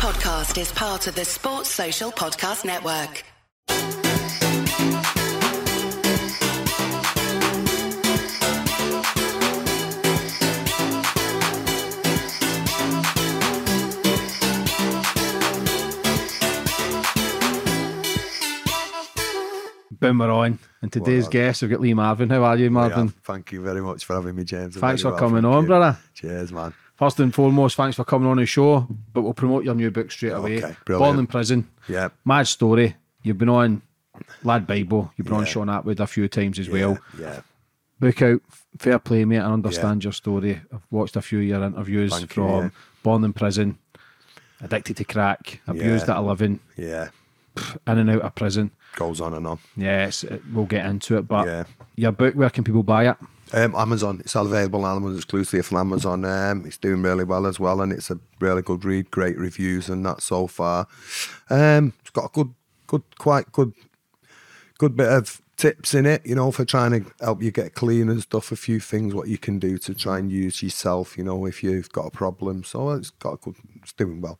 podcast 0.00 0.58
is 0.58 0.72
part 0.72 1.06
of 1.08 1.14
the 1.14 1.26
Sports 1.26 1.68
Social 1.68 2.10
Podcast 2.10 2.64
Network. 2.64 3.22
Boom, 19.92 20.18
we're 20.18 20.30
on. 20.30 20.58
And 20.80 20.90
today's 20.90 21.24
Well, 21.24 21.30
guest, 21.32 21.60
we've 21.60 21.70
got 21.70 21.80
Lee 21.80 21.92
Marvin. 21.92 22.30
How 22.30 22.42
are 22.44 22.56
you, 22.56 22.70
Marvin? 22.70 23.08
Yeah, 23.08 23.12
thank 23.22 23.52
you 23.52 23.62
very 23.62 23.82
much 23.82 24.06
for 24.06 24.14
having 24.14 24.34
me, 24.34 24.44
James. 24.44 24.76
I'm 24.76 24.80
Thanks 24.80 25.02
for 25.02 25.10
well, 25.10 25.18
coming 25.18 25.44
on, 25.44 25.64
you. 25.64 25.68
brother. 25.68 25.98
Cheers, 26.14 26.52
man. 26.52 26.72
First 27.00 27.18
and 27.18 27.34
foremost, 27.34 27.76
thanks 27.76 27.96
for 27.96 28.04
coming 28.04 28.28
on 28.28 28.36
the 28.36 28.44
show. 28.44 28.86
But 29.14 29.22
we'll 29.22 29.32
promote 29.32 29.64
your 29.64 29.74
new 29.74 29.90
book 29.90 30.12
straight 30.12 30.32
away. 30.34 30.62
Okay, 30.62 30.76
Born 30.86 31.18
in 31.18 31.26
prison. 31.26 31.66
Yeah. 31.88 32.10
Mad 32.26 32.46
story. 32.46 32.94
You've 33.22 33.38
been 33.38 33.48
on 33.48 33.80
Lad 34.44 34.66
Bible. 34.66 35.10
You've 35.16 35.26
been 35.26 35.36
on 35.36 35.44
Yeah. 35.44 35.48
Shaun 35.48 35.68
Attwood 35.68 35.98
a 35.98 36.06
few 36.06 36.28
times 36.28 36.58
as 36.58 36.68
well. 36.68 36.98
Yeah. 37.18 37.40
Book 37.98 38.20
out. 38.20 38.42
Fair 38.78 38.98
play, 38.98 39.24
mate. 39.24 39.38
I 39.38 39.50
understand 39.50 40.04
your 40.04 40.12
story. 40.12 40.60
I've 40.70 40.82
watched 40.90 41.16
a 41.16 41.22
few 41.22 41.38
of 41.38 41.44
your 41.46 41.64
interviews 41.64 42.10
Thank 42.12 42.22
you, 42.36 42.42
from 42.46 42.64
yeah. 42.64 42.70
Born 43.02 43.24
in 43.24 43.32
Prison, 43.32 43.78
Addicted 44.60 44.98
to 44.98 45.04
Crack, 45.04 45.62
Abused 45.66 46.06
Yeah. 46.06 46.14
at 46.14 46.18
11, 46.20 46.60
Yeah. 46.76 47.08
in 47.86 47.96
and 47.98 48.10
out 48.10 48.20
of 48.20 48.34
prison. 48.34 48.72
Goes 48.96 49.22
on 49.22 49.32
and 49.32 49.46
on. 49.46 49.58
Yes, 49.74 50.22
we'll 50.52 50.66
get 50.66 50.84
into 50.84 51.16
it. 51.16 51.22
But 51.26 51.46
Yeah. 51.46 51.64
your 51.96 52.12
book, 52.12 52.34
where 52.34 52.50
can 52.50 52.62
people 52.62 52.82
buy 52.82 53.08
it? 53.08 53.16
Um, 53.52 53.74
Amazon. 53.74 54.20
It's 54.20 54.34
available 54.34 54.84
on 54.84 54.96
Amazon 54.96 55.16
exclusively 55.16 55.62
from 55.62 55.78
Amazon. 55.78 56.24
Um, 56.24 56.64
it's 56.66 56.78
doing 56.78 57.02
really 57.02 57.24
well 57.24 57.46
as 57.46 57.58
well, 57.58 57.80
and 57.80 57.92
it's 57.92 58.10
a 58.10 58.18
really 58.40 58.62
good 58.62 58.84
read. 58.84 59.10
Great 59.10 59.36
reviews 59.38 59.88
and 59.88 60.04
that 60.06 60.22
so 60.22 60.46
far. 60.46 60.86
Um, 61.48 61.92
it's 62.00 62.10
got 62.10 62.26
a 62.26 62.32
good, 62.32 62.54
good, 62.86 63.02
quite 63.18 63.50
good, 63.52 63.72
good 64.78 64.96
bit 64.96 65.08
of 65.08 65.40
tips 65.56 65.94
in 65.94 66.06
it. 66.06 66.24
You 66.24 66.36
know, 66.36 66.50
for 66.52 66.64
trying 66.64 66.92
to 66.92 67.10
help 67.20 67.42
you 67.42 67.50
get 67.50 67.74
clean 67.74 68.08
and 68.08 68.22
stuff. 68.22 68.52
A 68.52 68.56
few 68.56 68.80
things 68.80 69.14
what 69.14 69.28
you 69.28 69.38
can 69.38 69.58
do 69.58 69.78
to 69.78 69.94
try 69.94 70.18
and 70.18 70.30
use 70.30 70.62
yourself. 70.62 71.18
You 71.18 71.24
know, 71.24 71.46
if 71.46 71.62
you've 71.62 71.90
got 71.90 72.06
a 72.06 72.10
problem. 72.10 72.64
So 72.64 72.90
it's 72.90 73.10
got 73.10 73.34
a 73.34 73.36
good. 73.36 73.56
It's 73.82 73.92
doing 73.92 74.20
well. 74.20 74.38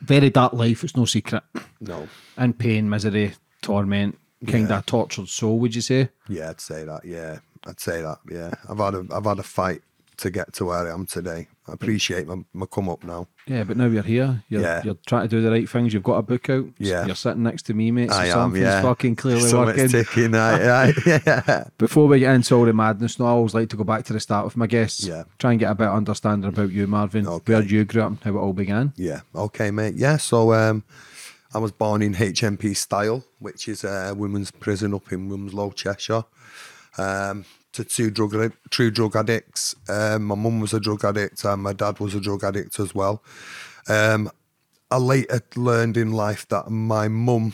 Very 0.00 0.30
dark 0.30 0.52
life, 0.52 0.84
it's 0.84 0.96
no 0.96 1.06
secret. 1.06 1.42
No. 1.80 2.08
And 2.36 2.56
pain, 2.56 2.88
misery, 2.88 3.32
torment, 3.62 4.16
kind 4.46 4.70
of 4.70 4.86
tortured 4.86 5.28
soul, 5.28 5.58
would 5.58 5.74
you 5.74 5.80
say? 5.80 6.10
Yeah, 6.28 6.50
I'd 6.50 6.60
say 6.60 6.84
that. 6.84 7.04
Yeah, 7.04 7.38
I'd 7.66 7.80
say 7.80 8.02
that. 8.02 8.18
Yeah, 8.30 8.50
I've 8.68 8.78
had 8.78 8.94
a 8.94 9.06
I've 9.12 9.24
had 9.24 9.38
a 9.38 9.42
fight 9.42 9.82
to 10.18 10.30
get 10.30 10.52
to 10.54 10.64
where 10.64 10.88
I 10.88 10.92
am 10.92 11.06
today. 11.06 11.46
I 11.68 11.74
appreciate 11.74 12.26
my, 12.26 12.36
my 12.52 12.66
come 12.66 12.88
up 12.88 13.04
now. 13.04 13.28
Yeah, 13.46 13.62
but 13.62 13.76
now 13.76 13.84
you're 13.86 14.02
here. 14.02 14.42
You're, 14.48 14.62
Yeah. 14.62 14.82
you're 14.82 14.96
trying 15.06 15.22
to 15.22 15.28
do 15.28 15.40
the 15.40 15.50
right 15.50 15.68
things. 15.68 15.94
You've 15.94 16.02
got 16.02 16.16
a 16.16 16.22
book 16.22 16.50
out. 16.50 16.64
Yeah. 16.78 17.06
You're 17.06 17.14
sitting 17.14 17.44
next 17.44 17.66
to 17.66 17.74
me, 17.74 17.92
mate. 17.92 18.10
So 18.10 18.16
I 18.16 18.24
am. 18.26 18.32
something's 18.32 18.62
Yeah, 18.64 18.82
fucking 18.82 19.14
clearly 19.14 19.42
Something's 19.48 19.92
working. 19.94 20.04
ticking. 20.04 20.34
I, 20.34 20.86
I, 20.88 20.92
yeah. 21.06 21.64
Before 21.78 22.08
we 22.08 22.18
get 22.18 22.34
into 22.34 22.56
all 22.56 22.64
the 22.64 22.72
madness, 22.72 23.20
now 23.20 23.26
I 23.26 23.30
always 23.30 23.54
like 23.54 23.68
to 23.68 23.76
go 23.76 23.84
back 23.84 24.06
to 24.06 24.12
the 24.12 24.18
start 24.18 24.44
with 24.44 24.56
my 24.56 24.66
guests. 24.66 25.04
Yeah. 25.06 25.22
Try 25.38 25.52
and 25.52 25.60
get 25.60 25.70
a 25.70 25.74
bit 25.76 25.86
of 25.86 25.94
understanding 25.94 26.48
about 26.48 26.72
you, 26.72 26.88
Marvin. 26.88 27.28
Okay. 27.28 27.52
Where 27.52 27.62
you 27.62 27.84
grew 27.84 28.02
up 28.02 28.08
and 28.08 28.18
how 28.24 28.30
it 28.30 28.40
all 28.40 28.52
began. 28.54 28.94
Yeah. 28.96 29.20
Okay, 29.36 29.70
mate. 29.70 29.94
Yeah. 29.94 30.16
So 30.16 30.52
um, 30.52 30.82
I 31.54 31.58
was 31.58 31.70
born 31.70 32.02
in 32.02 32.14
HMP 32.16 32.74
Styal, 32.76 33.24
which 33.38 33.68
is 33.68 33.84
a 33.84 34.14
women's 34.16 34.50
prison 34.50 34.94
up 34.94 35.12
in 35.12 35.28
Wilmslow, 35.28 35.76
Cheshire. 35.76 36.24
Um, 36.98 37.44
to 37.72 37.84
two 37.84 38.10
drug 38.10 38.52
true 38.70 38.90
drug 38.90 39.14
addicts. 39.14 39.74
Um, 39.88 40.24
my 40.24 40.34
mum 40.34 40.60
was 40.60 40.74
a 40.74 40.80
drug 40.80 41.04
addict, 41.04 41.44
and 41.44 41.62
my 41.62 41.72
dad 41.72 42.00
was 42.00 42.14
a 42.14 42.20
drug 42.20 42.42
addict 42.42 42.80
as 42.80 42.94
well. 42.94 43.22
Um, 43.88 44.30
I 44.90 44.96
later 44.96 45.40
learned 45.54 45.96
in 45.96 46.12
life 46.12 46.48
that 46.48 46.70
my 46.70 47.08
mum, 47.08 47.52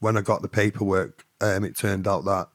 when 0.00 0.16
I 0.16 0.20
got 0.20 0.42
the 0.42 0.48
paperwork, 0.48 1.24
um, 1.40 1.64
it 1.64 1.76
turned 1.76 2.06
out 2.06 2.24
that 2.26 2.48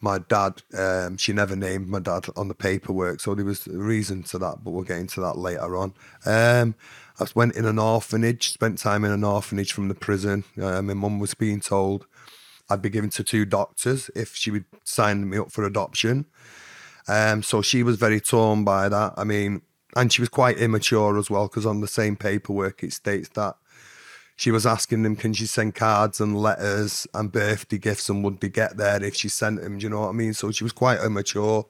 my 0.00 0.18
dad, 0.18 0.62
um, 0.76 1.16
she 1.16 1.32
never 1.32 1.56
named 1.56 1.88
my 1.88 1.98
dad 1.98 2.26
on 2.36 2.48
the 2.48 2.54
paperwork, 2.54 3.20
so 3.20 3.34
there 3.34 3.44
was 3.44 3.66
a 3.66 3.76
reason 3.76 4.22
to 4.24 4.38
that, 4.38 4.62
but 4.62 4.70
we'll 4.70 4.84
get 4.84 4.98
into 4.98 5.20
that 5.20 5.38
later 5.38 5.76
on. 5.76 5.94
Um, 6.26 6.74
I 7.18 7.26
went 7.34 7.56
in 7.56 7.64
an 7.64 7.78
orphanage, 7.78 8.52
spent 8.52 8.78
time 8.78 9.04
in 9.04 9.12
an 9.12 9.24
orphanage 9.24 9.72
from 9.72 9.88
the 9.88 9.94
prison. 9.94 10.44
Uh, 10.60 10.82
my 10.82 10.94
mum 10.94 11.18
was 11.18 11.34
being 11.34 11.60
told 11.60 12.06
I'd 12.70 12.82
be 12.82 12.90
given 12.90 13.10
to 13.10 13.24
two 13.24 13.44
doctors 13.44 14.10
if 14.14 14.34
she 14.34 14.50
would 14.50 14.64
sign 14.84 15.28
me 15.28 15.38
up 15.38 15.52
for 15.52 15.64
adoption. 15.64 16.26
Um, 17.06 17.42
so 17.42 17.60
she 17.60 17.82
was 17.82 17.96
very 17.96 18.20
torn 18.20 18.64
by 18.64 18.88
that. 18.88 19.14
I 19.16 19.24
mean, 19.24 19.62
and 19.94 20.12
she 20.12 20.22
was 20.22 20.28
quite 20.28 20.58
immature 20.58 21.18
as 21.18 21.30
well, 21.30 21.46
because 21.46 21.66
on 21.66 21.80
the 21.80 21.88
same 21.88 22.16
paperwork 22.16 22.82
it 22.82 22.92
states 22.92 23.28
that 23.30 23.56
she 24.36 24.50
was 24.50 24.66
asking 24.66 25.04
them, 25.04 25.14
can 25.14 25.32
she 25.32 25.46
send 25.46 25.74
cards 25.74 26.20
and 26.20 26.36
letters 26.36 27.06
and 27.14 27.30
birthday 27.30 27.78
gifts, 27.78 28.08
and 28.08 28.24
would 28.24 28.40
they 28.40 28.48
get 28.48 28.76
there 28.76 29.02
if 29.02 29.14
she 29.14 29.28
sent 29.28 29.60
them? 29.60 29.78
Do 29.78 29.84
you 29.84 29.90
know 29.90 30.00
what 30.00 30.08
I 30.08 30.12
mean? 30.12 30.34
So 30.34 30.50
she 30.50 30.64
was 30.64 30.72
quite 30.72 31.00
immature. 31.00 31.66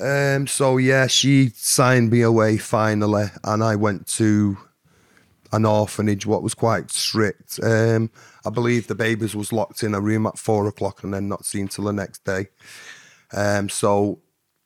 Um, 0.00 0.46
so 0.46 0.76
yeah, 0.76 1.06
she 1.06 1.50
signed 1.54 2.10
me 2.10 2.22
away 2.22 2.56
finally, 2.56 3.26
and 3.44 3.62
I 3.62 3.76
went 3.76 4.06
to 4.16 4.56
an 5.52 5.64
orphanage, 5.64 6.26
what 6.26 6.42
was 6.42 6.54
quite 6.54 6.90
strict. 6.90 7.60
Um, 7.62 8.10
I 8.48 8.50
believe 8.50 8.86
the 8.86 8.94
babies 8.94 9.36
was 9.36 9.52
locked 9.52 9.82
in 9.82 9.94
a 9.94 10.00
room 10.00 10.26
at 10.26 10.38
four 10.38 10.66
o'clock 10.66 11.04
and 11.04 11.12
then 11.12 11.28
not 11.28 11.44
seen 11.44 11.68
till 11.68 11.84
the 11.84 11.92
next 11.92 12.24
day. 12.24 12.48
Um, 13.30 13.68
so 13.68 14.20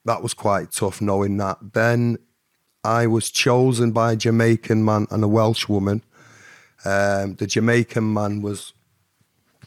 that 0.04 0.22
was 0.22 0.34
quite 0.34 0.70
tough 0.70 1.00
knowing 1.00 1.37
that. 1.38 1.59
Then 1.72 2.19
I 2.84 3.09
was 3.09 3.28
chosen 3.28 3.91
by 3.91 4.12
a 4.12 4.16
Jamaican 4.16 4.84
man 4.84 5.09
and 5.10 5.25
a 5.25 5.28
Welsh 5.28 5.69
woman. 5.69 6.04
Um, 6.84 7.34
the 7.34 7.48
Jamaican 7.48 8.12
man 8.12 8.41
was 8.41 8.72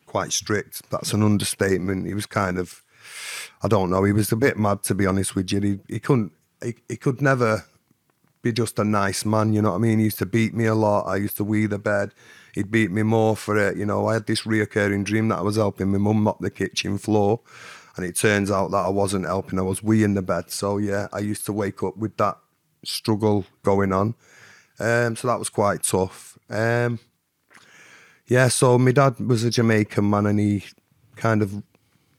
quite 0.05 0.31
strict. 0.31 0.89
That's 0.89 1.11
an 1.11 1.21
understatement. 1.21 2.07
He 2.07 2.13
was 2.13 2.25
kind 2.25 2.57
of, 2.57 2.83
I 3.61 3.67
don't 3.67 3.89
know, 3.89 4.05
he 4.05 4.13
was 4.13 4.31
a 4.31 4.37
bit 4.37 4.57
mad 4.57 4.81
to 4.83 4.95
be 4.95 5.05
honest 5.05 5.35
with 5.35 5.51
you. 5.51 5.59
He, 5.59 5.79
he 5.95 5.99
couldn't, 5.99 6.31
he, 6.63 6.75
he 6.87 6.95
could 6.95 7.21
never 7.21 7.65
be 8.41 8.53
just 8.53 8.79
a 8.79 8.85
nice 8.85 9.25
man, 9.25 9.51
you 9.51 9.61
know 9.61 9.71
what 9.71 9.77
I 9.77 9.79
mean? 9.79 9.99
He 9.99 10.05
used 10.05 10.19
to 10.19 10.25
beat 10.25 10.53
me 10.53 10.67
a 10.67 10.75
lot. 10.75 11.03
I 11.03 11.17
used 11.17 11.35
to 11.35 11.43
wee 11.43 11.65
the 11.65 11.79
bed. 11.79 12.11
He'd 12.55 12.71
beat 12.71 12.89
me 12.89 13.03
more 13.03 13.35
for 13.35 13.57
it. 13.57 13.75
You 13.75 13.85
know, 13.85 14.07
I 14.07 14.13
had 14.13 14.27
this 14.27 14.43
reoccurring 14.43 15.03
dream 15.03 15.27
that 15.27 15.39
I 15.39 15.41
was 15.41 15.57
helping 15.57 15.91
my 15.91 15.97
mum 15.97 16.23
mop 16.23 16.39
the 16.39 16.49
kitchen 16.49 16.97
floor. 16.97 17.41
And 17.97 18.05
it 18.05 18.15
turns 18.15 18.49
out 18.49 18.71
that 18.71 18.85
I 18.85 18.89
wasn't 18.89 19.25
helping. 19.25 19.59
I 19.59 19.63
was 19.63 19.81
weeing 19.81 20.15
the 20.15 20.21
bed. 20.21 20.49
So, 20.51 20.77
yeah, 20.77 21.09
I 21.11 21.19
used 21.19 21.45
to 21.47 21.53
wake 21.53 21.83
up 21.83 21.97
with 21.97 22.15
that 22.15 22.37
struggle 22.85 23.45
going 23.63 23.91
on. 23.91 24.15
Um, 24.79 25.17
so 25.17 25.27
that 25.27 25.37
was 25.37 25.49
quite 25.49 25.83
tough. 25.83 26.39
Um, 26.49 26.99
yeah, 28.25 28.47
so 28.47 28.77
my 28.77 28.93
dad 28.93 29.19
was 29.19 29.43
a 29.43 29.49
Jamaican 29.49 30.09
man 30.09 30.25
and 30.25 30.39
he 30.39 30.63
kind 31.17 31.41
of 31.41 31.61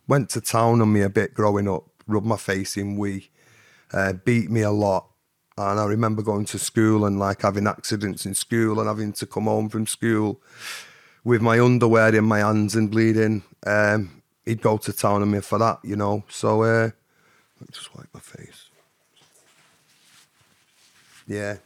went 0.06 0.28
to 0.30 0.42
town 0.42 0.82
on 0.82 0.92
me 0.92 1.00
a 1.00 1.08
bit 1.08 1.32
growing 1.32 1.66
up, 1.66 1.84
rubbed 2.06 2.26
my 2.26 2.36
face 2.36 2.76
in 2.76 2.98
wee, 2.98 3.30
uh, 3.94 4.12
beat 4.12 4.50
me 4.50 4.60
a 4.60 4.70
lot. 4.70 5.08
And 5.58 5.80
I 5.80 5.86
remember 5.86 6.22
going 6.22 6.44
to 6.46 6.58
school 6.58 7.06
and 7.06 7.18
like 7.18 7.42
having 7.42 7.66
accidents 7.66 8.26
in 8.26 8.34
school 8.34 8.78
and 8.78 8.88
having 8.88 9.12
to 9.14 9.26
come 9.26 9.44
home 9.44 9.70
from 9.70 9.86
school 9.86 10.40
with 11.24 11.40
my 11.40 11.58
underwear 11.58 12.14
in 12.14 12.24
my 12.24 12.40
hands 12.40 12.76
and 12.76 12.90
bleeding. 12.90 13.42
Um, 13.66 14.22
he'd 14.44 14.60
go 14.60 14.76
to 14.76 14.92
town 14.92 15.22
on 15.22 15.30
me 15.30 15.40
for 15.40 15.58
that, 15.58 15.78
you 15.82 15.96
know. 15.96 16.24
So 16.28 16.62
uh, 16.62 16.90
let 17.58 17.60
me 17.60 17.66
just 17.72 17.94
wipe 17.96 18.08
my 18.12 18.20
face. 18.20 18.68
Yeah. 21.26 21.56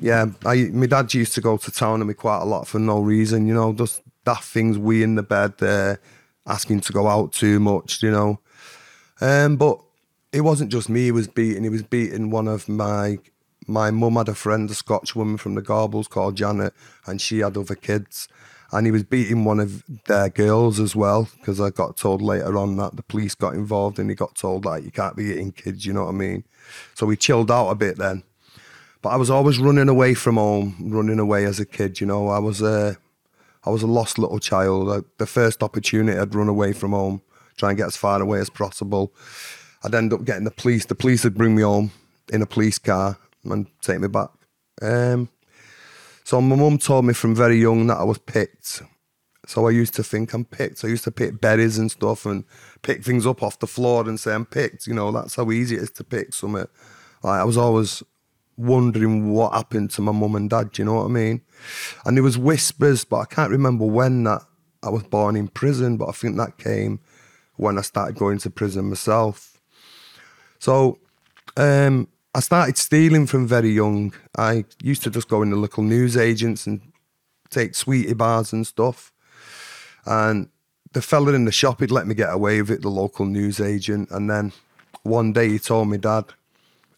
Yeah, 0.00 0.26
I 0.44 0.70
my 0.72 0.86
dad 0.86 1.12
used 1.14 1.34
to 1.34 1.40
go 1.40 1.56
to 1.56 1.70
town 1.70 2.00
on 2.00 2.06
me 2.06 2.14
quite 2.14 2.42
a 2.42 2.44
lot 2.44 2.68
for 2.68 2.78
no 2.78 3.00
reason, 3.00 3.46
you 3.46 3.54
know, 3.54 3.72
just 3.72 4.02
daft 4.24 4.44
things, 4.44 4.78
we 4.78 5.02
in 5.02 5.14
the 5.14 5.22
bed, 5.22 5.54
uh, 5.62 5.96
asking 6.46 6.80
to 6.82 6.92
go 6.92 7.08
out 7.08 7.32
too 7.32 7.58
much, 7.58 8.02
you 8.02 8.10
know. 8.10 8.38
Um, 9.20 9.56
but 9.56 9.80
it 10.36 10.42
wasn't 10.42 10.70
just 10.70 10.88
me 10.88 11.04
he 11.04 11.12
was 11.12 11.28
beating, 11.28 11.62
he 11.62 11.70
was 11.70 11.82
beating 11.82 12.30
one 12.30 12.46
of 12.46 12.68
my 12.68 13.18
my 13.66 13.90
mum 13.90 14.14
had 14.14 14.28
a 14.28 14.34
friend, 14.34 14.70
a 14.70 14.74
Scotch 14.74 15.16
woman 15.16 15.38
from 15.38 15.54
the 15.54 15.62
Gorbals 15.62 16.08
called 16.08 16.36
Janet, 16.36 16.72
and 17.04 17.20
she 17.20 17.40
had 17.40 17.56
other 17.56 17.74
kids. 17.74 18.28
And 18.70 18.86
he 18.86 18.92
was 18.92 19.04
beating 19.04 19.44
one 19.44 19.60
of 19.60 19.82
their 20.06 20.28
girls 20.28 20.78
as 20.78 20.94
well, 20.94 21.28
because 21.38 21.60
I 21.60 21.70
got 21.70 21.96
told 21.96 22.20
later 22.20 22.56
on 22.58 22.76
that 22.76 22.96
the 22.96 23.02
police 23.02 23.34
got 23.34 23.54
involved 23.54 23.98
and 23.98 24.10
he 24.10 24.16
got 24.16 24.34
told 24.34 24.64
like 24.64 24.84
you 24.84 24.90
can't 24.90 25.16
be 25.16 25.26
hitting 25.26 25.52
kids, 25.52 25.86
you 25.86 25.92
know 25.92 26.04
what 26.04 26.10
I 26.10 26.18
mean? 26.18 26.44
So 26.94 27.06
we 27.06 27.16
chilled 27.16 27.50
out 27.50 27.70
a 27.70 27.74
bit 27.74 27.96
then. 27.96 28.22
But 29.02 29.10
I 29.10 29.16
was 29.16 29.30
always 29.30 29.58
running 29.58 29.88
away 29.88 30.14
from 30.14 30.36
home, 30.36 30.76
running 30.80 31.20
away 31.20 31.44
as 31.44 31.60
a 31.60 31.66
kid. 31.66 32.00
You 32.00 32.06
know, 32.06 32.28
I 32.28 32.40
was 32.40 32.60
a, 32.60 32.96
I 33.64 33.70
was 33.70 33.82
a 33.82 33.86
lost 33.86 34.18
little 34.18 34.40
child. 34.40 34.90
I, 34.90 35.06
the 35.18 35.26
first 35.26 35.62
opportunity, 35.62 36.18
I'd 36.18 36.34
run 36.34 36.48
away 36.48 36.72
from 36.72 36.90
home, 36.90 37.22
try 37.56 37.70
and 37.70 37.78
get 37.78 37.86
as 37.86 37.96
far 37.96 38.20
away 38.20 38.40
as 38.40 38.50
possible. 38.50 39.12
I'd 39.84 39.94
end 39.94 40.12
up 40.12 40.24
getting 40.24 40.44
the 40.44 40.50
police. 40.50 40.86
The 40.86 40.94
police 40.94 41.24
would 41.24 41.36
bring 41.36 41.54
me 41.54 41.62
home 41.62 41.90
in 42.32 42.42
a 42.42 42.46
police 42.46 42.78
car 42.78 43.18
and 43.44 43.66
take 43.80 44.00
me 44.00 44.08
back. 44.08 44.30
Um, 44.82 45.28
so 46.24 46.40
my 46.40 46.56
mum 46.56 46.78
told 46.78 47.04
me 47.04 47.12
from 47.12 47.34
very 47.34 47.60
young 47.60 47.86
that 47.86 47.98
I 47.98 48.04
was 48.04 48.18
picked. 48.18 48.82
So 49.46 49.68
I 49.68 49.70
used 49.70 49.94
to 49.94 50.02
think 50.02 50.32
I'm 50.32 50.44
picked. 50.44 50.84
I 50.84 50.88
used 50.88 51.04
to 51.04 51.12
pick 51.12 51.40
berries 51.40 51.78
and 51.78 51.90
stuff 51.90 52.26
and 52.26 52.44
pick 52.82 53.04
things 53.04 53.26
up 53.26 53.42
off 53.42 53.60
the 53.60 53.68
floor 53.68 54.08
and 54.08 54.18
say 54.18 54.34
I'm 54.34 54.44
picked. 54.44 54.88
You 54.88 54.94
know, 54.94 55.12
that's 55.12 55.36
how 55.36 55.50
easy 55.52 55.76
it 55.76 55.82
is 55.82 55.90
to 55.92 56.04
pick 56.04 56.34
something. 56.34 56.66
Like 57.22 57.40
I 57.40 57.44
was 57.44 57.56
always 57.56 58.02
wondering 58.56 59.30
what 59.30 59.52
happened 59.52 59.90
to 59.90 60.02
my 60.02 60.12
mum 60.12 60.34
and 60.34 60.50
dad. 60.50 60.72
Do 60.72 60.82
you 60.82 60.86
know 60.86 60.94
what 60.94 61.04
I 61.04 61.08
mean? 61.08 61.42
And 62.04 62.16
there 62.16 62.24
was 62.24 62.36
whispers, 62.36 63.04
but 63.04 63.18
I 63.18 63.24
can't 63.26 63.52
remember 63.52 63.84
when 63.84 64.24
that 64.24 64.42
I 64.82 64.90
was 64.90 65.04
born 65.04 65.36
in 65.36 65.46
prison. 65.46 65.96
But 65.96 66.08
I 66.08 66.12
think 66.12 66.36
that 66.36 66.58
came 66.58 66.98
when 67.54 67.78
I 67.78 67.82
started 67.82 68.16
going 68.16 68.38
to 68.38 68.50
prison 68.50 68.88
myself. 68.88 69.55
So 70.58 70.98
um, 71.56 72.08
I 72.34 72.40
started 72.40 72.76
stealing 72.76 73.26
from 73.26 73.46
very 73.46 73.70
young. 73.70 74.12
I 74.36 74.64
used 74.82 75.02
to 75.04 75.10
just 75.10 75.28
go 75.28 75.42
in 75.42 75.50
the 75.50 75.56
local 75.56 75.82
news 75.82 76.16
agents 76.16 76.66
and 76.66 76.80
take 77.50 77.74
sweetie 77.74 78.14
bars 78.14 78.52
and 78.52 78.66
stuff. 78.66 79.12
And 80.04 80.48
the 80.92 81.02
fella 81.02 81.32
in 81.32 81.44
the 81.44 81.52
shop, 81.52 81.80
he'd 81.80 81.90
let 81.90 82.06
me 82.06 82.14
get 82.14 82.32
away 82.32 82.60
with 82.60 82.70
it, 82.70 82.82
the 82.82 82.90
local 82.90 83.26
news 83.26 83.60
agent. 83.60 84.10
And 84.10 84.30
then 84.30 84.52
one 85.02 85.32
day 85.32 85.48
he 85.48 85.58
told 85.58 85.88
me 85.88 85.98
dad, 85.98 86.24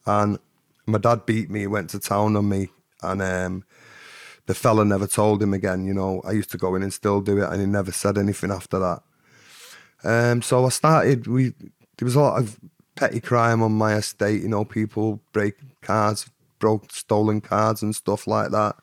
and 0.06 0.38
my 0.86 0.98
dad 0.98 1.26
beat 1.26 1.50
me, 1.50 1.60
he 1.60 1.66
went 1.66 1.90
to 1.90 1.98
town 1.98 2.36
on 2.36 2.48
me. 2.48 2.70
And 3.02 3.22
um, 3.22 3.64
the 4.46 4.54
fella 4.54 4.84
never 4.84 5.06
told 5.06 5.42
him 5.42 5.54
again. 5.54 5.86
You 5.86 5.94
know, 5.94 6.20
I 6.24 6.32
used 6.32 6.50
to 6.50 6.58
go 6.58 6.74
in 6.74 6.82
and 6.82 6.92
still 6.92 7.20
do 7.20 7.38
it, 7.42 7.48
and 7.48 7.60
he 7.60 7.66
never 7.66 7.92
said 7.92 8.18
anything 8.18 8.50
after 8.50 8.78
that. 8.78 9.02
Um, 10.04 10.42
so 10.42 10.64
I 10.64 10.70
started. 10.70 11.26
We 11.26 11.54
there 11.96 12.06
was 12.06 12.14
a 12.14 12.20
lot 12.20 12.40
of 12.40 12.58
petty 12.98 13.20
crime 13.20 13.62
on 13.62 13.72
my 13.72 13.94
estate. 13.94 14.42
You 14.42 14.48
know, 14.48 14.64
people 14.64 15.20
break 15.32 15.54
cars, 15.80 16.28
broke 16.58 16.90
stolen 16.90 17.40
cards 17.40 17.82
and 17.82 17.94
stuff 17.94 18.26
like 18.26 18.50
that. 18.50 18.76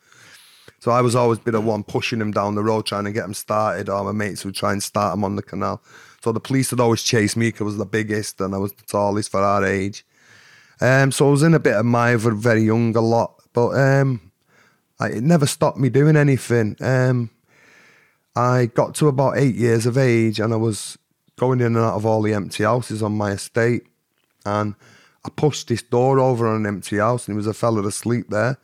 So 0.79 0.91
I 0.91 1.01
was 1.01 1.15
always 1.15 1.39
be 1.39 1.51
the 1.51 1.59
one 1.59 1.83
pushing 1.83 2.19
them 2.19 2.31
down 2.31 2.55
the 2.55 2.63
road, 2.63 2.85
trying 2.85 3.05
to 3.05 3.11
get 3.11 3.23
them 3.23 3.33
started, 3.33 3.89
or 3.89 4.03
my 4.03 4.11
mates 4.11 4.45
would 4.45 4.55
try 4.55 4.71
and 4.71 4.81
start 4.81 5.13
them 5.13 5.23
on 5.23 5.35
the 5.35 5.41
canal. 5.41 5.81
So 6.23 6.31
the 6.31 6.39
police 6.39 6.71
would 6.71 6.79
always 6.79 7.03
chase 7.03 7.35
me 7.35 7.47
because 7.47 7.61
I 7.61 7.65
was 7.65 7.77
the 7.77 7.85
biggest 7.85 8.39
and 8.39 8.55
I 8.55 8.57
was 8.57 8.73
the 8.73 8.83
tallest 8.83 9.31
for 9.31 9.41
our 9.41 9.65
age. 9.65 10.05
Um, 10.79 11.11
so 11.11 11.27
I 11.27 11.31
was 11.31 11.43
in 11.43 11.53
a 11.53 11.59
bit 11.59 11.75
of 11.75 11.85
miver 11.85 12.31
very 12.31 12.63
young 12.63 12.95
a 12.95 13.01
lot, 13.01 13.41
but 13.53 13.69
um, 13.69 14.31
I, 14.99 15.09
it 15.09 15.23
never 15.23 15.45
stopped 15.45 15.77
me 15.77 15.89
doing 15.89 16.15
anything. 16.15 16.75
Um, 16.81 17.29
I 18.35 18.67
got 18.67 18.95
to 18.95 19.07
about 19.07 19.37
eight 19.37 19.55
years 19.55 19.85
of 19.85 19.97
age 19.97 20.39
and 20.39 20.53
I 20.53 20.57
was 20.57 20.97
going 21.37 21.61
in 21.61 21.67
and 21.67 21.77
out 21.77 21.95
of 21.95 22.05
all 22.05 22.21
the 22.21 22.33
empty 22.33 22.63
houses 22.63 23.01
on 23.01 23.13
my 23.17 23.31
estate. 23.31 23.83
And 24.45 24.75
I 25.25 25.29
pushed 25.29 25.67
this 25.67 25.81
door 25.81 26.19
over 26.19 26.47
on 26.47 26.57
an 26.57 26.65
empty 26.67 26.97
house 26.97 27.27
and 27.27 27.33
there 27.33 27.37
was 27.37 27.47
a 27.47 27.53
fella 27.53 27.85
asleep 27.85 28.27
there. 28.29 28.57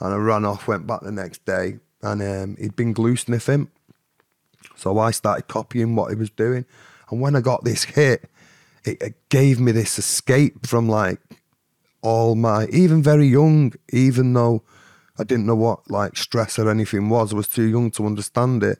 And 0.00 0.14
I 0.14 0.16
ran 0.16 0.44
off, 0.44 0.68
went 0.68 0.86
back 0.86 1.00
the 1.00 1.10
next 1.10 1.44
day, 1.44 1.80
and 2.02 2.22
um, 2.22 2.56
he'd 2.60 2.76
been 2.76 2.92
glue 2.92 3.16
sniffing. 3.16 3.68
So 4.76 4.98
I 4.98 5.10
started 5.10 5.48
copying 5.48 5.96
what 5.96 6.10
he 6.10 6.14
was 6.14 6.30
doing. 6.30 6.64
And 7.10 7.20
when 7.20 7.34
I 7.34 7.40
got 7.40 7.64
this 7.64 7.84
hit, 7.84 8.30
it, 8.84 9.02
it 9.02 9.28
gave 9.28 9.58
me 9.58 9.72
this 9.72 9.98
escape 9.98 10.66
from 10.66 10.88
like 10.88 11.20
all 12.00 12.36
my, 12.36 12.66
even 12.66 13.02
very 13.02 13.26
young, 13.26 13.72
even 13.92 14.32
though 14.34 14.62
I 15.18 15.24
didn't 15.24 15.46
know 15.46 15.56
what 15.56 15.90
like 15.90 16.16
stress 16.16 16.60
or 16.60 16.70
anything 16.70 17.08
was, 17.08 17.32
I 17.32 17.36
was 17.36 17.48
too 17.48 17.64
young 17.64 17.90
to 17.92 18.06
understand 18.06 18.62
it. 18.62 18.78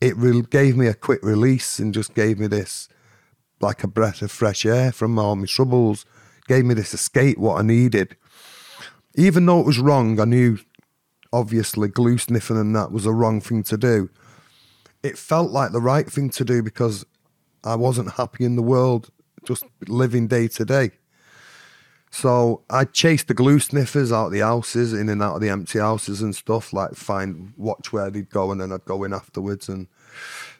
It 0.00 0.50
gave 0.50 0.76
me 0.76 0.88
a 0.88 0.94
quick 0.94 1.22
release 1.22 1.78
and 1.78 1.94
just 1.94 2.14
gave 2.14 2.40
me 2.40 2.48
this 2.48 2.88
like 3.60 3.82
a 3.84 3.88
breath 3.88 4.22
of 4.22 4.30
fresh 4.30 4.64
air 4.64 4.92
from 4.92 5.18
all 5.18 5.36
my 5.36 5.46
troubles, 5.46 6.04
gave 6.46 6.64
me 6.64 6.74
this 6.74 6.94
escape 6.94 7.38
what 7.38 7.58
I 7.58 7.62
needed 7.62 8.16
even 9.18 9.46
though 9.46 9.58
it 9.58 9.66
was 9.66 9.80
wrong, 9.80 10.20
I 10.20 10.24
knew 10.24 10.58
obviously 11.32 11.88
glue 11.88 12.18
sniffing 12.18 12.56
and 12.56 12.74
that 12.76 12.92
was 12.92 13.04
a 13.04 13.12
wrong 13.12 13.40
thing 13.40 13.64
to 13.64 13.76
do. 13.76 14.10
It 15.02 15.18
felt 15.18 15.50
like 15.50 15.72
the 15.72 15.80
right 15.80 16.10
thing 16.10 16.30
to 16.30 16.44
do 16.44 16.62
because 16.62 17.04
I 17.64 17.74
wasn't 17.74 18.12
happy 18.12 18.44
in 18.44 18.54
the 18.54 18.62
world, 18.62 19.10
just 19.44 19.64
living 19.88 20.28
day 20.28 20.46
to 20.46 20.64
day. 20.64 20.92
So 22.12 22.62
I 22.70 22.84
chased 22.84 23.26
the 23.26 23.34
glue 23.34 23.58
sniffers 23.58 24.12
out 24.12 24.30
the 24.30 24.38
houses, 24.38 24.92
in 24.92 25.08
and 25.08 25.20
out 25.20 25.34
of 25.34 25.40
the 25.40 25.50
empty 25.50 25.80
houses 25.80 26.22
and 26.22 26.34
stuff, 26.34 26.72
like 26.72 26.94
find 26.94 27.52
watch 27.56 27.92
where 27.92 28.10
they'd 28.10 28.30
go, 28.30 28.52
and 28.52 28.60
then 28.60 28.72
I'd 28.72 28.84
go 28.84 29.02
in 29.02 29.12
afterwards. 29.12 29.68
And 29.68 29.88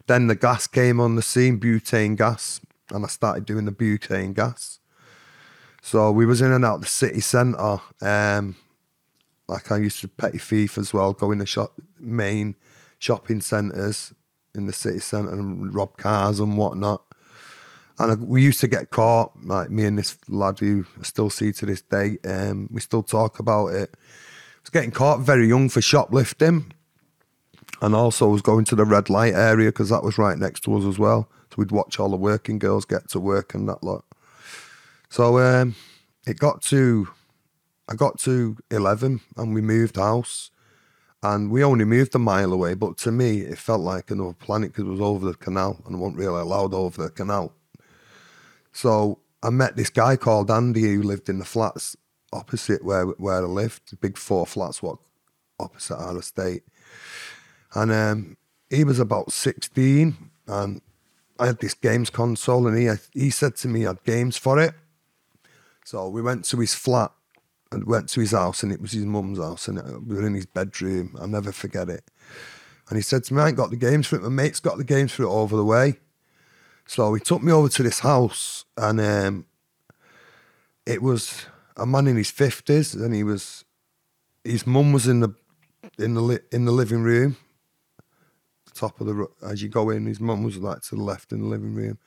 then 0.08 0.26
the 0.26 0.34
gas 0.34 0.66
came 0.66 1.00
on 1.00 1.14
the 1.14 1.22
scene, 1.22 1.58
butane 1.58 2.16
gas, 2.16 2.60
and 2.90 3.04
I 3.04 3.08
started 3.08 3.44
doing 3.44 3.64
the 3.64 3.72
butane 3.72 4.34
gas. 4.34 4.78
So 5.82 6.10
we 6.10 6.26
was 6.26 6.40
in 6.40 6.52
and 6.52 6.64
out 6.64 6.80
the 6.80 6.86
city 6.86 7.20
centre. 7.20 7.80
Um, 8.00 8.56
like 9.48 9.72
I 9.72 9.78
used 9.78 10.00
to 10.00 10.08
petty 10.08 10.38
thief 10.38 10.76
as 10.76 10.92
well, 10.92 11.12
go 11.12 11.30
in 11.32 11.38
the 11.38 11.46
shop, 11.46 11.72
main 11.98 12.56
shopping 12.98 13.40
centres 13.40 14.12
in 14.54 14.66
the 14.66 14.72
city 14.72 14.98
centre 14.98 15.32
and 15.32 15.74
rob 15.74 15.96
cars 15.96 16.40
and 16.40 16.58
whatnot. 16.58 17.02
And 17.98 18.28
we 18.28 18.42
used 18.42 18.60
to 18.60 18.68
get 18.68 18.90
caught, 18.90 19.32
like 19.42 19.70
me 19.70 19.84
and 19.84 19.98
this 19.98 20.16
lad 20.28 20.60
who 20.60 20.84
I 20.98 21.02
still 21.02 21.30
see 21.30 21.52
to 21.52 21.66
this 21.66 21.82
day. 21.82 22.18
Um, 22.24 22.68
we 22.70 22.80
still 22.80 23.02
talk 23.02 23.38
about 23.38 23.68
it. 23.68 23.90
I 23.94 24.60
was 24.62 24.70
getting 24.70 24.92
caught 24.92 25.20
very 25.20 25.48
young 25.48 25.68
for 25.68 25.80
shoplifting, 25.80 26.72
and 27.80 27.94
also 27.94 28.28
was 28.28 28.42
going 28.42 28.64
to 28.66 28.76
the 28.76 28.84
red 28.84 29.10
light 29.10 29.34
area 29.34 29.70
because 29.70 29.88
that 29.88 30.02
was 30.02 30.18
right 30.18 30.38
next 30.38 30.60
to 30.64 30.76
us 30.76 30.84
as 30.84 30.98
well. 30.98 31.28
We'd 31.58 31.72
watch 31.72 31.98
all 31.98 32.10
the 32.10 32.16
working 32.16 32.60
girls 32.60 32.84
get 32.84 33.10
to 33.10 33.18
work 33.18 33.52
and 33.52 33.68
that 33.68 33.82
lot. 33.82 34.04
So 35.08 35.40
um, 35.40 35.74
it 36.24 36.38
got 36.38 36.62
to, 36.62 37.08
I 37.88 37.96
got 37.96 38.20
to 38.20 38.56
11 38.70 39.20
and 39.36 39.52
we 39.52 39.60
moved 39.60 39.96
house. 39.96 40.52
And 41.20 41.50
we 41.50 41.64
only 41.64 41.84
moved 41.84 42.14
a 42.14 42.18
mile 42.20 42.52
away, 42.52 42.74
but 42.74 42.96
to 42.98 43.10
me, 43.10 43.40
it 43.40 43.58
felt 43.58 43.80
like 43.80 44.12
another 44.12 44.34
planet 44.34 44.70
because 44.70 44.84
it 44.84 44.90
was 44.90 45.00
over 45.00 45.26
the 45.26 45.34
canal 45.34 45.82
and 45.84 45.96
I 45.96 45.98
wasn't 45.98 46.18
really 46.18 46.40
allowed 46.40 46.72
over 46.72 47.02
the 47.02 47.10
canal. 47.10 47.52
So 48.70 49.18
I 49.42 49.50
met 49.50 49.74
this 49.74 49.90
guy 49.90 50.14
called 50.14 50.52
Andy 50.52 50.82
who 50.82 51.02
lived 51.02 51.28
in 51.28 51.40
the 51.40 51.44
flats 51.44 51.96
opposite 52.32 52.84
where 52.84 53.04
where 53.04 53.38
I 53.38 53.40
lived, 53.40 53.90
the 53.90 53.96
big 53.96 54.16
four 54.16 54.46
flats 54.46 54.80
what 54.80 54.98
opposite 55.58 55.96
our 55.96 56.16
estate. 56.18 56.62
And 57.74 57.90
um, 57.90 58.36
he 58.70 58.84
was 58.84 59.00
about 59.00 59.32
16 59.32 60.16
and 60.46 60.80
I 61.38 61.46
had 61.46 61.60
this 61.60 61.74
games 61.74 62.10
console 62.10 62.66
and 62.66 62.76
he 62.76 62.88
he 63.20 63.30
said 63.30 63.56
to 63.56 63.68
me 63.68 63.84
I 63.84 63.90
had 63.90 64.04
games 64.04 64.36
for 64.36 64.60
it. 64.60 64.74
So 65.84 66.08
we 66.08 66.20
went 66.20 66.44
to 66.46 66.58
his 66.58 66.74
flat 66.74 67.12
and 67.70 67.84
went 67.84 68.08
to 68.10 68.20
his 68.20 68.32
house, 68.32 68.62
and 68.62 68.72
it 68.72 68.80
was 68.80 68.92
his 68.92 69.04
mum's 69.04 69.38
house, 69.38 69.68
and 69.68 70.06
we 70.06 70.16
were 70.16 70.26
in 70.26 70.34
his 70.34 70.46
bedroom. 70.46 71.16
I'll 71.20 71.28
never 71.28 71.52
forget 71.52 71.88
it. 71.88 72.04
And 72.88 72.96
he 72.96 73.02
said 73.02 73.24
to 73.24 73.34
me, 73.34 73.42
I 73.42 73.48
ain't 73.48 73.56
got 73.56 73.70
the 73.70 73.76
games 73.76 74.06
for 74.06 74.16
it. 74.16 74.22
My 74.22 74.28
mate's 74.28 74.60
got 74.60 74.78
the 74.78 74.84
games 74.84 75.12
for 75.12 75.24
it 75.24 75.28
over 75.28 75.56
the 75.56 75.64
way. 75.64 75.98
So 76.86 77.12
he 77.12 77.20
took 77.20 77.42
me 77.42 77.52
over 77.52 77.68
to 77.68 77.82
this 77.82 78.00
house, 78.00 78.64
and 78.76 79.00
um, 79.00 79.46
it 80.86 81.02
was 81.02 81.46
a 81.76 81.84
man 81.84 82.06
in 82.06 82.16
his 82.16 82.30
fifties, 82.30 82.94
and 82.94 83.14
he 83.14 83.22
was 83.22 83.64
his 84.44 84.66
mum 84.66 84.92
was 84.92 85.06
in 85.06 85.20
the 85.20 85.34
in 85.98 86.14
the 86.14 86.42
in 86.50 86.64
the 86.64 86.72
living 86.72 87.02
room, 87.02 87.36
top 88.78 89.00
of 89.00 89.06
the 89.06 89.28
as 89.42 89.62
you 89.62 89.68
go 89.68 89.90
in. 89.90 90.06
His 90.06 90.20
mum 90.20 90.42
was 90.42 90.56
like 90.58 90.82
to 90.82 90.96
the 90.96 91.02
left 91.02 91.32
in 91.32 91.40
the 91.40 91.46
living 91.46 91.74
room, 91.74 91.98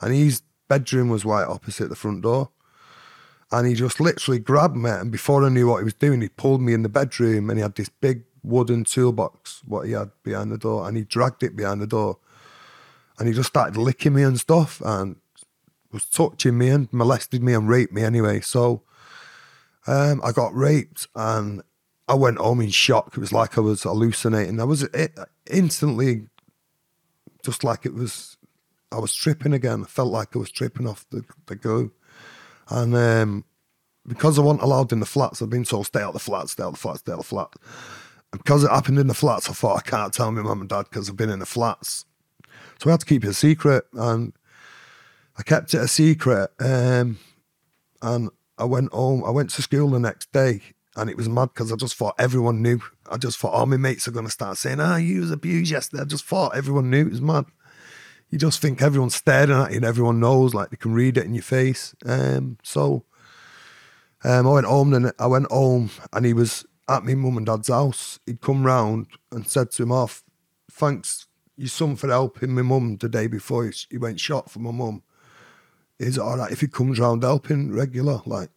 and 0.00 0.14
his 0.14 0.42
bedroom 0.68 1.08
was 1.08 1.24
right 1.24 1.46
opposite 1.46 1.88
the 1.88 1.96
front 1.96 2.22
door. 2.22 2.50
And 3.52 3.68
he 3.68 3.74
just 3.74 4.00
literally 4.00 4.40
grabbed 4.40 4.76
me, 4.76 4.90
and 4.90 5.12
before 5.12 5.44
I 5.44 5.48
knew 5.48 5.68
what 5.68 5.78
he 5.78 5.84
was 5.84 5.94
doing, 5.94 6.20
he 6.20 6.28
pulled 6.28 6.62
me 6.62 6.72
in 6.72 6.82
the 6.82 6.88
bedroom, 6.88 7.50
and 7.50 7.58
he 7.58 7.62
had 7.62 7.74
this 7.76 7.88
big 7.88 8.24
wooden 8.42 8.84
toolbox, 8.84 9.62
what 9.64 9.86
he 9.86 9.92
had 9.92 10.10
behind 10.22 10.50
the 10.50 10.58
door, 10.58 10.88
and 10.88 10.96
he 10.96 11.04
dragged 11.04 11.42
it 11.42 11.54
behind 11.54 11.80
the 11.80 11.86
door, 11.86 12.18
and 13.18 13.28
he 13.28 13.34
just 13.34 13.50
started 13.50 13.76
licking 13.76 14.14
me 14.14 14.22
and 14.22 14.40
stuff, 14.40 14.80
and 14.84 15.16
was 15.92 16.06
touching 16.06 16.58
me 16.58 16.68
and 16.70 16.92
molested 16.92 17.42
me 17.42 17.54
and 17.54 17.68
raped 17.68 17.92
me 17.92 18.02
anyway. 18.02 18.40
So 18.40 18.82
um, 19.86 20.20
I 20.24 20.32
got 20.32 20.54
raped, 20.54 21.06
and 21.14 21.62
I 22.08 22.14
went 22.14 22.38
home 22.38 22.60
in 22.60 22.70
shock. 22.70 23.16
It 23.16 23.20
was 23.20 23.32
like 23.32 23.56
I 23.56 23.62
was 23.62 23.82
hallucinating. 23.82 24.60
I 24.60 24.64
was 24.64 24.86
instantly, 25.50 26.26
just 27.42 27.64
like 27.64 27.86
it 27.86 27.94
was, 27.94 28.36
I 28.92 28.98
was 28.98 29.14
tripping 29.14 29.52
again. 29.52 29.82
I 29.84 29.86
felt 29.86 30.12
like 30.12 30.36
I 30.36 30.38
was 30.38 30.50
tripping 30.50 30.86
off 30.86 31.06
the, 31.10 31.24
the 31.46 31.56
go. 31.56 31.90
And 32.68 32.94
um, 32.94 33.44
because 34.06 34.38
I 34.38 34.42
wasn't 34.42 34.62
allowed 34.62 34.92
in 34.92 35.00
the 35.00 35.06
flats, 35.06 35.40
I've 35.40 35.50
been 35.50 35.64
told 35.64 35.86
stay 35.86 36.00
out 36.00 36.12
the 36.12 36.18
flats, 36.18 36.52
stay 36.52 36.62
out 36.62 36.72
the 36.72 36.78
flats, 36.78 37.00
stay 37.00 37.12
out 37.12 37.18
the 37.18 37.24
flats. 37.24 37.56
And 38.32 38.42
because 38.42 38.64
it 38.64 38.70
happened 38.70 38.98
in 38.98 39.06
the 39.06 39.14
flats, 39.14 39.48
I 39.48 39.52
thought 39.52 39.78
I 39.78 39.88
can't 39.88 40.12
tell 40.12 40.30
my 40.30 40.42
mum 40.42 40.60
and 40.60 40.68
dad 40.68 40.86
because 40.90 41.08
I've 41.08 41.16
been 41.16 41.30
in 41.30 41.38
the 41.38 41.46
flats. 41.46 42.04
So 42.78 42.90
I 42.90 42.92
had 42.92 43.00
to 43.00 43.06
keep 43.06 43.24
it 43.24 43.28
a 43.28 43.34
secret, 43.34 43.84
and 43.94 44.32
I 45.38 45.42
kept 45.42 45.72
it 45.72 45.80
a 45.80 45.88
secret. 45.88 46.50
Um, 46.60 47.18
and 48.02 48.30
I 48.58 48.64
went 48.64 48.92
home. 48.92 49.24
I 49.24 49.30
went 49.30 49.50
to 49.50 49.62
school 49.62 49.90
the 49.90 50.00
next 50.00 50.32
day, 50.32 50.60
and 50.96 51.10
it 51.10 51.16
was 51.16 51.28
mad 51.28 51.50
because 51.54 51.72
I 51.72 51.76
just 51.76 51.96
thought 51.96 52.14
everyone 52.18 52.62
knew. 52.62 52.80
I 53.10 53.16
just 53.16 53.38
thought 53.38 53.52
all 53.52 53.66
my 53.66 53.76
mates 53.76 54.06
are 54.06 54.12
going 54.12 54.26
to 54.26 54.30
start 54.30 54.58
saying, 54.58 54.80
"Ah, 54.80 54.96
you 54.96 55.20
was 55.20 55.30
abused 55.30 55.70
yesterday." 55.70 56.02
I 56.02 56.06
just 56.06 56.24
thought 56.24 56.56
everyone 56.56 56.90
knew. 56.90 57.06
It 57.06 57.10
was 57.10 57.20
mad 57.20 57.46
you 58.34 58.38
just 58.38 58.60
think 58.60 58.82
everyone's 58.82 59.14
staring 59.14 59.52
at 59.52 59.70
you 59.70 59.76
and 59.76 59.84
everyone 59.84 60.18
knows, 60.18 60.54
like 60.54 60.70
they 60.70 60.76
can 60.76 60.92
read 60.92 61.16
it 61.16 61.24
in 61.24 61.34
your 61.34 61.42
face. 61.44 61.94
Um, 62.04 62.58
so 62.64 63.04
um, 64.24 64.48
I 64.48 64.50
went 64.50 64.66
home 64.66 64.92
and 64.92 65.12
I 65.20 65.26
went 65.28 65.46
home 65.52 65.90
and 66.12 66.26
he 66.26 66.32
was 66.32 66.66
at 66.88 67.04
my 67.04 67.14
mum 67.14 67.36
and 67.36 67.46
dad's 67.46 67.68
house. 67.68 68.18
He'd 68.26 68.40
come 68.40 68.66
round 68.66 69.06
and 69.30 69.46
said 69.46 69.70
to 69.72 69.84
him 69.84 69.92
off, 69.92 70.24
thanks 70.68 71.28
your 71.56 71.68
son 71.68 71.94
for 71.94 72.08
helping 72.08 72.52
my 72.52 72.62
mum 72.62 72.96
the 72.96 73.08
day 73.08 73.28
before 73.28 73.70
he 73.88 73.98
went 73.98 74.18
shot 74.18 74.50
for 74.50 74.58
my 74.58 74.72
mum. 74.72 75.04
Is 76.00 76.16
it 76.16 76.20
all 76.20 76.38
right 76.38 76.50
if 76.50 76.60
he 76.60 76.66
comes 76.66 76.98
round 76.98 77.22
helping 77.22 77.72
regular? 77.72 78.20
Like, 78.26 78.50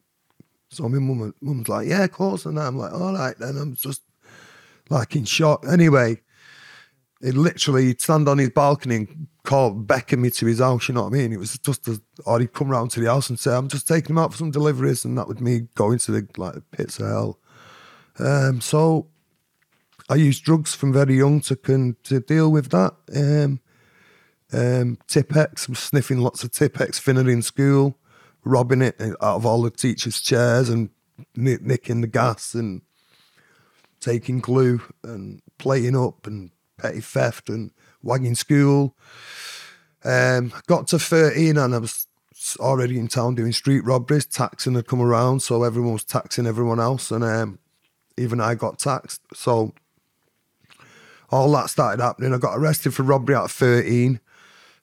So 0.70 0.88
my 0.90 1.00
mum, 1.00 1.34
mum's 1.42 1.70
like, 1.70 1.88
yeah, 1.88 2.04
of 2.04 2.12
course. 2.12 2.46
And 2.46 2.60
I'm 2.60 2.78
like, 2.78 2.94
all 2.94 3.14
right, 3.14 3.38
then 3.38 3.58
I'm 3.58 3.76
just 3.76 4.02
like 4.90 5.16
in 5.16 5.26
shock. 5.26 5.66
Anyway, 5.68 6.22
he 7.22 7.32
literally 7.32 7.86
he'd 7.86 8.02
stand 8.02 8.28
on 8.28 8.38
his 8.38 8.50
balcony 8.50 8.96
and 8.96 9.28
call, 9.44 9.72
beckon 9.72 10.22
me 10.22 10.30
to 10.30 10.46
his 10.46 10.60
house, 10.60 10.88
you 10.88 10.94
know 10.94 11.04
what 11.04 11.14
I 11.14 11.18
mean? 11.18 11.34
It 11.34 11.40
was 11.40 11.58
just, 11.58 11.88
a, 11.88 12.02
or 12.26 12.40
he'd 12.40 12.54
come 12.54 12.70
round 12.70 12.92
to 12.92 13.00
the 13.00 13.08
house 13.08 13.30
and 13.30 13.40
say, 13.40 13.56
I'm 13.56 13.70
just 13.70 13.88
taking 13.88 14.12
him 14.12 14.18
out 14.18 14.34
for 14.34 14.38
some 14.38 14.52
deliveries. 14.52 15.06
And 15.06 15.18
that 15.18 15.28
was 15.28 15.40
me 15.40 15.68
going 15.76 16.00
to 16.00 16.12
the 16.12 16.28
like 16.38 16.54
the 16.54 16.62
pits 16.62 17.00
of 17.00 17.08
hell. 17.08 17.40
Um, 18.20 18.62
so 18.62 19.08
I 20.10 20.16
used 20.16 20.44
drugs 20.44 20.76
from 20.76 20.94
very 20.94 21.16
young 21.16 21.42
to, 21.42 21.56
con- 21.56 21.96
to 22.04 22.20
deal 22.20 22.52
with 22.52 22.70
that. 22.72 22.94
Um, 23.16 23.62
um, 24.54 24.98
Tipp-Ex, 25.08 25.68
was 25.68 25.80
sniffing 25.80 26.20
lots 26.20 26.44
of 26.44 26.52
Tipp-Ex, 26.52 27.00
thinner 27.00 27.30
in 27.30 27.42
school, 27.42 27.98
robbing 28.48 28.82
it 28.82 29.00
out 29.02 29.36
of 29.36 29.46
all 29.46 29.62
the 29.62 29.72
teachers' 29.72 30.22
chairs 30.22 30.70
and 30.70 30.90
nick- 31.36 31.62
nicking 31.62 32.02
the 32.02 32.08
gas 32.08 32.54
and 32.54 32.82
taking 34.00 34.40
glue 34.40 34.82
and 35.04 35.42
playing 35.58 35.96
up 35.96 36.28
and 36.28 36.52
petty 36.78 37.02
theft 37.02 37.50
and 37.50 37.72
wagging 38.04 38.36
school. 38.36 38.96
Um, 40.04 40.54
got 40.68 40.88
to 40.88 41.00
13 41.00 41.58
and 41.58 41.76
I 41.76 41.80
was 41.80 42.08
already 42.60 43.00
in 43.00 43.08
town 43.08 43.36
doing 43.36 43.52
street 43.52 43.84
robberies. 43.84 44.26
Taxing 44.26 44.76
had 44.76 44.88
come 44.88 45.02
around, 45.02 45.42
so 45.42 45.64
everyone 45.64 45.94
was 45.94 46.04
taxing 46.04 46.48
everyone 46.48 46.80
else, 46.80 47.12
and 47.12 47.24
um, 47.24 47.60
even 48.18 48.40
I 48.40 48.56
got 48.56 48.80
taxed. 48.80 49.22
So 49.34 49.74
all 51.30 51.52
that 51.54 51.70
started 51.70 52.02
happening. 52.02 52.34
I 52.34 52.38
got 52.38 52.58
arrested 52.58 52.94
for 52.94 53.04
robbery 53.04 53.36
at 53.36 53.50
13, 53.50 54.20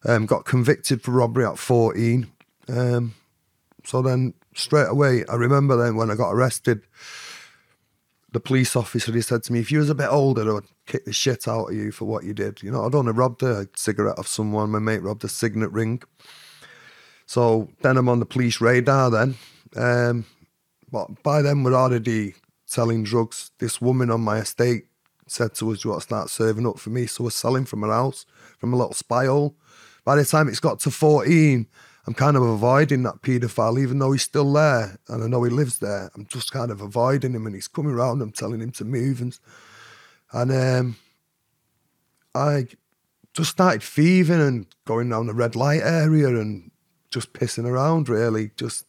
um, 0.05 0.27
got 0.27 0.45
convicted 0.45 1.03
for 1.03 1.13
robbery 1.13 1.47
at 1.47 1.59
14. 1.59 2.31
Um, 2.69 3.15
so 3.85 4.03
then 4.03 4.35
straight 4.55 4.89
away, 4.89 5.25
I 5.27 5.35
remember 5.35 5.77
then 5.77 5.97
when 5.97 6.11
I 6.11 6.15
got 6.15 6.33
arrested, 6.33 6.83
the 8.33 8.41
police 8.41 8.75
officer 8.75 9.13
he 9.13 9.21
said 9.21 9.45
to 9.45 9.53
me, 9.53 9.61
"If 9.61 9.71
you 9.71 9.79
was 9.79 9.91
a 9.91 9.95
bit 9.95 10.09
older, 10.09 10.49
I 10.51 10.55
would 10.55 10.67
kick 10.87 11.05
the 11.05 11.13
shit 11.13 11.47
out 11.47 11.71
of 11.71 11.75
you 11.75 11.93
for 11.93 12.05
what 12.05 12.25
you 12.25 12.35
did." 12.35 12.63
You 12.63 12.73
know, 12.73 12.85
I'd 12.85 12.95
only 12.95 13.13
robbed 13.13 13.43
a 13.43 13.69
cigarette 13.77 14.19
of 14.19 14.27
someone. 14.27 14.71
My 14.71 14.81
mate 14.81 15.03
robbed 15.03 15.25
a 15.25 15.29
signet 15.29 15.71
ring. 15.71 16.03
So 17.27 17.69
then 17.83 17.97
I'm 17.97 18.09
on 18.09 18.19
the 18.19 18.27
police 18.27 18.61
radar. 18.61 19.11
Then, 19.11 19.37
um, 19.77 20.25
but 20.91 21.23
by 21.23 21.43
then 21.43 21.63
we're 21.63 21.75
already 21.75 22.35
selling 22.67 23.05
drugs. 23.05 23.53
This 23.59 23.81
woman 23.81 24.11
on 24.11 24.23
my 24.23 24.39
estate 24.39 24.87
said 25.29 25.55
to 25.55 25.71
us, 25.71 25.83
"Do 25.83 25.89
you 25.89 25.91
want 25.93 26.03
to 26.03 26.07
start 26.09 26.31
serving 26.31 26.67
up 26.67 26.79
for 26.79 26.91
me?" 26.91 27.07
So 27.07 27.25
we're 27.25 27.31
selling 27.31 27.67
from 27.67 27.83
her 27.83 27.93
house, 27.93 28.27
from 28.59 28.73
a 28.73 28.77
little 28.77 28.95
spy 28.95 29.27
hole. 29.27 29.57
By 30.05 30.17
the 30.17 30.25
time 30.25 30.49
it's 30.49 30.61
got 30.61 30.81
to 30.81 30.91
14, 30.91 31.69
I'm 32.07 32.15
kind 32.15 32.37
of 32.37 32.43
avoiding 32.43 33.03
that 33.05 33.23
paedophile, 33.23 33.81
even 33.81 33.99
though 33.99 34.13
he's 34.13 34.23
still 34.23 34.53
there 34.53 34.99
and 35.09 35.25
I 35.25 35.27
know 35.27 35.43
he 35.43 35.51
lives 35.51 35.79
there. 35.79 36.11
I'm 36.15 36.27
just 36.27 36.53
kind 36.53 36.71
of 36.71 36.81
avoiding 36.81 37.35
him 37.35 37.47
and 37.47 37.55
he's 37.55 37.69
coming 37.69 37.93
around. 37.93 38.21
I'm 38.21 38.33
telling 38.33 38.61
him 38.61 38.73
to 38.73 38.85
move. 38.85 39.23
And, 39.23 39.39
and 40.33 40.53
um, 40.53 40.97
I 42.35 42.67
just 43.33 43.51
started 43.51 43.83
thieving 43.83 44.41
and 44.41 44.67
going 44.85 45.09
down 45.09 45.27
the 45.27 45.35
red 45.35 45.57
light 45.57 45.81
area 45.83 46.29
and 46.29 46.71
just 47.11 47.33
pissing 47.33 47.65
around, 47.65 48.09
really. 48.09 48.51
Just 48.57 48.87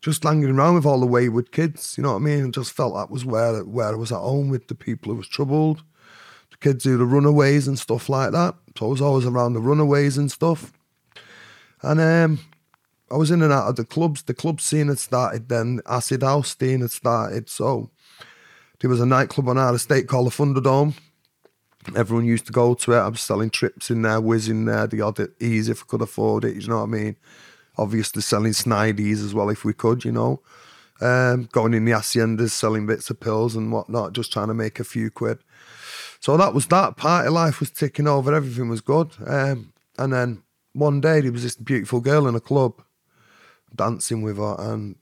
just 0.00 0.22
hanging 0.22 0.50
around 0.50 0.74
with 0.74 0.84
all 0.84 1.00
the 1.00 1.06
wayward 1.06 1.50
kids, 1.50 1.96
you 1.96 2.02
know 2.02 2.10
what 2.10 2.16
I 2.16 2.18
mean? 2.18 2.46
I 2.46 2.50
just 2.50 2.72
felt 2.72 2.94
that 2.94 3.10
was 3.10 3.24
where 3.24 3.64
where 3.64 3.88
I 3.88 3.94
was 3.94 4.12
at 4.12 4.18
home 4.18 4.50
with 4.50 4.68
the 4.68 4.74
people 4.74 5.10
who 5.10 5.16
was 5.16 5.28
troubled, 5.28 5.82
the 6.50 6.58
kids 6.58 6.84
who 6.84 6.98
the 6.98 7.06
runaways 7.06 7.66
and 7.66 7.78
stuff 7.78 8.10
like 8.10 8.32
that. 8.32 8.54
So 8.78 8.86
I 8.86 8.88
was 8.90 9.00
always 9.00 9.24
around 9.24 9.54
the 9.54 9.60
runaways 9.60 10.18
and 10.18 10.30
stuff. 10.30 10.72
And 11.84 12.00
um, 12.00 12.40
I 13.10 13.16
was 13.16 13.30
in 13.30 13.42
and 13.42 13.52
out 13.52 13.68
of 13.68 13.76
the 13.76 13.84
clubs. 13.84 14.22
The 14.22 14.34
club 14.34 14.60
scene 14.60 14.88
had 14.88 14.98
started 14.98 15.48
then. 15.48 15.80
Acid 15.86 16.22
House 16.22 16.56
scene 16.56 16.80
had 16.80 16.90
started. 16.90 17.48
So 17.48 17.90
there 18.80 18.90
was 18.90 19.00
a 19.00 19.06
nightclub 19.06 19.48
on 19.48 19.58
our 19.58 19.74
estate 19.74 20.08
called 20.08 20.26
the 20.26 20.30
Thunderdome. 20.30 20.94
Everyone 21.94 22.24
used 22.24 22.46
to 22.46 22.52
go 22.52 22.72
to 22.74 22.92
it. 22.92 22.98
I 22.98 23.08
was 23.08 23.20
selling 23.20 23.50
trips 23.50 23.90
in 23.90 24.02
there, 24.02 24.20
whizzing 24.20 24.64
there, 24.64 24.86
the 24.86 25.02
odd 25.02 25.20
ease 25.40 25.68
if 25.68 25.82
I 25.82 25.86
could 25.86 26.00
afford 26.00 26.44
it. 26.44 26.56
You 26.56 26.68
know 26.68 26.78
what 26.78 26.84
I 26.84 26.86
mean? 26.86 27.16
Obviously 27.76 28.22
selling 28.22 28.52
snidies 28.52 29.22
as 29.22 29.34
well 29.34 29.50
if 29.50 29.64
we 29.64 29.74
could, 29.74 30.04
you 30.04 30.12
know. 30.12 30.40
Um, 31.00 31.48
going 31.52 31.74
in 31.74 31.84
the 31.84 31.92
haciendas, 31.92 32.50
selling 32.50 32.86
bits 32.86 33.10
of 33.10 33.20
pills 33.20 33.54
and 33.54 33.70
whatnot, 33.70 34.14
just 34.14 34.32
trying 34.32 34.48
to 34.48 34.54
make 34.54 34.80
a 34.80 34.84
few 34.84 35.10
quid. 35.10 35.40
So 36.20 36.38
that 36.38 36.54
was 36.54 36.66
that. 36.68 36.96
Party 36.96 37.28
life 37.28 37.60
was 37.60 37.70
ticking 37.70 38.08
over. 38.08 38.32
Everything 38.32 38.70
was 38.70 38.80
good. 38.80 39.10
Um, 39.26 39.74
and 39.98 40.12
then 40.12 40.43
one 40.74 41.00
day 41.00 41.20
there 41.20 41.32
was 41.32 41.42
this 41.42 41.56
beautiful 41.56 42.00
girl 42.00 42.26
in 42.26 42.34
a 42.34 42.40
club 42.40 42.82
dancing 43.74 44.22
with 44.22 44.36
her 44.36 44.56
and 44.58 44.96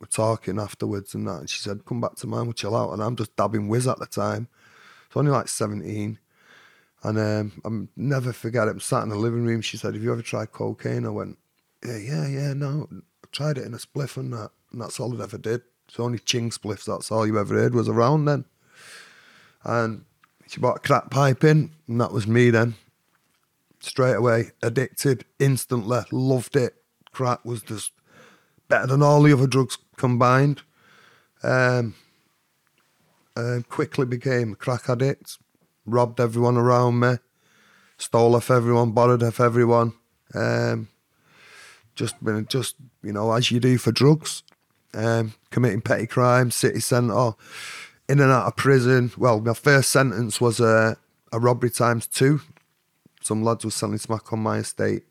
we're 0.00 0.06
talking 0.06 0.58
afterwards 0.58 1.14
and 1.14 1.26
that. 1.26 1.40
And 1.40 1.50
she 1.50 1.60
said, 1.60 1.84
Come 1.84 2.00
back 2.00 2.14
to 2.16 2.26
mine, 2.26 2.44
we'll 2.44 2.52
chill 2.52 2.76
out. 2.76 2.92
And 2.92 3.02
I'm 3.02 3.16
just 3.16 3.34
dabbing 3.36 3.68
whiz 3.68 3.86
at 3.86 3.98
the 3.98 4.06
time. 4.06 4.48
It's 5.06 5.16
only 5.16 5.30
like 5.30 5.48
17. 5.48 6.18
And 7.02 7.18
um, 7.18 7.60
I'm 7.64 7.88
never 7.96 8.32
forget 8.32 8.68
it. 8.68 8.72
I'm 8.72 8.80
sat 8.80 9.02
in 9.02 9.10
the 9.10 9.16
living 9.16 9.44
room. 9.44 9.60
She 9.60 9.76
said, 9.76 9.94
Have 9.94 10.02
you 10.02 10.12
ever 10.12 10.22
tried 10.22 10.52
cocaine? 10.52 11.06
I 11.06 11.10
went, 11.10 11.38
Yeah, 11.84 11.98
yeah, 11.98 12.28
yeah, 12.28 12.52
no. 12.52 12.88
I 12.92 13.26
tried 13.32 13.58
it 13.58 13.64
in 13.64 13.74
a 13.74 13.78
spliff 13.78 14.16
and 14.16 14.32
that. 14.32 14.50
And 14.72 14.80
that's 14.80 15.00
all 15.00 15.20
I 15.20 15.24
ever 15.24 15.38
did. 15.38 15.62
It's 15.88 16.00
only 16.00 16.18
ching 16.18 16.50
spliffs. 16.50 16.84
That's 16.84 17.10
all 17.10 17.26
you 17.26 17.38
ever 17.38 17.54
heard 17.54 17.74
was 17.74 17.88
around 17.88 18.26
then. 18.26 18.44
And 19.64 20.04
she 20.48 20.60
bought 20.60 20.76
a 20.76 20.80
crack 20.80 21.10
pipe 21.10 21.42
in, 21.42 21.72
and 21.88 22.00
that 22.00 22.12
was 22.12 22.26
me 22.26 22.50
then 22.50 22.76
straight 23.86 24.14
away, 24.14 24.50
addicted 24.62 25.24
instantly, 25.38 26.00
loved 26.10 26.56
it. 26.56 26.74
Crack 27.12 27.44
was 27.44 27.62
just 27.62 27.92
better 28.68 28.86
than 28.86 29.02
all 29.02 29.22
the 29.22 29.32
other 29.32 29.46
drugs 29.46 29.78
combined. 29.96 30.62
Um, 31.42 31.94
uh, 33.36 33.60
quickly 33.68 34.06
became 34.06 34.52
a 34.52 34.56
crack 34.56 34.88
addict, 34.88 35.38
robbed 35.84 36.20
everyone 36.20 36.56
around 36.56 36.98
me, 36.98 37.16
stole 37.98 38.34
off 38.34 38.50
everyone, 38.50 38.92
borrowed 38.92 39.22
off 39.22 39.40
everyone. 39.40 39.92
Um, 40.34 40.88
just 41.94 42.22
been 42.22 42.46
just 42.46 42.74
you 43.02 43.12
know 43.12 43.32
as 43.32 43.50
you 43.50 43.60
do 43.60 43.78
for 43.78 43.92
drugs, 43.92 44.42
um, 44.94 45.34
committing 45.50 45.80
petty 45.80 46.06
crimes, 46.06 46.54
city 46.54 46.80
centre, 46.80 47.32
in 48.08 48.20
and 48.20 48.32
out 48.32 48.46
of 48.46 48.56
prison. 48.56 49.12
Well, 49.16 49.40
my 49.40 49.54
first 49.54 49.90
sentence 49.90 50.40
was 50.40 50.60
a, 50.60 50.96
a 51.32 51.38
robbery 51.38 51.70
times 51.70 52.06
two 52.06 52.40
some 53.26 53.42
lads 53.42 53.64
were 53.64 53.70
selling 53.70 53.98
smack 53.98 54.32
on 54.32 54.38
my 54.38 54.58
estate. 54.58 55.04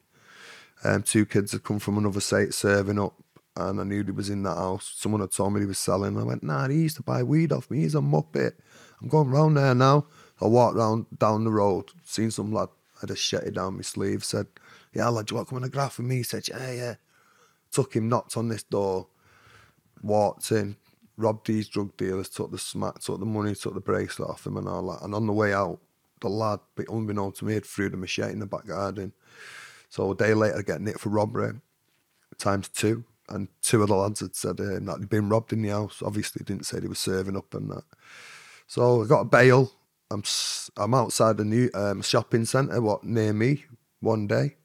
Um, 0.83 1.03
two 1.03 1.25
kids 1.25 1.51
had 1.51 1.63
come 1.63 1.79
from 1.79 1.97
another 1.97 2.21
state 2.21 2.53
serving 2.53 2.99
up, 2.99 3.13
and 3.55 3.79
I 3.79 3.83
knew 3.83 4.03
he 4.03 4.11
was 4.11 4.29
in 4.29 4.43
that 4.43 4.55
house. 4.55 4.93
Someone 4.95 5.21
had 5.21 5.31
told 5.31 5.53
me 5.53 5.59
he 5.59 5.65
was 5.65 5.79
selling. 5.79 6.17
I 6.17 6.23
went, 6.23 6.43
nah, 6.43 6.67
he 6.67 6.83
used 6.83 6.97
to 6.97 7.03
buy 7.03 7.23
weed 7.23 7.51
off 7.51 7.69
me. 7.69 7.79
He's 7.79 7.95
a 7.95 7.99
muppet. 7.99 8.53
I'm 9.01 9.07
going 9.07 9.29
round 9.29 9.57
there 9.57 9.75
now. 9.75 10.07
I 10.41 10.47
walked 10.47 10.77
round 10.77 11.05
down 11.17 11.43
the 11.43 11.51
road, 11.51 11.91
seen 12.03 12.31
some 12.31 12.51
lad 12.51 12.69
I 13.01 13.05
just 13.07 13.33
a 13.33 13.37
it 13.37 13.53
down 13.53 13.75
my 13.75 13.81
sleeve, 13.81 14.23
said, 14.23 14.47
yeah, 14.93 15.09
lad, 15.09 15.29
you 15.29 15.35
want 15.35 15.47
to 15.47 15.49
come 15.49 15.63
on 15.63 15.67
a 15.67 15.69
graph 15.69 15.97
with 15.97 16.07
me? 16.07 16.17
He 16.17 16.23
said, 16.23 16.47
yeah, 16.47 16.71
yeah. 16.71 16.95
Took 17.71 17.95
him, 17.95 18.07
knocked 18.07 18.37
on 18.37 18.47
this 18.47 18.63
door, 18.63 19.07
walked 20.01 20.51
in, 20.51 20.77
robbed 21.17 21.47
these 21.47 21.67
drug 21.67 21.95
dealers, 21.97 22.29
took 22.29 22.51
the 22.51 22.57
smack, 22.57 22.99
took 22.99 23.19
the 23.19 23.25
money, 23.25 23.53
took 23.53 23.73
the 23.73 23.81
bracelet 23.81 24.29
off 24.29 24.47
him 24.47 24.57
and 24.57 24.67
all 24.67 24.89
that. 24.91 25.03
And 25.03 25.13
on 25.13 25.27
the 25.27 25.33
way 25.33 25.53
out, 25.53 25.79
the 26.21 26.29
lad, 26.29 26.59
but 26.75 26.89
unbeknown 26.89 27.33
to 27.33 27.45
me, 27.45 27.55
had 27.55 27.65
threw 27.65 27.89
the 27.89 27.97
machete 27.97 28.33
in 28.33 28.39
the 28.39 28.45
back 28.45 28.65
garden. 28.67 29.13
So 29.89 30.11
a 30.11 30.15
day 30.15 30.33
later, 30.33 30.61
getting 30.63 30.87
it 30.87 30.99
for 30.99 31.09
robbery, 31.09 31.53
times 32.37 32.69
two. 32.69 33.05
And 33.27 33.47
two 33.61 33.81
of 33.81 33.87
the 33.87 33.95
lads 33.95 34.19
had 34.19 34.35
said 34.35 34.59
uh, 34.59 34.79
that 34.79 34.97
they'd 34.99 35.09
been 35.09 35.29
robbed 35.29 35.51
in 35.51 35.63
the 35.63 35.69
house. 35.69 36.03
Obviously, 36.05 36.43
didn't 36.45 36.67
say 36.67 36.79
they 36.79 36.87
were 36.87 36.95
serving 36.95 37.35
up 37.35 37.53
and 37.55 37.71
that. 37.71 37.83
So 38.67 39.03
I 39.03 39.07
got 39.07 39.21
a 39.21 39.25
bail. 39.25 39.71
I'm 40.11 40.23
I'm 40.77 40.93
outside 40.93 41.39
a 41.39 41.43
new 41.43 41.69
um, 41.73 42.03
shopping 42.03 42.45
centre, 42.45 42.79
what 42.81 43.03
near 43.03 43.33
me, 43.33 43.65
one 43.99 44.27
day, 44.27 44.57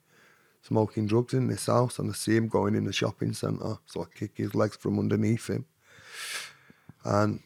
smoking 0.60 1.06
drugs 1.06 1.32
in 1.32 1.46
this 1.46 1.66
house, 1.66 1.98
and 1.98 2.10
I 2.10 2.12
see 2.12 2.36
him 2.36 2.48
going 2.48 2.74
in 2.74 2.84
the 2.84 2.92
shopping 2.92 3.32
centre. 3.32 3.78
So 3.86 4.02
I 4.02 4.04
kick 4.14 4.32
his 4.34 4.54
legs 4.54 4.76
from 4.76 4.98
underneath 4.98 5.48
him, 5.48 5.64
and 7.04 7.40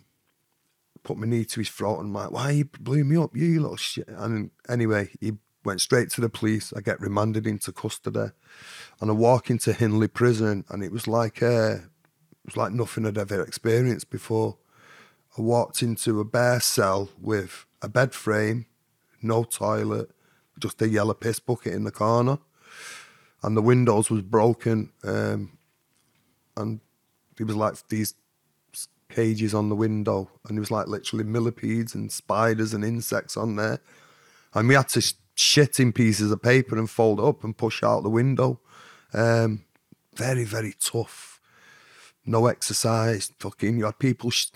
put 1.04 1.18
my 1.18 1.26
knee 1.26 1.44
to 1.44 1.60
his 1.60 1.68
throat 1.68 1.98
and 2.00 2.08
I'm 2.08 2.14
like, 2.14 2.30
why 2.32 2.50
you 2.50 2.64
blew 2.64 3.04
me 3.04 3.16
up, 3.16 3.36
you 3.36 3.60
little 3.60 3.76
shit. 3.76 4.08
And 4.08 4.50
anyway, 4.68 5.10
he 5.20 5.34
went 5.64 5.80
straight 5.80 6.10
to 6.10 6.20
the 6.20 6.28
police. 6.28 6.72
I 6.74 6.80
get 6.80 7.00
remanded 7.00 7.46
into 7.46 7.72
custody. 7.72 8.30
And 9.00 9.10
I 9.10 9.12
walk 9.12 9.50
into 9.50 9.72
Hindley 9.72 10.08
prison 10.08 10.64
and 10.70 10.82
it 10.82 10.90
was 10.90 11.06
like 11.06 11.42
uh, 11.42 11.76
it 11.76 12.46
was 12.46 12.56
like 12.56 12.72
nothing 12.72 13.06
I'd 13.06 13.18
ever 13.18 13.42
experienced 13.42 14.10
before. 14.10 14.56
I 15.38 15.42
walked 15.42 15.82
into 15.82 16.20
a 16.20 16.24
bare 16.24 16.60
cell 16.60 17.10
with 17.20 17.66
a 17.82 17.88
bed 17.88 18.14
frame, 18.14 18.66
no 19.22 19.44
toilet, 19.44 20.10
just 20.58 20.80
a 20.80 20.88
yellow 20.88 21.14
piss 21.14 21.38
bucket 21.38 21.74
in 21.74 21.84
the 21.84 21.90
corner. 21.90 22.38
And 23.42 23.56
the 23.56 23.62
windows 23.62 24.10
was 24.10 24.22
broken. 24.22 24.92
Um, 25.02 25.58
and 26.56 26.80
it 27.38 27.44
was 27.44 27.56
like 27.56 27.74
these 27.88 28.14
cages 29.14 29.54
on 29.54 29.68
the 29.68 29.74
window, 29.76 30.30
and 30.46 30.56
there 30.56 30.60
was 30.62 30.70
like 30.70 30.88
literally 30.88 31.24
millipedes 31.24 31.94
and 31.94 32.10
spiders 32.10 32.74
and 32.74 32.84
insects 32.84 33.36
on 33.36 33.56
there. 33.56 33.80
And 34.54 34.68
we 34.68 34.74
had 34.74 34.88
to 34.90 35.00
sh- 35.00 35.14
shit 35.34 35.80
in 35.80 35.92
pieces 35.92 36.30
of 36.30 36.42
paper 36.42 36.76
and 36.76 36.88
fold 36.88 37.20
up 37.20 37.44
and 37.44 37.56
push 37.56 37.82
out 37.82 38.02
the 38.02 38.10
window. 38.10 38.60
Um, 39.12 39.64
very, 40.14 40.44
very 40.44 40.74
tough. 40.80 41.40
no 42.26 42.46
exercise. 42.46 43.32
Fucking, 43.38 43.78
you 43.78 43.84
had 43.84 43.98
people 43.98 44.30
sh- 44.30 44.46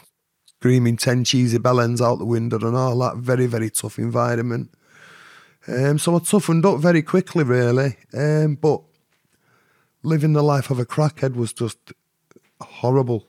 screaming 0.46 0.96
10 0.96 1.24
cheesy 1.24 1.58
bellends 1.58 2.00
out 2.00 2.18
the 2.18 2.24
window 2.24 2.58
and 2.58 2.76
all 2.76 2.98
that. 2.98 3.16
Very, 3.16 3.46
very 3.46 3.70
tough 3.70 3.98
environment. 3.98 4.70
Um, 5.66 5.98
so 5.98 6.16
I 6.16 6.20
toughened 6.20 6.64
up 6.64 6.80
very 6.80 7.02
quickly, 7.02 7.44
really. 7.44 7.96
Um, 8.14 8.54
but 8.54 8.82
living 10.02 10.32
the 10.32 10.42
life 10.42 10.70
of 10.70 10.78
a 10.78 10.86
crackhead 10.86 11.34
was 11.34 11.52
just 11.52 11.78
horrible, 12.60 13.26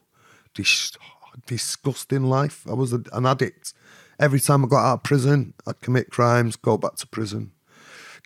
disgusting 1.46 2.24
life. 2.24 2.66
I 2.70 2.74
was 2.74 2.94
an 2.94 3.26
addict. 3.26 3.74
Every 4.20 4.40
time 4.40 4.66
I 4.66 4.68
got 4.68 4.86
out 4.86 4.94
of 4.96 5.04
prison, 5.04 5.54
I'd 5.66 5.82
commit 5.82 6.10
crimes, 6.10 6.56
go 6.56 6.78
back 6.78 6.96
to 6.96 7.08
prison, 7.08 7.52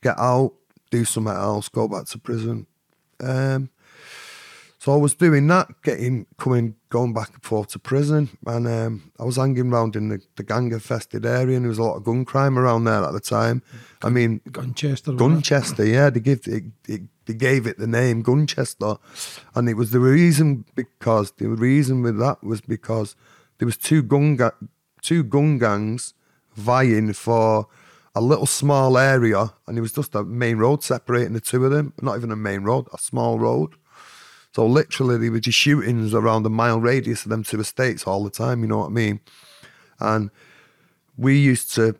get 0.01 0.17
out, 0.17 0.53
do 0.89 1.05
something 1.05 1.33
else, 1.33 1.69
go 1.69 1.87
back 1.87 2.05
to 2.07 2.17
prison. 2.17 2.65
Um, 3.19 3.69
so 4.83 4.91
I 4.91 4.97
was 4.97 5.15
doing 5.15 5.47
that, 5.47 5.81
getting 5.81 6.25
coming, 6.37 6.75
going 6.89 7.13
back 7.13 7.29
and 7.33 7.41
forth 7.41 7.69
to 7.69 7.79
prison, 7.79 8.27
and 8.45 8.67
um, 8.67 9.13
I 9.17 9.23
was 9.23 9.37
hanging 9.37 9.71
around 9.71 9.95
in 9.95 10.09
the, 10.09 10.21
the 10.35 10.43
gang-infested 10.43 11.25
area, 11.25 11.55
and 11.55 11.63
there 11.63 11.69
was 11.69 11.77
a 11.77 11.83
lot 11.83 11.95
of 11.95 12.03
gun 12.03 12.25
crime 12.25 12.59
around 12.59 12.83
there 12.83 13.01
at 13.01 13.13
the 13.13 13.21
time. 13.21 13.63
I 14.01 14.09
mean, 14.09 14.41
Gunchester. 14.49 15.17
Gunchester, 15.17 15.89
yeah, 15.89 16.09
they 16.09 16.19
give 16.19 16.45
it, 16.47 16.65
it, 16.85 17.01
they 17.25 17.33
gave 17.33 17.65
it 17.65 17.77
the 17.77 17.87
name 17.87 18.23
Gunchester, 18.23 18.99
and 19.55 19.69
it 19.69 19.75
was 19.75 19.91
the 19.91 20.01
reason 20.01 20.65
because 20.75 21.31
the 21.31 21.47
reason 21.47 22.01
with 22.01 22.19
that 22.19 22.43
was 22.43 22.59
because 22.59 23.15
there 23.59 23.65
was 23.65 23.77
two 23.77 24.03
gun 24.03 24.35
ga- 24.35 24.51
two 25.01 25.23
gun 25.23 25.59
gangs 25.59 26.13
vying 26.57 27.13
for 27.13 27.69
a 28.15 28.19
little 28.19 28.45
small 28.45 28.97
area, 28.97 29.53
and 29.65 29.77
it 29.77 29.81
was 29.81 29.93
just 29.93 30.13
a 30.13 30.25
main 30.25 30.57
road 30.57 30.83
separating 30.83 31.31
the 31.31 31.39
two 31.39 31.63
of 31.63 31.71
them. 31.71 31.93
Not 32.01 32.17
even 32.17 32.31
a 32.31 32.35
main 32.35 32.63
road, 32.63 32.89
a 32.91 32.97
small 32.97 33.39
road. 33.39 33.75
So 34.53 34.65
literally, 34.67 35.17
there 35.17 35.31
were 35.31 35.39
just 35.39 35.57
shootings 35.57 36.13
around 36.13 36.45
a 36.45 36.49
mile 36.49 36.79
radius 36.79 37.23
of 37.23 37.29
them 37.29 37.43
two 37.43 37.59
estates 37.59 38.05
all 38.05 38.23
the 38.23 38.29
time. 38.29 38.61
You 38.61 38.67
know 38.67 38.79
what 38.79 38.87
I 38.87 38.89
mean? 38.89 39.19
And 39.99 40.29
we 41.17 41.37
used 41.37 41.73
to 41.75 41.95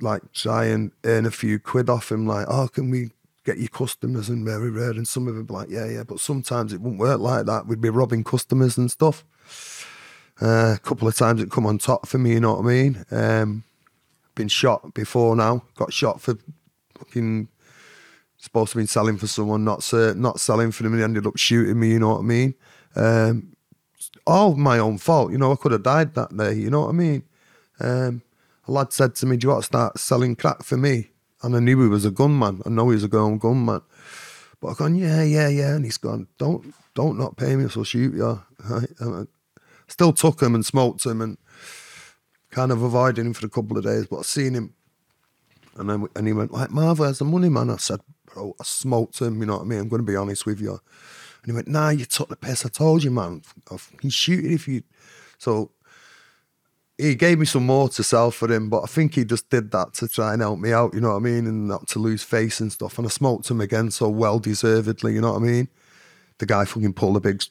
like 0.00 0.22
try 0.32 0.66
and 0.66 0.92
earn 1.04 1.26
a 1.26 1.30
few 1.30 1.58
quid 1.58 1.90
off 1.90 2.12
him, 2.12 2.26
like, 2.26 2.46
oh, 2.48 2.68
can 2.68 2.90
we 2.90 3.10
get 3.44 3.58
your 3.58 3.68
customers 3.68 4.28
and 4.28 4.44
very 4.44 4.70
rare? 4.70 4.90
And 4.90 5.06
some 5.06 5.26
of 5.26 5.34
them 5.34 5.46
like, 5.48 5.68
yeah, 5.68 5.86
yeah, 5.86 6.04
but 6.04 6.20
sometimes 6.20 6.72
it 6.72 6.80
wouldn't 6.80 7.00
work 7.00 7.20
like 7.20 7.46
that. 7.46 7.66
We'd 7.66 7.80
be 7.80 7.90
robbing 7.90 8.22
customers 8.24 8.78
and 8.78 8.90
stuff. 8.90 9.24
Uh, 10.40 10.74
a 10.76 10.80
couple 10.82 11.08
of 11.08 11.16
times 11.16 11.40
it 11.40 11.50
come 11.50 11.66
on 11.66 11.78
top 11.78 12.06
for 12.06 12.18
me, 12.18 12.32
you 12.32 12.40
know 12.40 12.54
what 12.54 12.64
I 12.64 12.68
mean? 12.68 13.04
Um, 13.10 13.64
been 14.34 14.48
shot 14.48 14.94
before 14.94 15.36
now, 15.36 15.64
got 15.76 15.92
shot 15.92 16.20
for 16.20 16.36
fucking 16.98 17.48
supposed 18.44 18.72
to 18.72 18.78
be 18.78 18.86
selling 18.86 19.16
for 19.16 19.26
someone, 19.26 19.64
not 19.64 19.90
not 20.16 20.40
selling 20.40 20.70
for 20.70 20.82
them, 20.82 20.92
and 20.92 21.00
he 21.00 21.04
ended 21.04 21.26
up 21.26 21.36
shooting 21.36 21.80
me, 21.80 21.92
you 21.92 21.98
know 21.98 22.10
what 22.10 22.20
I 22.20 22.22
mean? 22.22 22.54
Um, 22.94 23.56
all 24.26 24.54
my 24.54 24.78
own 24.78 24.98
fault, 24.98 25.32
you 25.32 25.38
know, 25.38 25.52
I 25.52 25.56
could 25.56 25.72
have 25.72 25.82
died 25.82 26.14
that 26.14 26.36
day, 26.36 26.54
you 26.54 26.70
know 26.70 26.82
what 26.82 26.90
I 26.90 26.92
mean? 26.92 27.22
Um, 27.80 28.22
a 28.66 28.72
lad 28.72 28.92
said 28.92 29.14
to 29.16 29.26
me, 29.26 29.36
Do 29.36 29.46
you 29.46 29.50
want 29.50 29.62
to 29.62 29.66
start 29.66 29.98
selling 29.98 30.36
crack 30.36 30.62
for 30.62 30.76
me? 30.76 31.10
And 31.42 31.56
I 31.56 31.60
knew 31.60 31.82
he 31.82 31.88
was 31.88 32.04
a 32.04 32.10
gunman. 32.10 32.62
I 32.64 32.70
know 32.70 32.88
he 32.88 32.94
was 32.94 33.04
a 33.04 33.08
gun 33.08 33.38
gunman. 33.38 33.82
But 34.60 34.68
I've 34.68 34.76
gone, 34.76 34.94
Yeah, 34.94 35.22
yeah, 35.22 35.48
yeah. 35.48 35.74
And 35.74 35.84
he's 35.84 35.98
gone, 35.98 36.28
Don't 36.38 36.74
don't 36.94 37.18
not 37.18 37.36
pay 37.36 37.56
me, 37.56 37.68
so 37.68 37.80
I'll 37.80 37.84
shoot 37.84 38.14
you. 38.14 38.40
I 38.70 39.24
still 39.88 40.12
took 40.12 40.40
him 40.40 40.54
and 40.54 40.64
smoked 40.64 41.04
him 41.04 41.20
and 41.20 41.36
kind 42.50 42.72
of 42.72 42.82
avoided 42.82 43.26
him 43.26 43.34
for 43.34 43.46
a 43.46 43.50
couple 43.50 43.76
of 43.76 43.84
days. 43.84 44.06
But 44.06 44.20
I 44.20 44.22
seen 44.22 44.54
him 44.54 44.74
and 45.76 45.90
then 45.90 46.06
and 46.14 46.26
he 46.26 46.32
went, 46.32 46.52
like, 46.52 46.70
Marv, 46.70 46.98
where's 46.98 47.18
the 47.18 47.24
money, 47.24 47.48
man? 47.48 47.70
I 47.70 47.76
said, 47.76 48.00
Bro, 48.34 48.56
I 48.60 48.64
smoked 48.64 49.20
him, 49.20 49.40
you 49.40 49.46
know 49.46 49.56
what 49.56 49.62
I 49.62 49.66
mean? 49.66 49.80
I'm 49.80 49.88
gonna 49.88 50.02
be 50.02 50.16
honest 50.16 50.44
with 50.44 50.60
you. 50.60 50.72
And 50.72 50.80
he 51.46 51.52
went, 51.52 51.68
Nah, 51.68 51.90
you 51.90 52.04
took 52.04 52.28
the 52.28 52.36
piss. 52.36 52.66
I 52.66 52.68
told 52.68 53.04
you, 53.04 53.10
man. 53.10 53.42
I'll 53.70 53.78
fucking 53.78 54.10
shoot 54.10 54.44
you 54.44 54.50
if 54.50 54.66
you 54.66 54.82
so 55.38 55.70
he 56.96 57.14
gave 57.14 57.38
me 57.38 57.44
some 57.44 57.66
more 57.66 57.88
to 57.88 58.02
sell 58.02 58.30
for 58.30 58.50
him, 58.50 58.70
but 58.70 58.82
I 58.82 58.86
think 58.86 59.14
he 59.14 59.24
just 59.24 59.50
did 59.50 59.70
that 59.72 59.94
to 59.94 60.08
try 60.08 60.32
and 60.32 60.40
help 60.40 60.60
me 60.60 60.72
out, 60.72 60.94
you 60.94 61.00
know 61.00 61.10
what 61.10 61.16
I 61.16 61.20
mean? 61.20 61.46
And 61.46 61.66
not 61.66 61.88
to 61.88 61.98
lose 61.98 62.22
face 62.22 62.60
and 62.60 62.72
stuff. 62.72 62.98
And 62.98 63.06
I 63.06 63.10
smoked 63.10 63.50
him 63.50 63.60
again 63.60 63.90
so 63.90 64.08
well 64.08 64.38
deservedly, 64.38 65.12
you 65.14 65.20
know 65.20 65.32
what 65.32 65.42
I 65.42 65.44
mean? 65.44 65.68
The 66.38 66.46
guy 66.46 66.64
fucking 66.64 66.94
pulled 66.94 67.16
a 67.16 67.20
big 67.20 67.42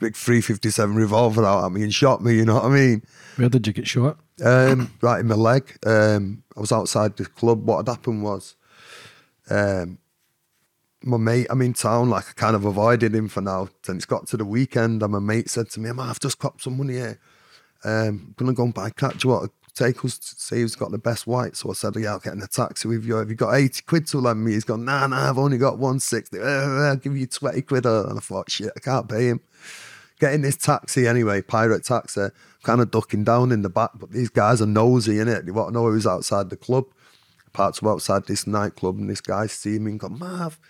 big 0.00 0.16
357 0.16 0.96
revolver 0.96 1.44
out 1.44 1.64
at 1.64 1.72
me 1.72 1.82
and 1.82 1.92
shot 1.92 2.22
me, 2.22 2.34
you 2.34 2.44
know 2.44 2.54
what 2.54 2.64
I 2.64 2.68
mean? 2.68 3.02
Where 3.36 3.48
did 3.48 3.66
you 3.66 3.72
get 3.72 3.86
shot? 3.86 4.18
Um, 4.42 4.90
right 5.02 5.20
in 5.20 5.28
my 5.28 5.34
leg. 5.34 5.76
Um, 5.84 6.42
I 6.56 6.60
was 6.60 6.72
outside 6.72 7.16
the 7.16 7.26
club. 7.26 7.66
What 7.66 7.78
had 7.78 7.88
happened 7.88 8.22
was 8.22 8.56
um, 9.50 9.98
my 11.02 11.16
mate, 11.16 11.46
I'm 11.50 11.62
in 11.62 11.72
town, 11.72 12.10
like 12.10 12.28
I 12.28 12.32
kind 12.32 12.54
of 12.54 12.64
avoided 12.64 13.14
him 13.14 13.28
for 13.28 13.40
now. 13.40 13.68
Then 13.86 13.96
it's 13.96 14.04
got 14.04 14.26
to 14.28 14.36
the 14.36 14.44
weekend 14.44 15.02
and 15.02 15.12
my 15.12 15.18
mate 15.18 15.48
said 15.48 15.70
to 15.70 15.80
me, 15.80 15.92
Man, 15.92 16.08
I've 16.08 16.20
just 16.20 16.38
got 16.38 16.60
some 16.60 16.76
money 16.76 16.94
here. 16.94 17.18
Um, 17.84 18.26
I'm 18.28 18.34
gonna 18.36 18.52
go 18.52 18.64
and 18.64 18.74
buy 18.74 18.90
crack. 18.90 19.18
Do 19.18 19.28
you 19.28 19.34
want 19.34 19.50
to 19.50 19.84
take 19.84 20.04
us 20.04 20.18
to 20.18 20.40
see 20.40 20.60
who's 20.60 20.76
got 20.76 20.90
the 20.90 20.98
best 20.98 21.26
white? 21.26 21.56
So 21.56 21.70
I 21.70 21.72
said, 21.72 21.96
Yeah, 21.96 22.10
I'll 22.10 22.18
get 22.18 22.34
in 22.34 22.42
a 22.42 22.46
taxi 22.46 22.88
with 22.88 23.04
you. 23.04 23.16
Have 23.16 23.30
you 23.30 23.36
got 23.36 23.54
80 23.54 23.82
quid 23.82 24.06
to 24.08 24.18
lend 24.18 24.44
me? 24.44 24.52
He's 24.52 24.64
gone, 24.64 24.84
Nah, 24.84 25.06
nah, 25.06 25.30
I've 25.30 25.38
only 25.38 25.58
got 25.58 25.78
160. 25.78 26.38
Uh, 26.38 26.42
I'll 26.42 26.96
give 26.96 27.16
you 27.16 27.26
20 27.26 27.62
quid. 27.62 27.86
And 27.86 28.18
I 28.18 28.20
thought, 28.20 28.50
shit, 28.50 28.72
I 28.76 28.80
can't 28.80 29.08
pay 29.08 29.28
him. 29.28 29.40
Get 30.20 30.34
in 30.34 30.42
this 30.42 30.58
taxi 30.58 31.08
anyway, 31.08 31.40
pirate 31.40 31.82
taxi, 31.82 32.28
kind 32.62 32.82
of 32.82 32.90
ducking 32.90 33.24
down 33.24 33.52
in 33.52 33.62
the 33.62 33.70
back, 33.70 33.92
but 33.94 34.10
these 34.10 34.28
guys 34.28 34.60
are 34.60 34.66
nosy, 34.66 35.14
innit? 35.14 35.46
They 35.46 35.50
want 35.50 35.70
to 35.70 35.72
know 35.72 35.90
who's 35.90 36.06
outside 36.06 36.50
the 36.50 36.58
club. 36.58 36.84
Parts 37.54 37.78
of 37.78 37.88
outside 37.88 38.26
this 38.26 38.46
nightclub, 38.46 38.98
and 38.98 39.08
this 39.08 39.22
guy's 39.22 39.52
see 39.52 39.78
me 39.78 39.92
and 39.92 40.00
gone, 40.00 40.18
Marv, 40.18 40.60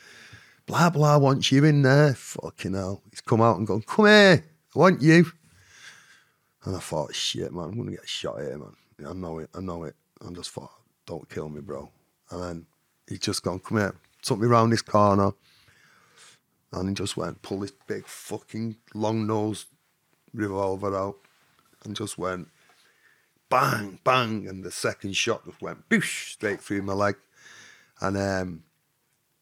blah, 0.70 0.88
blah, 0.88 1.18
wants 1.18 1.50
you 1.50 1.64
in 1.64 1.83
there. 1.83 2.14
Fucking 2.14 2.74
hell. 2.74 3.02
He's 3.11 3.20
come 3.20 3.40
out 3.40 3.59
and 3.59 3.66
gone, 3.66 3.83
Come 3.83 4.06
here, 4.06 4.44
I 4.74 4.78
want 4.78 5.02
you. 5.02 5.26
And 6.64 6.76
I 6.76 6.78
thought, 6.78 7.12
shit, 7.12 7.52
man, 7.52 7.64
I'm 7.64 7.74
going 7.74 7.90
to 7.90 7.96
get 7.96 8.09
shot 8.09 8.38
here, 8.38 8.56
man. 8.56 8.76
I 9.04 9.12
know 9.12 9.38
it, 9.40 9.50
I 9.52 9.61
know 9.61 9.83
it. 9.85 9.96
I 10.24 10.33
just 10.33 10.50
thought, 10.50 10.70
don't 11.06 11.28
kill 11.28 11.48
me, 11.48 11.61
bro. 11.61 11.90
And 12.30 12.42
then 12.42 12.66
he's 13.09 13.18
just 13.18 13.42
gone, 13.42 13.59
come 13.59 13.78
here, 13.78 13.96
took 14.22 14.38
me 14.38 14.46
round 14.46 14.72
this 14.72 14.83
corner. 14.83 15.33
And 16.72 16.88
he 16.88 16.94
just 16.94 17.16
went, 17.16 17.42
pull 17.42 17.61
this 17.61 17.72
big 17.88 18.06
fucking 18.06 18.76
long 18.94 19.26
nosed 19.26 19.66
revolver 20.33 20.96
out 20.96 21.16
and 21.83 21.96
just 21.96 22.16
went 22.16 22.46
bang, 23.48 23.98
bang. 24.04 24.46
And 24.46 24.62
the 24.62 24.70
second 24.70 25.16
shot 25.16 25.44
just 25.46 25.61
went 25.61 25.88
boosh 25.88 26.35
straight 26.35 26.61
through 26.61 26.83
my 26.83 26.92
leg. 26.92 27.16
And 28.00 28.16
um, 28.16 28.62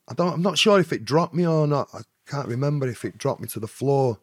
I 0.08 0.14
don't, 0.14 0.32
I'm 0.32 0.42
not 0.42 0.58
sure 0.58 0.80
if 0.80 0.92
it 0.92 1.04
dropped 1.04 1.34
me 1.34 1.46
or 1.46 1.66
not. 1.66 1.88
I 1.92 2.00
can't 2.26 2.48
remember 2.48 2.88
if 2.88 3.04
it 3.04 3.18
dropped 3.18 3.40
me 3.40 3.48
to 3.48 3.60
the 3.60 3.68
floor. 3.68 4.18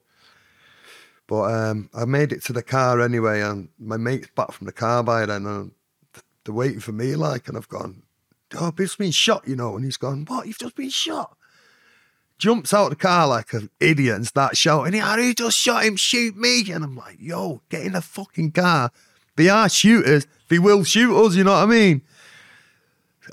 But 1.28 1.54
um, 1.54 1.90
I 1.94 2.06
made 2.06 2.32
it 2.32 2.44
to 2.46 2.54
the 2.54 2.62
car 2.62 3.02
anyway, 3.02 3.42
and 3.42 3.70
my 3.80 3.98
mate's 3.98 4.30
back 4.36 4.52
from 4.52 4.66
the 4.66 4.72
car 4.72 5.04
by 5.04 5.26
then, 5.26 5.46
and 5.46 5.72
they're 6.44 6.54
waiting 6.54 6.80
for 6.80 6.92
me, 6.92 7.16
like, 7.16 7.48
and 7.48 7.58
I've 7.58 7.70
gone, 7.70 8.04
oh, 8.56 8.72
just 8.78 9.00
been 9.00 9.12
shot, 9.12 9.48
you 9.48 9.56
know, 9.56 9.76
and 9.76 9.84
he's 9.84 9.98
gone, 9.98 10.26
what, 10.28 10.46
you've 10.46 10.60
just 10.60 10.76
been 10.76 10.90
shot? 10.90 11.36
Jumps 12.38 12.74
out 12.74 12.86
of 12.86 12.90
the 12.92 12.96
car 12.98 13.28
like 13.28 13.54
an 13.54 13.72
idiot 13.80 14.16
and 14.16 14.28
starts 14.28 14.60
shouting, 14.60 14.94
who 14.94 15.34
just 15.34 15.58
shot 15.58 15.84
him, 15.84 15.96
shoot 15.96 16.38
me, 16.38 16.72
and 16.72 16.84
I'm 16.84 16.96
like, 16.96 17.18
yo, 17.20 17.64
get 17.70 17.86
in 17.86 17.94
the 17.94 18.02
fucking 18.02 18.52
car. 18.52 18.92
They 19.36 19.50
are 19.50 19.68
shooters, 19.68 20.28
they 20.50 20.60
will 20.60 20.84
shoot 20.84 21.16
us, 21.26 21.36
you 21.36 21.44
know 21.44 21.54
what 21.54 21.64
I 21.64 21.66
mean? 21.66 22.04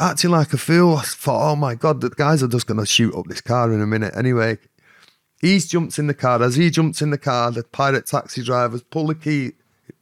Acting 0.01 0.31
like 0.31 0.53
a 0.53 0.59
fool, 0.59 0.97
I 0.97 1.03
thought, 1.03 1.53
oh 1.53 1.57
my 1.57 1.75
God, 1.75 2.01
the 2.01 2.11
guys 2.11 2.43
are 2.43 2.49
just 2.49 2.67
going 2.67 2.81
to 2.81 2.87
shoot 2.87 3.15
up 3.15 3.27
this 3.27 3.41
car 3.41 3.73
in 3.73 3.81
a 3.81 3.87
minute. 3.87 4.15
Anyway, 4.17 4.59
He's 5.43 5.67
jumps 5.67 5.99
in 5.99 6.07
the 6.07 6.15
car. 6.15 6.41
As 6.41 6.55
he 6.55 6.71
jumps 6.71 7.03
in 7.03 7.11
the 7.11 7.19
car, 7.19 7.51
the 7.51 7.65
pirate 7.65 8.07
taxi 8.07 8.45
drivers 8.45 8.85
pull 8.85 9.09
the 9.09 9.17
key. 9.17 9.53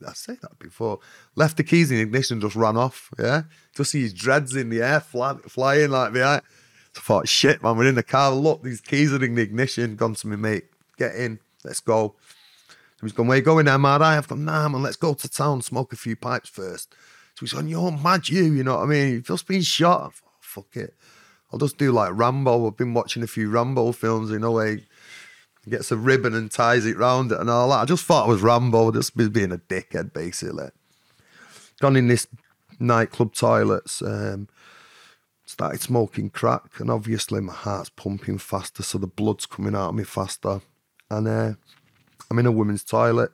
I 0.07 0.13
say 0.13 0.37
that 0.43 0.59
before. 0.59 1.01
Left 1.35 1.57
the 1.57 1.65
keys 1.65 1.91
in 1.91 1.97
the 1.97 2.03
ignition 2.03 2.43
just 2.43 2.55
ran 2.55 2.77
off. 2.77 3.11
Yeah, 3.19 3.45
just 3.75 3.93
see 3.93 4.03
his 4.03 4.13
dreads 4.13 4.55
in 4.55 4.69
the 4.69 4.83
air, 4.83 5.01
fly, 5.01 5.35
flying 5.49 5.91
like 5.91 6.13
that. 6.13 6.45
So 6.93 7.01
I 7.01 7.03
thought, 7.03 7.29
shit, 7.29 7.63
man, 7.63 7.79
we're 7.79 7.89
in 7.89 7.95
the 7.95 8.03
car. 8.03 8.31
Look, 8.33 8.63
these 8.63 8.83
keys 8.83 9.15
are 9.15 9.25
in 9.25 9.35
the 9.35 9.43
ignition. 9.43 9.97
Gone 9.97 10.15
to 10.15 10.27
me, 10.27 10.37
mate. 10.37 10.67
Get 10.99 11.15
in. 11.15 11.41
Let's 11.65 11.81
go. 11.81 12.17
So 12.69 13.07
he's 13.07 13.13
gone, 13.13 13.27
where 13.27 13.39
you 13.39 13.43
going, 13.43 13.65
MRI? 13.65 14.19
I've 14.19 14.29
gone, 14.29 14.45
nah, 14.45 14.69
man, 14.69 14.83
let's 14.83 14.97
go 14.97 15.15
to 15.15 15.29
town, 15.29 15.63
smoke 15.63 15.95
a 15.95 15.97
few 15.97 16.17
pipes 16.17 16.51
first. 16.51 16.95
So 17.41 17.47
he's 17.47 17.53
gone, 17.55 17.69
you're 17.69 17.91
mad, 17.91 18.29
you, 18.29 18.53
you 18.53 18.63
know 18.63 18.77
what 18.77 18.83
I 18.83 18.87
mean? 18.87 19.23
Just 19.23 19.47
been 19.47 19.63
shot. 19.63 20.13
Thought, 20.13 20.33
fuck 20.41 20.77
it. 20.77 20.95
I'll 21.51 21.59
just 21.59 21.79
do 21.79 21.91
like 21.91 22.11
Rambo. 22.13 22.67
I've 22.67 22.77
been 22.77 22.93
watching 22.93 23.23
a 23.23 23.27
few 23.27 23.49
Rambo 23.49 23.93
films, 23.93 24.31
you 24.31 24.39
know, 24.39 24.53
where 24.53 24.77
he 25.65 25.71
gets 25.71 25.91
a 25.91 25.97
ribbon 25.97 26.35
and 26.35 26.51
ties 26.51 26.85
it 26.85 26.99
round 26.99 27.33
it 27.33 27.41
and 27.41 27.49
all 27.49 27.71
that. 27.71 27.81
I 27.81 27.85
just 27.87 28.05
thought 28.05 28.29
it 28.29 28.31
was 28.31 28.43
Rambo, 28.43 28.93
just 28.93 29.17
be- 29.17 29.31
being 29.31 29.53
a 29.53 29.57
dickhead, 29.57 30.13
basically. 30.13 30.69
Gone 31.81 31.97
in 31.97 32.09
this 32.09 32.27
nightclub 32.79 33.35
toilets, 33.35 34.03
um, 34.03 34.47
started 35.47 35.81
smoking 35.81 36.29
crack, 36.29 36.79
and 36.79 36.91
obviously 36.91 37.41
my 37.41 37.55
heart's 37.55 37.89
pumping 37.89 38.37
faster, 38.37 38.83
so 38.83 38.99
the 38.99 39.07
blood's 39.07 39.47
coming 39.47 39.75
out 39.75 39.89
of 39.89 39.95
me 39.95 40.05
faster. 40.05 40.61
And 41.09 41.27
uh, 41.27 41.55
I'm 42.31 42.39
in 42.39 42.45
a 42.45 42.53
women's 42.53 42.85
toilet, 42.85 43.33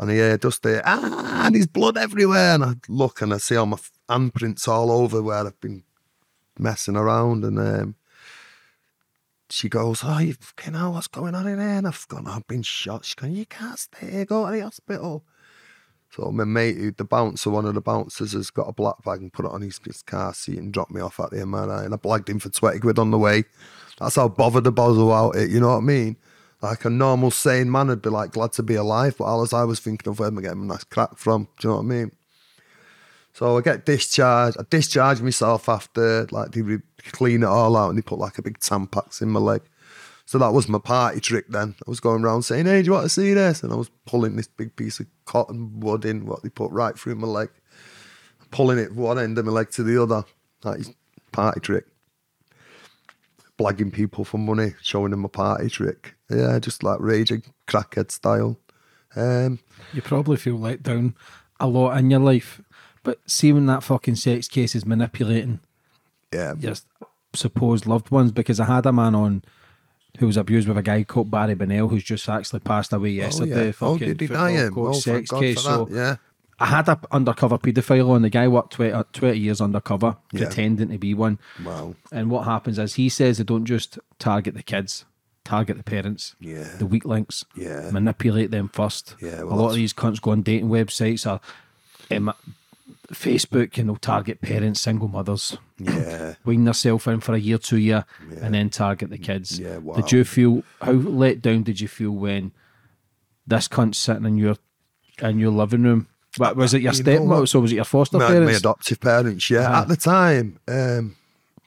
and 0.00 0.10
I 0.10 0.14
hear 0.14 0.38
just 0.38 0.62
there, 0.62 0.82
ah, 0.86 1.42
and 1.44 1.54
there's 1.54 1.66
blood 1.66 1.98
everywhere. 1.98 2.54
And 2.54 2.64
I 2.64 2.74
look 2.88 3.20
and 3.20 3.34
I 3.34 3.38
see 3.38 3.56
all 3.56 3.66
my 3.66 3.76
handprints 4.08 4.66
all 4.66 4.90
over 4.90 5.22
where 5.22 5.46
I've 5.46 5.60
been 5.60 5.84
messing 6.58 6.96
around, 6.96 7.44
and 7.44 7.58
um, 7.58 7.94
she 9.50 9.68
goes, 9.68 10.00
"Oh, 10.02 10.18
you 10.18 10.32
fucking 10.32 10.74
hell, 10.74 10.94
what's 10.94 11.06
going 11.06 11.34
on 11.34 11.46
in 11.46 11.58
here?" 11.58 11.68
And 11.68 11.86
I've 11.86 12.08
gone, 12.08 12.26
"I've 12.26 12.46
been 12.46 12.62
shot." 12.62 13.04
She's 13.04 13.14
going, 13.14 13.34
"You 13.34 13.44
can't 13.46 13.78
stay 13.78 14.10
here. 14.10 14.24
Go 14.24 14.46
to 14.46 14.52
the 14.52 14.60
hospital." 14.62 15.24
So 16.10 16.32
my 16.32 16.44
mate, 16.44 16.96
the 16.96 17.04
bouncer, 17.04 17.50
one 17.50 17.66
of 17.66 17.74
the 17.74 17.80
bouncers, 17.80 18.32
has 18.32 18.50
got 18.50 18.68
a 18.68 18.72
black 18.72 19.02
bag 19.04 19.20
and 19.20 19.32
put 19.32 19.44
it 19.44 19.52
on 19.52 19.60
his, 19.60 19.78
his 19.84 20.02
car 20.02 20.34
seat 20.34 20.58
and 20.58 20.72
dropped 20.72 20.90
me 20.90 21.00
off 21.00 21.20
at 21.20 21.30
the 21.30 21.36
MRI. 21.36 21.84
And 21.84 21.94
I 21.94 21.96
blagged 21.98 22.28
him 22.28 22.40
for 22.40 22.48
20 22.48 22.80
quid 22.80 22.98
on 22.98 23.12
the 23.12 23.18
way. 23.18 23.44
That's 24.00 24.16
how 24.16 24.28
bothered 24.28 24.66
I 24.66 24.70
was 24.70 24.98
about 24.98 25.36
it, 25.36 25.50
you 25.50 25.60
know 25.60 25.68
what 25.68 25.76
I 25.76 25.80
mean? 25.80 26.16
Like 26.62 26.84
a 26.84 26.90
normal 26.90 27.30
sane 27.30 27.70
man 27.70 27.88
would 27.88 28.02
be 28.02 28.10
like 28.10 28.32
glad 28.32 28.52
to 28.52 28.62
be 28.62 28.74
alive, 28.74 29.16
but 29.16 29.24
all 29.24 29.42
as 29.42 29.52
I 29.52 29.64
was 29.64 29.80
thinking 29.80 30.10
of 30.10 30.18
where 30.18 30.28
am 30.28 30.38
I 30.38 30.42
getting 30.42 30.66
my 30.66 30.74
nice 30.74 30.84
crack 30.84 31.16
from? 31.16 31.48
Do 31.58 31.68
you 31.68 31.70
know 31.70 31.76
what 31.76 31.82
I 31.82 31.86
mean? 31.86 32.12
So 33.32 33.56
I 33.56 33.60
get 33.62 33.86
discharged. 33.86 34.58
I 34.58 34.64
discharged 34.68 35.22
myself 35.22 35.68
after 35.68 36.26
like 36.30 36.52
they 36.52 36.62
clean 37.12 37.42
it 37.42 37.46
all 37.46 37.76
out 37.76 37.88
and 37.88 37.98
they 37.98 38.02
put 38.02 38.18
like 38.18 38.38
a 38.38 38.42
big 38.42 38.58
Tampax 38.58 39.22
in 39.22 39.30
my 39.30 39.40
leg. 39.40 39.62
So 40.26 40.38
that 40.38 40.52
was 40.52 40.68
my 40.68 40.78
party 40.78 41.20
trick 41.20 41.46
then. 41.48 41.74
I 41.86 41.90
was 41.90 42.00
going 42.00 42.24
around 42.24 42.42
saying, 42.42 42.66
Hey, 42.66 42.82
do 42.82 42.86
you 42.86 42.92
want 42.92 43.04
to 43.04 43.08
see 43.08 43.32
this? 43.34 43.62
And 43.62 43.72
I 43.72 43.76
was 43.76 43.90
pulling 44.04 44.36
this 44.36 44.46
big 44.46 44.76
piece 44.76 45.00
of 45.00 45.06
cotton 45.24 45.80
wood 45.80 46.04
in 46.04 46.26
what 46.26 46.42
they 46.42 46.50
put 46.50 46.70
right 46.70 46.96
through 46.96 47.16
my 47.16 47.26
leg, 47.26 47.50
pulling 48.50 48.78
it 48.78 48.94
one 48.94 49.18
end 49.18 49.38
of 49.38 49.46
my 49.46 49.52
leg 49.52 49.70
to 49.72 49.82
the 49.82 50.00
other. 50.00 50.24
That 50.62 50.78
is 50.78 50.92
party 51.32 51.60
trick. 51.60 51.86
Blagging 53.60 53.92
people 53.92 54.24
for 54.24 54.38
money, 54.38 54.72
showing 54.80 55.10
them 55.10 55.24
a 55.24 55.28
party 55.28 55.68
trick. 55.68 56.14
Yeah, 56.30 56.58
just 56.58 56.82
like 56.82 56.98
raging 57.00 57.42
crackhead 57.68 58.10
style. 58.10 58.58
Um, 59.14 59.58
You 59.92 60.00
probably 60.00 60.38
feel 60.38 60.56
let 60.56 60.82
down 60.82 61.14
a 61.58 61.66
lot 61.66 61.98
in 61.98 62.10
your 62.10 62.20
life, 62.20 62.62
but 63.02 63.18
see 63.26 63.52
when 63.52 63.66
that 63.66 63.82
fucking 63.82 64.16
sex 64.16 64.48
case 64.48 64.74
is 64.74 64.86
manipulating 64.86 65.60
yeah, 66.32 66.54
your 66.58 66.76
supposed 67.34 67.86
loved 67.86 68.10
ones, 68.10 68.32
because 68.32 68.60
I 68.60 68.64
had 68.64 68.86
a 68.86 68.92
man 68.92 69.14
on 69.14 69.42
who 70.18 70.26
was 70.26 70.36
abused 70.36 70.66
with 70.66 70.78
a 70.78 70.82
guy 70.82 71.04
called 71.04 71.30
Barry 71.30 71.54
Bennell, 71.54 71.88
who's 71.88 72.04
just 72.04 72.28
actually 72.28 72.60
passed 72.60 72.92
away 72.92 73.10
yesterday. 73.10 73.74
Oh, 73.80 73.94
yeah. 73.94 73.94
Oh, 73.94 73.98
did 73.98 74.20
he 74.20 74.26
die 74.26 74.52
him? 74.52 74.74
Oh, 74.76 74.92
sex 74.92 75.30
God 75.30 75.40
case. 75.40 75.56
for 75.56 75.62
So. 75.62 75.88
Yeah. 75.90 76.16
I 76.62 76.66
had 76.66 76.88
an 76.90 76.98
undercover 77.10 77.56
paedophile 77.58 78.10
on. 78.10 78.22
The 78.22 78.28
guy 78.30 78.46
worked 78.46 78.74
20, 78.74 78.92
uh, 78.92 79.04
20 79.12 79.38
years 79.38 79.60
undercover, 79.62 80.16
Yeah. 80.32 80.44
pretending 80.44 80.90
to 80.90 80.98
be 80.98 81.14
one. 81.14 81.38
Wow. 81.64 81.94
And 82.12 82.30
what 82.30 82.44
happens 82.44 82.78
is 82.78 82.94
he 82.94 83.08
says 83.08 83.38
they 83.38 83.44
don't 83.44 83.64
just 83.64 83.98
target 84.18 84.54
the 84.54 84.62
kids, 84.62 85.06
target 85.44 85.78
the 85.78 85.82
parents, 85.82 86.36
Yeah. 86.38 86.68
the 86.78 86.84
weak 86.86 87.06
links, 87.06 87.44
Yeah. 87.56 87.88
manipulate 87.90 88.50
them 88.50 88.68
first. 88.68 89.14
Yeah, 89.22 89.40
a 89.40 89.46
well, 89.46 89.56
lot 89.56 89.68
of 89.70 89.74
these 89.76 89.94
cunts 89.94 90.20
go 90.20 90.32
on 90.32 90.42
dating 90.42 90.68
websites 90.68 91.26
or 91.26 91.40
um, 92.14 92.32
Facebook 93.12 93.78
and 93.78 93.88
they'll 93.88 93.96
target 93.96 94.40
parents, 94.42 94.80
single 94.80 95.08
mothers, 95.08 95.56
Yeah. 95.78 96.34
wean 96.44 96.64
themselves 96.64 97.06
in 97.06 97.20
for 97.20 97.34
a 97.34 97.38
year, 97.38 97.56
two 97.58 97.78
year, 97.78 98.04
and 98.40 98.54
then 98.54 98.68
target 98.70 99.08
the 99.10 99.18
kids. 99.18 99.58
Yeah, 99.58 99.78
wow. 99.78 99.94
Did 99.96 100.12
you 100.12 100.24
feel 100.24 100.62
how 100.82 100.92
let 100.92 101.40
down 101.40 101.62
did 101.62 101.80
you 101.80 101.88
feel 101.88 102.10
when 102.12 102.52
this 103.46 103.66
cunt 103.66 103.94
sitting 103.94 104.26
in 104.26 104.36
your 104.36 104.56
in 105.22 105.38
your 105.38 105.50
living 105.52 105.82
room? 105.84 106.06
What, 106.40 106.56
was 106.56 106.72
it 106.72 106.80
your 106.80 106.94
You? 106.94 107.46
So 107.46 107.60
was 107.60 107.70
it 107.70 107.74
your 107.74 107.84
foster 107.84 108.16
my, 108.16 108.40
my 108.40 108.52
adoptive 108.52 108.98
parents, 108.98 109.50
yeah. 109.50 109.68
Ah. 109.68 109.82
At 109.82 109.88
the 109.88 109.96
time, 109.96 110.58
um, 110.66 111.16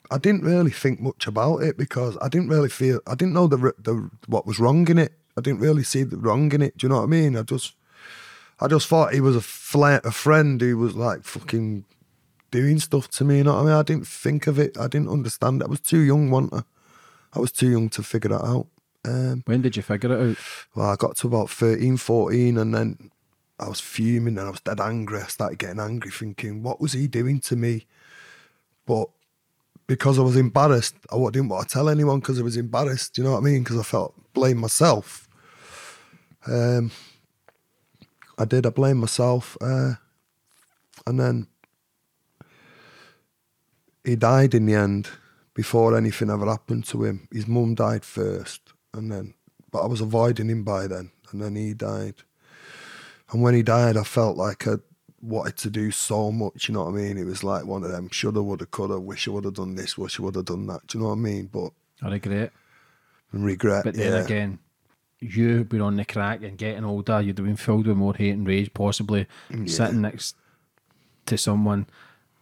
I 0.09 0.17
didn't 0.17 0.41
really 0.41 0.71
think 0.71 0.99
much 0.99 1.27
about 1.27 1.57
it 1.59 1.77
because 1.77 2.17
I 2.23 2.27
didn't 2.27 2.49
really 2.49 2.69
feel 2.69 2.99
I 3.05 3.13
didn't 3.13 3.33
know 3.33 3.45
the 3.45 3.73
the 3.77 4.09
what 4.25 4.47
was 4.47 4.59
wrong 4.59 4.87
in 4.89 4.97
it. 4.97 5.13
I 5.37 5.41
didn't 5.41 5.59
really 5.59 5.83
see 5.83 6.01
the 6.01 6.17
wrong 6.17 6.51
in 6.51 6.63
it. 6.63 6.75
Do 6.75 6.85
you 6.85 6.89
know 6.89 6.97
what 6.97 7.03
I 7.03 7.05
mean? 7.05 7.37
I 7.37 7.43
just 7.43 7.75
I 8.59 8.67
just 8.67 8.87
thought 8.87 9.13
he 9.13 9.21
was 9.21 9.35
a 9.35 9.41
fla- 9.41 10.01
a 10.03 10.11
friend 10.11 10.59
who 10.59 10.75
was 10.79 10.95
like 10.95 11.23
fucking 11.23 11.85
doing 12.49 12.79
stuff 12.79 13.11
to 13.11 13.25
me. 13.25 13.37
You 13.37 13.43
know 13.43 13.53
what 13.53 13.61
I 13.61 13.65
mean? 13.65 13.73
I 13.73 13.83
didn't 13.83 14.07
think 14.07 14.47
of 14.47 14.57
it. 14.57 14.75
I 14.75 14.87
didn't 14.87 15.09
understand. 15.09 15.61
I 15.61 15.67
was 15.67 15.81
too 15.81 15.99
young, 15.99 16.31
wasn't 16.31 16.55
I? 16.55 16.63
I 17.35 17.39
was 17.39 17.51
too 17.51 17.69
young 17.69 17.89
to 17.89 18.01
figure 18.01 18.29
that 18.29 18.43
out. 18.43 18.67
Um, 19.05 19.43
when 19.45 19.61
did 19.61 19.75
you 19.75 19.83
figure 19.83 20.13
it 20.13 20.31
out? 20.31 20.37
well, 20.73 20.89
I 20.89 20.95
got 20.95 21.15
to 21.17 21.27
about 21.27 21.49
13, 21.49 21.97
14, 21.97 22.57
and 22.57 22.73
then 22.73 23.11
I 23.59 23.69
was 23.69 23.79
fuming 23.79 24.37
and 24.37 24.47
I 24.47 24.51
was 24.51 24.61
dead 24.61 24.79
angry. 24.79 25.21
I 25.21 25.27
started 25.27 25.59
getting 25.59 25.79
angry, 25.79 26.11
thinking, 26.11 26.63
what 26.63 26.81
was 26.81 26.93
he 26.93 27.07
doing 27.07 27.39
to 27.41 27.55
me? 27.55 27.85
But 28.85 29.09
because 29.87 30.17
I 30.17 30.23
was 30.23 30.35
embarrassed, 30.35 30.95
I 31.11 31.17
didn't 31.17 31.49
want 31.49 31.67
to 31.67 31.73
tell 31.73 31.89
anyone 31.89 32.19
because 32.19 32.39
I 32.39 32.43
was 32.43 32.57
embarrassed. 32.57 33.13
Do 33.13 33.21
you 33.21 33.27
know 33.27 33.33
what 33.33 33.41
I 33.41 33.43
mean? 33.43 33.63
Because 33.63 33.79
I 33.79 33.83
felt 33.83 34.15
blame 34.33 34.57
myself. 34.57 35.27
Um, 36.47 36.91
I 38.37 38.45
did. 38.45 38.65
I 38.65 38.69
blamed 38.69 38.99
myself, 38.99 39.57
uh, 39.61 39.93
and 41.05 41.19
then 41.19 41.47
he 44.03 44.15
died 44.15 44.53
in 44.53 44.65
the 44.65 44.73
end 44.73 45.09
before 45.53 45.95
anything 45.95 46.29
ever 46.29 46.45
happened 46.47 46.85
to 46.85 47.03
him. 47.03 47.27
His 47.31 47.47
mum 47.47 47.75
died 47.75 48.03
first, 48.03 48.73
and 48.93 49.11
then, 49.11 49.35
but 49.71 49.83
I 49.83 49.87
was 49.87 50.01
avoiding 50.01 50.49
him 50.49 50.63
by 50.63 50.87
then, 50.87 51.11
and 51.31 51.41
then 51.41 51.55
he 51.55 51.73
died. 51.73 52.15
And 53.33 53.41
when 53.41 53.55
he 53.55 53.63
died, 53.63 53.97
I 53.97 54.03
felt 54.03 54.37
like 54.37 54.67
I 54.67 54.75
wanted 55.21 55.57
to 55.57 55.69
do 55.69 55.91
so 55.91 56.31
much. 56.31 56.69
You 56.69 56.75
know 56.75 56.83
what 56.83 56.93
I 56.93 56.97
mean? 56.97 57.17
It 57.17 57.25
was 57.25 57.43
like 57.43 57.65
one 57.65 57.83
of 57.83 57.91
them 57.91 58.09
shoulda, 58.09 58.41
woulda, 58.41 58.67
coulda. 58.67 58.99
Wish 58.99 59.27
I 59.27 59.31
would 59.31 59.45
have 59.45 59.55
done 59.55 59.75
this. 59.75 59.97
Wish 59.97 60.19
I 60.19 60.23
would 60.23 60.35
have 60.35 60.45
done 60.45 60.67
that. 60.67 60.87
Do 60.87 60.97
you 60.97 61.03
know 61.03 61.09
what 61.09 61.15
I 61.15 61.19
mean? 61.19 61.49
But 61.51 61.71
I 62.01 62.09
regret. 62.09 62.51
And 63.31 63.43
regret. 63.43 63.83
But 63.83 63.95
then 63.95 64.13
yeah. 64.13 64.23
again, 64.23 64.59
you 65.19 65.63
being 65.63 65.81
on 65.81 65.95
the 65.95 66.05
crack 66.05 66.43
and 66.43 66.57
getting 66.57 66.85
older, 66.85 67.21
you'd 67.21 67.37
have 67.37 67.47
been 67.47 67.55
filled 67.55 67.87
with 67.87 67.97
more 67.97 68.13
hate 68.13 68.31
and 68.31 68.47
rage, 68.47 68.73
possibly 68.73 69.27
mm, 69.49 69.69
sitting 69.69 70.01
next 70.01 70.35
to 71.25 71.37
someone 71.37 71.87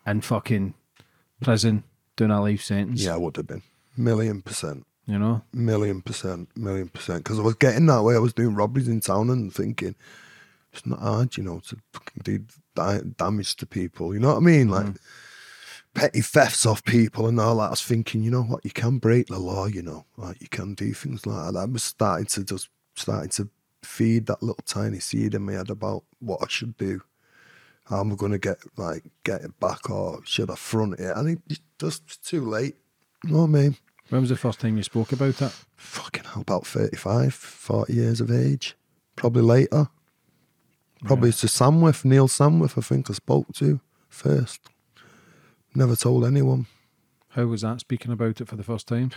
in 0.05 0.21
fucking 0.21 0.73
prison 1.41 1.83
doing 2.15 2.31
a 2.31 2.41
life 2.41 2.63
sentence. 2.63 3.03
yeah, 3.03 3.13
I 3.13 3.17
would 3.17 3.37
have 3.37 3.47
been 3.47 3.63
million 3.95 4.41
percent. 4.41 4.85
You 5.05 5.19
know? 5.19 5.41
Million 5.53 6.01
percent, 6.01 6.49
million 6.55 6.89
percent. 6.89 7.23
Because 7.23 7.39
I 7.39 7.43
was 7.43 7.55
getting 7.55 7.85
that 7.87 8.03
way. 8.03 8.15
I 8.15 8.19
was 8.19 8.33
doing 8.33 8.55
robberies 8.55 8.87
in 8.87 8.99
town 8.99 9.29
and 9.29 9.53
thinking, 9.53 9.95
it's 10.73 10.85
not 10.85 10.99
hard, 10.99 11.37
you 11.37 11.43
know, 11.43 11.59
to 11.59 11.77
fucking 11.93 12.21
do 12.23 12.45
damage 13.17 13.55
to 13.57 13.65
people. 13.65 14.13
You 14.13 14.19
know 14.19 14.29
what 14.29 14.37
I 14.37 14.41
mean? 14.41 14.69
Like 14.69 14.85
mm. 14.85 14.97
petty 15.93 16.21
thefts 16.21 16.65
off 16.65 16.83
people 16.83 17.27
and 17.27 17.39
all 17.39 17.57
that. 17.57 17.67
I 17.67 17.69
was 17.71 17.81
thinking, 17.81 18.23
you 18.23 18.31
know 18.31 18.43
what? 18.43 18.63
You 18.63 18.71
can 18.71 18.97
break 18.97 19.27
the 19.27 19.39
law, 19.39 19.65
you 19.65 19.81
know, 19.81 20.05
like 20.17 20.41
you 20.41 20.47
can 20.47 20.73
do 20.73 20.93
things 20.93 21.25
like 21.25 21.53
that. 21.53 21.59
I 21.59 21.65
was 21.65 21.83
starting 21.83 22.27
to 22.27 22.43
just 22.43 22.69
starting 22.95 23.29
to 23.31 23.49
feed 23.83 24.27
that 24.27 24.41
little 24.41 24.63
tiny 24.65 24.99
seed 24.99 25.33
in 25.33 25.43
my 25.43 25.53
head 25.53 25.69
about 25.69 26.03
what 26.19 26.39
I 26.41 26.47
should 26.47 26.77
do. 26.77 27.01
How 27.85 27.99
am 27.99 28.11
I 28.11 28.15
going 28.15 28.31
to 28.31 28.37
get 28.37 28.59
like 28.77 29.03
get 29.23 29.41
it 29.41 29.59
back 29.59 29.89
or 29.89 30.21
should 30.23 30.49
I 30.49 30.55
front 30.55 30.99
it? 30.99 31.17
And 31.17 31.29
it 31.29 31.59
just 31.79 32.03
it's 32.05 32.17
too 32.17 32.45
late. 32.45 32.75
You 33.25 33.31
know 33.33 33.39
what 33.39 33.59
I 33.59 33.61
mean? 33.61 33.77
When 34.09 34.21
was 34.21 34.29
the 34.29 34.35
first 34.35 34.59
time 34.59 34.77
you 34.77 34.83
spoke 34.83 35.11
about 35.11 35.35
that? 35.35 35.53
fucking 35.81 36.25
hell, 36.25 36.41
about 36.41 36.67
35, 36.67 37.33
40 37.33 37.93
years 37.93 38.21
of 38.21 38.31
age. 38.31 38.75
Probably 39.15 39.41
later. 39.41 39.87
Probably 41.05 41.31
to 41.31 41.47
Samwith, 41.47 42.05
Neil 42.05 42.27
Samwith, 42.27 42.77
I 42.77 42.81
think 42.81 43.09
I 43.09 43.13
spoke 43.13 43.51
to 43.55 43.79
first. 44.09 44.61
Never 45.73 45.95
told 45.95 46.25
anyone. 46.25 46.67
How 47.29 47.45
was 47.45 47.61
that 47.61 47.79
speaking 47.79 48.11
about 48.11 48.41
it 48.41 48.47
for 48.47 48.55
the 48.55 48.63
first 48.63 48.87
time? 48.87 49.11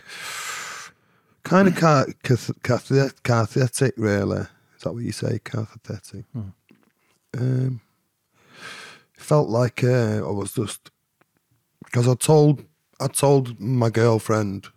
Kind 1.42 1.68
of 1.68 1.76
ca- 1.76 2.06
cath- 2.22 2.62
cath- 2.62 3.22
cathetic, 3.22 3.94
really. 3.96 4.46
Is 4.76 4.82
that 4.82 4.94
what 4.94 5.02
you 5.02 5.12
say? 5.12 5.40
Cathetic. 5.44 6.24
Um, 7.36 7.80
felt 9.18 9.48
like 9.48 9.82
uh, 9.84 10.18
I 10.26 10.30
was 10.30 10.54
just 10.54 10.90
because 11.84 12.08
I 12.08 12.14
told 12.14 12.64
I 13.00 13.08
told 13.08 13.60
my 13.60 13.90
girlfriend, 13.90 14.68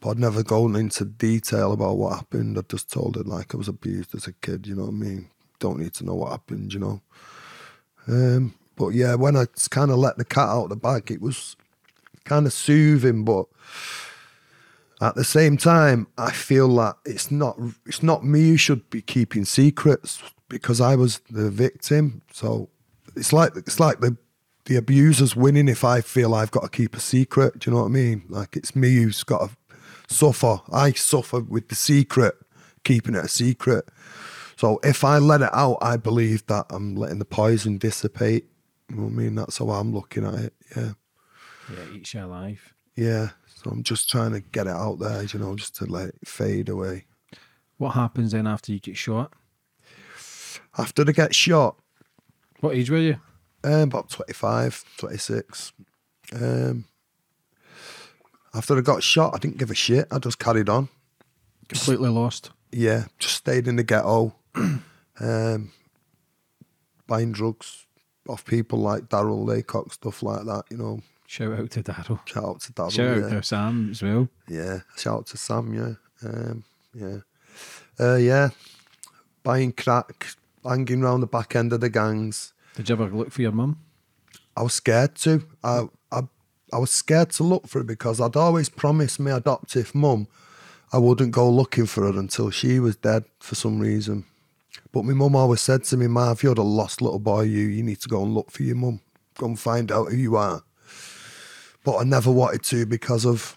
but 0.00 0.10
I'd 0.10 0.18
never 0.18 0.42
gone 0.42 0.74
into 0.74 1.04
detail 1.04 1.72
about 1.72 1.98
what 1.98 2.16
happened. 2.16 2.58
I 2.58 2.62
just 2.62 2.90
told 2.90 3.16
her 3.16 3.22
like 3.22 3.54
I 3.54 3.58
was 3.58 3.68
abused 3.68 4.14
as 4.14 4.26
a 4.26 4.32
kid. 4.32 4.66
You 4.66 4.74
know 4.76 4.84
what 4.84 4.88
I 4.88 4.92
mean? 4.92 5.30
Don't 5.58 5.78
need 5.78 5.94
to 5.94 6.04
know 6.04 6.14
what 6.14 6.32
happened. 6.32 6.72
You 6.72 6.80
know. 6.80 7.02
Um, 8.08 8.54
but 8.76 8.88
yeah, 8.88 9.14
when 9.14 9.36
I 9.36 9.46
kind 9.70 9.90
of 9.90 9.98
let 9.98 10.18
the 10.18 10.24
cat 10.24 10.48
out 10.48 10.64
of 10.64 10.68
the 10.70 10.76
bag, 10.76 11.10
it 11.10 11.20
was 11.20 11.56
kind 12.24 12.46
of 12.46 12.52
soothing, 12.52 13.24
but 13.24 13.46
at 15.00 15.14
the 15.14 15.24
same 15.24 15.56
time, 15.56 16.06
I 16.16 16.30
feel 16.32 16.74
that 16.76 16.96
it's 17.04 17.30
not 17.30 17.58
it's 17.84 18.02
not 18.02 18.24
me 18.24 18.50
who 18.50 18.56
should 18.56 18.88
be 18.90 19.02
keeping 19.02 19.44
secrets 19.44 20.22
because 20.48 20.80
I 20.80 20.96
was 20.96 21.20
the 21.30 21.50
victim. 21.50 22.22
So 22.32 22.68
it's 23.14 23.32
like 23.32 23.56
it's 23.56 23.80
like 23.80 24.00
the 24.00 24.16
the 24.64 24.76
abuser's 24.76 25.36
winning 25.36 25.68
if 25.68 25.84
I 25.84 26.00
feel 26.00 26.34
I've 26.34 26.50
got 26.50 26.62
to 26.62 26.68
keep 26.68 26.96
a 26.96 27.00
secret. 27.00 27.60
Do 27.60 27.70
you 27.70 27.74
know 27.74 27.82
what 27.82 27.88
I 27.88 27.92
mean? 27.92 28.24
Like 28.28 28.56
it's 28.56 28.74
me 28.74 28.96
who's 28.96 29.22
got 29.22 29.50
to 29.50 29.56
suffer. 30.08 30.60
I 30.72 30.92
suffer 30.92 31.40
with 31.40 31.68
the 31.68 31.74
secret, 31.74 32.34
keeping 32.84 33.14
it 33.14 33.24
a 33.24 33.28
secret. 33.28 33.88
So 34.56 34.80
if 34.82 35.04
I 35.04 35.18
let 35.18 35.42
it 35.42 35.50
out, 35.52 35.78
I 35.82 35.96
believe 35.96 36.46
that 36.46 36.66
I'm 36.70 36.94
letting 36.96 37.18
the 37.18 37.24
poison 37.24 37.78
dissipate. 37.78 38.46
You 38.88 38.96
know 38.96 39.02
what 39.04 39.08
I 39.12 39.14
mean? 39.14 39.34
That's 39.34 39.58
how 39.58 39.68
I'm 39.70 39.92
looking 39.92 40.24
at 40.24 40.34
it. 40.34 40.54
Yeah. 40.76 40.92
Yeah, 41.70 41.84
eats 41.94 42.14
you 42.14 42.24
alive. 42.24 42.74
Yeah. 42.94 43.30
So 43.54 43.70
I'm 43.70 43.82
just 43.82 44.08
trying 44.08 44.32
to 44.32 44.40
get 44.40 44.66
it 44.66 44.70
out 44.72 44.98
there, 44.98 45.22
you 45.24 45.38
know, 45.38 45.56
just 45.56 45.76
to 45.76 45.84
let 45.86 46.08
it 46.08 46.14
fade 46.24 46.68
away. 46.68 47.04
What 47.78 47.90
happens 47.90 48.32
then 48.32 48.46
after 48.46 48.72
you 48.72 48.80
get 48.80 48.96
shot? 48.96 49.32
After 50.78 51.04
they 51.04 51.12
get 51.12 51.34
shot, 51.34 51.76
What 52.60 52.74
age 52.76 52.90
were 52.90 52.98
you? 52.98 53.16
um, 53.64 53.82
about 53.82 54.08
25, 54.10 54.84
26, 54.98 55.72
um, 56.34 56.84
After 58.54 58.78
I 58.78 58.80
got 58.80 59.02
shot, 59.02 59.34
I 59.34 59.38
didn't 59.38 59.58
give 59.58 59.70
a 59.70 59.74
shit. 59.74 60.06
I 60.10 60.18
just 60.18 60.38
carried 60.38 60.68
on. 60.68 60.88
Completely 61.68 62.08
lost. 62.08 62.50
Yeah, 62.72 63.06
just 63.18 63.34
stayed 63.36 63.66
in 63.68 63.76
the 63.76 63.82
ghetto, 63.82 64.34
um, 65.20 65.72
buying 67.06 67.32
drugs 67.32 67.86
off 68.28 68.44
people 68.44 68.78
like 68.78 69.08
Daryl 69.08 69.44
Laycock, 69.44 69.92
stuff 69.92 70.22
like 70.22 70.44
that. 70.44 70.64
You 70.70 70.78
know, 70.78 71.00
Shout 71.26 71.58
out 71.58 71.70
to 71.72 71.82
Daryl. 71.82 72.26
shout 72.26 72.44
out 72.44 72.60
to 72.60 72.72
Daryl. 72.72 72.90
Shout 72.90 73.16
yeah. 73.18 73.24
out 73.24 73.30
to 73.30 73.42
Sam 73.42 73.90
as 73.90 74.02
well. 74.02 74.28
Yeah, 74.48 74.80
shout 74.96 75.14
out 75.14 75.26
to 75.26 75.36
Sam. 75.36 75.74
Yeah, 75.74 76.28
um, 76.28 76.64
yeah, 76.94 77.18
uh, 77.98 78.16
yeah. 78.16 78.50
Buying 79.42 79.72
crack, 79.72 80.26
hanging 80.64 81.02
around 81.02 81.20
the 81.20 81.26
back 81.26 81.54
end 81.54 81.72
of 81.72 81.80
the 81.80 81.90
gangs. 81.90 82.52
Did 82.74 82.88
you 82.88 82.94
ever 82.94 83.08
look 83.08 83.30
for 83.30 83.42
your 83.42 83.52
mum? 83.52 83.80
I 84.56 84.62
was 84.62 84.74
scared 84.74 85.14
to. 85.16 85.44
I, 85.62 85.86
I, 86.10 86.22
I 86.72 86.78
was 86.78 86.90
scared 86.90 87.30
to 87.30 87.44
look 87.44 87.68
for 87.68 87.78
her 87.78 87.84
because 87.84 88.20
I'd 88.20 88.36
always 88.36 88.68
promised 88.68 89.20
my 89.20 89.32
adoptive 89.32 89.94
mum 89.94 90.28
I 90.92 90.98
wouldn't 90.98 91.32
go 91.32 91.50
looking 91.50 91.86
for 91.86 92.10
her 92.10 92.18
until 92.18 92.50
she 92.50 92.78
was 92.78 92.96
dead 92.96 93.24
for 93.40 93.54
some 93.54 93.80
reason. 93.80 94.24
But 94.92 95.04
my 95.04 95.12
mum 95.12 95.36
always 95.36 95.60
said 95.60 95.84
to 95.84 95.96
me, 95.96 96.06
Ma, 96.06 96.32
if 96.32 96.42
you're 96.42 96.54
the 96.54 96.64
lost 96.64 97.00
little 97.00 97.18
boy, 97.18 97.42
you, 97.42 97.60
you 97.66 97.82
need 97.82 98.00
to 98.00 98.08
go 98.08 98.22
and 98.22 98.34
look 98.34 98.50
for 98.50 98.62
your 98.62 98.76
mum. 98.76 99.00
Go 99.38 99.46
and 99.46 99.58
find 99.58 99.92
out 99.92 100.10
who 100.10 100.16
you 100.16 100.36
are. 100.36 100.62
But 101.84 101.98
I 101.98 102.04
never 102.04 102.32
wanted 102.32 102.62
to 102.64 102.86
because 102.86 103.24
of 103.24 103.56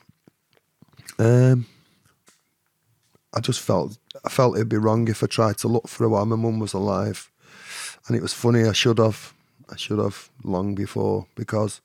um 1.17 1.65
I 3.33 3.39
just 3.39 3.59
felt 3.59 3.97
I 4.25 4.29
felt 4.29 4.55
it'd 4.55 4.69
be 4.69 4.77
wrong 4.77 5.07
if 5.07 5.23
I 5.23 5.27
tried 5.27 5.57
to 5.59 5.67
look 5.67 5.87
for 5.87 6.03
her 6.03 6.09
while 6.09 6.25
my 6.25 6.35
mum 6.35 6.59
was 6.59 6.73
alive. 6.73 7.31
And 8.07 8.15
it 8.15 8.21
was 8.21 8.33
funny, 8.33 8.63
I 8.63 8.73
should 8.73 8.97
have. 8.97 9.33
I 9.71 9.75
should 9.75 9.99
have 9.99 10.29
long 10.43 10.73
before 10.73 11.27
because 11.35 11.81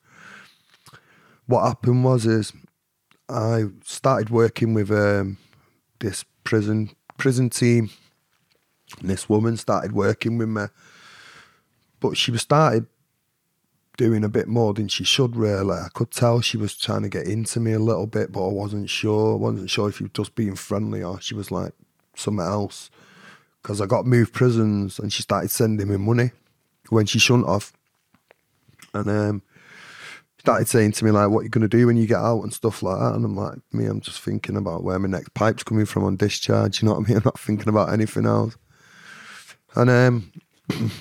what 1.45 1.65
happened 1.65 2.03
was 2.03 2.25
is 2.25 2.51
I 3.29 3.65
started 3.83 4.29
working 4.29 4.73
with 4.73 4.89
um, 4.91 5.37
this 5.99 6.25
prison 6.43 6.91
prison 7.17 7.49
team. 7.49 7.89
And 8.99 9.09
this 9.09 9.29
woman 9.29 9.57
started 9.57 9.91
working 9.91 10.37
with 10.37 10.49
me, 10.49 10.65
but 11.99 12.17
she 12.17 12.31
was 12.31 12.41
started 12.41 12.87
doing 13.97 14.23
a 14.23 14.29
bit 14.29 14.47
more 14.47 14.73
than 14.73 14.87
she 14.87 15.03
should. 15.03 15.35
Really, 15.35 15.77
I 15.77 15.87
could 15.93 16.11
tell 16.11 16.41
she 16.41 16.57
was 16.57 16.75
trying 16.75 17.03
to 17.03 17.09
get 17.09 17.27
into 17.27 17.59
me 17.59 17.73
a 17.73 17.79
little 17.79 18.07
bit, 18.07 18.31
but 18.31 18.45
I 18.45 18.51
wasn't 18.51 18.89
sure. 18.89 19.33
I 19.33 19.37
wasn't 19.37 19.69
sure 19.69 19.89
if 19.89 19.97
she 19.97 20.03
was 20.03 20.11
just 20.13 20.35
being 20.35 20.55
friendly 20.55 21.03
or 21.03 21.19
she 21.21 21.33
was 21.33 21.51
like 21.51 21.73
something 22.15 22.45
else. 22.45 22.89
Because 23.61 23.81
I 23.81 23.87
got 23.87 24.05
moved 24.05 24.33
prisons, 24.33 24.99
and 24.99 25.11
she 25.11 25.23
started 25.23 25.49
sending 25.49 25.87
me 25.87 25.97
money 25.97 26.31
when 26.89 27.07
she 27.07 27.17
shouldn't 27.17 27.49
have. 27.49 27.73
And 28.93 29.09
um, 29.09 29.41
started 30.37 30.67
saying 30.67 30.91
to 30.93 31.05
me 31.05 31.09
like, 31.09 31.31
"What 31.31 31.43
you 31.43 31.49
gonna 31.49 31.67
do 31.67 31.87
when 31.87 31.97
you 31.97 32.05
get 32.05 32.19
out 32.19 32.43
and 32.43 32.53
stuff 32.53 32.83
like 32.83 32.99
that?" 32.99 33.15
And 33.15 33.25
I'm 33.25 33.35
like, 33.35 33.57
"Me, 33.73 33.85
I'm 33.87 34.01
just 34.01 34.21
thinking 34.21 34.55
about 34.55 34.83
where 34.83 34.99
my 34.99 35.07
next 35.07 35.33
pipe's 35.33 35.63
coming 35.63 35.87
from 35.87 36.03
on 36.03 36.15
discharge. 36.15 36.81
You 36.81 36.87
know 36.87 36.93
what 36.93 37.05
I 37.05 37.09
mean? 37.09 37.17
I'm 37.17 37.23
not 37.25 37.39
thinking 37.39 37.69
about 37.69 37.91
anything 37.91 38.27
else." 38.27 38.55
And 39.75 39.89
um, 39.89 40.31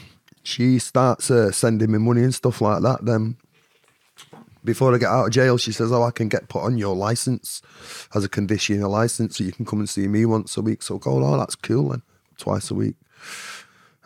she 0.42 0.78
starts 0.78 1.30
uh, 1.30 1.52
sending 1.52 1.92
me 1.92 1.98
money 1.98 2.22
and 2.22 2.34
stuff 2.34 2.60
like 2.60 2.82
that. 2.82 3.04
Then 3.04 3.37
before 4.64 4.94
I 4.94 4.98
get 4.98 5.10
out 5.10 5.26
of 5.26 5.32
jail, 5.32 5.58
she 5.58 5.72
says, 5.72 5.92
"Oh, 5.92 6.02
I 6.02 6.10
can 6.10 6.28
get 6.28 6.48
put 6.48 6.62
on 6.62 6.78
your 6.78 6.96
license 6.96 7.62
as 8.14 8.24
a 8.24 8.28
condition, 8.28 8.82
a 8.82 8.88
license, 8.88 9.38
so 9.38 9.44
you 9.44 9.52
can 9.52 9.64
come 9.64 9.78
and 9.78 9.88
see 9.88 10.08
me 10.08 10.26
once 10.26 10.56
a 10.56 10.62
week." 10.62 10.82
So 10.82 10.96
I 10.96 10.98
go, 10.98 11.24
"Oh, 11.24 11.38
that's 11.38 11.54
cool." 11.54 11.90
Then 11.90 12.02
twice 12.38 12.70
a 12.70 12.74
week. 12.74 12.96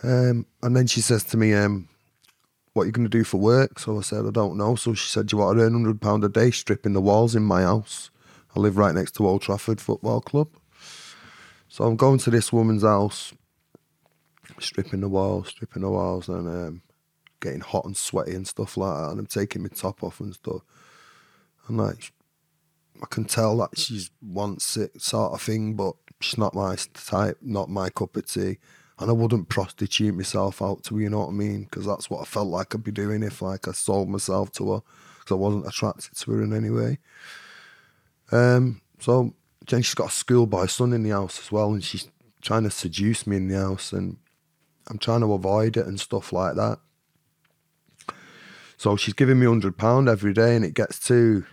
Um, 0.03 0.47
and 0.63 0.77
then 0.77 0.87
she 0.87 1.01
says 1.01 1.25
to 1.25 1.37
me, 1.37 1.55
um, 1.55 1.89
what 2.73 2.85
are 2.85 2.87
you 2.87 2.93
going 2.93 3.09
to 3.09 3.19
do 3.19 3.25
for 3.25 3.39
work? 3.39 3.79
So 3.79 3.99
I 3.99 4.03
said, 4.03 4.27
I 4.27 4.31
don't 4.31 4.57
know. 4.57 4.77
So 4.77 4.95
she 4.95 5.09
said, 5.09 5.33
you 5.33 5.39
want 5.39 5.59
to 5.59 5.65
earn 5.65 5.85
£100 5.85 6.25
a 6.25 6.29
day 6.29 6.51
stripping 6.51 6.93
the 6.93 7.01
walls 7.01 7.35
in 7.35 7.43
my 7.43 7.63
house? 7.63 8.11
I 8.55 8.61
live 8.61 8.77
right 8.77 8.95
next 8.95 9.13
to 9.17 9.27
Old 9.27 9.43
Trafford 9.43 9.81
Football 9.81 10.21
Club. 10.21 10.49
So 11.69 11.85
I'm 11.85 11.97
going 11.97 12.19
to 12.21 12.31
this 12.31 12.53
woman's 12.53 12.83
house, 12.83 13.33
stripping 14.61 15.01
the 15.01 15.09
walls, 15.09 15.49
stripping 15.49 15.83
the 15.83 15.91
walls, 15.91 16.29
and 16.29 16.49
um, 16.49 16.83
getting 17.41 17.61
hot 17.61 17.85
and 17.85 17.97
sweaty 17.97 18.35
and 18.35 18.47
stuff 18.47 18.77
like 18.77 18.97
that. 18.97 19.11
And 19.11 19.21
I'm 19.21 19.27
taking 19.27 19.63
my 19.63 19.69
top 19.69 20.03
off 20.03 20.21
and 20.21 20.35
stuff. 20.35 20.63
And 21.67 21.77
like, 21.77 22.13
I 23.03 23.07
can 23.07 23.25
tell 23.25 23.57
that 23.59 23.79
she's 23.79 24.11
wants 24.21 24.77
it 24.77 25.01
sort 25.01 25.33
of 25.33 25.43
thing, 25.43 25.75
but 25.75 25.95
she's 26.21 26.39
not 26.39 26.55
my 26.55 26.77
type, 26.95 27.39
not 27.43 27.69
my 27.69 27.91
cup 27.91 28.17
of 28.17 28.27
tea. 28.27 28.59
And 29.01 29.11
I 29.11 29.13
wouldn't 29.13 29.49
prostitute 29.49 30.15
myself 30.15 30.61
out 30.61 30.83
to 30.85 30.97
her, 30.97 31.01
you 31.01 31.09
know 31.09 31.21
what 31.21 31.29
I 31.29 31.33
mean? 31.33 31.65
Because 31.65 31.87
that's 31.87 32.11
what 32.11 32.21
I 32.21 32.25
felt 32.25 32.49
like 32.49 32.75
I'd 32.75 32.83
be 32.83 32.91
doing 32.91 33.23
if 33.23 33.41
like 33.41 33.69
I 33.69 33.73
sold 33.73 34.09
myself 34.09 34.51
to 34.53 34.73
her, 34.73 34.81
because 35.21 35.33
I 35.33 35.39
wasn't 35.39 35.69
attracted 35.69 36.17
to 36.17 36.33
her 36.33 36.43
in 36.43 36.53
any 36.53 36.71
way. 36.71 36.99
Um, 38.33 38.81
so 38.99 39.35
then 39.69 39.83
she's 39.83 39.95
got 39.95 40.09
a 40.09 40.13
schoolboy 40.13 40.67
son 40.67 40.93
in 40.93 41.05
the 41.05 41.11
house 41.11 41.39
as 41.39 41.53
well, 41.53 41.73
and 41.73 41.85
she's 41.85 42.09
trying 42.43 42.65
to 42.65 42.71
seduce 42.71 43.25
me 43.25 43.37
in 43.37 43.47
the 43.47 43.59
house, 43.59 43.93
and 43.93 44.17
I'm 44.89 44.99
trying 44.99 45.21
to 45.21 45.33
avoid 45.33 45.77
it 45.77 45.87
and 45.87 46.01
stuff 46.01 46.33
like 46.33 46.57
that. 46.57 46.79
So 48.77 48.97
she's 48.97 49.15
giving 49.15 49.41
me 49.41 49.47
hundred 49.47 49.77
pound 49.77 50.09
every 50.09 50.33
day, 50.33 50.55
and 50.55 50.65
it 50.65 50.75
gets 50.75 50.99
to 51.09 51.45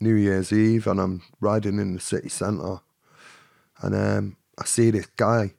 New 0.00 0.14
Year's 0.14 0.52
Eve, 0.52 0.86
and 0.86 1.00
I'm 1.00 1.22
riding 1.40 1.78
in 1.78 1.94
the 1.94 2.00
city 2.00 2.28
centre, 2.28 2.80
and 3.80 3.94
um, 3.94 4.36
I 4.58 4.64
see 4.66 4.90
this 4.90 5.06
guy, 5.16 5.54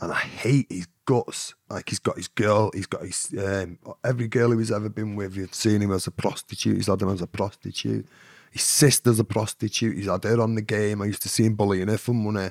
and 0.00 0.12
I 0.12 0.18
hate 0.18 0.66
his 0.70 0.88
guts. 1.04 1.54
Like 1.68 1.90
he's 1.90 1.98
got 1.98 2.16
his 2.16 2.28
girl, 2.28 2.70
he's 2.74 2.86
got 2.86 3.02
his 3.02 3.34
um, 3.38 3.78
every 4.02 4.28
girl 4.28 4.56
he's 4.56 4.72
ever 4.72 4.88
been 4.88 5.14
with. 5.14 5.36
You've 5.36 5.54
seen 5.54 5.82
him 5.82 5.92
as 5.92 6.06
a 6.06 6.10
prostitute. 6.10 6.76
He's 6.76 6.86
had 6.86 7.02
him 7.02 7.10
as 7.10 7.20
a 7.20 7.26
prostitute. 7.26 8.06
His 8.50 8.62
sister's 8.62 9.18
a 9.18 9.24
prostitute. 9.24 9.96
He's 9.96 10.06
had 10.08 10.24
her 10.24 10.40
on 10.40 10.54
the 10.54 10.62
game. 10.62 11.02
I 11.02 11.06
used 11.06 11.22
to 11.22 11.28
see 11.28 11.44
him 11.44 11.54
bullying 11.54 11.88
her 11.88 11.98
for 11.98 12.12
money. 12.12 12.50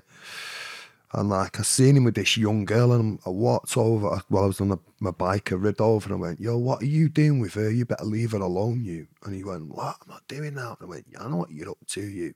And 1.13 1.30
like 1.30 1.60
I 1.60 1.63
seen 1.63 1.97
him 1.97 2.06
with 2.06 2.15
this 2.15 2.38
young 2.38 2.63
girl, 2.63 2.93
and 2.93 3.19
I 3.26 3.30
walked 3.30 3.76
over 3.76 4.21
while 4.30 4.43
I 4.43 4.47
was 4.47 4.62
on 4.62 4.69
the, 4.69 4.78
my 5.00 5.12
bike. 5.12 5.52
I 5.52 5.56
rid 5.56 5.82
over 5.82 6.06
and 6.06 6.13
I 6.13 6.19
went, 6.19 6.39
"Yo, 6.39 6.58
what 6.58 6.82
are 6.82 6.86
you 6.86 7.10
doing 7.10 7.39
with 7.39 7.56
her? 7.56 7.69
You 7.69 7.86
better 7.86 8.06
leave 8.06 8.32
her 8.32 8.39
alone, 8.39 8.86
you." 8.86 9.08
And 9.24 9.36
he 9.36 9.43
went, 9.43 9.67
"What? 9.67 9.97
I'm 10.02 10.10
not 10.10 10.28
doing 10.28 10.54
that." 10.56 10.78
And 10.80 10.84
I 10.84 10.86
went, 10.86 11.06
"Yeah, 11.12 11.24
I 11.24 11.30
know 11.30 11.38
what 11.38 11.52
you're 11.52 11.69
up 11.69 11.86
to, 11.88 12.02
you. 12.02 12.34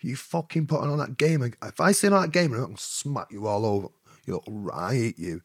You 0.00 0.16
fucking 0.16 0.66
putting 0.66 0.90
on 0.90 0.98
that 0.98 1.16
game. 1.16 1.42
If 1.42 1.80
I 1.80 1.92
see 1.92 2.08
that 2.08 2.32
game, 2.32 2.52
I'm 2.52 2.60
gonna 2.60 2.74
smack 2.78 3.30
you 3.30 3.46
all 3.46 3.64
over. 3.64 3.88
You 4.24 4.34
little 4.34 4.58
riot, 4.58 5.18
you." 5.18 5.42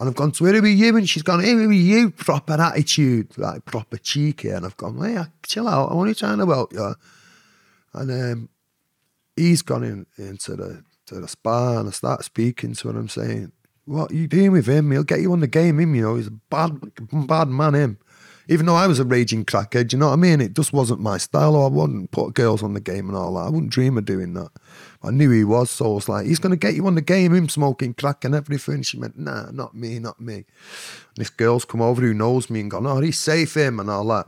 And 0.00 0.08
I've 0.08 0.14
gone 0.14 0.30
to 0.32 0.44
her 0.44 0.52
with 0.52 0.78
you, 0.78 0.96
and 0.96 1.08
she's 1.08 1.24
gone, 1.24 1.40
hey, 1.40 1.54
with 1.54 1.72
you, 1.72 2.10
proper 2.10 2.52
attitude, 2.52 3.36
like 3.36 3.64
proper 3.64 3.96
cheeky. 3.96 4.50
And 4.50 4.64
I've 4.64 4.76
gone, 4.76 4.96
hey, 5.02 5.24
chill 5.44 5.66
out, 5.66 5.90
I'm 5.90 5.98
only 5.98 6.14
trying 6.14 6.38
to 6.38 6.46
help 6.46 6.72
you. 6.72 6.94
And 7.94 8.10
um, 8.10 8.48
he's 9.34 9.62
gone 9.62 9.82
in 9.82 10.06
into 10.16 10.54
the 10.54 10.84
to 11.08 11.20
the 11.20 11.28
spa, 11.28 11.78
and 11.78 11.88
I 11.88 11.92
start 11.92 12.24
speaking 12.24 12.74
to 12.74 12.90
him. 12.90 12.96
I'm 12.96 13.08
saying, 13.08 13.52
what 13.84 14.12
you 14.12 14.26
doing 14.26 14.52
with 14.52 14.66
him? 14.66 14.90
He'll 14.90 15.04
get 15.04 15.20
you 15.20 15.32
on 15.32 15.40
the 15.40 15.46
game, 15.46 15.78
him, 15.80 15.94
you 15.94 16.02
know, 16.02 16.16
he's 16.16 16.28
a 16.28 16.32
bad, 16.32 16.78
bad 17.12 17.48
man, 17.48 17.74
him. 17.74 17.98
Even 18.50 18.64
though 18.64 18.76
I 18.76 18.86
was 18.86 18.98
a 18.98 19.04
raging 19.04 19.44
crackhead, 19.44 19.92
you 19.92 19.98
know 19.98 20.06
what 20.06 20.14
I 20.14 20.16
mean? 20.16 20.40
It 20.40 20.54
just 20.54 20.72
wasn't 20.72 21.00
my 21.00 21.18
style, 21.18 21.54
or 21.54 21.66
I 21.66 21.68
wouldn't 21.68 22.10
put 22.12 22.32
girls 22.32 22.62
on 22.62 22.72
the 22.72 22.80
game 22.80 23.08
and 23.08 23.16
all 23.16 23.34
that. 23.34 23.46
I 23.46 23.50
wouldn't 23.50 23.72
dream 23.72 23.98
of 23.98 24.06
doing 24.06 24.32
that. 24.34 24.50
I 25.02 25.10
knew 25.10 25.30
he 25.30 25.44
was, 25.44 25.70
so 25.70 25.92
I 25.92 25.94
was 25.96 26.08
like, 26.08 26.26
he's 26.26 26.38
going 26.38 26.52
to 26.52 26.56
get 26.56 26.74
you 26.74 26.86
on 26.86 26.94
the 26.94 27.02
game, 27.02 27.34
him 27.34 27.50
smoking 27.50 27.92
crack 27.92 28.24
and 28.24 28.34
everything. 28.34 28.82
She 28.82 28.98
went, 28.98 29.18
nah, 29.18 29.50
not 29.50 29.74
me, 29.74 29.98
not 29.98 30.18
me. 30.18 30.34
And 30.34 30.44
this 31.16 31.28
girl's 31.28 31.66
come 31.66 31.82
over 31.82 32.00
who 32.00 32.14
knows 32.14 32.48
me 32.48 32.60
and 32.60 32.70
gone, 32.70 32.86
oh, 32.86 33.00
he's 33.00 33.18
safe, 33.18 33.54
him, 33.54 33.80
and 33.80 33.90
all 33.90 34.06
that. 34.08 34.26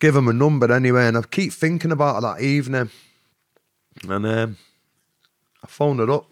Give 0.00 0.16
him 0.16 0.26
a 0.26 0.32
number 0.32 0.72
anyway, 0.72 1.06
and 1.06 1.16
I 1.16 1.22
keep 1.22 1.52
thinking 1.52 1.92
about 1.92 2.22
that 2.22 2.40
evening. 2.40 2.90
And 4.08 4.26
um, 4.26 4.56
I 5.62 5.66
phoned 5.66 6.00
her 6.00 6.10
up, 6.10 6.30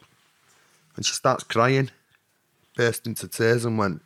and 0.96 1.04
she 1.04 1.14
starts 1.14 1.44
crying, 1.44 1.90
burst 2.76 3.06
into 3.06 3.28
tears, 3.28 3.64
and 3.64 3.78
went, 3.78 4.02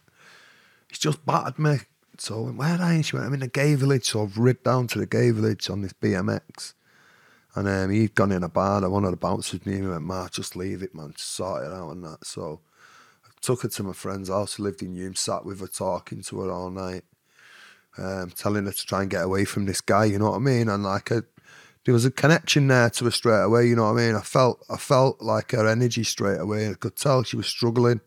he's 0.89 0.99
just 0.99 1.25
battered 1.25 1.59
me. 1.59 1.79
So 2.19 2.39
I 2.39 2.43
went, 2.45 2.57
where 2.57 2.81
are 2.81 2.95
you? 2.95 3.03
She 3.03 3.17
went, 3.17 3.27
I'm 3.27 3.35
in 3.35 3.41
the 3.41 3.49
gay 3.49 3.75
village. 3.75 4.07
So 4.07 4.23
I've 4.23 4.39
rid 4.39 4.63
down 4.63 4.87
to 4.89 4.99
the 4.99 5.07
gay 5.07 5.31
village 5.31 5.71
on 5.71 5.83
this 5.83 5.93
BMX. 5.93 6.75
And 7.55 7.69
um, 7.69 7.91
he'd 7.91 8.15
gone 8.15 8.33
in 8.33 8.45
a 8.45 8.49
bar, 8.49 8.83
and 8.83 8.93
one 8.93 9.05
of 9.05 9.11
the 9.11 9.17
bouncers 9.17 9.65
knew 9.67 9.83
me, 9.83 9.89
went, 9.89 10.03
Mark, 10.03 10.33
just 10.33 10.57
leave 10.57 10.83
it, 10.83 10.95
man, 10.95 11.13
just 11.17 11.33
sort 11.33 11.65
it 11.65 11.73
out 11.73 11.91
and 11.91 12.05
that. 12.05 12.25
So 12.25 12.61
I 13.25 13.31
took 13.41 13.63
her 13.63 13.69
to 13.69 13.83
my 13.83 13.93
friend's 13.93 14.29
house, 14.29 14.55
who 14.55 14.63
lived 14.63 14.83
in 14.83 14.95
Hulme, 14.95 15.17
sat 15.17 15.45
with 15.45 15.61
her, 15.61 15.67
talking 15.67 16.23
to 16.23 16.41
her 16.41 16.51
all 16.51 16.71
night, 16.71 17.05
um, 17.97 18.31
telling 18.31 18.67
her 18.67 18.73
to 18.73 18.87
try 18.87 19.03
and 19.03 19.11
get 19.11 19.25
away 19.25 19.45
from 19.45 19.67
this 19.67 19.81
guy, 19.81 20.05
you 20.05 20.19
know 20.19 20.31
what 20.31 20.37
I 20.37 20.41
mean? 20.41 20.69
And 20.69 20.85
like, 20.85 21.11
a, 21.11 21.25
there 21.89 21.95
was 21.95 22.05
a 22.05 22.11
connection 22.11 22.69
there 22.69 22.91
to 22.91 23.07
her 23.07 23.11
straight 23.11 23.45
away, 23.45 23.67
you 23.67 23.75
know 23.75 23.85
what 23.85 23.99
I 23.99 24.07
mean? 24.07 24.15
I 24.15 24.21
felt, 24.21 24.63
I 24.69 24.77
felt 24.77 25.23
like 25.23 25.53
her 25.53 25.67
energy 25.67 26.05
straight 26.05 26.39
away. 26.39 26.69
I 26.69 26.75
could 26.75 26.97
tell 26.97 27.23
she 27.23 27.39
was 27.39 27.47
struggling. 27.47 28.03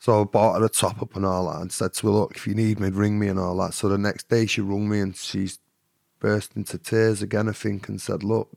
So 0.00 0.22
I 0.22 0.24
bought 0.24 0.58
her 0.58 0.64
a 0.64 0.68
top 0.68 1.00
up 1.00 1.14
and 1.14 1.24
all 1.24 1.52
that 1.52 1.60
and 1.60 1.70
said 1.70 1.94
to 1.94 2.08
her, 2.08 2.12
look, 2.12 2.34
if 2.34 2.48
you 2.48 2.54
need 2.56 2.80
me, 2.80 2.88
ring 2.88 3.16
me 3.16 3.28
and 3.28 3.38
all 3.38 3.56
that. 3.58 3.74
So 3.74 3.88
the 3.88 3.96
next 3.96 4.28
day 4.28 4.46
she 4.46 4.60
rung 4.60 4.88
me 4.88 4.98
and 4.98 5.14
she's 5.14 5.60
burst 6.18 6.56
into 6.56 6.76
tears 6.78 7.22
again, 7.22 7.48
I 7.48 7.52
think, 7.52 7.88
and 7.88 8.00
said, 8.00 8.24
Look, 8.24 8.50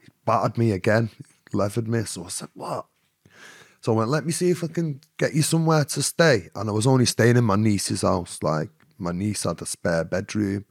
he 0.00 0.08
battered 0.24 0.58
me 0.58 0.72
again, 0.72 1.10
levered 1.52 1.86
me. 1.86 2.02
So 2.06 2.24
I 2.24 2.30
said, 2.30 2.48
What? 2.54 2.86
So 3.80 3.92
I 3.92 3.96
went, 3.98 4.10
Let 4.10 4.26
me 4.26 4.32
see 4.32 4.50
if 4.50 4.64
I 4.64 4.66
can 4.66 5.00
get 5.18 5.34
you 5.34 5.42
somewhere 5.42 5.84
to 5.84 6.02
stay. 6.02 6.48
And 6.56 6.68
I 6.68 6.72
was 6.72 6.88
only 6.88 7.06
staying 7.06 7.36
in 7.36 7.44
my 7.44 7.54
niece's 7.54 8.02
house. 8.02 8.42
Like, 8.42 8.70
my 8.98 9.12
niece 9.12 9.44
had 9.44 9.62
a 9.62 9.66
spare 9.66 10.02
bedroom. 10.02 10.64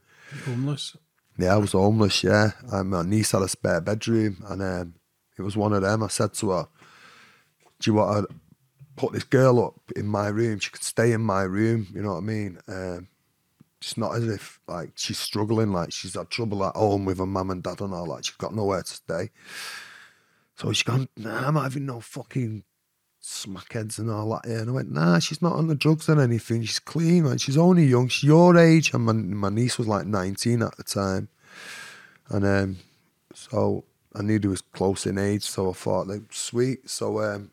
Homeless. 0.44 0.94
Yeah, 1.40 1.54
I 1.54 1.58
was 1.58 1.72
homeless. 1.72 2.22
Yeah, 2.22 2.52
and 2.70 2.90
my 2.90 3.02
niece 3.02 3.32
had 3.32 3.42
a 3.42 3.48
spare 3.48 3.80
bedroom, 3.80 4.44
and 4.48 4.62
um, 4.62 4.94
it 5.38 5.42
was 5.42 5.56
one 5.56 5.72
of 5.72 5.82
them. 5.82 6.02
I 6.02 6.08
said 6.08 6.34
to 6.34 6.50
her, 6.50 6.68
"Do 7.80 7.90
you 7.90 7.94
want 7.94 8.28
to 8.28 8.34
put 8.96 9.12
this 9.12 9.24
girl 9.24 9.64
up 9.64 9.80
in 9.96 10.06
my 10.06 10.28
room? 10.28 10.58
She 10.58 10.70
could 10.70 10.82
stay 10.82 11.12
in 11.12 11.22
my 11.22 11.42
room. 11.42 11.86
You 11.94 12.02
know 12.02 12.12
what 12.12 12.18
I 12.18 12.20
mean? 12.20 12.58
Um, 12.68 13.08
it's 13.80 13.96
not 13.96 14.14
as 14.14 14.28
if 14.28 14.60
like 14.68 14.92
she's 14.96 15.18
struggling, 15.18 15.72
like 15.72 15.92
she's 15.92 16.14
had 16.14 16.28
trouble 16.28 16.64
at 16.64 16.76
home 16.76 17.06
with 17.06 17.18
her 17.18 17.26
mum 17.26 17.50
and 17.50 17.62
dad 17.62 17.80
and 17.80 17.94
all 17.94 18.14
that. 18.14 18.26
She's 18.26 18.36
got 18.36 18.54
nowhere 18.54 18.82
to 18.82 18.92
stay. 18.92 19.30
So 20.56 20.72
she's 20.72 20.82
gone. 20.82 21.08
Nah, 21.16 21.48
I'm 21.48 21.56
having 21.56 21.86
no 21.86 22.00
fucking 22.00 22.64
smackheads 23.22 23.98
and 23.98 24.10
all 24.10 24.30
that. 24.30 24.48
Yeah, 24.48 24.60
and 24.60 24.70
I 24.70 24.72
went, 24.72 24.90
nah, 24.90 25.18
she's 25.18 25.42
not 25.42 25.54
on 25.54 25.68
the 25.68 25.74
drugs 25.74 26.08
or 26.08 26.20
anything. 26.20 26.62
She's 26.62 26.78
clean, 26.78 27.24
man. 27.24 27.38
She's 27.38 27.58
only 27.58 27.84
young. 27.84 28.08
She's 28.08 28.28
your 28.28 28.56
age. 28.56 28.92
And 28.94 29.04
my, 29.04 29.12
my 29.12 29.48
niece 29.48 29.78
was 29.78 29.88
like 29.88 30.06
19 30.06 30.62
at 30.62 30.76
the 30.76 30.84
time. 30.84 31.28
And 32.28 32.46
um, 32.46 32.76
so 33.34 33.84
I 34.14 34.22
knew 34.22 34.38
they 34.38 34.48
was 34.48 34.62
close 34.62 35.06
in 35.06 35.18
age. 35.18 35.42
So 35.42 35.70
I 35.70 35.72
thought, 35.72 36.08
like, 36.08 36.32
sweet. 36.32 36.88
So 36.88 37.20
um, 37.20 37.50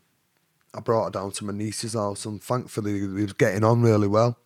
I 0.73 0.79
brought 0.79 1.05
her 1.05 1.11
down 1.11 1.31
to 1.31 1.45
my 1.45 1.53
niece's 1.53 1.93
house. 1.93 2.25
And 2.25 2.41
thankfully, 2.41 2.99
they 2.99 3.23
was 3.23 3.33
getting 3.33 3.63
on 3.63 3.81
really 3.81 4.07
well. 4.07 4.37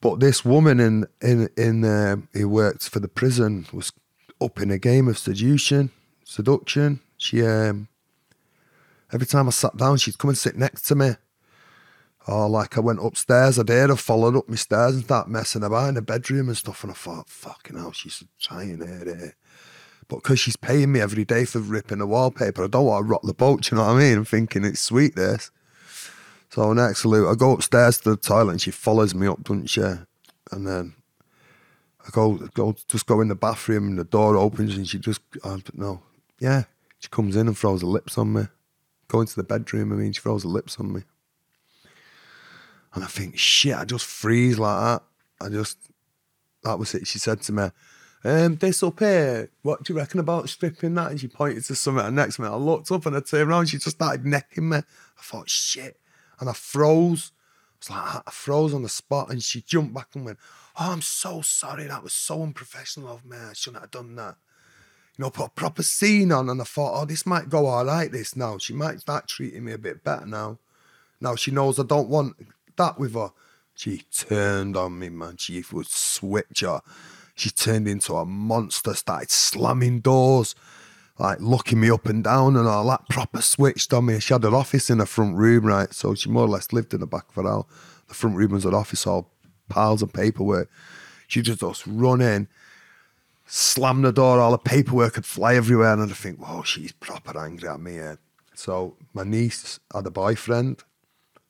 But 0.00 0.20
this 0.20 0.44
woman 0.44 0.78
in 0.78 1.06
in 1.22 1.48
in 1.56 1.84
uh, 1.84 2.16
who 2.34 2.48
worked 2.48 2.88
for 2.88 3.00
the 3.00 3.08
prison 3.08 3.66
was 3.72 3.92
up 4.40 4.60
in 4.60 4.70
a 4.70 4.78
game 4.78 5.08
of 5.08 5.18
seduction, 5.18 5.90
seduction. 6.22 7.00
She 7.16 7.44
um, 7.44 7.88
every 9.12 9.26
time 9.26 9.48
I 9.48 9.50
sat 9.50 9.76
down, 9.76 9.96
she'd 9.96 10.18
come 10.18 10.30
and 10.30 10.38
sit 10.38 10.56
next 10.56 10.82
to 10.82 10.94
me. 10.94 11.12
Or 12.26 12.48
like 12.48 12.76
I 12.76 12.80
went 12.80 13.04
upstairs, 13.04 13.58
I 13.58 13.62
did. 13.62 13.90
I 13.90 13.94
followed 13.94 14.36
up 14.36 14.48
my 14.48 14.56
stairs 14.56 14.96
and 14.96 15.04
start 15.04 15.28
messing 15.28 15.62
about 15.62 15.90
in 15.90 15.94
the 15.94 16.02
bedroom 16.02 16.48
and 16.48 16.56
stuff. 16.56 16.82
And 16.82 16.90
I 16.90 16.94
thought, 16.94 17.28
fucking 17.28 17.76
hell, 17.76 17.92
she's 17.92 18.24
trying 18.40 18.82
it. 18.82 19.06
it. 19.06 19.34
But 20.08 20.16
because 20.16 20.40
she's 20.40 20.56
paying 20.56 20.92
me 20.92 21.00
every 21.00 21.24
day 21.24 21.44
for 21.44 21.60
ripping 21.60 21.98
the 21.98 22.06
wallpaper, 22.06 22.64
I 22.64 22.68
don't 22.68 22.86
want 22.86 23.06
to 23.06 23.10
rock 23.10 23.22
the 23.22 23.34
boat. 23.34 23.70
You 23.70 23.76
know 23.76 23.84
what 23.84 23.96
I 23.96 23.98
mean? 23.98 24.18
I'm 24.18 24.24
thinking 24.24 24.64
it's 24.64 24.80
sweet 24.80 25.14
this. 25.14 25.50
So 26.50 26.72
next 26.72 27.02
salute, 27.02 27.28
I 27.28 27.34
go 27.34 27.52
upstairs 27.52 27.98
to 27.98 28.10
the 28.10 28.16
toilet 28.16 28.52
and 28.52 28.62
she 28.62 28.70
follows 28.70 29.14
me 29.14 29.26
up, 29.26 29.42
doesn't 29.42 29.66
she? 29.66 29.82
And 29.82 30.66
then 30.66 30.94
I 32.06 32.10
go, 32.10 32.34
go 32.54 32.74
just 32.88 33.06
go 33.06 33.20
in 33.20 33.28
the 33.28 33.34
bathroom 33.34 33.88
and 33.88 33.98
the 33.98 34.04
door 34.04 34.36
opens 34.36 34.76
and 34.76 34.88
she 34.88 34.98
just, 34.98 35.20
I 35.44 35.48
don't 35.48 35.78
know, 35.78 36.02
yeah, 36.38 36.64
she 36.98 37.08
comes 37.08 37.36
in 37.36 37.48
and 37.48 37.58
throws 37.58 37.80
her 37.80 37.86
lips 37.86 38.16
on 38.16 38.32
me. 38.32 38.46
Go 39.08 39.20
into 39.20 39.36
the 39.36 39.44
bedroom, 39.44 39.92
I 39.92 39.96
mean, 39.96 40.12
she 40.12 40.20
throws 40.20 40.42
her 40.42 40.48
lips 40.48 40.78
on 40.78 40.92
me. 40.92 41.02
And 42.94 43.04
I 43.04 43.06
think, 43.06 43.38
shit, 43.38 43.76
I 43.76 43.84
just 43.84 44.04
freeze 44.04 44.58
like 44.58 44.80
that. 44.80 45.02
I 45.44 45.48
just, 45.50 45.78
that 46.64 46.78
was 46.78 46.94
it. 46.94 47.06
She 47.06 47.18
said 47.18 47.42
to 47.42 47.52
me, 47.52 47.70
um, 48.24 48.56
this 48.56 48.82
up 48.82 48.98
here, 48.98 49.50
what 49.62 49.84
do 49.84 49.92
you 49.92 49.98
reckon 49.98 50.18
about 50.18 50.48
stripping 50.48 50.94
that? 50.94 51.10
And 51.10 51.20
she 51.20 51.28
pointed 51.28 51.64
to 51.64 51.74
something 51.76 52.14
next 52.14 52.36
to 52.36 52.42
me. 52.42 52.48
I 52.48 52.56
looked 52.56 52.90
up 52.90 53.06
and 53.06 53.16
I 53.16 53.20
turned 53.20 53.48
around, 53.48 53.66
she 53.66 53.76
just 53.78 53.96
started 53.96 54.24
necking 54.24 54.68
me. 54.68 54.78
I 54.78 55.22
thought, 55.22 55.48
shit. 55.48 56.00
And 56.40 56.48
I 56.48 56.52
froze. 56.52 57.32
It's 57.78 57.90
like 57.90 58.22
I 58.26 58.30
froze 58.30 58.72
on 58.74 58.82
the 58.82 58.88
spot 58.88 59.30
and 59.30 59.42
she 59.42 59.60
jumped 59.60 59.94
back 59.94 60.08
and 60.14 60.24
went, 60.24 60.38
Oh, 60.78 60.92
I'm 60.92 61.02
so 61.02 61.40
sorry. 61.42 61.84
That 61.84 62.02
was 62.02 62.12
so 62.12 62.42
unprofessional 62.42 63.12
of 63.12 63.24
me. 63.24 63.36
I 63.36 63.52
shouldn't 63.52 63.82
have 63.82 63.90
done 63.90 64.16
that. 64.16 64.36
You 65.16 65.24
know, 65.24 65.30
put 65.30 65.46
a 65.46 65.50
proper 65.50 65.82
scene 65.82 66.30
on 66.30 66.50
and 66.50 66.60
I 66.60 66.64
thought, 66.64 67.00
oh, 67.00 67.04
this 67.06 67.24
might 67.24 67.48
go 67.48 67.66
all 67.66 67.86
right, 67.86 68.12
this 68.12 68.36
now. 68.36 68.58
She 68.58 68.74
might 68.74 69.00
start 69.00 69.28
treating 69.28 69.64
me 69.64 69.72
a 69.72 69.78
bit 69.78 70.04
better 70.04 70.26
now. 70.26 70.58
Now 71.20 71.36
she 71.36 71.50
knows 71.50 71.78
I 71.78 71.84
don't 71.84 72.08
want 72.08 72.36
that 72.76 72.98
with 72.98 73.14
her. 73.14 73.30
She 73.74 74.02
turned 74.14 74.76
on 74.76 74.98
me, 74.98 75.08
man. 75.08 75.36
She 75.36 75.64
would 75.72 75.86
switch 75.86 76.60
her. 76.60 76.80
She 77.34 77.50
turned 77.50 77.86
into 77.86 78.14
a 78.14 78.24
monster, 78.24 78.94
started 78.94 79.30
slamming 79.30 80.00
doors, 80.00 80.54
like 81.18 81.38
looking 81.40 81.80
me 81.80 81.90
up 81.90 82.06
and 82.06 82.24
down 82.24 82.56
and 82.56 82.66
all 82.66 82.86
that. 82.88 83.08
Proper 83.08 83.42
switched 83.42 83.92
on 83.92 84.06
me. 84.06 84.20
She 84.20 84.32
had 84.32 84.44
an 84.44 84.54
office 84.54 84.88
in 84.90 84.98
the 84.98 85.06
front 85.06 85.36
room, 85.36 85.66
right? 85.66 85.92
So 85.92 86.14
she 86.14 86.30
more 86.30 86.44
or 86.44 86.48
less 86.48 86.72
lived 86.72 86.94
in 86.94 87.00
the 87.00 87.06
back 87.06 87.28
of 87.28 87.34
her 87.36 87.50
house. 87.50 87.66
The 88.08 88.14
front 88.14 88.36
room 88.36 88.52
was 88.52 88.64
an 88.64 88.74
office, 88.74 89.06
all 89.06 89.30
piles 89.68 90.02
of 90.02 90.12
paperwork. 90.12 90.70
She 91.26 91.42
just 91.42 91.62
us 91.62 91.86
run 91.86 92.20
in, 92.20 92.48
slam 93.46 94.02
the 94.02 94.12
door, 94.12 94.40
all 94.40 94.52
the 94.52 94.58
paperwork 94.58 95.16
would 95.16 95.24
fly 95.24 95.54
everywhere, 95.54 95.92
and 95.92 96.02
I'd 96.02 96.16
think, 96.16 96.38
whoa, 96.38 96.62
she's 96.62 96.92
proper 96.92 97.38
angry 97.38 97.68
at 97.68 97.80
me. 97.80 97.96
Yeah. 97.96 98.16
So 98.54 98.96
my 99.14 99.24
niece 99.24 99.78
had 99.94 100.06
a 100.06 100.10
boyfriend. 100.10 100.82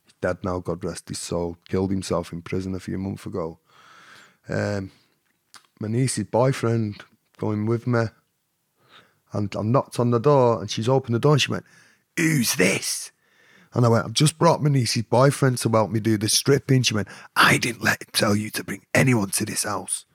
He's 0.04 0.14
dead 0.20 0.38
now, 0.42 0.59
God 0.59 0.85
rest 0.85 1.09
his 1.09 1.18
soul. 1.18 1.56
Killed 1.68 1.90
himself 1.90 2.32
in 2.32 2.42
prison 2.42 2.74
a 2.74 2.80
few 2.80 2.98
months 2.98 3.26
ago. 3.26 3.59
Um, 4.48 4.90
my 5.80 5.88
niece's 5.88 6.24
boyfriend 6.24 7.02
going 7.38 7.66
with 7.66 7.87
me. 7.87 8.04
And 9.32 9.54
I 9.56 9.62
knocked 9.62 10.00
on 10.00 10.11
the 10.11 10.20
door 10.20 10.61
and 10.61 10.70
she's 10.70 10.88
opened 10.88 11.14
the 11.14 11.20
door 11.20 11.32
and 11.32 11.42
she 11.42 11.50
went, 11.50 11.64
Who's 12.16 12.54
this? 12.54 13.12
And 13.74 13.85
I 13.85 13.88
went, 13.88 14.06
I've 14.06 14.12
just 14.12 14.38
brought 14.38 14.62
my 14.62 14.70
niece's 14.70 15.02
boyfriend 15.02 15.59
to 15.59 15.68
help 15.68 15.90
me 15.90 16.00
do 16.00 16.16
the 16.16 16.28
stripping. 16.28 16.82
She 16.82 16.94
went, 16.94 17.09
I 17.35 17.59
didn't 17.59 17.82
let 17.82 18.02
him 18.02 18.09
tell 18.12 18.35
you 18.35 18.48
to 18.50 18.64
bring 18.64 18.87
anyone 18.94 19.30
to 19.30 19.44
this 19.44 19.64
house. 19.64 20.06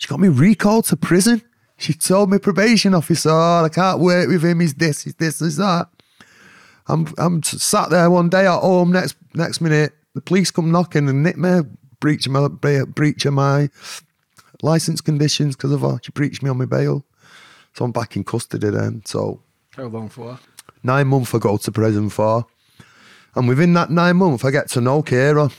She 0.00 0.08
got 0.08 0.18
me 0.18 0.28
recalled 0.28 0.86
to 0.86 0.96
prison. 0.96 1.42
She 1.76 1.92
told 1.92 2.30
me 2.30 2.38
probation 2.38 2.94
officer, 2.94 3.28
oh, 3.30 3.64
I 3.64 3.68
can't 3.68 4.00
work 4.00 4.28
with 4.28 4.42
him. 4.42 4.60
He's 4.60 4.72
this, 4.72 5.02
he's 5.04 5.14
this, 5.14 5.40
he's 5.40 5.58
that. 5.58 5.88
I'm 6.88 7.06
I'm 7.18 7.42
sat 7.42 7.90
there 7.90 8.10
one 8.10 8.30
day 8.30 8.46
at 8.46 8.60
home. 8.60 8.92
Next 8.92 9.14
next 9.34 9.60
minute, 9.60 9.92
the 10.14 10.22
police 10.22 10.50
come 10.50 10.72
knocking 10.72 11.06
and 11.06 11.22
nick 11.22 11.36
me, 11.36 11.60
breach 12.00 12.26
my 12.28 12.48
breach 12.48 13.26
of 13.26 13.34
my 13.34 13.68
license 14.62 15.02
conditions 15.02 15.54
because 15.54 15.72
of 15.72 15.82
her. 15.82 15.98
She 16.02 16.12
breached 16.12 16.42
me 16.42 16.48
on 16.48 16.56
my 16.56 16.64
bail, 16.64 17.04
so 17.74 17.84
I'm 17.84 17.92
back 17.92 18.16
in 18.16 18.24
custody 18.24 18.70
then. 18.70 19.02
So 19.04 19.42
How 19.76 19.84
long 19.84 20.08
for? 20.08 20.38
nine 20.82 21.08
months 21.08 21.34
I 21.34 21.38
go 21.38 21.58
to 21.58 21.72
prison 21.72 22.08
for, 22.08 22.46
and 23.34 23.46
within 23.46 23.74
that 23.74 23.90
nine 23.90 24.16
months 24.16 24.46
I 24.46 24.50
get 24.50 24.70
to 24.70 24.80
know 24.80 25.02
Kira, 25.02 25.52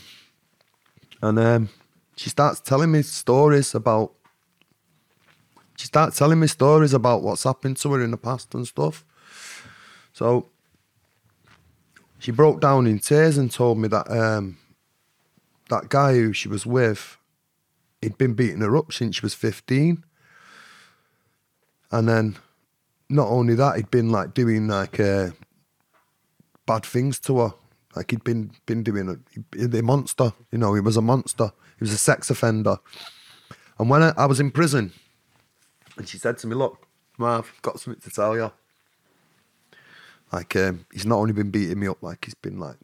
and 1.21 1.37
um, 1.37 1.69
she 2.15 2.31
starts 2.31 2.59
telling 2.59 2.91
me 2.91 3.03
stories 3.03 3.75
about. 3.75 4.13
She 5.81 5.87
starts 5.87 6.15
telling 6.15 6.39
me 6.39 6.45
stories 6.45 6.93
about 6.93 7.23
what's 7.23 7.43
happened 7.43 7.75
to 7.77 7.91
her 7.93 8.03
in 8.03 8.11
the 8.11 8.17
past 8.17 8.53
and 8.53 8.67
stuff. 8.67 9.03
So 10.13 10.45
she 12.19 12.29
broke 12.29 12.61
down 12.61 12.85
in 12.85 12.99
tears 12.99 13.35
and 13.35 13.49
told 13.49 13.79
me 13.79 13.87
that 13.87 14.07
um, 14.11 14.59
that 15.69 15.89
guy 15.89 16.13
who 16.13 16.33
she 16.33 16.47
was 16.47 16.67
with, 16.67 17.17
he'd 17.99 18.15
been 18.19 18.35
beating 18.35 18.61
her 18.61 18.77
up 18.77 18.93
since 18.93 19.15
she 19.15 19.21
was 19.23 19.33
15. 19.33 20.03
And 21.91 22.07
then 22.07 22.37
not 23.09 23.29
only 23.29 23.55
that, 23.55 23.77
he'd 23.77 23.89
been 23.89 24.11
like 24.11 24.35
doing 24.35 24.67
like 24.67 24.99
uh, 24.99 25.31
bad 26.67 26.85
things 26.85 27.19
to 27.21 27.39
her. 27.39 27.53
Like 27.95 28.11
he'd 28.11 28.23
been 28.23 28.51
been 28.67 28.83
doing 28.83 29.09
a, 29.09 29.67
the 29.67 29.81
monster, 29.81 30.31
you 30.51 30.59
know, 30.59 30.75
he 30.75 30.79
was 30.79 30.95
a 30.95 31.01
monster. 31.01 31.51
He 31.79 31.85
was 31.85 31.91
a 31.91 31.97
sex 31.97 32.29
offender. 32.29 32.77
And 33.79 33.89
when 33.89 34.03
I, 34.03 34.13
I 34.15 34.27
was 34.27 34.39
in 34.39 34.51
prison, 34.51 34.93
and 36.01 36.09
she 36.09 36.17
said 36.17 36.39
to 36.39 36.47
me, 36.47 36.55
Look, 36.55 36.79
Marv, 37.19 37.51
I've 37.55 37.61
got 37.61 37.79
something 37.79 38.01
to 38.01 38.09
tell 38.09 38.35
you. 38.35 38.51
Like, 40.33 40.55
um, 40.55 40.87
he's 40.91 41.05
not 41.05 41.17
only 41.17 41.33
been 41.33 41.51
beating 41.51 41.79
me 41.79 41.87
up, 41.87 42.01
like, 42.01 42.25
he's 42.25 42.33
been 42.33 42.59
like 42.59 42.77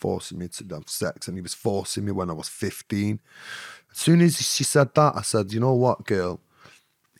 forcing 0.00 0.38
me 0.38 0.48
to 0.48 0.74
have 0.74 0.88
sex, 0.88 1.28
and 1.28 1.36
he 1.36 1.42
was 1.42 1.52
forcing 1.52 2.06
me 2.06 2.12
when 2.12 2.30
I 2.30 2.32
was 2.32 2.48
15. 2.48 3.20
As 3.92 3.98
soon 3.98 4.22
as 4.22 4.40
she 4.40 4.64
said 4.64 4.94
that, 4.94 5.12
I 5.14 5.20
said, 5.20 5.52
You 5.52 5.60
know 5.60 5.74
what, 5.74 6.06
girl? 6.06 6.40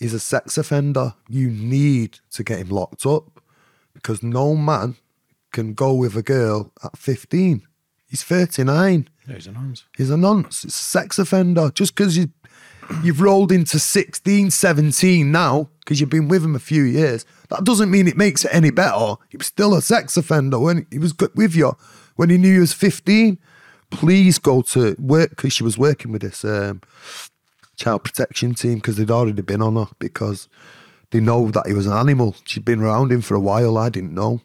He's 0.00 0.14
a 0.14 0.18
sex 0.18 0.56
offender. 0.56 1.12
You 1.28 1.50
need 1.50 2.20
to 2.30 2.42
get 2.42 2.58
him 2.58 2.70
locked 2.70 3.04
up 3.04 3.42
because 3.92 4.22
no 4.22 4.56
man 4.56 4.96
can 5.52 5.74
go 5.74 5.92
with 5.92 6.16
a 6.16 6.22
girl 6.22 6.72
at 6.82 6.96
15. 6.96 7.66
He's 8.08 8.22
39. 8.22 9.10
There's 9.26 9.46
an 9.46 9.56
arms. 9.56 9.84
He's 9.94 10.08
a 10.08 10.16
nonce. 10.16 10.64
It's 10.64 10.80
a 10.80 10.84
sex 10.84 11.18
offender. 11.18 11.70
Just 11.70 11.94
because 11.94 12.16
you, 12.16 12.30
you've 13.02 13.20
rolled 13.20 13.52
into 13.52 13.78
16, 13.78 14.50
17 14.50 15.30
now, 15.30 15.68
because 15.80 16.00
you've 16.00 16.10
been 16.10 16.28
with 16.28 16.44
him 16.44 16.54
a 16.54 16.60
few 16.60 16.82
years, 16.82 17.24
that 17.48 17.64
doesn't 17.64 17.90
mean 17.90 18.08
it 18.08 18.16
makes 18.16 18.44
it 18.44 18.50
any 18.52 18.70
better. 18.70 19.14
He 19.28 19.36
was 19.36 19.46
still 19.46 19.74
a 19.74 19.82
sex 19.82 20.16
offender 20.16 20.58
when 20.58 20.86
he 20.90 20.98
was 20.98 21.14
with 21.34 21.54
you, 21.54 21.76
when 22.16 22.30
he 22.30 22.38
knew 22.38 22.52
you 22.52 22.60
was 22.60 22.72
15. 22.72 23.38
Please 23.90 24.38
go 24.38 24.62
to 24.62 24.96
work, 24.98 25.30
because 25.30 25.52
she 25.52 25.64
was 25.64 25.78
working 25.78 26.12
with 26.12 26.22
this 26.22 26.44
um, 26.44 26.80
child 27.76 28.04
protection 28.04 28.54
team, 28.54 28.76
because 28.76 28.96
they'd 28.96 29.10
already 29.10 29.42
been 29.42 29.62
on 29.62 29.76
her, 29.76 29.86
because 29.98 30.48
they 31.10 31.20
know 31.20 31.50
that 31.50 31.66
he 31.66 31.72
was 31.72 31.86
an 31.86 31.92
animal. 31.92 32.34
She'd 32.44 32.64
been 32.64 32.80
around 32.82 33.12
him 33.12 33.20
for 33.20 33.34
a 33.34 33.40
while. 33.40 33.78
I 33.78 33.88
didn't 33.88 34.14
know. 34.14 34.40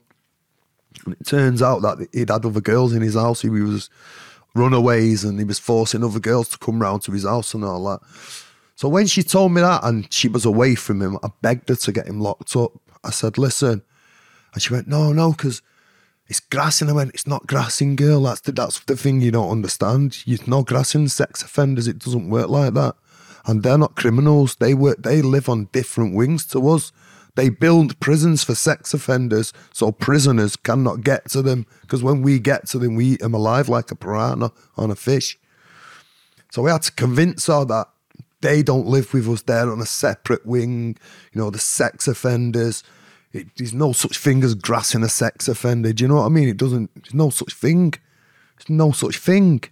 And 1.05 1.15
it 1.19 1.25
turns 1.25 1.61
out 1.61 1.81
that 1.81 2.07
he'd 2.11 2.29
had 2.29 2.45
other 2.45 2.61
girls 2.61 2.93
in 2.93 3.01
his 3.01 3.15
house. 3.15 3.41
He 3.41 3.49
was 3.49 3.89
runaways 4.55 5.23
and 5.23 5.39
he 5.39 5.45
was 5.45 5.59
forcing 5.59 6.03
other 6.03 6.19
girls 6.19 6.49
to 6.49 6.57
come 6.57 6.81
round 6.81 7.01
to 7.03 7.11
his 7.11 7.23
house 7.25 7.53
and 7.53 7.63
all 7.63 7.83
that. 7.85 7.99
So 8.75 8.87
when 8.87 9.07
she 9.07 9.23
told 9.23 9.51
me 9.51 9.61
that 9.61 9.83
and 9.83 10.11
she 10.11 10.27
was 10.27 10.45
away 10.45 10.75
from 10.75 11.01
him, 11.01 11.17
I 11.21 11.29
begged 11.41 11.69
her 11.69 11.75
to 11.75 11.91
get 11.91 12.07
him 12.07 12.21
locked 12.21 12.55
up. 12.55 12.71
I 13.03 13.11
said, 13.11 13.37
listen. 13.37 13.81
And 14.53 14.61
she 14.61 14.73
went, 14.73 14.87
no, 14.87 15.11
no, 15.11 15.31
because 15.31 15.61
it's 16.27 16.39
grassing. 16.39 16.89
I 16.89 16.93
went, 16.93 17.13
it's 17.13 17.27
not 17.27 17.47
grassing, 17.47 17.95
girl. 17.95 18.23
That's 18.23 18.41
the, 18.41 18.51
that's 18.51 18.79
the 18.79 18.95
thing 18.95 19.21
you 19.21 19.31
don't 19.31 19.51
understand. 19.51 20.25
You're 20.25 20.39
not 20.47 20.65
grassing 20.65 21.07
sex 21.07 21.41
offenders. 21.41 21.87
It 21.87 21.99
doesn't 21.99 22.29
work 22.29 22.49
like 22.49 22.73
that. 22.73 22.95
and 23.45 23.63
they're 23.63 23.77
not 23.77 23.95
criminals. 23.95 24.55
They 24.55 24.73
work. 24.73 25.01
They 25.03 25.21
live 25.21 25.49
on 25.49 25.69
different 25.71 26.15
wings 26.15 26.45
to 26.47 26.69
us. 26.69 26.91
They 27.35 27.49
build 27.49 27.99
prisons 27.99 28.43
for 28.43 28.55
sex 28.55 28.93
offenders 28.93 29.53
so 29.71 29.91
prisoners 29.91 30.55
cannot 30.55 31.03
get 31.03 31.29
to 31.29 31.41
them. 31.41 31.65
Because 31.81 32.03
when 32.03 32.21
we 32.21 32.39
get 32.39 32.67
to 32.69 32.79
them, 32.79 32.95
we 32.95 33.05
eat 33.05 33.19
them 33.19 33.33
alive 33.33 33.69
like 33.69 33.91
a 33.91 33.95
piranha 33.95 34.51
on 34.77 34.91
a 34.91 34.95
fish. 34.95 35.37
So 36.51 36.63
we 36.63 36.71
had 36.71 36.81
to 36.83 36.91
convince 36.91 37.47
her 37.47 37.63
that 37.65 37.87
they 38.41 38.63
don't 38.63 38.87
live 38.87 39.13
with 39.13 39.27
us. 39.27 39.41
They're 39.41 39.71
on 39.71 39.81
a 39.81 39.85
separate 39.85 40.45
wing. 40.45 40.97
You 41.33 41.41
know, 41.41 41.49
the 41.49 41.59
sex 41.59 42.07
offenders. 42.07 42.83
It, 43.31 43.47
there's 43.57 43.73
no 43.73 43.91
such 43.91 44.17
thing 44.17 44.43
as 44.43 44.55
grassing 44.55 45.03
a 45.03 45.09
sex 45.09 45.47
offender. 45.47 45.93
Do 45.93 46.03
you 46.03 46.07
know 46.07 46.15
what 46.15 46.25
I 46.25 46.29
mean? 46.29 46.49
It 46.49 46.57
doesn't. 46.57 46.89
There's 46.95 47.13
no 47.13 47.29
such 47.29 47.53
thing. 47.53 47.93
There's 48.57 48.69
no 48.69 48.91
such 48.91 49.17
thing. 49.17 49.63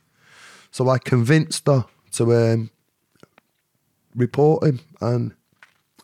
So 0.70 0.90
I 0.90 1.00
convinced 1.00 1.66
her 1.68 1.86
to 2.14 2.36
um, 2.36 2.70
report 4.16 4.64
him, 4.64 4.80
and 5.02 5.34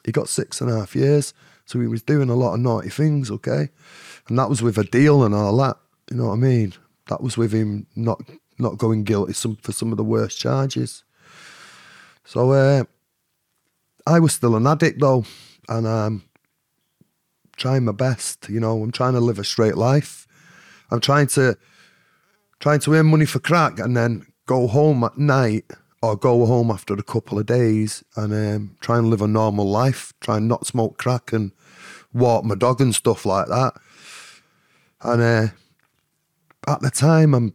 he 0.05 0.11
got 0.11 0.29
six 0.29 0.61
and 0.61 0.69
a 0.69 0.79
half 0.79 0.95
years. 0.95 1.33
So 1.65 1.79
he 1.79 1.87
was 1.87 2.01
doing 2.01 2.29
a 2.29 2.35
lot 2.35 2.53
of 2.53 2.59
naughty 2.59 2.89
things, 2.89 3.31
okay, 3.31 3.69
and 4.27 4.37
that 4.37 4.49
was 4.49 4.61
with 4.61 4.77
a 4.77 4.83
deal 4.83 5.23
and 5.23 5.33
all 5.33 5.55
that. 5.57 5.77
You 6.11 6.17
know 6.17 6.27
what 6.27 6.33
I 6.33 6.37
mean? 6.37 6.73
That 7.07 7.21
was 7.21 7.37
with 7.37 7.53
him 7.53 7.87
not 7.95 8.21
not 8.59 8.77
going 8.77 9.03
guilty 9.03 9.33
some, 9.33 9.55
for 9.57 9.71
some 9.71 9.91
of 9.91 9.97
the 9.97 10.03
worst 10.03 10.37
charges. 10.37 11.03
So 12.25 12.51
uh, 12.51 12.83
I 14.05 14.19
was 14.19 14.33
still 14.33 14.55
an 14.55 14.67
addict 14.67 14.99
though, 14.99 15.25
and 15.69 15.87
um, 15.87 16.23
trying 17.55 17.85
my 17.85 17.91
best. 17.93 18.49
You 18.49 18.59
know, 18.59 18.83
I'm 18.83 18.91
trying 18.91 19.13
to 19.13 19.19
live 19.19 19.39
a 19.39 19.43
straight 19.43 19.77
life. 19.77 20.27
I'm 20.91 20.99
trying 20.99 21.27
to 21.27 21.57
trying 22.59 22.79
to 22.79 22.93
earn 22.93 23.07
money 23.07 23.25
for 23.25 23.39
crack 23.39 23.79
and 23.79 23.95
then 23.95 24.25
go 24.45 24.67
home 24.67 25.03
at 25.03 25.17
night 25.17 25.65
or 26.03 26.17
go 26.17 26.45
home 26.45 26.69
after 26.69 26.93
a 26.93 27.01
couple 27.01 27.39
of 27.39 27.45
days 27.45 28.03
and 28.17 28.33
um, 28.33 28.75
try 28.81 28.97
and 28.97 29.09
live 29.09 29.21
a 29.21 29.27
normal 29.27 29.65
life. 29.65 30.11
Try 30.19 30.35
and 30.35 30.49
not 30.49 30.67
smoke 30.67 30.97
crack 30.97 31.31
and 31.31 31.53
walk 32.13 32.43
my 32.43 32.55
dog 32.55 32.81
and 32.81 32.93
stuff 32.93 33.25
like 33.25 33.47
that. 33.47 33.73
And 35.01 35.21
uh, 35.21 35.47
at 36.67 36.81
the 36.81 36.89
time, 36.89 37.33
I'm 37.33 37.53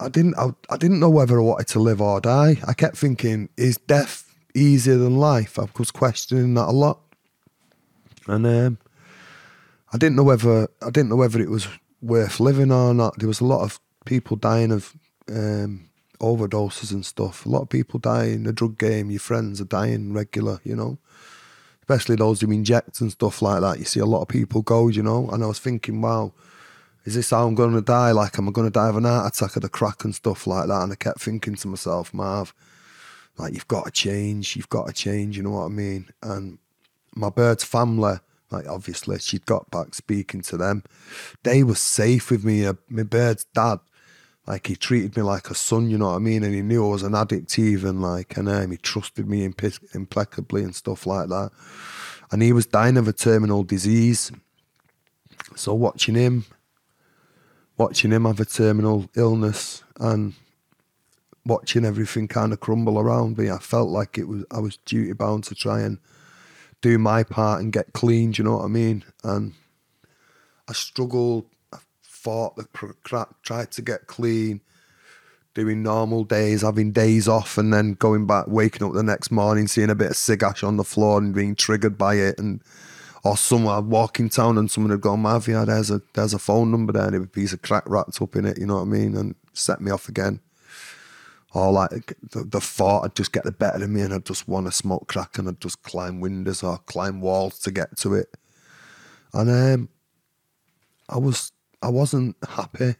I 0.00 0.08
didn't 0.08 0.38
I, 0.38 0.54
I 0.70 0.78
didn't 0.78 1.00
know 1.00 1.10
whether 1.10 1.38
I 1.38 1.42
wanted 1.42 1.66
to 1.68 1.80
live 1.80 2.00
or 2.00 2.18
die. 2.18 2.56
I 2.66 2.72
kept 2.72 2.96
thinking, 2.96 3.50
is 3.58 3.76
death 3.76 4.34
easier 4.54 4.96
than 4.96 5.18
life? 5.18 5.58
I 5.58 5.66
was 5.78 5.90
questioning 5.90 6.54
that 6.54 6.68
a 6.68 6.72
lot, 6.72 7.00
and 8.26 8.46
um, 8.46 8.78
I 9.92 9.98
didn't 9.98 10.16
know 10.16 10.24
whether 10.24 10.66
I 10.80 10.88
didn't 10.88 11.10
know 11.10 11.16
whether 11.16 11.40
it 11.42 11.50
was 11.50 11.68
worth 12.00 12.40
living 12.40 12.72
or 12.72 12.94
not. 12.94 13.18
There 13.18 13.28
was 13.28 13.42
a 13.42 13.44
lot 13.44 13.60
of 13.60 13.78
people 14.06 14.38
dying 14.38 14.72
of 14.72 14.94
um, 15.28 15.90
overdoses 16.22 16.92
and 16.92 17.04
stuff. 17.04 17.44
A 17.44 17.48
lot 17.48 17.62
of 17.62 17.68
people 17.68 18.00
die 18.00 18.26
in 18.26 18.44
the 18.44 18.52
drug 18.52 18.78
game. 18.78 19.10
Your 19.10 19.20
friends 19.20 19.60
are 19.60 19.66
dying 19.66 20.12
regular, 20.12 20.60
you 20.64 20.74
know, 20.76 20.98
especially 21.80 22.16
those 22.16 22.40
who 22.40 22.50
inject 22.50 23.00
and 23.00 23.12
stuff 23.12 23.42
like 23.42 23.60
that. 23.60 23.78
You 23.78 23.84
see 23.84 24.00
a 24.00 24.06
lot 24.06 24.22
of 24.22 24.28
people 24.28 24.62
go, 24.62 24.88
you 24.88 25.02
know, 25.02 25.28
and 25.30 25.44
I 25.44 25.46
was 25.46 25.58
thinking, 25.58 26.00
wow 26.00 26.32
is 27.04 27.14
this 27.14 27.30
how 27.30 27.46
I'm 27.46 27.54
going 27.54 27.74
to 27.74 27.82
die? 27.82 28.12
Like, 28.12 28.38
am 28.38 28.48
I 28.48 28.52
going 28.52 28.66
to 28.66 28.72
die 28.72 28.88
of 28.88 28.96
an 28.96 29.04
heart 29.04 29.34
attack 29.34 29.56
of 29.56 29.62
the 29.62 29.68
crack 29.68 30.04
and 30.04 30.14
stuff 30.14 30.46
like 30.46 30.68
that? 30.68 30.82
And 30.82 30.92
I 30.92 30.96
kept 30.96 31.20
thinking 31.20 31.56
to 31.56 31.68
myself, 31.68 32.14
Marv, 32.14 32.54
like, 33.38 33.54
you've 33.54 33.68
got 33.68 33.86
to 33.86 33.90
change. 33.90 34.56
You've 34.56 34.68
got 34.68 34.86
to 34.86 34.92
change. 34.92 35.36
You 35.36 35.42
know 35.42 35.50
what 35.50 35.64
I 35.64 35.68
mean? 35.68 36.10
And 36.22 36.58
my 37.14 37.30
bird's 37.30 37.64
family, 37.64 38.18
like, 38.50 38.68
obviously, 38.68 39.18
she'd 39.18 39.46
got 39.46 39.70
back 39.70 39.94
speaking 39.94 40.42
to 40.42 40.56
them. 40.56 40.84
They 41.42 41.64
were 41.64 41.74
safe 41.74 42.30
with 42.30 42.44
me. 42.44 42.66
Uh, 42.66 42.74
my 42.88 43.02
bird's 43.02 43.44
dad, 43.52 43.80
like, 44.46 44.66
he 44.66 44.76
treated 44.76 45.16
me 45.16 45.22
like 45.22 45.50
a 45.50 45.54
son, 45.54 45.90
you 45.90 45.98
know 45.98 46.08
what 46.08 46.16
I 46.16 46.18
mean? 46.18 46.42
And 46.42 46.54
he 46.54 46.62
knew 46.62 46.84
I 46.84 46.90
was 46.90 47.02
an 47.02 47.14
addict, 47.14 47.58
even, 47.58 48.00
like, 48.00 48.36
and 48.36 48.48
um, 48.48 48.70
he 48.70 48.76
trusted 48.76 49.28
me 49.28 49.48
impe- 49.48 49.94
impeccably 49.94 50.62
and 50.62 50.74
stuff 50.74 51.06
like 51.06 51.28
that. 51.28 51.50
And 52.30 52.42
he 52.42 52.52
was 52.52 52.66
dying 52.66 52.96
of 52.96 53.06
a 53.06 53.12
terminal 53.12 53.62
disease. 53.62 54.32
So 55.54 55.74
watching 55.74 56.14
him 56.14 56.44
watching 57.82 58.12
him 58.12 58.24
have 58.24 58.38
a 58.40 58.44
terminal 58.44 59.08
illness 59.16 59.82
and 59.98 60.34
watching 61.44 61.84
everything 61.84 62.28
kind 62.28 62.52
of 62.52 62.60
crumble 62.60 62.98
around 62.98 63.36
me, 63.36 63.50
I 63.50 63.58
felt 63.58 63.88
like 63.88 64.18
it 64.18 64.28
was 64.28 64.44
I 64.50 64.60
was 64.60 64.76
duty 64.78 65.12
bound 65.12 65.44
to 65.44 65.54
try 65.54 65.80
and 65.80 65.98
do 66.80 66.98
my 66.98 67.24
part 67.24 67.60
and 67.60 67.72
get 67.72 67.92
clean. 67.92 68.32
Do 68.32 68.42
you 68.42 68.48
know 68.48 68.58
what 68.58 68.64
I 68.64 68.68
mean? 68.68 69.04
And 69.24 69.54
I 70.68 70.72
struggled. 70.72 71.46
Fought 72.22 72.54
the 72.56 72.64
crack, 73.02 73.28
tried 73.42 73.72
to 73.72 73.82
get 73.82 74.06
clean, 74.06 74.60
doing 75.54 75.82
normal 75.82 76.22
days, 76.22 76.62
having 76.62 76.92
days 76.92 77.26
off, 77.26 77.58
and 77.58 77.72
then 77.72 77.94
going 77.94 78.26
back, 78.28 78.46
waking 78.46 78.86
up 78.86 78.92
the 78.92 79.02
next 79.02 79.32
morning, 79.32 79.66
seeing 79.66 79.90
a 79.90 79.94
bit 79.96 80.10
of 80.10 80.16
cig 80.16 80.42
ash 80.44 80.62
on 80.62 80.76
the 80.76 80.84
floor 80.84 81.18
and 81.18 81.34
being 81.34 81.56
triggered 81.56 81.98
by 81.98 82.14
it, 82.14 82.38
and 82.38 82.62
or 83.24 83.36
somewhere 83.36 83.76
I'd 83.76 83.86
town 84.28 84.56
and 84.56 84.70
someone 84.70 84.90
had 84.90 85.00
gone, 85.00 85.22
Mavia, 85.22 85.64
there's 85.64 85.90
a 85.90 86.00
there's 86.14 86.34
a 86.34 86.38
phone 86.38 86.70
number 86.70 86.92
there 86.92 87.06
and 87.06 87.16
a 87.16 87.26
piece 87.26 87.52
of 87.52 87.62
crack 87.62 87.84
wrapped 87.88 88.22
up 88.22 88.36
in 88.36 88.44
it, 88.44 88.58
you 88.58 88.66
know 88.66 88.76
what 88.76 88.82
I 88.82 88.84
mean? 88.84 89.16
And 89.16 89.34
set 89.52 89.80
me 89.80 89.90
off 89.90 90.08
again. 90.08 90.40
Or 91.54 91.70
like 91.70 92.14
the, 92.30 92.44
the 92.44 92.60
thought 92.60 93.04
I'd 93.04 93.14
just 93.14 93.32
get 93.32 93.44
the 93.44 93.52
better 93.52 93.82
of 93.82 93.90
me 93.90 94.00
and 94.00 94.14
I'd 94.14 94.24
just 94.24 94.48
want 94.48 94.66
to 94.66 94.72
smoke 94.72 95.08
crack 95.08 95.38
and 95.38 95.48
I'd 95.48 95.60
just 95.60 95.82
climb 95.82 96.20
windows 96.20 96.62
or 96.62 96.78
climb 96.78 97.20
walls 97.20 97.58
to 97.60 97.70
get 97.70 97.96
to 97.98 98.14
it. 98.14 98.34
And 99.34 99.50
um, 99.50 99.88
I 101.08 101.18
was 101.18 101.52
I 101.82 101.88
wasn't 101.90 102.36
happy. 102.48 102.96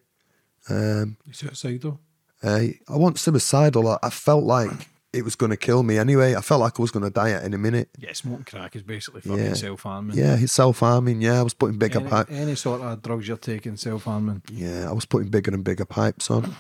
Um, 0.69 1.17
suicidal? 1.31 2.01
Uh, 2.43 2.49
I 2.89 2.97
wasn't 2.97 3.19
suicidal. 3.19 3.99
I 4.03 4.11
felt 4.11 4.45
like 4.45 4.71
it 5.13 5.25
was 5.25 5.35
going 5.37 5.51
to 5.51 5.57
kill 5.57 5.83
me 5.83 5.99
anyway. 5.99 6.35
I 6.35 6.41
felt 6.41 6.61
like 6.61 6.79
I 6.79 6.83
was 6.83 6.91
going 6.91 7.05
to 7.05 7.11
die 7.11 7.31
at 7.31 7.45
any 7.45 7.57
minute. 7.57 7.91
Yeah, 7.99 8.13
smoking 8.15 8.45
crack 8.45 8.75
is 8.77 8.83
basically 8.83 9.21
fucking 9.21 9.39
Yeah. 9.45 9.53
self 9.55 9.83
harming. 9.83 10.17
Yeah, 10.17 10.37
self 10.47 10.81
harming. 10.81 11.21
Yeah, 11.21 11.39
I 11.39 11.43
was 11.43 11.55
putting 11.55 11.79
bigger 11.79 12.01
Any, 12.01 12.09
pipes. 12.09 12.31
any 12.33 12.55
sort 12.55 12.81
of 12.81 13.03
drugs 13.03 13.29
you're 13.29 13.37
taking, 13.37 13.77
self 13.77 14.05
harming. 14.05 14.43
Yeah, 14.51 14.89
I 14.89 14.93
was 14.93 15.05
putting 15.05 15.29
bigger 15.31 15.53
and 15.53 15.63
bigger 15.65 15.85
pipes 15.85 16.31
on. 16.31 16.57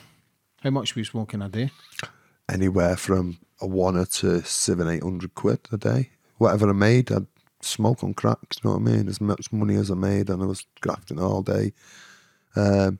How 0.62 0.70
much 0.70 0.94
were 0.94 1.00
you 1.00 1.04
smoking 1.04 1.42
a 1.42 1.48
day? 1.48 1.70
Anywhere 2.48 2.96
from 2.96 3.38
a 3.60 3.66
one 3.66 3.94
to 4.04 4.42
seven, 4.42 4.88
eight 4.88 5.02
hundred 5.02 5.34
quid 5.34 5.60
a 5.72 5.76
day. 5.76 6.10
Whatever 6.38 6.68
I 6.70 6.72
made, 6.72 7.10
I'd 7.10 7.26
smoke 7.60 8.04
on 8.04 8.14
crack. 8.14 8.38
You 8.62 8.68
know 8.70 8.76
what 8.76 8.88
I 8.88 8.96
mean? 8.96 9.08
As 9.08 9.20
much 9.20 9.52
money 9.52 9.76
as 9.76 9.90
I 9.90 9.94
made, 9.94 10.28
and 10.28 10.42
I 10.42 10.46
was 10.46 10.66
grafting 10.80 11.18
all 11.20 11.42
day. 11.42 11.72
Um, 12.57 12.98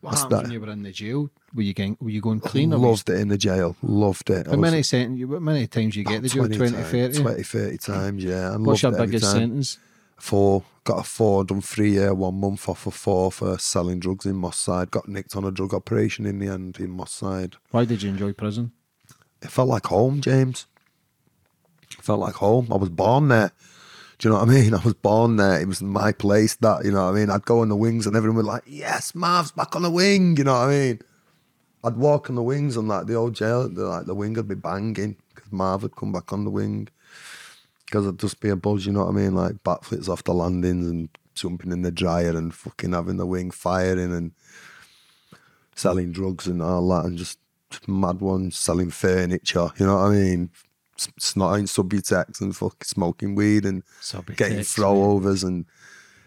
What 0.00 0.18
happened 0.18 0.42
when 0.42 0.50
you 0.52 0.60
were 0.60 0.70
in 0.70 0.82
the 0.82 0.92
jail? 0.92 1.30
Were 1.54 1.62
you 1.62 1.74
going, 1.74 1.96
were 2.00 2.10
you 2.10 2.20
going 2.20 2.40
clean? 2.40 2.70
loved 2.70 3.08
it 3.08 3.18
in 3.18 3.28
the 3.28 3.38
jail. 3.38 3.76
Loved 3.82 4.30
it. 4.30 4.46
How 4.46 4.52
was 4.52 4.60
many 4.60 4.82
sent 4.82 5.16
you? 5.18 5.32
How 5.32 5.38
many 5.38 5.66
times 5.66 5.96
you 5.96 6.04
get 6.04 6.22
the 6.22 6.28
jail? 6.28 6.44
20, 6.44 6.56
20 6.56 6.72
times, 6.72 6.90
30? 6.90 7.22
20, 7.22 7.42
30 7.42 7.78
times, 7.78 8.24
yeah. 8.24 8.52
I 8.52 8.56
What's 8.56 8.82
your 8.82 8.92
loved 8.92 9.00
it 9.00 9.02
every 9.04 9.12
biggest 9.12 9.32
sentence? 9.32 9.78
Four. 10.18 10.62
Got 10.84 11.00
a 11.00 11.02
four, 11.02 11.44
done 11.44 11.60
three 11.62 11.90
year, 11.92 12.14
one 12.14 12.38
month 12.38 12.68
off 12.68 12.86
of 12.86 12.94
four 12.94 13.32
for 13.32 13.58
selling 13.58 13.98
drugs 13.98 14.24
in 14.24 14.36
Moss 14.36 14.56
Side. 14.58 14.92
Got 14.92 15.08
nicked 15.08 15.34
on 15.34 15.44
a 15.44 15.50
drug 15.50 15.74
operation 15.74 16.26
in 16.26 16.38
the 16.38 16.46
end 16.46 16.78
in 16.78 16.90
Moss 16.90 17.12
Side. 17.12 17.56
Why 17.72 17.84
did 17.84 18.02
you 18.02 18.10
enjoy 18.10 18.32
prison? 18.32 18.70
It 19.42 19.50
felt 19.50 19.68
like 19.68 19.86
home, 19.86 20.20
James. 20.20 20.66
It 21.98 22.04
felt 22.04 22.20
like 22.20 22.34
home. 22.34 22.68
I 22.70 22.76
was 22.76 22.88
born 22.90 23.28
there. 23.28 23.50
Do 24.18 24.28
you 24.28 24.32
know 24.32 24.40
what 24.40 24.48
I 24.48 24.52
mean? 24.52 24.74
I 24.74 24.82
was 24.82 24.94
born 24.94 25.36
there. 25.36 25.60
It 25.60 25.68
was 25.68 25.82
my 25.82 26.12
place. 26.12 26.56
That 26.56 26.84
you 26.84 26.92
know 26.92 27.04
what 27.04 27.14
I 27.16 27.18
mean. 27.18 27.30
I'd 27.30 27.44
go 27.44 27.60
on 27.60 27.68
the 27.68 27.76
wings, 27.76 28.06
and 28.06 28.16
everyone 28.16 28.36
would 28.36 28.46
like, 28.46 28.64
"Yes, 28.66 29.14
Marv's 29.14 29.52
back 29.52 29.76
on 29.76 29.82
the 29.82 29.90
wing." 29.90 30.36
You 30.36 30.44
know 30.44 30.54
what 30.54 30.68
I 30.68 30.70
mean? 30.70 31.00
I'd 31.84 31.96
walk 31.96 32.28
on 32.30 32.36
the 32.36 32.42
wings 32.42 32.76
and 32.76 32.88
like 32.88 33.06
the 33.06 33.14
old 33.14 33.34
jail. 33.34 33.68
The, 33.68 33.84
like 33.84 34.06
the 34.06 34.14
wing 34.14 34.34
would 34.34 34.48
be 34.48 34.54
banging 34.54 35.16
because 35.34 35.52
Marv 35.52 35.82
would 35.82 35.96
come 35.96 36.12
back 36.12 36.32
on 36.32 36.44
the 36.44 36.50
wing. 36.50 36.88
Because 37.84 38.04
it'd 38.04 38.18
just 38.18 38.40
be 38.40 38.48
a 38.48 38.56
buzz. 38.56 38.86
You 38.86 38.92
know 38.92 39.04
what 39.04 39.10
I 39.10 39.12
mean? 39.12 39.34
Like 39.34 39.62
backflips 39.62 40.08
off 40.08 40.24
the 40.24 40.34
landings 40.34 40.88
and 40.88 41.08
jumping 41.34 41.70
in 41.70 41.82
the 41.82 41.92
dryer 41.92 42.36
and 42.36 42.52
fucking 42.52 42.92
having 42.92 43.18
the 43.18 43.26
wing 43.26 43.50
firing 43.50 44.12
and 44.12 44.32
selling 45.74 46.10
drugs 46.10 46.46
and 46.46 46.62
all 46.62 46.88
that 46.88 47.04
and 47.04 47.18
just 47.18 47.38
mad 47.86 48.20
ones 48.20 48.56
selling 48.56 48.90
furniture. 48.90 49.70
You 49.78 49.86
know 49.86 49.96
what 49.96 50.06
I 50.06 50.10
mean? 50.10 50.50
Snotting 50.98 51.66
Subutex 51.68 52.40
and 52.40 52.56
fucking 52.56 52.84
smoking 52.84 53.34
weed 53.34 53.64
and 53.64 53.82
Subutex, 54.00 54.36
getting 54.36 54.56
man. 54.56 54.64
throwovers 54.64 55.44
and 55.44 55.66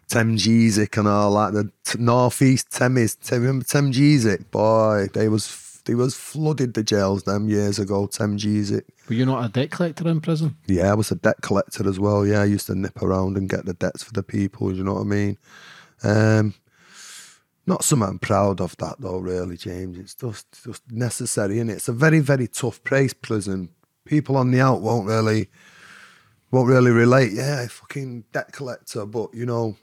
Temgesic 0.09 0.97
and 0.97 1.07
all 1.07 1.35
that. 1.35 1.53
The 1.53 1.71
t- 1.85 1.99
northeast 2.01 2.71
Temis, 2.71 3.15
Tem- 3.15 3.41
remember 3.41 3.65
Temgesic? 3.65 4.49
Boy, 4.51 5.07
they 5.13 5.27
was 5.29 5.81
they 5.85 5.95
was 5.95 6.15
flooded 6.15 6.73
the 6.73 6.83
jails 6.83 7.23
them 7.23 7.47
years 7.49 7.79
ago. 7.79 8.07
Tem 8.07 8.37
Temgesic. 8.37 8.83
Were 9.07 9.15
you 9.15 9.25
not 9.25 9.45
a 9.45 9.49
debt 9.49 9.71
collector 9.71 10.07
in 10.07 10.21
prison? 10.21 10.55
Yeah, 10.67 10.91
I 10.91 10.95
was 10.95 11.11
a 11.11 11.15
debt 11.15 11.41
collector 11.41 11.87
as 11.87 11.99
well. 11.99 12.25
Yeah, 12.25 12.41
I 12.41 12.45
used 12.45 12.67
to 12.67 12.75
nip 12.75 13.01
around 13.01 13.37
and 13.37 13.49
get 13.49 13.65
the 13.65 13.73
debts 13.73 14.03
for 14.03 14.13
the 14.13 14.23
people. 14.23 14.75
You 14.75 14.83
know 14.83 14.95
what 14.95 15.01
I 15.01 15.05
mean? 15.05 15.37
Um, 16.03 16.53
not 17.65 17.83
something 17.83 18.07
I'm 18.09 18.19
proud 18.19 18.61
of 18.61 18.75
that 18.77 18.95
though, 18.99 19.19
really, 19.19 19.57
James. 19.57 19.97
It's 19.99 20.15
just 20.15 20.63
just 20.63 20.83
necessary, 20.91 21.59
and 21.59 21.69
it's 21.69 21.87
a 21.87 21.93
very 21.93 22.19
very 22.19 22.47
tough 22.47 22.83
place 22.83 23.13
prison. 23.13 23.69
People 24.09 24.37
on 24.37 24.49
the 24.49 24.59
out 24.59 24.81
won't 24.81 25.07
really 25.07 25.49
won't 26.49 26.67
really 26.67 26.89
relate. 26.89 27.31
Yeah, 27.31 27.67
fucking 27.67 28.23
debt 28.31 28.51
collector, 28.51 29.05
but 29.05 29.31
you 29.35 29.45
know 29.45 29.77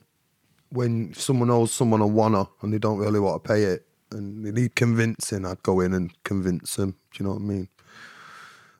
when 0.71 1.15
someone 1.15 1.49
owes 1.49 1.73
someone 1.73 2.01
a 2.01 2.07
wanna 2.07 2.49
and 2.61 2.73
they 2.73 2.79
don't 2.79 2.99
really 2.99 3.21
want 3.21 3.43
to 3.43 3.49
pay 3.49 3.63
it 3.63 3.87
and 4.11 4.45
they 4.45 4.51
need 4.51 4.75
convincing, 4.75 5.47
I'd 5.47 5.63
go 5.63 5.79
in 5.79 5.93
and 5.95 6.13
convince 6.25 6.75
them. 6.75 6.97
Do 7.13 7.23
you 7.23 7.25
know 7.25 7.35
what 7.35 7.43
I 7.43 7.45
mean? 7.45 7.69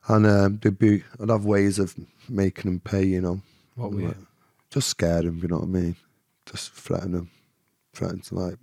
And 0.09 0.27
um, 0.27 0.59
they'd 0.61 0.77
be, 0.77 1.03
I'd 1.21 1.29
have 1.29 1.45
ways 1.45 1.79
of 1.79 1.95
making 2.29 2.69
them 2.69 2.79
pay, 2.81 3.05
you 3.05 3.21
know. 3.21 3.41
What 3.75 3.93
way? 3.93 4.07
Like, 4.07 4.17
Just 4.69 4.89
scare 4.89 5.21
them, 5.21 5.39
you 5.41 5.47
know 5.47 5.59
what 5.59 5.65
I 5.65 5.67
mean? 5.67 5.95
Just 6.45 6.73
threaten 6.73 7.13
them. 7.13 7.29
Threaten 7.93 8.19
to 8.21 8.35
like 8.35 8.55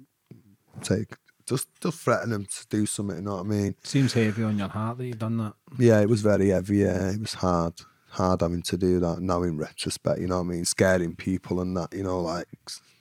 take, 0.83 1.15
just, 1.47 1.69
just 1.81 1.99
threaten 2.01 2.33
him 2.33 2.47
to 2.47 2.67
do 2.69 2.87
something, 2.87 3.17
you 3.17 3.23
know 3.23 3.37
what 3.37 3.47
I 3.47 3.49
mean? 3.49 3.75
Seems 3.83 4.13
heavy 4.13 4.43
on 4.45 4.59
your 4.59 4.69
heart 4.69 4.99
that 4.99 5.07
you've 5.07 5.19
done 5.19 5.37
that. 5.39 5.55
Yeah, 5.79 6.01
it 6.01 6.09
was 6.09 6.23
very 6.23 6.49
heavy. 6.49 6.79
Yeah, 6.79 7.11
it 7.11 7.21
was 7.21 7.35
hard, 7.35 7.75
hard 8.11 8.41
having 8.41 8.63
to 8.63 8.77
do 8.77 9.01
that. 9.01 9.21
Now 9.21 9.43
in 9.43 9.57
retrospect, 9.59 10.21
you 10.21 10.27
know 10.27 10.37
what 10.39 10.47
I 10.47 10.55
mean, 10.55 10.65
scaring 10.65 11.15
people 11.17 11.61
and 11.61 11.77
that, 11.77 11.93
you 11.93 12.03
know, 12.03 12.21
like, 12.21 12.47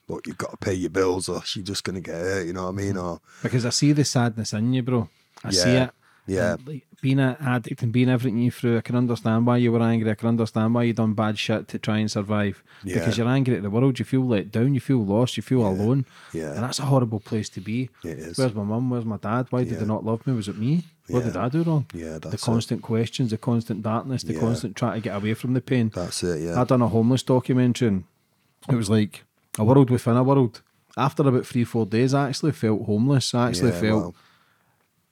look, 0.08 0.28
you've 0.28 0.38
got 0.38 0.52
to 0.52 0.58
pay 0.58 0.74
your 0.74 0.90
bills, 0.90 1.30
or 1.30 1.42
you're 1.56 1.64
just 1.64 1.84
gonna 1.84 2.02
get 2.02 2.16
hurt. 2.16 2.46
You 2.46 2.54
know 2.54 2.64
what 2.64 2.70
I 2.70 2.84
mean? 2.84 2.98
Or 2.98 3.22
Because 3.42 3.66
I 3.66 3.70
see 3.70 3.94
the 3.94 4.04
sadness 4.06 4.54
in 4.54 4.74
you, 4.74 4.84
bro. 4.84 5.10
I 5.44 5.52
see 5.52 5.70
it. 5.72 5.92
yeah. 6.28 6.54
And, 6.54 6.82
being 7.04 7.20
an 7.20 7.36
addict 7.42 7.84
and 7.84 7.92
being 7.92 8.10
everything 8.10 8.38
you 8.40 8.50
through, 8.50 8.78
I 8.78 8.82
can 8.82 8.96
understand 8.96 9.46
why 9.46 9.58
you 9.58 9.72
were 9.74 9.82
angry. 9.84 10.10
I 10.10 10.16
can 10.16 10.30
understand 10.30 10.74
why 10.74 10.84
you 10.84 10.94
done 10.94 11.14
bad 11.14 11.38
shit 11.38 11.68
to 11.68 11.78
try 11.78 11.98
and 12.00 12.10
survive. 12.10 12.64
Because 12.84 13.18
you're 13.18 13.28
angry 13.28 13.56
at 13.58 13.62
the 13.62 13.70
world. 13.70 14.00
You 14.00 14.06
feel 14.06 14.26
let 14.26 14.52
down. 14.52 14.74
You 14.74 14.80
feel 14.80 15.04
lost. 15.04 15.36
You 15.38 15.44
feel 15.44 15.68
alone. 15.68 16.06
Yeah. 16.32 16.54
And 16.54 16.64
that's 16.64 16.80
a 16.80 16.84
horrible 16.84 17.20
place 17.20 17.50
to 17.50 17.60
be. 17.62 17.90
It 18.06 18.18
is. 18.20 18.38
Where's 18.38 18.56
my 18.56 18.64
mum? 18.64 18.90
Where's 18.90 19.04
my 19.06 19.18
dad? 19.18 19.48
Why 19.50 19.66
did 19.66 19.80
they 19.80 19.86
not 19.86 20.06
love 20.06 20.26
me? 20.26 20.34
Was 20.34 20.48
it 20.48 20.58
me? 20.58 20.84
What 21.10 21.26
did 21.26 21.36
I 21.36 21.50
do 21.50 21.64
wrong? 21.64 21.86
Yeah, 21.94 22.14
the 22.14 22.30
that's 22.30 22.42
it. 22.44 22.46
constant 22.46 22.82
questions, 22.82 23.32
the 23.32 23.38
constant 23.38 23.84
darkness, 23.84 24.24
the 24.24 24.34
Yeah. 24.36 24.40
constant 24.40 24.76
trying 24.78 24.94
to 24.96 25.02
get 25.02 25.16
away 25.18 25.34
from 25.34 25.54
the 25.54 25.62
pain. 25.62 25.92
that's 25.94 26.24
it. 26.24 26.42
Yeah, 26.44 26.60
I 26.60 26.64
done 26.64 26.82
a 26.82 26.88
homeless 26.88 27.24
documentary 27.24 27.90
and 27.90 28.04
it 28.70 28.76
was 28.76 28.90
like 28.90 29.24
a 29.60 29.66
world 29.66 29.90
within 29.90 30.16
a 30.16 30.24
world. 30.24 30.62
After 30.96 31.28
about 31.28 31.46
three, 31.46 31.66
four 31.66 31.86
days, 31.86 32.14
I 32.14 32.30
actually 32.30 32.54
felt 32.54 32.86
homeless. 32.86 33.34
I 33.34 33.50
actually 33.50 33.72
Yeah, 33.72 33.82
felt. 33.82 34.16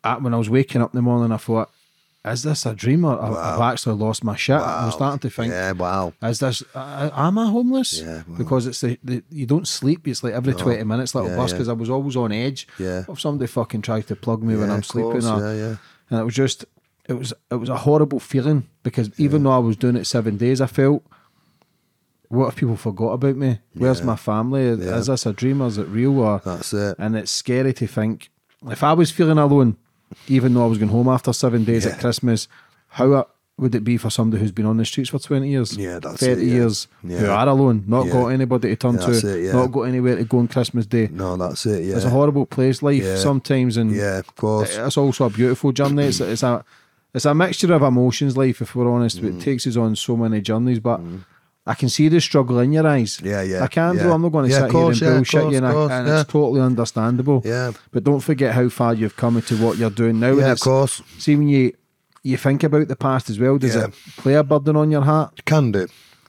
I- 0.03 0.17
when 0.17 0.33
I 0.33 0.37
was 0.37 0.49
waking 0.49 0.81
up 0.81 0.93
in 0.93 0.97
the 0.97 1.01
morning, 1.01 1.31
I 1.31 1.37
thought, 1.37 1.69
is 2.24 2.43
this 2.43 2.65
a 2.65 2.74
dream 2.76 3.03
or 3.05 3.19
I- 3.19 3.55
I've 3.55 3.61
actually 3.74 3.95
lost 3.95 4.24
my 4.24 4.36
shit? 4.36 4.55
I'm 4.55 4.91
starting 4.91 5.19
to 5.19 5.30
think, 5.30 5.51
Yeah, 5.51 5.72
wow. 5.72 6.13
is 6.22 6.39
this, 6.39 6.61
uh, 6.76 7.09
am 7.15 7.38
I 7.39 7.47
homeless? 7.47 7.99
Yeah, 8.01 8.24
wow. 8.28 8.38
Because 8.38 8.67
it's 8.67 8.82
the, 8.82 8.99
the, 9.03 9.24
you 9.32 9.45
don't 9.45 9.67
sleep. 9.67 10.07
It's 10.07 10.24
like 10.24 10.34
every 10.34 10.53
20 10.53 10.84
minutes, 10.84 11.15
little 11.15 11.32
Yeah, 11.32 11.36
bus, 11.38 11.49
yeah. 11.51 11.55
because 11.57 11.69
I 11.69 11.74
was 11.74 11.89
always 11.89 12.15
on 12.15 12.32
edge. 12.32 12.67
Yeah. 12.78 13.05
If 13.09 13.19
somebody 13.19 13.47
fucking 13.47 13.82
tried 13.82 14.07
to 14.07 14.15
plug 14.15 14.43
me 14.43 14.55
when 14.55 14.69
I'm 14.69 14.84
sleeping. 14.84 15.26
or, 15.26 15.39
yeah, 15.39 15.53
yeah. 15.53 15.76
And 16.09 16.19
it 16.19 16.24
was 16.24 16.36
just, 16.36 16.65
it 17.09 17.13
was, 17.13 17.34
it 17.49 17.55
was 17.55 17.69
a 17.69 17.78
horrible 17.78 18.19
feeling 18.19 18.67
because 18.84 19.09
even 19.17 19.43
though 19.43 19.51
I 19.51 19.57
was 19.57 19.76
doing 19.76 19.95
it 19.95 20.05
seven 20.05 20.38
days, 20.38 20.61
I 20.61 20.67
felt, 20.67 21.03
what 22.28 22.47
if 22.49 22.55
people 22.55 22.78
forgot 22.78 23.13
about 23.13 23.36
me? 23.36 23.59
Where's 23.74 23.99
Yeah. 23.99 24.05
my 24.05 24.15
family? 24.15 24.61
Is 24.61 25.07
this 25.07 25.26
a 25.26 25.34
dream 25.34 25.61
or 25.61 25.67
is 25.67 25.78
it 25.78 25.88
real? 25.88 26.19
Or 26.19 26.39
That's 26.45 26.72
it. 26.74 26.95
and 26.99 27.15
it's 27.17 27.32
scary 27.32 27.74
to 27.74 27.88
think 27.88 28.30
if 28.69 28.84
I 28.84 28.93
was 28.93 29.09
feeling 29.11 29.38
alone, 29.39 29.76
even 30.28 30.53
though 30.53 30.64
I 30.64 30.68
was 30.68 30.78
going 30.78 30.91
home 30.91 31.07
after 31.07 31.34
seven 31.34 31.64
days 31.64 31.86
Yeah. 31.86 31.91
at 31.91 31.99
Christmas, 31.99 32.47
how 32.89 33.28
would 33.57 33.76
it 33.76 33.84
be 33.84 33.97
for 33.97 34.09
somebody 34.09 34.41
who's 34.41 34.51
been 34.51 34.66
on 34.66 34.78
the 34.78 34.86
streets 34.86 35.09
for 35.12 35.20
20 35.20 35.47
years? 35.49 35.78
Yeah, 35.78 35.99
that's 35.99 36.20
30 36.22 36.32
it, 36.41 36.45
yeah. 36.47 36.53
years, 36.53 36.88
who 37.01 37.09
Yeah. 37.14 37.28
are 37.30 37.47
alone, 37.47 37.84
not 37.88 38.09
got 38.09 38.28
anybody 38.28 38.70
to 38.70 38.76
turn 38.76 38.97
to, 38.97 39.12
it, 39.12 39.43
yeah. 39.45 39.51
not 39.53 39.72
got 39.72 39.84
anywhere 39.84 40.16
to 40.16 40.24
go 40.24 40.39
on 40.39 40.47
Christmas 40.47 40.86
Day. 40.88 41.09
No, 41.12 41.38
that's 41.38 41.66
it. 41.66 41.86
Yeah, 41.86 41.95
It's 41.97 42.05
a 42.05 42.09
horrible 42.09 42.45
place, 42.45 42.82
life 42.82 43.18
sometimes, 43.18 43.78
and 43.78 43.91
Yeah, 43.91 44.18
of 44.20 44.36
course. 44.36 44.76
it's 44.78 44.97
also 44.97 45.26
a 45.26 45.30
beautiful 45.30 45.72
journey. 45.72 46.05
It's, 46.05 46.20
it's 46.22 46.43
a 46.43 46.64
it's 47.14 47.26
a 47.26 47.34
mixture 47.36 47.74
of 47.74 47.82
emotions, 47.82 48.38
life. 48.38 48.62
If 48.62 48.74
we're 48.74 48.89
honest, 48.89 49.22
Mm. 49.22 49.38
it 49.38 49.41
takes 49.43 49.68
us 49.68 49.76
on 49.76 49.95
so 49.97 50.16
many 50.16 50.39
journeys. 50.41 50.80
But 50.80 51.01
I 51.66 51.76
can 51.76 51.89
see 51.89 52.07
the 52.09 52.20
struggle 52.20 52.57
in 52.59 52.72
your 52.72 52.88
eyes. 52.88 53.20
Yeah, 53.24 53.43
yeah, 53.43 53.64
I 53.64 53.68
can, 53.68 53.95
bro. 53.95 54.07
yeah. 54.07 54.14
I'm 54.14 54.22
not 54.24 54.30
going 54.30 54.45
to 54.49 54.51
Yeah, 54.51 54.62
sit 54.64 54.72
course, 54.72 54.99
here 54.99 55.07
and 55.09 55.18
of 55.18 55.20
bullshit 55.20 55.41
course, 55.41 55.51
you, 55.51 55.57
and, 55.57 55.66
of 55.68 55.91
I- 55.91 55.99
and 55.99 56.07
yeah. 56.07 56.22
it's 56.22 56.32
totally 56.32 56.62
understandable. 56.62 57.41
Yeah. 57.45 57.72
But 57.91 58.03
don't 58.03 58.20
forget 58.20 58.53
how 58.55 58.68
far 58.70 58.93
you've 58.95 59.16
come 59.16 59.39
to 59.41 59.57
what 59.64 59.78
you're 59.78 59.89
doing 59.91 60.20
now. 60.20 60.34
Yeah, 60.34 60.51
of 60.53 60.59
course. 60.59 61.01
See 61.20 61.36
when 61.36 61.47
you 61.49 61.74
you 62.24 62.38
think 62.38 62.64
about 62.64 62.88
the 62.88 62.95
past 62.95 63.30
as 63.30 63.39
well. 63.39 63.57
Does 63.57 63.76
Yeah. 63.76 63.86
it 63.86 63.93
play 64.18 64.34
a 64.36 64.43
burden 64.43 64.76
on 64.76 64.91
your 64.91 65.01
heart? 65.01 65.43
Can 65.45 65.72
do. 65.72 65.88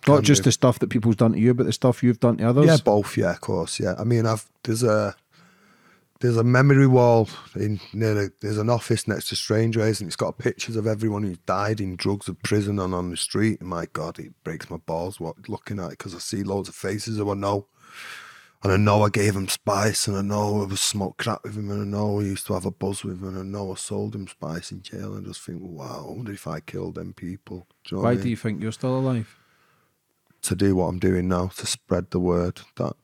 Not 0.08 0.22
just 0.22 0.40
do. 0.42 0.48
the 0.48 0.52
stuff 0.52 0.78
that 0.80 0.88
people's 0.88 1.16
done 1.16 1.32
to 1.32 1.38
you, 1.38 1.54
but 1.54 1.64
the 1.66 1.72
stuff 1.72 2.02
you've 2.02 2.18
done 2.20 2.38
to 2.38 2.48
others. 2.48 2.66
Yeah, 2.66 2.76
both. 2.84 3.16
Yeah, 3.16 3.30
of 3.32 3.40
course. 3.40 3.78
Yeah, 3.78 3.94
I 3.98 4.04
mean, 4.04 4.26
I've 4.26 4.44
there's 4.64 4.82
a 4.82 5.14
there's 6.22 6.36
a 6.36 6.44
memory 6.44 6.86
wall 6.86 7.28
in 7.56 7.80
near 7.92 8.14
the, 8.14 8.32
there's 8.40 8.56
an 8.56 8.70
office 8.70 9.08
next 9.08 9.28
to 9.28 9.36
Strangeways, 9.36 10.00
and 10.00 10.06
it's 10.06 10.16
got 10.16 10.38
pictures 10.38 10.76
of 10.76 10.86
everyone 10.86 11.24
who's 11.24 11.38
died 11.38 11.80
in 11.80 11.96
drugs 11.96 12.28
or 12.28 12.34
prison 12.34 12.78
and 12.78 12.94
on 12.94 13.10
the 13.10 13.16
street. 13.16 13.60
And 13.60 13.68
my 13.68 13.86
God, 13.92 14.20
it 14.20 14.32
breaks 14.44 14.70
my 14.70 14.76
balls 14.76 15.18
what 15.18 15.48
looking 15.48 15.80
at 15.80 15.86
it 15.86 15.98
because 15.98 16.14
I 16.14 16.18
see 16.18 16.44
loads 16.44 16.68
of 16.68 16.76
faces 16.76 17.18
who 17.18 17.28
I 17.28 17.34
know, 17.34 17.66
and 18.62 18.72
I 18.72 18.76
know 18.76 19.02
I 19.02 19.08
gave 19.08 19.34
him 19.34 19.48
spice, 19.48 20.06
and 20.06 20.16
I 20.16 20.22
know 20.22 20.62
I 20.62 20.66
was 20.66 20.80
smoked 20.80 21.18
crack 21.18 21.42
with 21.42 21.56
him, 21.56 21.70
and 21.70 21.82
I 21.82 21.84
know 21.84 22.20
I 22.20 22.22
used 22.22 22.46
to 22.46 22.54
have 22.54 22.66
a 22.66 22.70
buzz 22.70 23.02
with 23.02 23.20
him, 23.20 23.28
and 23.28 23.38
I 23.38 23.42
know 23.42 23.72
I 23.72 23.74
sold 23.74 24.14
him 24.14 24.28
spice 24.28 24.70
in 24.70 24.82
jail, 24.82 25.14
and 25.14 25.26
I 25.26 25.28
just 25.28 25.42
think, 25.42 25.58
wow, 25.60 26.06
I 26.06 26.12
wonder 26.12 26.32
if 26.32 26.46
I 26.46 26.60
killed 26.60 26.94
them 26.94 27.14
people. 27.14 27.66
Do 27.84 27.96
you 27.96 27.96
know 27.96 28.04
Why 28.04 28.12
I 28.12 28.14
mean? 28.14 28.22
do 28.22 28.28
you 28.30 28.36
think 28.36 28.62
you're 28.62 28.72
still 28.72 28.96
alive? 28.96 29.36
to 30.42 30.56
do 30.56 30.74
what 30.74 30.86
I'm 30.86 30.98
doing 30.98 31.28
now 31.28 31.46
to 31.46 31.66
spread 31.66 32.10
the 32.10 32.18
word 32.18 32.60
that 32.76 32.94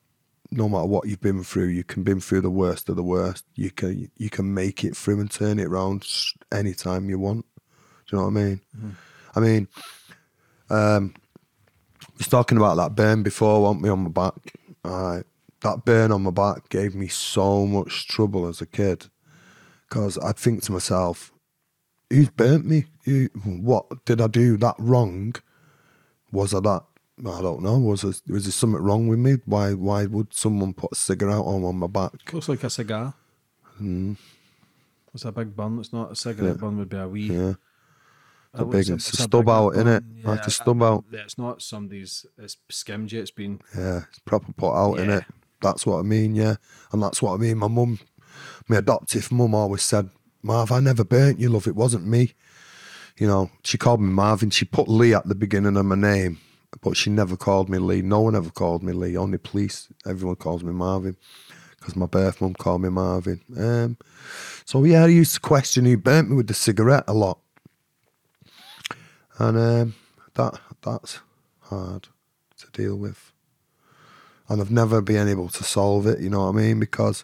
no 0.51 0.67
matter 0.67 0.85
what 0.85 1.07
you've 1.07 1.21
been 1.21 1.43
through, 1.43 1.67
you 1.67 1.83
can 1.83 2.03
been 2.03 2.19
through 2.19 2.41
the 2.41 2.49
worst 2.49 2.89
of 2.89 2.95
the 2.95 3.03
worst. 3.03 3.45
You 3.55 3.71
can 3.71 4.11
you 4.17 4.29
can 4.29 4.53
make 4.53 4.83
it 4.83 4.95
through 4.95 5.19
and 5.19 5.29
turn 5.29 5.59
it 5.59 5.67
around 5.67 6.07
anytime 6.51 7.09
you 7.09 7.19
want. 7.19 7.45
Do 8.07 8.15
you 8.15 8.17
know 8.17 8.29
what 8.29 8.39
I 8.39 8.43
mean? 8.43 8.61
I 9.35 9.39
mean, 9.39 9.67
um, 10.69 11.13
I 12.03 12.11
was 12.17 12.27
talking 12.27 12.57
about 12.57 12.75
that 12.77 12.95
burn 12.95 13.21
before, 13.23 13.61
want 13.61 13.81
me 13.81 13.89
on 13.89 13.99
my 13.99 14.09
back. 14.09 14.53
Alright, 14.85 15.25
that 15.61 15.85
burn 15.85 16.11
on 16.11 16.23
my 16.23 16.31
back 16.31 16.69
gave 16.69 16.95
me 16.95 17.07
so 17.07 17.65
much 17.67 18.07
trouble 18.07 18.47
as 18.47 18.61
a 18.61 18.65
kid 18.65 19.07
because 19.87 20.17
I'd 20.17 20.37
think 20.37 20.63
to 20.63 20.71
myself, 20.71 21.31
"Who's 22.09 22.29
burnt 22.29 22.65
me? 22.65 22.85
Who, 23.05 23.25
what 23.43 24.05
did 24.05 24.21
I 24.21 24.27
do 24.27 24.57
that 24.57 24.75
wrong?" 24.79 25.35
was 26.31 26.53
I 26.53 26.59
that? 26.59 26.83
I 27.19 27.41
don't 27.41 27.61
know. 27.61 27.77
Was 27.79 28.01
there, 28.01 28.13
was 28.33 28.45
there 28.45 28.51
something 28.51 28.81
wrong 28.81 29.07
with 29.07 29.19
me? 29.19 29.37
Why 29.45 29.73
why 29.73 30.05
would 30.05 30.33
someone 30.33 30.73
put 30.73 30.91
a 30.93 30.95
cigarette 30.95 31.35
on 31.37 31.63
on 31.63 31.75
my 31.77 31.87
back? 31.87 32.11
Looks 32.33 32.47
like 32.49 32.63
a 32.63 32.69
cigar. 32.69 33.13
Hmm. 33.77 34.13
It's 35.13 35.25
a 35.25 35.31
big 35.31 35.55
bun. 35.55 35.79
It's 35.79 35.91
not 35.91 36.11
a 36.11 36.15
cigarette 36.15 36.55
Yeah. 36.55 36.61
bun. 36.61 36.77
Would 36.77 36.89
be 36.89 36.97
a 36.97 37.07
wee. 37.07 37.31
Yeah, 37.33 37.53
a 38.53 38.63
big- 38.65 38.79
it's 38.81 38.89
it's 38.89 39.13
a 39.19 39.23
stub 39.23 39.49
out, 39.49 39.73
innit? 39.73 40.03
bun. 40.23 40.35
Like 40.37 40.45
a 40.47 40.51
stub 40.51 40.81
out. 40.83 41.03
yeah, 41.11 41.21
It's 41.21 41.37
not 41.37 41.61
somebody's. 41.61 42.25
It's 42.37 42.57
skimmed 42.69 43.11
you. 43.11 43.21
It's 43.21 43.31
been. 43.31 43.59
yeah, 43.75 44.03
it's 44.09 44.19
proper 44.19 44.53
put 44.53 44.73
out 44.73 44.99
in 44.99 45.09
Yeah. 45.09 45.17
it. 45.17 45.23
That's 45.61 45.85
what 45.85 45.99
I 45.99 46.03
mean. 46.03 46.35
Yeah, 46.35 46.55
and 46.93 47.03
that's 47.03 47.21
what 47.21 47.33
I 47.33 47.37
mean. 47.37 47.57
My 47.57 47.67
mum, 47.67 47.99
my 48.69 48.77
adoptive 48.77 49.29
mum, 49.31 49.53
always 49.55 49.81
said, 49.81 50.09
"Marv, 50.41 50.71
I 50.71 50.79
never 50.79 51.03
burnt 51.03 51.39
you, 51.39 51.49
love. 51.49 51.67
It 51.67 51.75
wasn't 51.75 52.07
me." 52.07 52.33
You 53.17 53.27
know, 53.27 53.51
she 53.65 53.77
called 53.77 53.99
me 53.99 54.07
Marvin. 54.07 54.51
She 54.51 54.63
put 54.63 54.87
Lee 54.87 55.13
at 55.13 55.27
the 55.27 55.35
beginning 55.35 55.75
of 55.75 55.85
my 55.85 55.95
name, 55.95 56.39
but 56.81 56.95
she 56.95 57.09
never 57.09 57.35
called 57.35 57.69
me 57.69 57.77
Lee. 57.77 58.01
No 58.01 58.21
one 58.21 58.35
ever 58.35 58.49
called 58.49 58.83
me 58.83 58.93
Lee. 58.93 59.17
Only 59.17 59.37
police. 59.37 59.89
Everyone 60.05 60.35
calls 60.35 60.63
me 60.63 60.71
Marvin 60.71 61.17
because 61.79 61.95
my 61.95 62.05
birth 62.05 62.41
mum 62.41 62.53
called 62.53 62.81
me 62.81 62.89
Marvin. 62.89 63.41
Um, 63.57 63.97
so 64.65 64.83
yeah, 64.83 65.03
I 65.03 65.07
used 65.07 65.33
to 65.35 65.39
question 65.39 65.85
who 65.85 65.97
burnt 65.97 66.29
me 66.29 66.35
with 66.35 66.47
the 66.47 66.53
cigarette 66.53 67.05
a 67.07 67.13
lot, 67.13 67.39
and 69.37 69.57
um, 69.57 69.95
that 70.35 70.59
that's 70.81 71.19
hard 71.61 72.07
to 72.57 72.67
deal 72.71 72.95
with. 72.95 73.31
And 74.47 74.61
I've 74.61 74.71
never 74.71 75.01
been 75.01 75.27
able 75.27 75.49
to 75.49 75.63
solve 75.63 76.07
it. 76.07 76.19
You 76.19 76.29
know 76.29 76.45
what 76.45 76.49
I 76.49 76.51
mean? 76.53 76.79
Because 76.79 77.23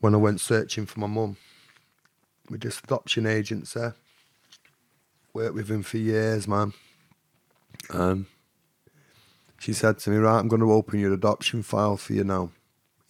when 0.00 0.14
I 0.14 0.18
went 0.18 0.40
searching 0.40 0.84
for 0.84 1.00
my 1.00 1.06
mum 1.06 1.36
with 2.50 2.60
this 2.60 2.80
adoption 2.80 3.26
agency, 3.26 3.92
worked 5.32 5.54
with 5.54 5.70
him 5.70 5.82
for 5.82 5.96
years, 5.96 6.46
man. 6.46 6.74
Um, 7.90 8.26
she 9.58 9.72
said 9.72 9.98
to 9.98 10.10
me, 10.10 10.16
"Right, 10.16 10.38
I'm 10.38 10.48
going 10.48 10.62
to 10.62 10.72
open 10.72 11.00
your 11.00 11.12
adoption 11.12 11.62
file 11.62 11.96
for 11.96 12.12
you 12.14 12.24
now. 12.24 12.50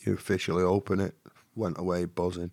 You 0.00 0.14
officially 0.14 0.62
open 0.62 1.00
it." 1.00 1.14
Went 1.54 1.78
away 1.78 2.04
buzzing. 2.04 2.52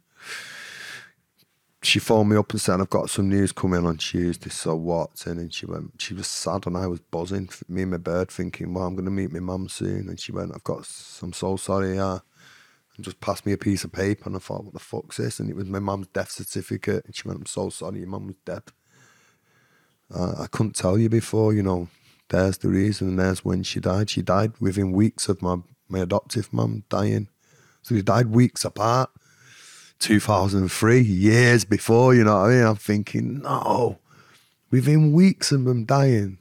She 1.84 2.00
phoned 2.00 2.30
me 2.30 2.38
up 2.38 2.52
and 2.52 2.60
said, 2.60 2.82
"I've 2.82 2.90
got 2.90 3.12
some 3.12 3.30
news 3.30 3.52
coming 3.52 3.86
on 3.86 3.98
Tuesday. 3.98 4.50
So 4.50 4.76
what?" 4.76 5.26
And 5.28 5.40
then 5.40 5.50
she 5.50 5.66
went. 5.68 6.02
She 6.02 6.14
was 6.16 6.28
sad, 6.28 6.66
and 6.66 6.76
I 6.76 6.88
was 6.88 7.00
buzzing. 7.00 7.50
Me 7.68 7.84
and 7.84 7.92
my 7.92 7.98
bird, 7.98 8.30
thinking, 8.30 8.74
"Well, 8.74 8.86
I'm 8.86 8.96
going 8.96 9.06
to 9.06 9.12
meet 9.12 9.32
my 9.32 9.40
mum 9.40 9.70
soon." 9.70 10.10
And 10.10 10.20
she 10.20 10.32
went, 10.32 10.52
"I've 10.56 10.64
got. 10.64 10.90
I'm 11.22 11.34
so 11.34 11.56
sorry, 11.58 11.96
yeah." 11.96 12.20
And 12.96 13.06
just 13.06 13.20
passed 13.20 13.46
me 13.46 13.52
a 13.54 13.58
piece 13.58 13.84
of 13.84 13.92
paper, 13.92 14.24
and 14.26 14.36
I 14.36 14.40
thought, 14.40 14.64
"What 14.64 14.74
the 14.74 14.80
fuck's 14.80 15.18
this?" 15.18 15.40
And 15.40 15.50
it 15.50 15.56
was 15.56 15.68
my 15.68 15.80
mum's 15.80 16.08
death 16.08 16.32
certificate. 16.32 17.06
And 17.06 17.16
she 17.16 17.28
went, 17.28 17.42
"I'm 17.42 17.46
so 17.46 17.70
sorry, 17.70 18.00
your 18.00 18.08
mum 18.10 18.28
was 18.28 18.38
dead." 18.46 18.64
Uh, 20.14 20.36
I 20.40 20.48
couldn't 20.48 20.76
tell 20.76 20.98
you 20.98 21.10
before, 21.10 21.54
you 21.54 21.64
know. 21.64 21.88
There's 22.30 22.58
the 22.58 22.70
reason, 22.70 23.10
and 23.10 23.20
there's 23.20 23.46
when 23.46 23.64
she 23.64 23.80
died. 23.80 24.10
She 24.10 24.22
died 24.22 24.54
within 24.60 24.92
weeks 24.92 25.30
of 25.30 25.42
my 25.42 25.58
my 25.88 26.00
adoptive 26.00 26.52
mum 26.52 26.84
dying. 26.90 27.28
So 27.84 27.94
they 27.94 28.02
died 28.02 28.28
weeks 28.28 28.66
apart. 28.66 29.12
2003, 30.00 31.00
years 31.02 31.64
before, 31.64 32.14
you 32.14 32.24
know 32.24 32.42
what 32.42 32.50
I 32.50 32.54
mean? 32.56 32.66
I'm 32.66 32.76
thinking, 32.76 33.40
no, 33.42 34.00
within 34.70 35.14
weeks 35.14 35.52
of 35.54 35.64
them 35.64 35.86
dying 35.86 36.40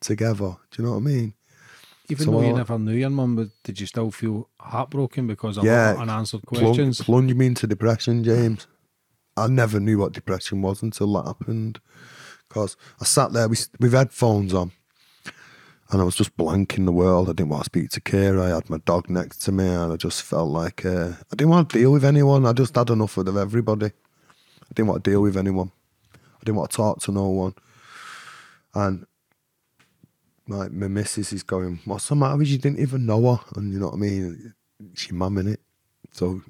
together. 0.00 0.56
Do 0.70 0.82
you 0.82 0.84
know 0.84 0.92
what 0.92 0.96
I 0.98 1.00
mean? 1.00 1.34
Even 2.08 2.24
So 2.24 2.32
though 2.32 2.40
you 2.40 2.48
I- 2.54 2.56
never 2.56 2.78
knew 2.78 2.94
your 2.94 3.10
mum, 3.10 3.36
but 3.36 3.48
did 3.62 3.78
you 3.78 3.86
still 3.86 4.10
feel 4.10 4.48
heartbroken 4.58 5.26
because 5.26 5.58
of 5.58 5.64
Yeah, 5.64 5.94
unanswered 5.98 6.42
Plung- 6.42 6.64
questions? 6.64 7.00
plunge 7.00 7.32
me 7.34 7.46
into 7.46 7.66
depression, 7.66 8.24
James. 8.24 8.66
I 9.36 9.46
never 9.46 9.78
knew 9.78 9.98
what 9.98 10.12
depression 10.12 10.62
was 10.62 10.82
until 10.82 11.12
that 11.14 11.26
happened. 11.26 11.80
Because 12.48 12.76
I 13.00 13.04
sat 13.04 13.32
there 13.32 13.48
with, 13.48 13.68
with 13.78 13.92
headphones 13.92 14.52
on 14.54 14.72
and 15.90 16.00
I 16.00 16.04
was 16.04 16.16
just 16.16 16.36
blank 16.36 16.76
in 16.76 16.84
the 16.84 16.92
world. 16.92 17.28
I 17.28 17.32
didn't 17.32 17.48
want 17.48 17.62
to 17.64 17.66
speak 17.66 17.90
to 17.90 18.00
Kira. 18.00 18.42
I 18.42 18.54
had 18.54 18.68
my 18.68 18.78
dog 18.78 19.08
next 19.08 19.38
to 19.42 19.52
me 19.52 19.66
and 19.66 19.92
I 19.92 19.96
just 19.96 20.22
felt 20.22 20.50
like 20.50 20.84
uh, 20.84 21.12
I 21.32 21.36
didn't 21.36 21.50
want 21.50 21.70
to 21.70 21.78
deal 21.78 21.92
with 21.92 22.04
anyone. 22.04 22.44
I 22.44 22.52
just 22.52 22.74
had 22.74 22.90
enough 22.90 23.16
of 23.16 23.36
everybody. 23.36 23.86
I 23.86 24.74
didn't 24.74 24.88
want 24.88 25.02
to 25.02 25.10
deal 25.10 25.22
with 25.22 25.36
anyone. 25.36 25.72
I 26.14 26.44
didn't 26.44 26.56
want 26.56 26.70
to 26.70 26.76
talk 26.76 27.00
to 27.02 27.12
no 27.12 27.28
one. 27.28 27.54
And 28.74 29.06
my 30.46 30.68
missus 30.68 31.32
is 31.32 31.42
going, 31.42 31.80
What's 31.84 32.08
the 32.08 32.16
matter 32.16 32.36
with 32.36 32.48
you? 32.48 32.58
Didn't 32.58 32.80
even 32.80 33.06
know 33.06 33.34
her. 33.34 33.40
And 33.56 33.72
you 33.72 33.80
know 33.80 33.86
what 33.86 33.94
I 33.94 33.98
mean? 33.98 34.54
She 34.94 35.12
mum 35.12 35.38
in 35.38 35.48
it. 35.48 35.60
So 36.12 36.42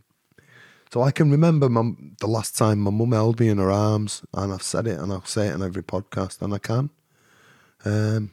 so 0.90 1.02
I 1.02 1.10
can 1.10 1.30
remember 1.30 1.68
my, 1.68 1.92
the 2.18 2.26
last 2.26 2.56
time 2.56 2.80
my 2.80 2.90
mum 2.90 3.12
held 3.12 3.40
me 3.40 3.48
in 3.48 3.58
her 3.58 3.70
arms, 3.70 4.22
and 4.32 4.52
I've 4.52 4.62
said 4.62 4.86
it 4.86 4.98
and 4.98 5.12
I'll 5.12 5.24
say 5.24 5.48
it 5.48 5.54
in 5.54 5.62
every 5.62 5.82
podcast, 5.82 6.40
and 6.40 6.54
I 6.54 6.58
can. 6.58 6.90
Um, 7.84 8.30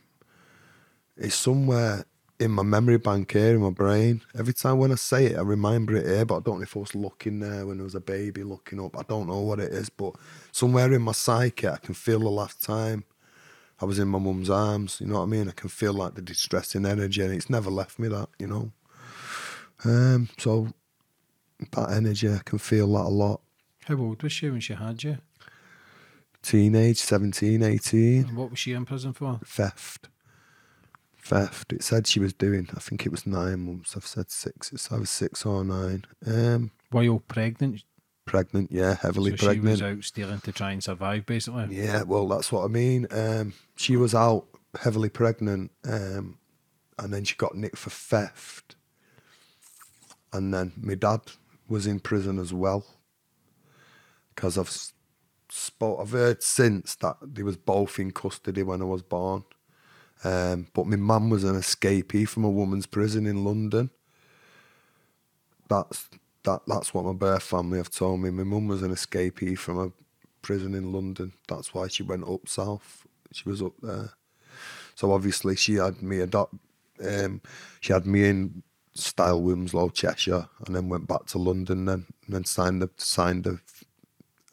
it's 1.18 1.36
somewhere 1.36 2.06
in 2.40 2.52
my 2.52 2.64
memory 2.64 2.98
bank 2.98 3.32
here 3.32 3.56
in 3.56 3.62
my 3.62 3.70
brain. 3.70 4.22
Every 4.38 4.54
time 4.54 4.78
when 4.78 4.92
I 4.92 4.96
say 4.96 5.28
it, 5.28 5.38
I 5.38 5.42
remember 5.42 5.96
it 5.96 6.06
here, 6.06 6.26
but 6.26 6.38
I 6.38 6.40
don't 6.42 6.58
know 6.58 6.64
if 6.64 6.76
I 6.76 6.80
was 6.80 6.94
looking 6.96 7.40
there 7.40 7.66
when 7.66 7.80
I 7.80 7.84
was 7.84 7.96
a 7.96 8.02
baby 8.02 8.44
looking 8.44 8.84
up. 8.84 8.98
I 8.98 9.04
don't 9.04 9.28
know 9.28 9.40
what 9.40 9.60
it 9.60 9.72
is, 9.72 9.90
but 9.90 10.14
somewhere 10.52 10.92
in 10.92 11.02
my 11.02 11.14
psyche, 11.14 11.68
I 11.68 11.78
can 11.78 11.94
feel 11.94 12.20
the 12.20 12.30
last 12.30 12.62
time 12.62 13.06
I 13.80 13.86
was 13.86 14.00
in 14.00 14.10
my 14.10 14.20
mum's 14.20 14.50
arms. 14.50 15.00
You 15.00 15.08
know 15.08 15.16
what 15.20 15.24
I 15.24 15.28
mean? 15.28 15.48
I 15.48 15.54
can 15.54 15.70
feel 15.70 15.94
like 15.94 16.16
the 16.16 16.22
distressing 16.22 16.86
energy, 16.86 17.22
and 17.22 17.34
it's 17.34 17.50
never 17.50 17.70
left 17.70 18.00
me. 18.00 18.10
That 18.10 18.28
you 18.38 18.48
know. 18.48 18.72
Um, 19.86 20.30
so 20.38 20.74
that 21.72 21.92
energy, 21.92 22.30
I 22.30 22.40
can 22.44 22.58
feel 22.60 22.88
that 22.94 23.06
a 23.06 23.10
lot. 23.10 23.42
How 23.86 23.96
old 23.96 24.24
was 24.24 24.32
she 24.34 24.50
when 24.50 24.60
she 24.60 24.74
had 24.74 25.04
you? 25.04 25.18
Teenage, 26.42 26.98
17, 26.98 27.64
18, 27.64 28.26
And 28.28 28.38
what 28.38 28.52
was 28.52 28.60
she 28.60 28.74
in 28.74 28.86
prison 28.86 29.14
for? 29.14 29.40
theft. 29.46 30.10
Theft. 31.26 31.74
It 31.74 31.84
said 31.84 32.06
she 32.06 32.20
was 32.20 32.34
doing, 32.34 32.70
I 32.76 32.80
think 32.80 33.04
it 33.04 33.12
was 33.12 33.26
nine 33.26 33.66
months. 33.66 33.98
I've 33.98 34.06
said 34.06 34.30
six. 34.30 34.72
It's 34.72 34.92
either 34.92 35.08
six 35.08 35.44
or 35.44 35.64
nine. 35.66 36.06
Um, 36.26 36.70
While 36.92 37.20
pregnant, 37.28 37.84
pregnant, 38.26 38.72
yeah, 38.72 38.96
heavily 39.02 39.32
so 39.32 39.38
she 39.38 39.46
pregnant. 39.46 39.72
was 39.72 39.82
out 39.82 40.04
stealing 40.04 40.40
to 40.42 40.52
try 40.52 40.72
and 40.72 40.84
survive, 40.84 41.26
basically. 41.26 41.76
Yeah, 41.76 42.04
well, 42.04 42.28
that's 42.28 42.52
what 42.52 42.64
I 42.64 42.68
mean. 42.68 43.08
Um, 43.10 43.54
she 43.76 43.98
was 43.98 44.14
out 44.14 44.46
heavily 44.80 45.10
pregnant, 45.10 45.72
um, 45.84 46.38
and 47.00 47.12
then 47.12 47.24
she 47.24 47.36
got 47.36 47.56
nicked 47.56 47.78
for 47.80 47.90
theft. 47.90 48.76
And 50.32 50.54
then 50.54 50.74
my 50.78 50.94
dad 50.94 51.22
was 51.68 51.88
in 51.88 52.02
prison 52.02 52.38
as 52.38 52.54
well, 52.54 52.86
because 54.36 54.60
I've 54.60 54.76
spoke. 55.50 56.00
I've 56.00 56.12
heard 56.12 56.44
since 56.44 56.94
that 56.98 57.18
they 57.20 57.42
was 57.42 57.58
both 57.58 57.98
in 57.98 58.12
custody 58.12 58.62
when 58.62 58.84
I 58.84 58.86
was 58.86 59.02
born. 59.02 59.44
Um, 60.24 60.68
but 60.74 60.88
my 60.88 60.96
mum 60.96 61.30
was 61.30 61.44
an 61.44 61.56
escapee 61.56 62.28
from 62.28 62.44
a 62.44 62.50
woman's 62.50 62.86
prison 62.88 63.26
in 63.26 63.44
London. 63.44 63.92
That's 65.70 66.10
that. 66.44 66.62
That's 66.68 66.94
what 66.94 67.06
my 67.06 67.14
birth 67.14 67.44
family 67.44 67.78
have 67.78 67.92
told 67.92 68.22
me. 68.22 68.30
My 68.30 68.44
mum 68.44 68.68
was 68.68 68.84
an 68.84 68.92
escapee 68.92 69.58
from 69.58 69.80
a 69.80 69.92
prison 70.42 70.74
in 70.76 70.92
London. 70.92 71.34
That's 71.48 71.74
why 71.74 71.88
she 71.88 72.04
went 72.04 72.28
up 72.28 72.48
south. 72.48 73.06
She 73.32 73.48
was 73.50 73.62
up 73.62 73.74
there. 73.82 74.12
So 74.96 75.12
obviously 75.12 75.56
she 75.56 75.76
had 75.76 76.02
me 76.02 76.20
adopt. 76.20 76.56
Um, 77.06 77.42
she 77.82 77.94
had 77.94 78.06
me 78.06 78.30
in 78.30 78.64
Styal 78.94 79.42
Wilmslow, 79.44 79.94
Cheshire, 79.94 80.48
and 80.66 80.76
then 80.76 80.90
went 80.90 81.08
back 81.08 81.26
to 81.28 81.38
London. 81.38 81.86
Then 81.86 82.06
and 82.26 82.36
then 82.36 82.46
signed 82.46 82.82
the 82.82 82.90
signed 82.98 83.44
the 83.46 83.60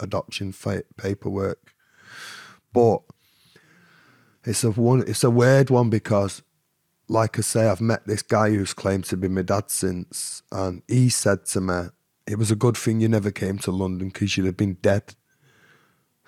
adoption 0.00 0.52
fa- 0.52 0.84
paperwork. 0.96 1.74
But 2.72 3.02
it's 4.44 4.64
a 4.64 4.70
one. 4.70 5.04
It's 5.06 5.24
a 5.24 5.30
weird 5.30 5.70
one 5.70 5.90
because, 5.90 6.42
like 7.08 7.38
I 7.38 7.42
say, 7.42 7.68
I've 7.68 7.80
met 7.80 8.06
this 8.06 8.22
guy 8.22 8.50
who's 8.50 8.74
claimed 8.74 9.04
to 9.06 9.16
be 9.16 9.28
my 9.28 9.42
dad 9.42 9.70
since, 9.70 10.42
and 10.50 10.82
he 10.88 11.08
said 11.08 11.46
to 11.46 11.60
me, 11.60 11.88
"It 12.26 12.38
was 12.38 12.50
a 12.50 12.56
good 12.56 12.76
thing 12.76 13.00
you 13.00 13.08
never 13.08 13.30
came 13.30 13.58
to 13.58 13.70
London 13.70 14.08
because 14.08 14.36
you'd 14.36 14.46
have 14.46 14.56
been 14.56 14.78
dead." 14.82 15.14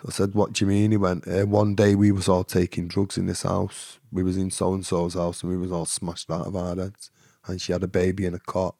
I 0.07 0.11
said, 0.11 0.35
"What 0.35 0.53
do 0.53 0.65
you 0.65 0.69
mean?" 0.69 0.91
He 0.91 0.97
went, 0.97 1.27
uh, 1.27 1.47
"One 1.47 1.75
day 1.75 1.95
we 1.95 2.13
was 2.13 2.29
all 2.29 2.45
taking 2.45 2.89
drugs 2.89 3.17
in 3.17 3.27
this 3.27 3.43
house. 3.43 3.99
We 4.13 4.23
was 4.23 4.37
in 4.37 4.51
so 4.51 4.75
and 4.75 4.85
so's 4.85 5.15
house, 5.15 5.43
and 5.43 5.51
we 5.51 5.57
was 5.57 5.73
all 5.73 5.87
smashed 5.87 6.31
out 6.31 6.47
of 6.47 6.55
our 6.55 6.77
heads. 6.77 7.11
And 7.47 7.61
she 7.61 7.73
had 7.73 7.83
a 7.83 7.89
baby 7.89 8.25
in 8.27 8.35
a 8.35 8.39
cot. 8.39 8.77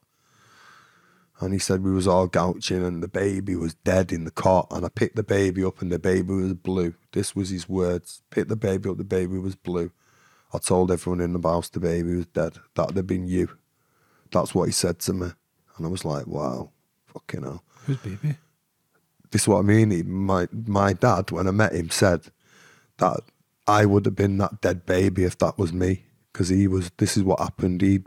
And 1.41 1.51
he 1.51 1.59
said 1.59 1.83
we 1.83 1.91
was 1.91 2.07
all 2.07 2.27
gouching, 2.27 2.85
and 2.85 3.03
the 3.03 3.09
baby 3.09 3.55
was 3.55 3.73
dead 3.73 4.13
in 4.13 4.23
the 4.23 4.31
cot. 4.31 4.67
And 4.71 4.85
I 4.85 4.89
picked 4.89 5.17
the 5.17 5.23
baby 5.23 5.63
up, 5.63 5.81
and 5.81 5.91
the 5.91 5.99
baby 5.99 6.33
was 6.33 6.53
blue. 6.53 6.93
This 7.11 7.35
was 7.35 7.49
his 7.49 7.67
words. 7.67 8.21
Picked 8.29 8.47
the 8.47 8.55
baby 8.55 8.89
up, 8.89 8.97
the 8.97 9.03
baby 9.03 9.37
was 9.37 9.55
blue. 9.55 9.91
I 10.53 10.59
told 10.59 10.91
everyone 10.91 11.19
in 11.19 11.33
the 11.33 11.47
house 11.47 11.69
the 11.69 11.81
baby 11.81 12.15
was 12.15 12.27
dead. 12.27 12.53
That'd 12.75 12.95
have 12.95 13.07
been 13.07 13.27
you. 13.27 13.49
That's 14.31 14.55
what 14.55 14.65
he 14.65 14.71
said 14.71 14.99
to 14.99 15.13
me, 15.13 15.27
and 15.77 15.85
I 15.85 15.89
was 15.89 16.05
like, 16.05 16.27
wow, 16.27 16.71
fucking 17.07 17.43
hell." 17.43 17.63
Whose 17.85 17.97
baby? 17.97 18.37
this 19.31 19.41
is 19.41 19.47
what 19.47 19.59
I 19.59 19.63
mean. 19.63 19.91
He, 19.91 20.03
my 20.03 20.47
my 20.51 20.93
dad, 20.93 21.31
when 21.31 21.47
I 21.47 21.51
met 21.51 21.73
him, 21.73 21.89
said 21.89 22.27
that 22.97 23.19
I 23.67 23.85
would 23.85 24.05
have 24.05 24.15
been 24.15 24.37
that 24.37 24.61
dead 24.61 24.85
baby 24.85 25.25
if 25.25 25.37
that 25.39 25.57
was 25.57 25.73
me, 25.73 26.05
because 26.31 26.47
he 26.49 26.67
was. 26.67 26.91
This 26.97 27.17
is 27.17 27.23
what 27.23 27.39
happened. 27.39 27.81
He 27.81 28.03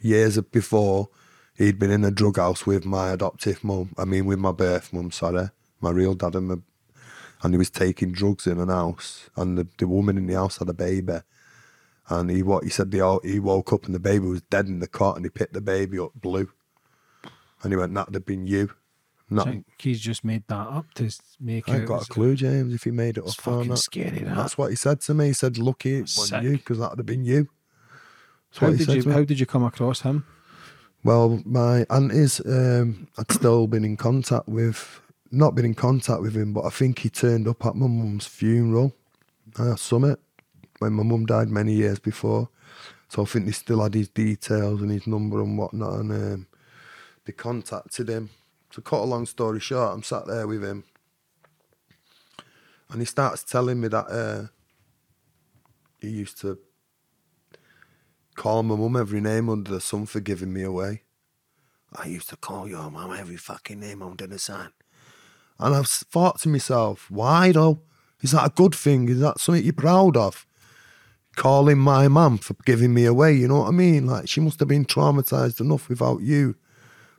years 0.00 0.38
before 0.40 1.08
he'd 1.56 1.78
been 1.78 1.90
in 1.90 2.04
a 2.04 2.10
drug 2.10 2.36
house 2.36 2.66
with 2.66 2.84
my 2.84 3.10
adoptive 3.10 3.64
mum. 3.64 3.94
I 3.98 4.04
mean, 4.04 4.26
with 4.26 4.38
my 4.38 4.52
birth 4.52 4.92
mum. 4.92 5.10
Sorry, 5.10 5.48
my 5.80 5.90
real 5.90 6.14
dad 6.14 6.34
and 6.34 6.48
my, 6.48 6.56
and 7.42 7.54
he 7.54 7.58
was 7.58 7.70
taking 7.70 8.12
drugs 8.12 8.46
in 8.46 8.58
an 8.58 8.68
house, 8.68 9.30
and 9.36 9.58
the, 9.58 9.68
the 9.78 9.86
woman 9.86 10.18
in 10.18 10.26
the 10.26 10.34
house 10.34 10.58
had 10.58 10.68
a 10.68 10.74
baby. 10.74 11.20
And 12.08 12.30
he 12.30 12.42
what 12.42 12.64
he 12.64 12.70
said 12.70 12.90
the 12.90 13.20
he 13.24 13.38
woke 13.38 13.72
up 13.72 13.86
and 13.86 13.94
the 13.94 13.98
baby 13.98 14.26
was 14.26 14.42
dead 14.42 14.66
in 14.66 14.80
the 14.80 14.86
cot 14.86 15.16
and 15.16 15.24
he 15.24 15.30
picked 15.30 15.54
the 15.54 15.62
baby 15.62 15.98
up 15.98 16.12
blue. 16.14 16.50
And 17.62 17.72
he 17.72 17.78
went, 17.78 17.94
That'd 17.94 18.14
have 18.14 18.26
been 18.26 18.46
you. 18.46 18.70
Not, 19.30 19.46
think 19.46 19.64
he's 19.78 20.00
just 20.00 20.22
made 20.22 20.46
that 20.48 20.68
up 20.68 20.92
to 20.94 21.10
make 21.40 21.66
I 21.66 21.72
it. 21.72 21.78
ain't 21.78 21.86
got 21.88 22.02
a 22.02 22.06
clue, 22.06 22.36
James, 22.36 22.74
if 22.74 22.84
he 22.84 22.90
made 22.90 23.16
it 23.16 23.24
up 23.24 23.32
fucking 23.32 23.74
scary, 23.76 24.18
that. 24.18 24.36
That's 24.36 24.58
what 24.58 24.68
he 24.68 24.76
said 24.76 25.00
to 25.02 25.14
me. 25.14 25.28
He 25.28 25.32
said, 25.32 25.56
"Lucky 25.56 25.96
it 25.96 26.12
wasn't 26.16 26.44
you, 26.44 26.52
because 26.58 26.78
that'd 26.78 26.98
have 26.98 27.06
been 27.06 27.24
you." 27.24 27.48
That's 28.50 28.58
How 28.58 28.70
did 28.70 28.86
said 28.86 29.04
you. 29.04 29.10
How 29.10 29.24
did 29.24 29.40
you 29.40 29.46
come 29.46 29.64
across 29.64 30.02
him? 30.02 30.26
Well, 31.04 31.42
my 31.44 31.84
aunties, 31.90 32.40
um, 32.46 33.08
I'd 33.18 33.30
still 33.30 33.66
been 33.66 33.84
in 33.84 33.98
contact 33.98 34.48
with, 34.48 35.02
not 35.30 35.54
been 35.54 35.66
in 35.66 35.74
contact 35.74 36.22
with 36.22 36.34
him, 36.34 36.54
but 36.54 36.64
I 36.64 36.70
think 36.70 37.00
he 37.00 37.10
turned 37.10 37.46
up 37.46 37.66
at 37.66 37.76
my 37.76 37.86
mum's 37.86 38.26
funeral, 38.26 38.94
uh, 39.58 39.76
summit, 39.76 40.18
when 40.78 40.94
my 40.94 41.02
mum 41.02 41.26
died 41.26 41.50
many 41.50 41.74
years 41.74 41.98
before. 41.98 42.48
So 43.10 43.20
I 43.20 43.26
think 43.26 43.44
they 43.44 43.52
still 43.52 43.82
had 43.82 43.92
his 43.92 44.08
details 44.08 44.80
and 44.80 44.90
his 44.90 45.06
number 45.06 45.42
and 45.42 45.58
whatnot, 45.58 45.92
and 46.00 46.10
um, 46.10 46.46
they 47.26 47.32
contacted 47.32 48.08
him. 48.08 48.30
To 48.70 48.80
cut 48.80 49.00
a 49.00 49.04
long 49.04 49.26
story 49.26 49.60
short, 49.60 49.92
I'm 49.92 50.02
sat 50.02 50.26
there 50.26 50.46
with 50.46 50.64
him, 50.64 50.84
and 52.88 53.02
he 53.02 53.04
starts 53.04 53.44
telling 53.44 53.78
me 53.78 53.88
that 53.88 54.06
uh, 54.06 54.46
he 56.00 56.08
used 56.08 56.40
to 56.40 56.58
call 58.34 58.62
my 58.62 58.76
mum 58.76 58.96
every 58.96 59.20
name 59.20 59.48
under 59.48 59.70
the 59.70 59.80
sun 59.80 60.06
for 60.06 60.20
giving 60.20 60.52
me 60.52 60.62
away. 60.62 61.02
I 61.94 62.06
used 62.06 62.28
to 62.30 62.36
call 62.36 62.68
your 62.68 62.90
mum 62.90 63.14
every 63.16 63.36
fucking 63.36 63.80
name 63.80 64.02
under 64.02 64.26
the 64.26 64.38
sun. 64.38 64.72
And 65.58 65.74
I've 65.74 65.86
thought 65.86 66.40
to 66.40 66.48
myself, 66.48 67.10
why 67.10 67.52
though? 67.52 67.80
Is 68.20 68.32
that 68.32 68.46
a 68.46 68.50
good 68.54 68.74
thing? 68.74 69.08
Is 69.08 69.20
that 69.20 69.38
something 69.38 69.62
you're 69.62 69.72
proud 69.72 70.16
of? 70.16 70.46
Calling 71.36 71.78
my 71.78 72.08
mum 72.08 72.38
for 72.38 72.54
giving 72.64 72.94
me 72.94 73.04
away, 73.04 73.34
you 73.34 73.48
know 73.48 73.60
what 73.60 73.68
I 73.68 73.72
mean? 73.72 74.06
Like, 74.06 74.28
she 74.28 74.40
must 74.40 74.60
have 74.60 74.68
been 74.68 74.84
traumatized 74.84 75.60
enough 75.60 75.88
without 75.88 76.22
you 76.22 76.56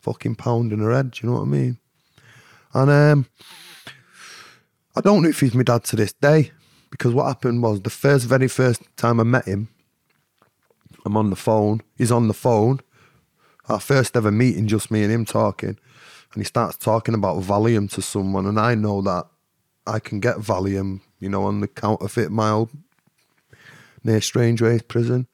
fucking 0.02 0.36
pounding 0.36 0.80
her 0.80 0.92
head, 0.92 1.20
you 1.22 1.30
know 1.30 1.36
what 1.36 1.44
I 1.44 1.46
mean? 1.46 1.78
And 2.74 2.92
um, 2.92 3.26
I 4.96 5.02
don't 5.02 5.22
know 5.22 5.30
if 5.30 5.40
he's 5.42 5.54
my 5.54 5.64
dad 5.64 5.84
to 5.86 5.96
this 5.96 6.14
day 6.14 6.52
because 6.90 7.14
what 7.14 7.28
happened 7.28 7.62
was 7.62 7.82
the 7.82 7.90
first, 7.90 8.26
very 8.26 8.48
first 8.48 8.82
time 8.98 9.20
I 9.20 9.24
met 9.24 9.46
him, 9.46 9.68
I'm 11.06 11.16
on 11.16 11.30
the 11.30 11.36
phone. 11.36 11.82
He's 11.96 12.12
on 12.12 12.28
the 12.28 12.34
phone. 12.34 12.80
Our 13.70 13.80
first 13.80 14.18
ever 14.18 14.32
meeting, 14.32 14.68
just 14.68 14.92
me 14.92 15.04
and 15.04 15.12
him 15.12 15.26
talking. 15.26 15.78
And 16.34 16.42
he 16.42 16.44
starts 16.44 16.78
talking 16.78 17.14
about 17.14 17.42
Valium 17.42 17.90
to 17.92 18.02
someone. 18.02 18.46
And 18.46 18.60
I 18.60 18.76
know 18.76 19.02
that 19.04 19.26
I 19.88 20.00
can 20.00 20.20
get 20.20 20.38
Valium, 20.38 21.02
you 21.20 21.30
know, 21.30 21.44
on 21.44 21.62
the 21.62 21.68
counterfeit 21.68 22.32
mile 22.32 22.70
near 24.04 24.20
Strangeways 24.20 24.82
prison. 24.82 25.28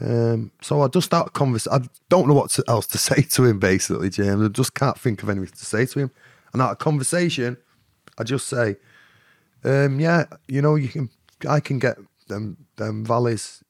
Um, 0.00 0.50
so 0.62 0.80
I 0.80 0.88
just 0.88 1.06
start 1.06 1.28
a 1.28 1.30
conversation. 1.30 1.82
I 1.82 1.86
don't 2.08 2.26
know 2.26 2.34
what 2.34 2.50
to, 2.52 2.64
else 2.66 2.86
to 2.88 2.98
say 2.98 3.22
to 3.22 3.44
him, 3.44 3.58
basically, 3.58 4.08
James. 4.10 4.42
I 4.42 4.48
just 4.48 4.74
can't 4.74 4.98
think 4.98 5.22
of 5.22 5.28
anything 5.28 5.56
to 5.56 5.66
say 5.66 5.86
to 5.86 5.98
him. 5.98 6.10
And 6.52 6.62
out 6.62 6.72
of 6.72 6.78
conversation, 6.78 7.58
I 8.18 8.24
just 8.24 8.48
say, 8.48 8.76
um, 9.62 10.00
yeah, 10.00 10.24
you 10.48 10.62
know, 10.62 10.74
you 10.74 10.88
can, 10.88 11.10
I 11.48 11.60
can 11.60 11.78
get 11.78 11.98
them, 12.28 12.66
them 12.76 13.04
valleys 13.04 13.62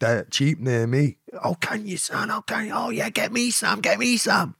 they're 0.00 0.24
cheap 0.24 0.58
near 0.58 0.86
me. 0.86 1.18
Oh, 1.44 1.54
can 1.54 1.86
you, 1.86 1.96
son? 1.96 2.30
Oh, 2.30 2.42
can 2.42 2.66
you? 2.66 2.72
Oh, 2.74 2.90
yeah, 2.90 3.10
get 3.10 3.32
me 3.32 3.50
some, 3.50 3.80
get 3.80 3.98
me 3.98 4.16
some. 4.16 4.56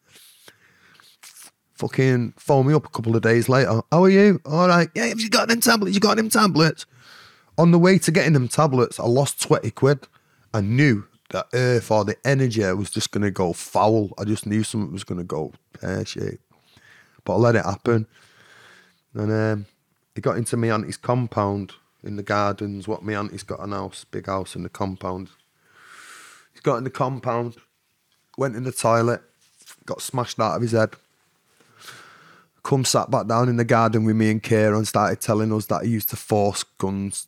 fucking 1.74 2.34
phone 2.36 2.66
me 2.66 2.74
up 2.74 2.86
a 2.86 2.90
couple 2.90 3.16
of 3.16 3.22
days 3.22 3.48
later. 3.48 3.80
How 3.90 4.04
are 4.04 4.10
you? 4.10 4.40
All 4.44 4.68
right. 4.68 4.88
Yeah, 4.94 5.06
have 5.06 5.20
you 5.20 5.30
got 5.30 5.48
them 5.48 5.60
tablets? 5.60 5.94
You 5.94 6.00
got 6.00 6.18
them 6.18 6.28
tablets? 6.28 6.86
On 7.58 7.72
the 7.72 7.78
way 7.78 7.98
to 7.98 8.10
getting 8.10 8.34
them 8.34 8.48
tablets, 8.48 9.00
I 9.00 9.04
lost 9.04 9.42
20 9.42 9.70
quid. 9.72 10.06
I 10.54 10.60
knew 10.60 11.06
that 11.30 11.46
earth 11.54 11.90
or 11.90 12.04
the 12.04 12.16
energy 12.24 12.62
was 12.72 12.90
just 12.90 13.10
going 13.12 13.22
to 13.22 13.30
go 13.30 13.52
foul. 13.52 14.10
I 14.18 14.24
just 14.24 14.46
knew 14.46 14.62
something 14.62 14.92
was 14.92 15.04
going 15.04 15.18
to 15.18 15.24
go 15.24 15.52
pear 15.72 16.04
shaped. 16.04 16.44
But 17.24 17.34
I 17.34 17.36
let 17.36 17.56
it 17.56 17.64
happen. 17.64 18.06
And 19.14 19.32
um, 19.32 19.66
he 20.14 20.20
got 20.20 20.36
into 20.36 20.56
my 20.56 20.70
auntie's 20.70 20.96
compound 20.96 21.74
in 22.02 22.16
the 22.16 22.22
gardens. 22.22 22.88
What 22.88 23.02
my 23.02 23.14
auntie's 23.14 23.42
got 23.42 23.60
an 23.60 23.72
house, 23.72 24.04
big 24.04 24.26
house 24.26 24.56
in 24.56 24.62
the 24.62 24.68
compound. 24.68 25.28
He's 26.52 26.60
got 26.60 26.76
in 26.76 26.84
the 26.84 26.90
compound, 26.90 27.56
went 28.36 28.56
in 28.56 28.64
the 28.64 28.72
toilet, 28.72 29.22
got 29.86 30.02
smashed 30.02 30.40
out 30.40 30.56
of 30.56 30.62
his 30.62 30.72
head. 30.72 30.94
Come 32.62 32.84
sat 32.84 33.10
back 33.10 33.26
down 33.26 33.48
in 33.48 33.56
the 33.56 33.64
garden 33.64 34.04
with 34.04 34.16
me 34.16 34.30
and 34.30 34.42
Kira 34.42 34.76
and 34.76 34.86
started 34.86 35.20
telling 35.20 35.52
us 35.52 35.66
that 35.66 35.84
he 35.84 35.90
used 35.90 36.10
to 36.10 36.16
force 36.16 36.62
guns 36.62 37.26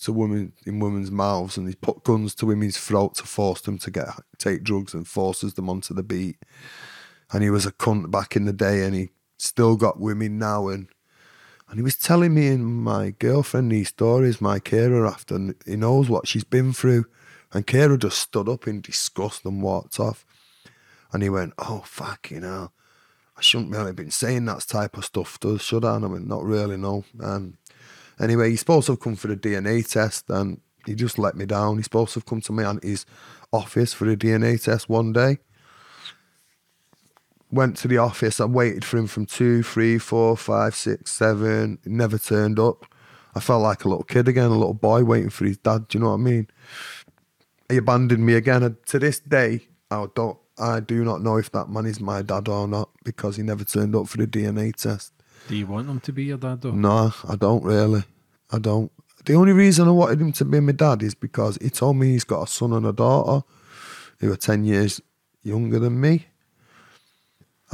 to 0.00 0.12
women 0.12 0.52
in 0.66 0.78
women's 0.80 1.10
mouths 1.10 1.56
and 1.56 1.66
he 1.66 1.74
put 1.74 2.04
guns 2.04 2.34
to 2.34 2.46
women's 2.46 2.78
throat 2.78 3.14
to 3.14 3.24
force 3.24 3.62
them 3.62 3.78
to 3.78 3.90
get 3.90 4.08
take 4.38 4.62
drugs 4.62 4.92
and 4.92 5.08
forces 5.08 5.54
them 5.54 5.68
onto 5.68 5.94
the 5.94 6.02
beat. 6.02 6.36
And 7.32 7.42
he 7.42 7.50
was 7.50 7.66
a 7.66 7.72
cunt 7.72 8.10
back 8.10 8.36
in 8.36 8.44
the 8.44 8.52
day 8.52 8.84
and 8.84 8.94
he 8.94 9.10
still 9.38 9.76
got 9.76 9.98
women 9.98 10.38
now 10.38 10.68
and 10.68 10.88
and 11.74 11.80
he 11.80 11.82
was 11.82 11.96
telling 11.96 12.34
me 12.34 12.46
and 12.46 12.84
my 12.84 13.10
girlfriend 13.18 13.72
these 13.72 13.88
stories, 13.88 14.40
my 14.40 14.60
Kira 14.60 15.10
after 15.10 15.56
he 15.66 15.74
knows 15.74 16.08
what 16.08 16.28
she's 16.28 16.44
been 16.44 16.72
through. 16.72 17.06
And 17.52 17.66
Kira 17.66 17.98
just 17.98 18.20
stood 18.20 18.48
up 18.48 18.68
in 18.68 18.80
disgust 18.80 19.44
and 19.44 19.60
walked 19.60 19.98
off. 19.98 20.24
And 21.12 21.20
he 21.20 21.28
went, 21.28 21.52
Oh 21.58 21.82
fucking 21.84 22.42
hell. 22.42 22.72
I 23.36 23.40
shouldn't 23.40 23.72
really 23.72 23.86
have 23.86 23.96
been 23.96 24.12
saying 24.12 24.44
that 24.44 24.60
type 24.68 24.96
of 24.96 25.04
stuff, 25.04 25.40
does 25.40 25.62
should 25.62 25.84
I? 25.84 25.96
And 25.96 26.04
I 26.04 26.08
went, 26.08 26.28
Not 26.28 26.44
really, 26.44 26.76
no. 26.76 27.04
And 27.18 27.56
Anyway, 28.20 28.50
he's 28.50 28.60
supposed 28.60 28.86
to 28.86 28.92
have 28.92 29.00
come 29.00 29.16
for 29.16 29.32
a 29.32 29.36
DNA 29.36 29.84
test 29.84 30.30
and 30.30 30.60
he 30.86 30.94
just 30.94 31.18
let 31.18 31.34
me 31.34 31.44
down. 31.44 31.78
He's 31.78 31.86
supposed 31.86 32.12
to 32.12 32.20
have 32.20 32.26
come 32.26 32.40
to 32.42 32.52
my 32.52 32.62
auntie's 32.62 33.04
office 33.52 33.92
for 33.92 34.08
a 34.08 34.16
DNA 34.16 34.62
test 34.62 34.88
one 34.88 35.12
day. 35.12 35.38
Went 37.54 37.76
to 37.78 37.88
the 37.88 37.98
office. 37.98 38.40
I 38.40 38.46
waited 38.46 38.84
for 38.84 38.96
him 38.96 39.06
from 39.06 39.26
two, 39.26 39.62
three, 39.62 39.96
four, 39.98 40.36
five, 40.36 40.74
six, 40.74 41.12
seven. 41.12 41.78
He 41.84 41.90
never 41.90 42.18
turned 42.18 42.58
up. 42.58 42.84
I 43.32 43.38
felt 43.38 43.62
like 43.62 43.84
a 43.84 43.88
little 43.88 44.02
kid 44.02 44.26
again, 44.26 44.46
a 44.46 44.58
little 44.58 44.74
boy 44.74 45.04
waiting 45.04 45.30
for 45.30 45.44
his 45.44 45.58
dad. 45.58 45.86
Do 45.86 45.98
you 45.98 46.02
know 46.02 46.10
what 46.10 46.16
I 46.16 46.18
mean? 46.18 46.48
He 47.68 47.76
abandoned 47.76 48.26
me 48.26 48.34
again. 48.34 48.64
And 48.64 48.76
to 48.86 48.98
this 48.98 49.20
day, 49.20 49.60
I 49.88 50.06
don't. 50.16 50.36
I 50.58 50.80
do 50.80 51.04
not 51.04 51.22
know 51.22 51.36
if 51.36 51.52
that 51.52 51.68
man 51.68 51.86
is 51.86 52.00
my 52.00 52.22
dad 52.22 52.48
or 52.48 52.66
not 52.66 52.90
because 53.04 53.36
he 53.36 53.44
never 53.44 53.62
turned 53.64 53.94
up 53.94 54.08
for 54.08 54.18
the 54.18 54.26
DNA 54.26 54.74
test. 54.74 55.12
Do 55.46 55.54
you 55.54 55.66
want 55.66 55.88
him 55.88 56.00
to 56.00 56.12
be 56.12 56.24
your 56.24 56.38
dad 56.38 56.60
though? 56.62 56.72
No, 56.72 57.12
I 57.28 57.36
don't 57.36 57.62
really. 57.62 58.02
I 58.50 58.58
don't. 58.58 58.90
The 59.24 59.34
only 59.34 59.52
reason 59.52 59.86
I 59.86 59.92
wanted 59.92 60.20
him 60.20 60.32
to 60.32 60.44
be 60.44 60.58
my 60.58 60.72
dad 60.72 61.04
is 61.04 61.14
because 61.14 61.56
he 61.62 61.70
told 61.70 61.96
me 61.96 62.08
he's 62.08 62.24
got 62.24 62.42
a 62.42 62.46
son 62.46 62.72
and 62.72 62.84
a 62.84 62.92
daughter 62.92 63.46
who 64.18 64.32
are 64.32 64.36
10 64.36 64.64
years 64.64 65.00
younger 65.42 65.78
than 65.78 66.00
me. 66.00 66.26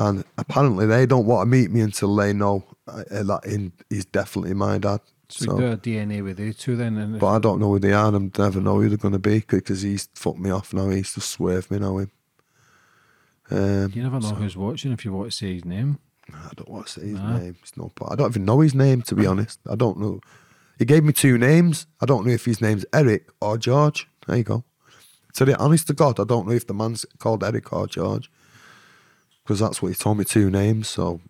And 0.08 0.24
apparently 0.38 0.86
they 0.86 1.04
don't 1.04 1.26
want 1.26 1.42
to 1.42 1.46
meet 1.46 1.70
me 1.70 1.80
until 1.82 2.16
they 2.16 2.32
know 2.32 2.64
uh, 2.88 3.02
that 3.10 3.40
in, 3.44 3.72
he's 3.90 4.06
definitely 4.06 4.54
my 4.54 4.78
dad. 4.78 5.00
So, 5.28 5.44
So, 5.44 5.54
we 5.56 5.60
do 5.60 5.72
a 5.72 5.76
DNA 5.76 6.24
with 6.24 6.40
you 6.40 6.52
two 6.54 6.74
then. 6.76 6.96
And 6.96 7.20
but 7.20 7.26
I 7.26 7.38
don't 7.38 7.60
know 7.60 7.68
who 7.72 7.78
they 7.78 7.92
are. 7.92 8.08
and 8.08 8.32
I 8.38 8.42
never 8.42 8.60
know 8.62 8.80
who 8.80 8.88
they're 8.88 8.96
going 8.96 9.12
to 9.12 9.18
be 9.18 9.40
because 9.40 9.82
he's 9.82 10.08
fucked 10.14 10.38
me 10.38 10.48
off 10.50 10.72
now. 10.72 10.88
He's 10.88 11.14
just 11.14 11.30
swerved 11.30 11.70
me 11.70 11.78
now. 11.80 11.98
Him. 11.98 12.10
Um, 13.50 13.92
you 13.94 14.02
never 14.02 14.20
know 14.20 14.34
who's 14.34 14.56
watching 14.56 14.92
if 14.92 15.04
you 15.04 15.12
want 15.12 15.30
to 15.30 15.36
say 15.36 15.54
his 15.54 15.64
name. 15.64 15.98
I 16.32 16.50
don't 16.56 16.68
want 16.70 16.86
to 16.86 16.92
say 17.00 17.06
his 17.06 17.20
Nah. 17.20 17.38
name. 17.38 17.56
It's 17.62 17.76
no. 17.76 17.92
I 18.08 18.14
don't 18.14 18.30
even 18.30 18.44
know 18.44 18.60
his 18.60 18.74
name 18.74 19.02
to 19.02 19.14
be 19.14 19.26
honest. 19.32 19.58
I 19.68 19.74
don't 19.74 19.98
know. 19.98 20.20
He 20.78 20.84
gave 20.86 21.04
me 21.04 21.12
two 21.12 21.36
names. 21.36 21.86
I 22.00 22.06
don't 22.06 22.24
know 22.26 22.32
if 22.32 22.44
his 22.46 22.60
name's 22.62 22.86
Eric 22.94 23.28
or 23.40 23.58
George. 23.58 24.08
There 24.26 24.36
you 24.38 24.44
go. 24.44 24.64
To 25.34 25.44
the 25.44 25.56
honest 25.58 25.88
to 25.88 25.92
God, 25.92 26.18
I 26.18 26.24
don't 26.24 26.46
know 26.46 26.54
if 26.54 26.66
the 26.66 26.74
man's 26.74 27.04
called 27.18 27.44
Eric 27.44 27.72
or 27.72 27.86
George 27.86 28.30
because 29.50 29.58
that's 29.58 29.82
what 29.82 29.88
he 29.88 29.96
told 29.96 30.16
me 30.16 30.22
two 30.22 30.48
names. 30.48 30.88
So 30.88 31.20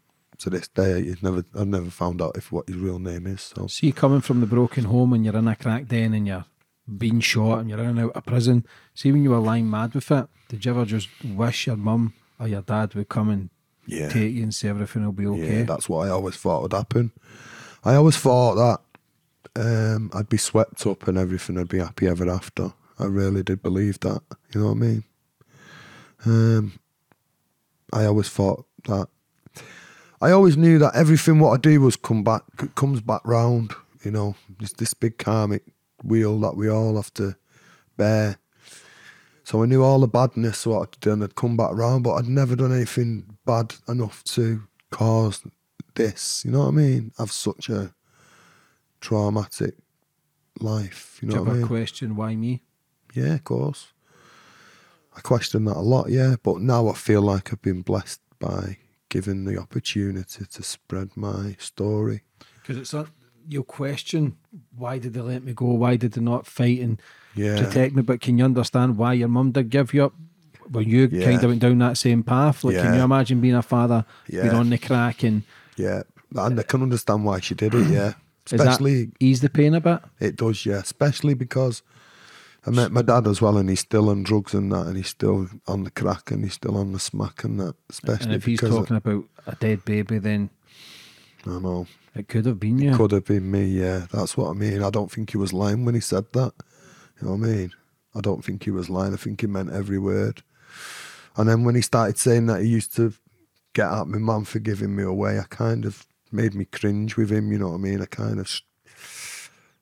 to 0.41 0.51
this 0.51 0.69
day, 0.69 1.03
he's 1.05 1.23
never 1.23 1.43
I've 1.59 1.67
never 1.67 1.89
found 1.89 2.21
out 2.21 2.37
if 2.37 2.53
what 2.53 2.69
his 2.69 2.77
real 2.77 2.99
name 2.99 3.27
is. 3.27 3.41
So 3.41 3.67
See, 3.67 3.93
coming 3.93 4.21
from 4.21 4.41
the 4.41 4.47
broken 4.47 4.85
home 4.85 5.15
and 5.15 5.25
you're 5.25 5.39
in 5.39 5.49
a 5.49 5.57
crack 5.57 5.89
den 5.89 6.13
and 6.13 6.27
you're 6.27 6.45
being 6.99 7.21
shot 7.21 7.61
and 7.61 7.71
you're 7.71 7.79
in 7.79 7.87
and 7.87 8.01
out 8.01 8.13
of 8.13 8.27
prison. 8.27 8.67
See, 8.95 9.11
when 9.11 9.23
you 9.23 9.31
were 9.31 9.39
lying 9.39 9.71
mad 9.71 9.95
with 9.95 10.11
it, 10.11 10.29
did 10.51 10.67
you 10.67 10.71
ever 10.71 10.85
just 10.85 11.09
wish 11.25 11.67
your 11.67 11.79
mum 11.79 12.13
or 12.39 12.47
your 12.47 12.61
dad 12.61 12.95
would 12.95 13.09
come 13.09 13.31
and 13.31 13.49
yeah, 13.87 14.11
take 14.11 14.35
you 14.35 14.43
and 14.43 14.55
say 14.55 14.69
everything 14.69 15.03
will 15.03 15.13
be 15.13 15.27
okay? 15.27 15.61
yeah, 15.61 15.63
that's 15.63 15.89
what 15.89 16.07
I 16.07 16.11
always 16.11 16.37
thought 16.37 16.61
would 16.61 16.75
happen. 16.75 17.13
I 17.83 17.95
always 17.95 18.19
thought 18.19 18.57
that 19.55 19.97
um, 19.97 20.11
I'd 20.13 20.29
be 20.29 20.37
swept 20.37 20.87
up 20.87 21.09
and 21.09 21.17
everything 21.17 21.57
would 21.57 21.71
be 21.71 21.79
happy 21.79 22.07
ever 22.07 22.29
after. 22.29 22.75
I 22.99 23.07
really 23.07 23.43
did 23.43 23.63
believe 23.63 23.99
that. 24.01 24.21
You 24.53 24.61
know 24.61 24.67
what 24.67 24.73
I 24.73 24.75
mean? 24.75 25.05
Um, 26.27 26.81
I 27.93 28.05
always 28.05 28.29
thought 28.29 28.67
that. 28.85 29.09
I 30.23 30.31
always 30.33 30.57
knew 30.57 30.79
that 30.79 30.95
everything 30.95 31.39
what 31.39 31.53
I 31.53 31.57
do 31.57 31.81
was 31.81 31.97
come 31.97 32.23
back 32.23 32.43
comes 32.75 33.01
back 33.01 33.23
round. 33.25 33.73
You 34.05 34.11
know, 34.11 34.35
it's 34.61 34.75
this 34.75 34.93
big 34.95 35.17
karmic 35.19 35.63
wheel 36.05 36.39
that 36.41 36.57
we 36.57 36.69
all 36.69 36.97
have 36.97 37.13
to 37.15 37.37
bear. 37.97 38.37
So 39.45 39.63
I 39.63 39.67
knew 39.67 39.83
all 39.83 39.99
the 40.01 40.07
badness 40.09 40.67
what 40.67 40.83
I'd 40.83 41.01
done 41.01 41.21
had 41.23 41.35
come 41.35 41.57
back 41.57 41.73
round, 41.73 42.05
but 42.05 42.15
I'd 42.15 42.29
never 42.29 42.55
done 42.55 42.73
anything 42.73 43.37
bad 43.47 43.75
enough 43.89 44.23
to 44.25 44.63
cause 44.91 45.43
this. 45.95 46.45
You 46.45 46.53
know 46.53 46.61
what 46.61 46.69
I 46.69 46.73
mean? 46.73 47.13
Have 47.19 47.33
such 47.33 47.69
a 47.69 47.95
traumatic 49.01 49.75
life. 50.61 51.19
You 51.23 51.29
Do 51.29 51.35
know 51.37 51.41
you 51.41 51.45
what 51.45 51.49
I 51.49 51.51
ever 51.53 51.59
mean? 51.61 51.69
question 51.69 52.17
why 52.17 52.37
me? 52.37 52.63
Yeah, 53.15 53.35
of 53.35 53.45
course. 53.45 53.93
I 55.21 55.23
question 55.23 55.65
that 55.67 55.77
a 55.77 55.81
lot, 55.81 56.09
yeah. 56.09 56.37
But 56.43 56.61
now 56.63 56.89
I 56.89 56.95
feel 56.95 57.21
like 57.21 57.53
I've 57.53 57.61
been 57.61 57.83
blessed 57.83 58.21
by 58.39 58.79
given 59.11 59.45
the 59.45 59.59
opportunity 59.59 60.47
to 60.47 60.63
spread 60.63 61.11
my 61.15 61.57
story. 61.59 62.23
Because 62.63 62.79
it's 62.79 62.95
not, 62.95 63.09
you'll 63.47 63.65
question 63.65 64.37
why 64.75 64.99
did 64.99 65.13
they 65.13 65.21
let 65.21 65.45
me 65.45 65.53
go? 65.53 65.67
Why 65.67 65.97
did 65.97 66.13
they 66.13 66.23
not 66.23 66.47
fight 66.47 66.81
and 66.81 67.01
Yeah. 67.35 67.59
protect 67.63 67.95
me? 67.95 68.01
But 68.03 68.23
can 68.23 68.39
you 68.39 68.45
understand 68.47 68.97
why 68.97 69.13
your 69.13 69.29
mum 69.29 69.53
did 69.53 69.69
give 69.69 69.93
you 69.93 70.05
up? 70.05 70.15
When 70.71 70.89
you 70.89 71.09
Yeah. 71.13 71.25
kind 71.25 71.43
of 71.45 71.51
went 71.51 71.61
down 71.61 71.79
that 71.79 71.99
same 71.99 72.23
path, 72.23 72.65
like, 72.65 72.77
can 72.77 72.95
you 72.95 73.03
imagine 73.03 73.41
being 73.41 73.57
a 73.57 73.63
father, 73.63 74.05
being 74.29 74.45
Yeah. 74.47 74.57
on 74.57 74.71
the 74.71 74.79
crack, 74.79 75.23
and 75.23 75.43
Yeah. 75.77 76.03
And 76.35 76.59
I 76.61 76.63
can 76.63 76.81
understand 76.83 77.25
why 77.25 77.41
she 77.41 77.55
did 77.55 77.75
it, 77.75 77.89
yeah. 77.89 78.15
Especially 78.51 79.11
ease 79.21 79.41
the 79.41 79.51
pain 79.51 79.75
a 79.75 79.81
bit? 79.81 80.01
It 80.21 80.37
does, 80.37 80.65
yeah. 80.65 80.79
Especially 80.79 81.35
because 81.35 81.83
I 82.67 82.71
met 82.71 82.93
my 82.93 83.03
dad 83.03 83.27
as 83.27 83.41
well, 83.41 83.57
and 83.57 83.69
he's 83.71 83.81
still 83.81 84.11
on 84.11 84.23
drugs 84.23 84.53
and 84.53 84.71
that, 84.73 84.87
and 84.87 84.97
he's 84.97 85.09
still 85.09 85.49
on 85.67 85.85
the 85.85 85.91
crack, 85.91 86.31
and 86.31 86.45
he's 86.45 86.55
still 86.55 86.77
on 86.77 86.93
the 86.93 86.99
smack 86.99 87.45
and 87.45 87.59
that. 87.59 87.75
Especially 87.89 88.27
And 88.27 88.35
if 88.35 88.45
he's 88.45 88.61
talking 88.61 88.97
about 88.97 89.25
a 89.47 89.55
dead 89.57 89.85
baby, 89.85 90.19
then 90.19 90.51
I 91.47 91.59
know 91.59 91.87
it 92.15 92.29
could 92.29 92.45
have 92.47 92.61
been 92.61 92.79
you. 92.79 92.97
could 92.97 93.13
have 93.13 93.25
been 93.25 93.51
me. 93.51 93.65
Yeah, 93.65 94.07
that's 94.13 94.37
what 94.37 94.51
I 94.51 94.53
mean. 94.53 94.83
I 94.83 94.91
don't 94.91 95.11
think 95.11 95.31
he 95.31 95.39
was 95.39 95.53
lying 95.53 95.85
when 95.85 95.95
he 95.95 96.01
said 96.01 96.27
that. 96.33 96.53
You 97.21 97.29
know 97.29 97.35
what 97.35 97.49
I 97.49 97.51
mean? 97.51 97.73
I 98.15 98.21
don't 98.21 98.45
think 98.45 98.65
he 98.65 98.71
was 98.71 98.91
lying. 98.91 99.15
I 99.15 99.17
think 99.17 99.41
he 99.41 99.47
meant 99.47 99.73
every 99.73 99.99
word. 99.99 100.43
And 101.37 101.49
then 101.49 101.65
when 101.65 101.77
he 101.77 101.83
started 101.83 102.19
saying 102.19 102.47
that 102.47 102.61
he 102.63 102.69
used 102.69 102.95
to 102.97 103.15
get 103.73 103.91
at 103.91 104.09
my 104.09 104.19
mum 104.19 104.45
for 104.45 104.59
giving 104.59 104.95
me 104.97 105.05
away, 105.05 105.39
I 105.39 105.45
kind 105.49 105.85
of 105.85 106.07
made 106.33 106.55
me 106.55 106.65
cringe 106.65 107.17
with 107.17 107.31
him. 107.31 107.53
You 107.53 107.59
know 107.59 107.69
what 107.69 107.75
I 107.77 107.79
mean? 107.79 108.03
I 108.03 108.07
kind 108.07 108.41
of, 108.41 108.61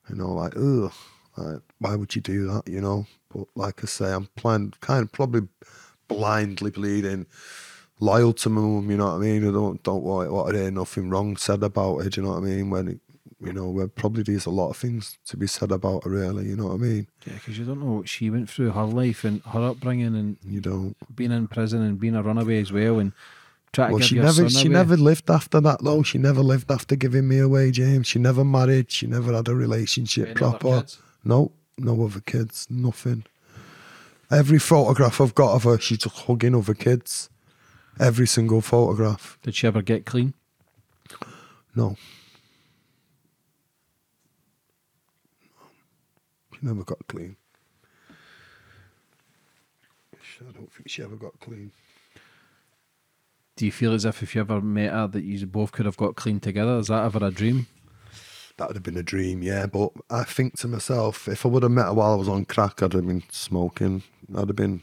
you 0.09 0.17
know, 0.17 0.33
like, 0.33 0.55
ugh, 0.57 0.93
like, 1.39 1.63
why 1.79 1.97
would 1.97 2.15
you 2.15 2.23
do 2.23 2.47
that? 2.49 2.69
You 2.69 2.81
know. 2.81 3.07
But 3.35 3.47
like 3.55 3.83
I 3.83 3.87
say, 3.87 4.13
I'm 4.13 4.27
plan- 4.37 4.73
kind 4.81 5.03
of 5.05 5.13
probably 5.13 5.49
blindly 6.09 6.71
bleeding, 6.71 7.27
loyal 8.01 8.33
to 8.35 8.49
my 8.49 8.61
mum. 8.61 8.91
You 8.91 8.97
know 8.97 9.07
what 9.07 9.15
I 9.15 9.19
mean? 9.19 9.49
I 9.49 9.53
don't 9.53 9.83
don't 9.83 10.03
want, 10.03 10.31
want 10.33 10.51
to 10.55 10.59
hear 10.63 10.71
nothing 10.71 11.11
wrong 11.11 11.37
said 11.37 11.63
about 11.63 11.99
her. 12.03 12.09
Do 12.11 12.21
you 12.21 12.27
know 12.27 12.33
what 12.35 12.39
I 12.43 12.47
mean? 12.47 12.71
When 12.71 12.89
it, 12.89 13.01
you 13.41 13.53
know, 13.53 13.69
where 13.69 13.87
probably 13.87 14.23
there's 14.23 14.47
a 14.47 14.51
lot 14.51 14.71
of 14.71 14.77
things 14.77 15.19
to 15.27 15.37
be 15.37 15.47
said 15.47 15.71
about 15.71 16.05
her. 16.05 16.11
Really, 16.11 16.47
you 16.49 16.57
know 16.57 16.67
what 16.69 16.75
I 16.75 16.79
mean? 16.79 17.07
Yeah, 17.27 17.35
because 17.35 17.59
you 17.59 17.65
don't 17.65 17.81
know 17.81 17.93
what 17.99 18.09
she 18.09 18.31
went 18.31 18.49
through, 18.51 18.71
her 18.71 18.85
life 18.85 19.25
and 19.25 19.43
her 19.43 19.63
upbringing, 19.69 20.17
and 20.17 20.37
You 20.45 20.61
don't. 20.61 20.97
being 21.15 21.33
in 21.33 21.49
prison 21.49 21.83
and 21.83 22.01
being 22.01 22.17
a 22.17 22.23
runaway 22.23 22.61
as 22.63 22.73
well, 22.73 22.99
and 22.99 23.13
trying 23.73 23.91
Well, 23.93 23.99
to 23.99 24.03
give 24.05 24.09
she 24.09 24.15
your 24.17 24.25
never, 24.25 24.49
she 24.49 24.67
away. 24.69 24.73
never 24.75 24.97
lived 24.97 25.31
after 25.31 25.61
that 25.61 25.85
though. 25.85 26.03
She 26.03 26.17
never 26.19 26.41
lived 26.41 26.71
after 26.71 26.97
giving 26.97 27.29
me 27.29 27.39
away, 27.39 27.71
James. 27.71 28.07
She 28.07 28.19
never 28.19 28.43
married. 28.45 28.91
She 28.91 29.07
never 29.07 29.35
had 29.35 29.47
a 29.49 29.55
relationship 29.55 30.29
Any 30.29 30.35
proper. 30.35 30.81
kids? 30.81 30.99
No, 31.25 31.53
no 31.77 32.05
other 32.05 32.21
kids. 32.21 32.67
Nothing. 32.71 33.25
Every 34.31 34.59
photograph 34.59 35.21
I've 35.21 35.35
got 35.35 35.55
of 35.55 35.65
her, 35.65 35.79
she's 35.79 35.99
just 35.99 36.27
hugging 36.27 36.55
other 36.55 36.75
kids. 36.75 37.31
Every 37.99 38.27
single 38.27 38.61
photograph. 38.61 39.39
Did 39.43 39.55
she 39.55 39.67
ever 39.67 39.83
get 39.83 40.07
clean? 40.07 40.35
No. 41.75 41.97
She 46.53 46.59
never 46.63 46.85
got 46.85 47.07
clean. 47.09 47.37
I 50.41 50.53
don't 50.53 50.73
think 50.73 50.89
she 50.89 51.03
ever 51.03 51.17
got 51.17 51.41
clean. 51.41 51.73
Do 53.57 53.67
you 53.67 53.73
feel 53.73 53.93
as 53.93 54.05
if 54.05 54.23
if 54.23 54.35
you 54.35 54.41
ever 54.41 54.61
met 54.61 54.93
her 54.93 55.09
that 55.09 55.25
you 55.25 55.45
both 55.47 55.73
could 55.73 55.87
have 55.87 55.97
got 55.97 56.15
clean 56.15 56.39
together? 56.39 56.79
Is 56.79 56.87
that 56.89 57.05
ever 57.05 57.27
a 57.27 57.31
dream? 57.31 57.67
That 58.59 58.67
would 58.67 58.77
have 58.77 58.83
been 58.83 58.97
a 58.97 59.05
dream, 59.05 59.41
yeah. 59.41 59.67
But 59.67 59.93
I 60.11 60.25
think 60.25 60.59
to 60.59 60.69
myself, 60.69 61.29
if 61.29 61.47
I 61.47 61.49
would 61.49 61.63
have 61.63 61.71
met 61.73 61.87
her 61.87 61.95
while 61.95 62.13
I 62.13 62.17
was 62.17 62.29
on 62.29 62.45
crack, 62.45 62.83
I'd 62.83 62.93
have 62.93 63.07
been 63.07 63.23
smoking. 63.31 64.03
I'd 64.37 64.49
have 64.49 64.57
been. 64.57 64.83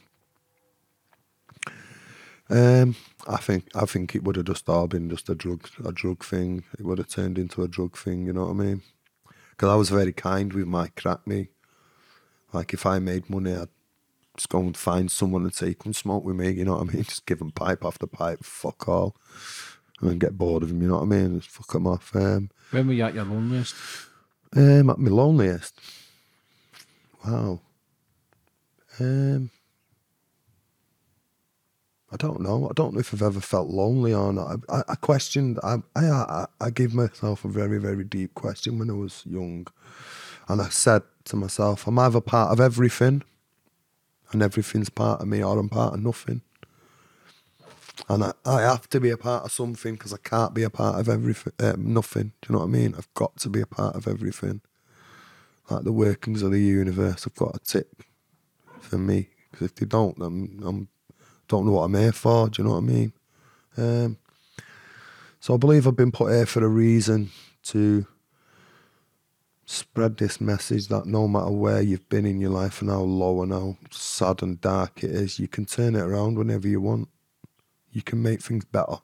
Um, 2.50 2.96
I 3.28 3.38
think 3.38 3.68
I 3.76 3.86
think 3.86 4.16
it 4.16 4.24
would 4.24 4.38
have 4.38 4.46
just 4.46 4.70
all 4.70 4.88
been 4.88 5.10
just 5.10 5.30
a 5.30 5.36
drug 5.36 5.68
a 5.84 5.92
drug 5.92 6.24
thing. 6.24 6.64
It 6.80 6.86
would 6.86 7.00
have 7.00 7.10
turned 7.10 7.38
into 7.38 7.64
a 7.64 7.68
drug 7.68 7.98
thing. 7.98 8.26
You 8.26 8.34
know 8.34 8.46
what 8.46 8.52
I 8.52 8.54
mean? 8.54 8.82
Because 9.52 9.70
I 9.70 9.76
was 9.76 9.90
very 9.90 10.14
kind 10.14 10.54
with 10.54 10.68
my 10.68 10.88
crack 10.96 11.28
me. 11.28 11.50
Like 12.54 12.74
if 12.74 12.86
I 12.86 13.00
made 13.00 13.30
money, 13.30 13.54
I'd 13.54 13.68
just 14.38 14.48
go 14.48 14.60
and 14.60 14.78
find 14.78 15.12
someone 15.12 15.44
and 15.44 15.54
say, 15.54 15.74
"Come 15.74 15.92
smoke 15.92 16.24
with 16.24 16.38
me." 16.38 16.52
You 16.52 16.64
know 16.64 16.78
what 16.78 16.90
I 16.90 16.94
mean? 16.94 17.04
Just 17.10 17.26
give 17.26 17.40
them 17.40 17.52
pipe 17.52 17.84
after 17.84 18.08
pipe, 18.08 18.44
fuck 18.44 18.88
all, 18.88 19.16
and 20.00 20.10
then 20.10 20.20
get 20.20 20.38
bored 20.38 20.64
of 20.64 20.70
them. 20.70 20.82
You 20.82 20.88
know 20.88 20.96
what 20.96 21.04
I 21.04 21.06
mean? 21.08 21.40
Just 21.40 21.52
fuck 21.52 21.74
them 21.74 21.88
off. 21.88 22.16
Um, 22.16 22.50
When 22.72 22.88
were 22.88 22.94
you 22.94 23.04
at 23.04 23.14
your 23.14 23.26
loneliest? 23.26 23.76
um, 24.56 24.90
at 24.90 24.98
my 25.00 25.10
loneliest. 25.10 25.80
Wow. 27.26 27.60
Um, 29.00 29.50
I 32.12 32.18
don't 32.18 32.42
know. 32.42 32.70
I 32.70 32.74
don't 32.74 32.94
know 32.94 33.00
if 33.00 33.14
I've 33.14 33.22
ever 33.22 33.42
felt 33.42 33.70
lonely 33.70 34.14
or 34.14 34.32
not. 34.32 34.60
I, 34.70 34.78
I, 34.78 34.84
I 34.90 34.96
questioned. 34.96 35.60
I, 35.64 35.78
I, 35.96 36.46
I, 36.62 36.70
gave 36.70 36.94
myself 36.94 37.44
a 37.44 37.50
very, 37.50 37.78
very 37.78 38.04
deep 38.04 38.34
question 38.36 38.80
when 38.80 38.90
I 38.90 38.94
was 38.94 39.24
young, 39.26 39.68
and 40.48 40.62
I 40.62 40.70
said 40.70 41.02
to 41.26 41.36
myself, 41.36 41.88
"I'm 41.88 42.00
either 42.00 42.22
part 42.22 42.52
of 42.52 42.62
everything, 42.62 43.24
and 44.32 44.42
everything's 44.42 44.90
part 44.90 45.22
of 45.22 45.28
me, 45.28 45.44
or 45.44 45.60
I'm 45.60 45.68
part 45.68 45.96
of 45.96 46.04
nothing." 46.04 46.42
And 48.10 48.24
I, 48.24 48.34
I 48.46 48.62
have 48.62 48.90
to 48.90 49.00
be 49.00 49.10
a 49.10 49.18
part 49.18 49.46
of 49.46 49.52
something 49.52 49.94
because 49.94 50.14
I 50.14 50.18
can't 50.18 50.54
be 50.54 50.64
a 50.64 50.70
part 50.70 51.00
of 51.00 51.10
everything, 51.10 51.54
um, 51.60 51.94
nothing. 51.94 52.34
Do 52.42 52.50
you 52.50 52.54
know 52.54 52.60
what 52.60 52.66
I 52.66 52.70
mean? 52.70 52.96
I've 52.98 53.14
got 53.14 53.38
to 53.38 53.50
be 53.50 53.62
a 53.62 53.66
part 53.66 53.96
of 53.96 54.08
everything. 54.08 54.62
Like 55.70 55.84
the 55.84 55.92
workings 55.92 56.42
of 56.42 56.52
the 56.52 56.62
universe, 56.62 57.26
I've 57.26 57.36
got 57.36 57.56
a 57.56 57.60
tip 57.60 58.04
for 58.80 58.98
me. 58.98 59.30
Because 59.50 59.68
if 59.68 59.76
they 59.76 59.86
don't, 59.86 60.18
I'm, 60.22 60.62
I'm 60.64 60.88
don't 61.48 61.66
know 61.66 61.74
what 61.74 61.84
I'm 61.84 61.96
here 61.96 62.12
for. 62.12 62.50
Do 62.50 62.62
you 62.62 62.68
know 62.68 62.76
what 62.76 62.84
I 62.84 62.88
mean? 62.88 63.14
Um, 63.78 64.18
so 65.40 65.54
I 65.54 65.58
believe 65.58 65.88
I've 65.88 65.96
been 65.96 66.12
put 66.12 66.32
here 66.32 66.46
for 66.46 66.64
a 66.64 66.68
reason 66.68 67.32
to 67.66 68.06
spread 69.66 70.18
this 70.18 70.40
message 70.40 70.88
that 70.88 71.06
no 71.06 71.28
matter 71.28 71.52
where 71.52 71.82
you've 71.82 72.08
been 72.10 72.26
in 72.26 72.40
your 72.40 72.52
life 72.52 72.82
and 72.82 72.90
how 72.90 73.02
low 73.02 73.42
and 73.42 73.52
how 73.52 73.78
sad 73.92 74.42
and 74.42 74.62
dark 74.62 75.04
it 75.04 75.12
is, 75.12 75.40
you 75.40 75.48
can 75.48 75.66
turn 75.66 75.96
it 75.96 76.02
around 76.02 76.38
whenever 76.38 76.68
you 76.68 76.82
want. 76.82 77.10
You 77.96 78.02
can 78.04 78.22
make 78.22 78.42
things 78.42 78.66
better. 78.66 78.98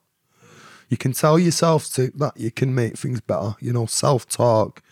You 0.90 0.96
can 0.98 1.12
tell 1.12 1.38
yourself 1.38 1.90
to, 1.94 2.10
that 2.16 2.34
you 2.36 2.50
can 2.50 2.74
make 2.74 2.98
things 2.98 3.20
better. 3.22 3.56
You 3.60 3.72
know, 3.72 3.86
self 3.86 4.28
talk 4.28 4.82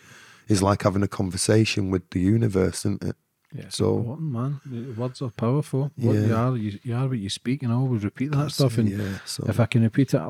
is 0.48 0.62
like 0.62 0.82
having 0.82 1.02
a 1.02 1.08
conversation 1.08 1.90
with 1.90 2.08
the 2.10 2.20
universe, 2.20 2.78
isn't 2.86 3.04
it? 3.04 3.16
Yeah, 3.54 3.68
So- 3.68 3.98
important, 3.98 4.32
man. 4.32 4.94
Words 4.96 5.20
are 5.22 5.30
powerful. 5.30 5.90
What 5.96 6.14
you 6.16 6.34
are, 6.34 6.56
you, 6.56 6.78
you 6.82 6.94
are 6.96 7.06
what 7.08 7.18
you 7.18 7.28
speak, 7.28 7.62
and 7.62 7.70
I 7.72 7.76
always 7.76 8.02
repeat 8.04 8.30
that 8.32 8.50
stuff. 8.52 8.78
And 8.78 8.88
yeah, 8.88 9.18
so 9.26 9.44
if 9.48 9.60
I 9.60 9.66
can 9.66 9.82
repeat 9.82 10.14
it 10.14 10.22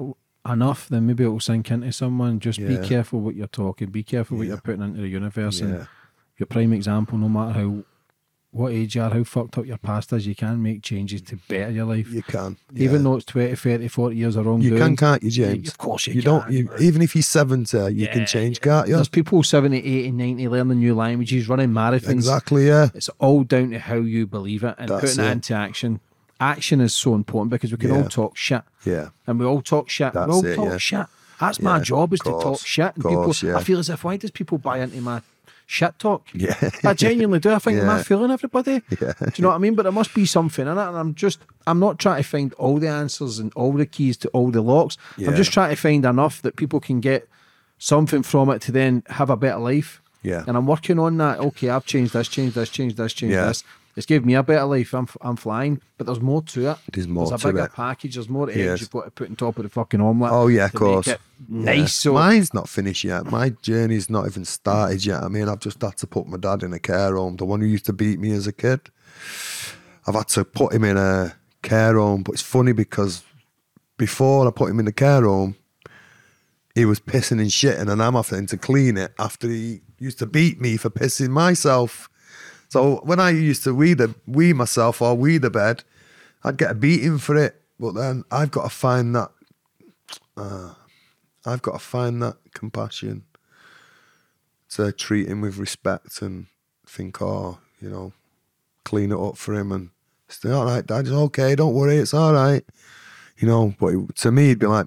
enough, 0.45 0.89
then 0.89 1.07
maybe 1.07 1.25
it 1.25 1.29
will 1.29 1.39
sink 1.39 1.71
into 1.71 1.93
someone. 1.93 2.41
Just 2.41 2.59
be 2.59 2.79
careful 2.79 3.21
what 3.21 3.35
you're 3.37 3.47
talking. 3.47 3.91
Be 3.91 4.03
careful 4.03 4.39
what 4.39 4.47
you're 4.49 4.57
putting 4.61 4.83
into 4.83 5.01
the 5.03 5.09
universe. 5.09 5.61
yeah, 5.61 5.67
And 5.67 5.89
your 6.39 6.47
prime 6.49 6.73
example, 6.73 7.17
no 7.19 7.29
matter 7.29 7.53
how 7.61 7.85
what 8.53 8.73
age 8.73 8.97
you 8.97 9.03
are, 9.03 9.11
how 9.11 9.23
fucked 9.23 9.57
up 9.59 9.67
your 9.67 9.77
past 9.79 10.13
is, 10.13 10.27
you 10.27 10.35
can 10.35 10.61
make 10.63 10.83
changes 10.83 11.23
to 11.23 11.37
better 11.49 11.71
your 11.71 11.85
life. 11.85 12.11
you 12.11 12.23
can. 12.23 12.57
Even 12.75 13.05
though 13.05 13.15
it's 13.15 13.25
20, 13.27 13.55
30, 13.55 13.87
40 13.89 14.17
years 14.17 14.35
of 14.37 14.45
wrong 14.47 14.61
you 14.61 14.71
doing. 14.71 14.83
can, 14.83 14.97
can't 14.97 15.23
you, 15.23 15.31
Yeah, 15.31 15.53
James? 15.53 15.69
of 15.69 15.79
course 15.79 16.07
you 16.09 16.15
you 16.15 16.23
don't. 16.23 16.43
can, 16.45 16.53
You, 16.53 16.65
man. 16.65 16.83
even 16.83 17.03
if 17.03 17.15
you're 17.15 17.23
seventy, 17.23 17.77
you 17.79 17.89
Yeah, 18.07 18.13
can 18.13 18.27
change, 18.27 18.61
can't 18.61 18.89
you? 18.89 18.95
There's 18.97 19.09
people 19.09 19.43
70, 19.45 19.79
80, 19.79 20.11
90 20.11 20.49
learning 20.49 20.79
new 20.81 20.95
languages, 20.97 21.49
running 21.49 21.71
marathons. 21.71 22.11
Exactly. 22.11 22.67
Yeah. 22.67 22.89
It's 22.95 23.09
all 23.21 23.45
down 23.45 23.71
to 23.71 23.79
how 23.79 23.97
you 23.97 24.27
believe 24.27 24.65
it 24.65 24.75
and 24.79 24.89
That's 24.89 25.01
putting 25.17 25.25
it. 25.25 25.29
it. 25.29 25.33
into 25.33 25.55
action. 25.55 26.01
Action 26.41 26.81
is 26.81 26.95
so 26.95 27.15
important 27.15 27.51
because 27.51 27.71
we 27.71 27.77
can 27.79 27.91
all 27.93 28.09
talk 28.09 28.37
shit 28.37 28.63
Yeah. 28.85 29.11
and 29.27 29.39
we 29.39 29.45
all 29.47 29.61
talk 29.63 29.91
shit. 29.91 30.13
That's 30.15 30.27
we 30.29 30.33
all 30.35 30.45
it, 30.47 30.57
talk 30.57 30.69
yeah. 30.71 30.79
shit. 30.79 31.07
That's 31.39 31.61
my 31.63 31.79
job 31.81 32.13
is 32.13 32.21
to 32.21 32.31
talk 32.31 32.61
shit. 32.61 32.95
And 32.97 33.03
course, 33.05 33.41
people, 33.41 33.53
yeah. 33.55 33.59
I 33.61 33.65
feel 33.65 33.79
as 33.79 33.89
if 33.89 34.05
why 34.05 34.17
does 34.17 34.31
people 34.31 34.59
buy 34.59 34.81
into 34.81 35.01
my 35.01 35.23
shit 35.71 35.97
talk? 35.99 36.27
Yeah. 36.35 36.71
I 36.85 36.95
genuinely 36.95 37.39
do. 37.39 37.53
I 37.53 37.59
think, 37.61 37.79
am 37.79 37.89
I 37.89 37.99
Yeah. 37.99 38.03
fooling 38.03 38.31
everybody? 38.33 38.83
Yeah. 39.01 39.13
Do 39.21 39.33
you 39.37 39.43
know 39.43 39.49
what 39.51 39.55
I 39.55 39.59
mean? 39.59 39.75
But 39.77 39.85
there 39.85 39.93
must 39.93 40.13
be 40.15 40.27
something 40.27 40.67
in 40.67 40.77
it. 40.77 40.89
And 40.89 40.97
I'm 40.97 41.15
just, 41.15 41.39
I'm 41.67 41.79
not 41.79 41.99
trying 41.99 42.23
to 42.23 42.29
find 42.29 42.53
all 42.55 42.79
the 42.79 42.89
answers 42.89 43.39
and 43.39 43.53
all 43.55 43.73
the 43.73 43.87
keys 43.87 44.17
to 44.19 44.29
all 44.31 44.51
the 44.51 44.63
locks. 44.63 44.97
I'm 45.19 45.37
just 45.37 45.53
trying 45.53 45.71
to 45.71 45.77
find 45.77 46.05
enough 46.05 46.43
that 46.43 46.57
people 46.57 46.81
can 46.81 47.01
get 47.01 47.29
something 47.79 48.23
from 48.25 48.51
it 48.51 48.61
to 48.63 48.73
then 48.73 49.03
have 49.11 49.31
a 49.31 49.37
better 49.37 49.59
life. 49.59 50.03
Yeah. 50.23 50.45
And 50.47 50.57
I'm 50.57 50.67
working 50.67 50.99
on 50.99 51.17
that. 51.19 51.39
Okay, 51.39 51.71
I've 51.71 51.87
changed 51.87 52.13
this, 52.13 52.29
changed 52.29 52.55
this, 52.57 52.69
changed 52.69 52.97
this, 52.97 53.13
changed 53.13 53.35
Yeah. 53.35 53.47
this. 53.47 53.65
It's 53.97 54.07
given 54.07 54.27
me 54.27 54.35
a 54.35 54.43
better 54.43 54.65
life. 54.67 54.95
I'm, 54.95 55.09
I'm 55.21 55.37
flying, 55.37 55.81
but 55.99 56.07
there's 56.07 56.21
more 56.21 56.43
to 56.43 56.71
it. 56.71 56.79
There's 56.93 57.09
more 57.09 57.29
There's 57.29 57.45
a 57.45 57.49
bigger 57.49 57.65
it. 57.65 57.73
package. 57.73 58.15
There's 58.15 58.29
more 58.29 58.49
eggs 58.49 58.57
Yes. 58.59 58.81
you've 58.81 58.91
got 58.91 59.05
to 59.05 59.11
put 59.11 59.29
on 59.29 59.37
top 59.37 59.57
of 59.59 59.65
the 59.65 59.69
fucking 59.69 60.01
omelette. 60.01 60.33
Oh 60.33 60.47
yeah, 60.47 60.67
of 60.67 60.75
course. 60.75 61.09
It 61.09 61.21
Yeah. 61.49 61.65
nice. 61.75 61.95
So 61.95 62.13
Mine's 62.15 62.55
not 62.55 62.69
finished 62.69 63.03
yet. 63.05 63.27
My 63.31 63.51
journey's 63.63 64.09
not 64.09 64.27
even 64.27 64.45
started 64.45 65.05
yet. 65.05 65.23
I 65.23 65.29
mean, 65.29 65.49
I've 65.49 65.59
just 65.61 65.83
had 65.83 65.97
to 65.99 66.07
put 66.07 66.29
my 66.29 66.37
dad 66.39 66.63
in 66.63 66.73
a 66.73 66.79
care 66.79 67.17
home, 67.17 67.37
the 67.37 67.45
one 67.45 67.61
who 67.61 67.67
used 67.67 67.87
to 67.87 67.93
beat 67.93 68.21
me 68.21 68.31
as 68.33 68.47
a 68.47 68.53
kid. 68.53 68.81
I've 70.07 70.15
had 70.15 70.29
to 70.29 70.45
put 70.45 70.73
him 70.73 70.85
in 70.85 70.97
a 70.97 71.35
care 71.63 71.95
home, 71.95 72.23
but 72.23 72.33
it's 72.33 72.43
funny 72.43 72.73
because 72.73 73.23
before 73.99 74.47
I 74.47 74.51
put 74.51 74.71
him 74.71 74.79
in 74.79 74.87
the 74.87 74.93
care 74.93 75.23
home, 75.23 75.57
he 76.75 76.85
was 76.85 77.01
pissing 77.01 77.41
and 77.41 77.51
shitting, 77.51 77.91
and 77.91 78.01
I'm 78.03 78.15
having 78.15 78.47
to 78.47 78.57
clean 78.57 78.97
it 78.97 79.13
after 79.19 79.49
he 79.49 79.83
used 79.99 80.21
to 80.21 80.27
beat 80.27 80.61
me 80.61 80.77
for 80.77 80.89
pissing 80.91 81.31
myself. 81.31 82.09
So 82.71 83.01
when 83.03 83.19
I 83.21 83.31
used 83.31 83.65
to 83.65 83.75
wee 83.75 83.95
the 83.95 84.15
wee 84.27 84.53
myself 84.53 85.03
or 85.03 85.15
wee 85.15 85.39
the 85.39 85.51
bed, 85.51 85.83
I'd 86.45 86.57
get 86.57 86.71
a 86.71 86.75
beating 86.75 87.19
for 87.19 87.37
it. 87.37 87.61
But 87.79 87.95
then 87.95 88.25
I've 88.31 88.53
got 88.53 88.63
to 88.63 88.69
find 88.69 89.15
that 89.17 89.31
uh, 90.37 90.75
I've 91.45 91.63
got 91.63 91.73
to 91.73 91.79
find 91.79 92.23
that 92.23 92.37
compassion 92.55 93.25
to 94.71 94.93
treat 94.93 95.29
him 95.29 95.41
with 95.41 95.59
respect 95.59 96.23
and 96.23 96.47
think, 96.87 97.21
oh, 97.21 97.59
you 97.81 97.91
know, 97.91 98.13
clean 98.85 99.11
it 99.11 99.19
up 99.19 99.37
for 99.37 99.55
him 99.55 99.73
and 99.73 99.91
say, 100.29 100.51
all 100.51 100.65
right, 100.65 100.87
Dad, 100.87 101.07
it's 101.07 101.11
okay, 101.11 101.57
don't 101.57 101.75
worry, 101.75 101.97
it's 101.97 102.15
all 102.15 102.33
right. 102.33 102.65
You 103.41 103.49
know, 103.49 103.75
but 103.81 104.15
to 104.17 104.31
me, 104.31 104.49
he'd 104.49 104.59
be 104.59 104.67
like, 104.67 104.87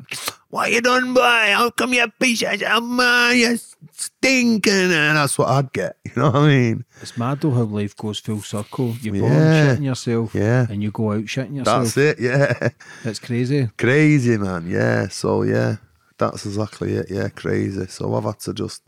what 0.50 0.72
you 0.72 0.80
done, 0.82 1.14
boy? 1.14 1.22
How 1.56 1.72
come 1.72 1.94
you 1.94 2.08
piece 2.20 2.44
of 2.44 2.52
shit, 2.52 2.62
man? 2.62 2.72
Um, 2.72 3.00
uh, 3.00 3.30
you 3.32 3.58
stinking. 3.92 4.72
And 4.94 5.18
that's 5.18 5.38
what 5.38 5.50
I'd 5.50 5.74
get. 5.74 5.98
You 6.06 6.12
know 6.22 6.30
what 6.30 6.36
I 6.44 6.48
mean? 6.48 6.86
it's 7.02 7.18
mad 7.18 7.42
though 7.42 7.50
how 7.52 7.64
life 7.64 7.96
goes 7.98 8.20
full 8.20 8.42
circle. 8.42 8.94
You're 9.02 9.16
born 9.20 9.32
Yeah. 9.34 9.76
shitting 9.76 9.84
yourself, 9.86 10.36
Yeah. 10.36 10.68
and 10.70 10.84
you 10.84 10.92
go 10.92 11.14
out 11.14 11.24
shitting 11.26 11.56
yourself. 11.56 11.84
That's 11.96 11.98
it, 11.98 12.20
yeah. 12.20 12.70
It's 13.04 13.20
crazy. 13.20 13.70
crazy, 13.78 14.38
man. 14.38 14.68
Yeah. 14.70 15.08
So 15.08 15.42
yeah, 15.42 15.78
that's 16.20 16.46
exactly 16.46 16.94
it. 16.94 17.08
Yeah, 17.10 17.30
crazy. 17.30 17.88
So 17.88 18.14
I've 18.14 18.24
had 18.26 18.40
to 18.42 18.54
just, 18.54 18.84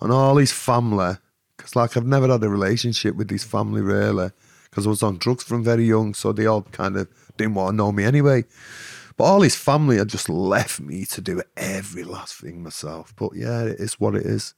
and 0.00 0.10
all 0.10 0.36
his 0.38 0.52
family, 0.52 1.16
because 1.58 1.76
like 1.76 1.94
I've 1.98 2.06
never 2.06 2.28
had 2.28 2.42
a 2.42 2.48
relationship 2.48 3.14
with 3.16 3.28
his 3.30 3.44
family 3.44 3.82
really, 3.82 4.30
because 4.70 4.86
I 4.86 4.90
was 4.90 5.02
on 5.02 5.18
drugs 5.18 5.44
from 5.44 5.62
very 5.62 5.84
young, 5.84 6.14
so 6.14 6.32
they 6.32 6.46
all 6.46 6.62
kind 6.62 6.96
of 6.96 7.06
didn't 7.36 7.54
want 7.54 7.72
to 7.72 7.76
know 7.76 7.92
me 7.92 8.04
anyway. 8.04 8.44
But 9.22 9.34
all 9.34 9.42
his 9.42 9.54
family 9.54 9.98
had 9.98 10.08
just 10.08 10.28
left 10.28 10.80
me 10.80 11.04
to 11.04 11.20
do 11.20 11.42
every 11.56 12.02
last 12.02 12.34
thing 12.34 12.60
myself. 12.60 13.14
But 13.14 13.36
yeah, 13.36 13.62
it 13.62 13.78
is 13.78 14.00
what 14.00 14.16
it 14.16 14.26
is. 14.26 14.54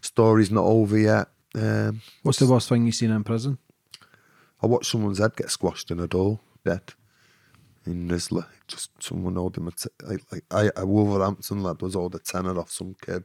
Story's 0.00 0.52
not 0.52 0.62
over 0.62 0.96
yet. 0.96 1.26
Um, 1.56 2.00
What's 2.22 2.38
the 2.38 2.46
worst 2.46 2.68
thing 2.68 2.86
you've 2.86 2.94
seen 2.94 3.10
in 3.10 3.24
prison? 3.24 3.58
I 4.62 4.68
watched 4.68 4.92
someone's 4.92 5.18
head 5.18 5.34
get 5.34 5.50
squashed 5.50 5.90
in 5.90 5.98
a 5.98 6.06
door, 6.06 6.38
dead. 6.64 6.82
In 7.86 8.06
Nisley, 8.06 8.46
just 8.68 8.90
someone 9.02 9.34
him 9.34 9.66
a 9.66 9.72
t- 9.72 9.88
like, 10.04 10.22
like 10.30 10.44
I, 10.52 10.70
a 10.76 10.86
Wolverhampton 10.86 11.64
lad 11.64 11.82
was 11.82 11.96
owed 11.96 12.14
a 12.14 12.20
tenner 12.20 12.56
off 12.56 12.70
some 12.70 12.94
kid. 13.04 13.24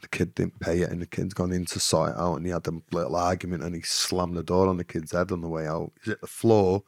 The 0.00 0.08
kid 0.08 0.34
didn't 0.34 0.58
pay 0.58 0.80
it, 0.80 0.90
and 0.90 1.02
the 1.02 1.06
kid's 1.06 1.34
gone 1.34 1.52
in 1.52 1.66
to 1.66 1.80
sort 1.80 2.12
it 2.12 2.18
out, 2.18 2.36
and 2.36 2.46
he 2.46 2.52
had 2.52 2.66
a 2.66 2.72
little 2.92 3.16
argument, 3.16 3.62
and 3.62 3.74
he 3.74 3.82
slammed 3.82 4.38
the 4.38 4.42
door 4.42 4.68
on 4.68 4.78
the 4.78 4.84
kid's 4.84 5.12
head 5.12 5.32
on 5.32 5.42
the 5.42 5.48
way 5.48 5.66
out. 5.66 5.92
He's 6.02 6.14
at 6.14 6.22
the 6.22 6.26
floor. 6.26 6.82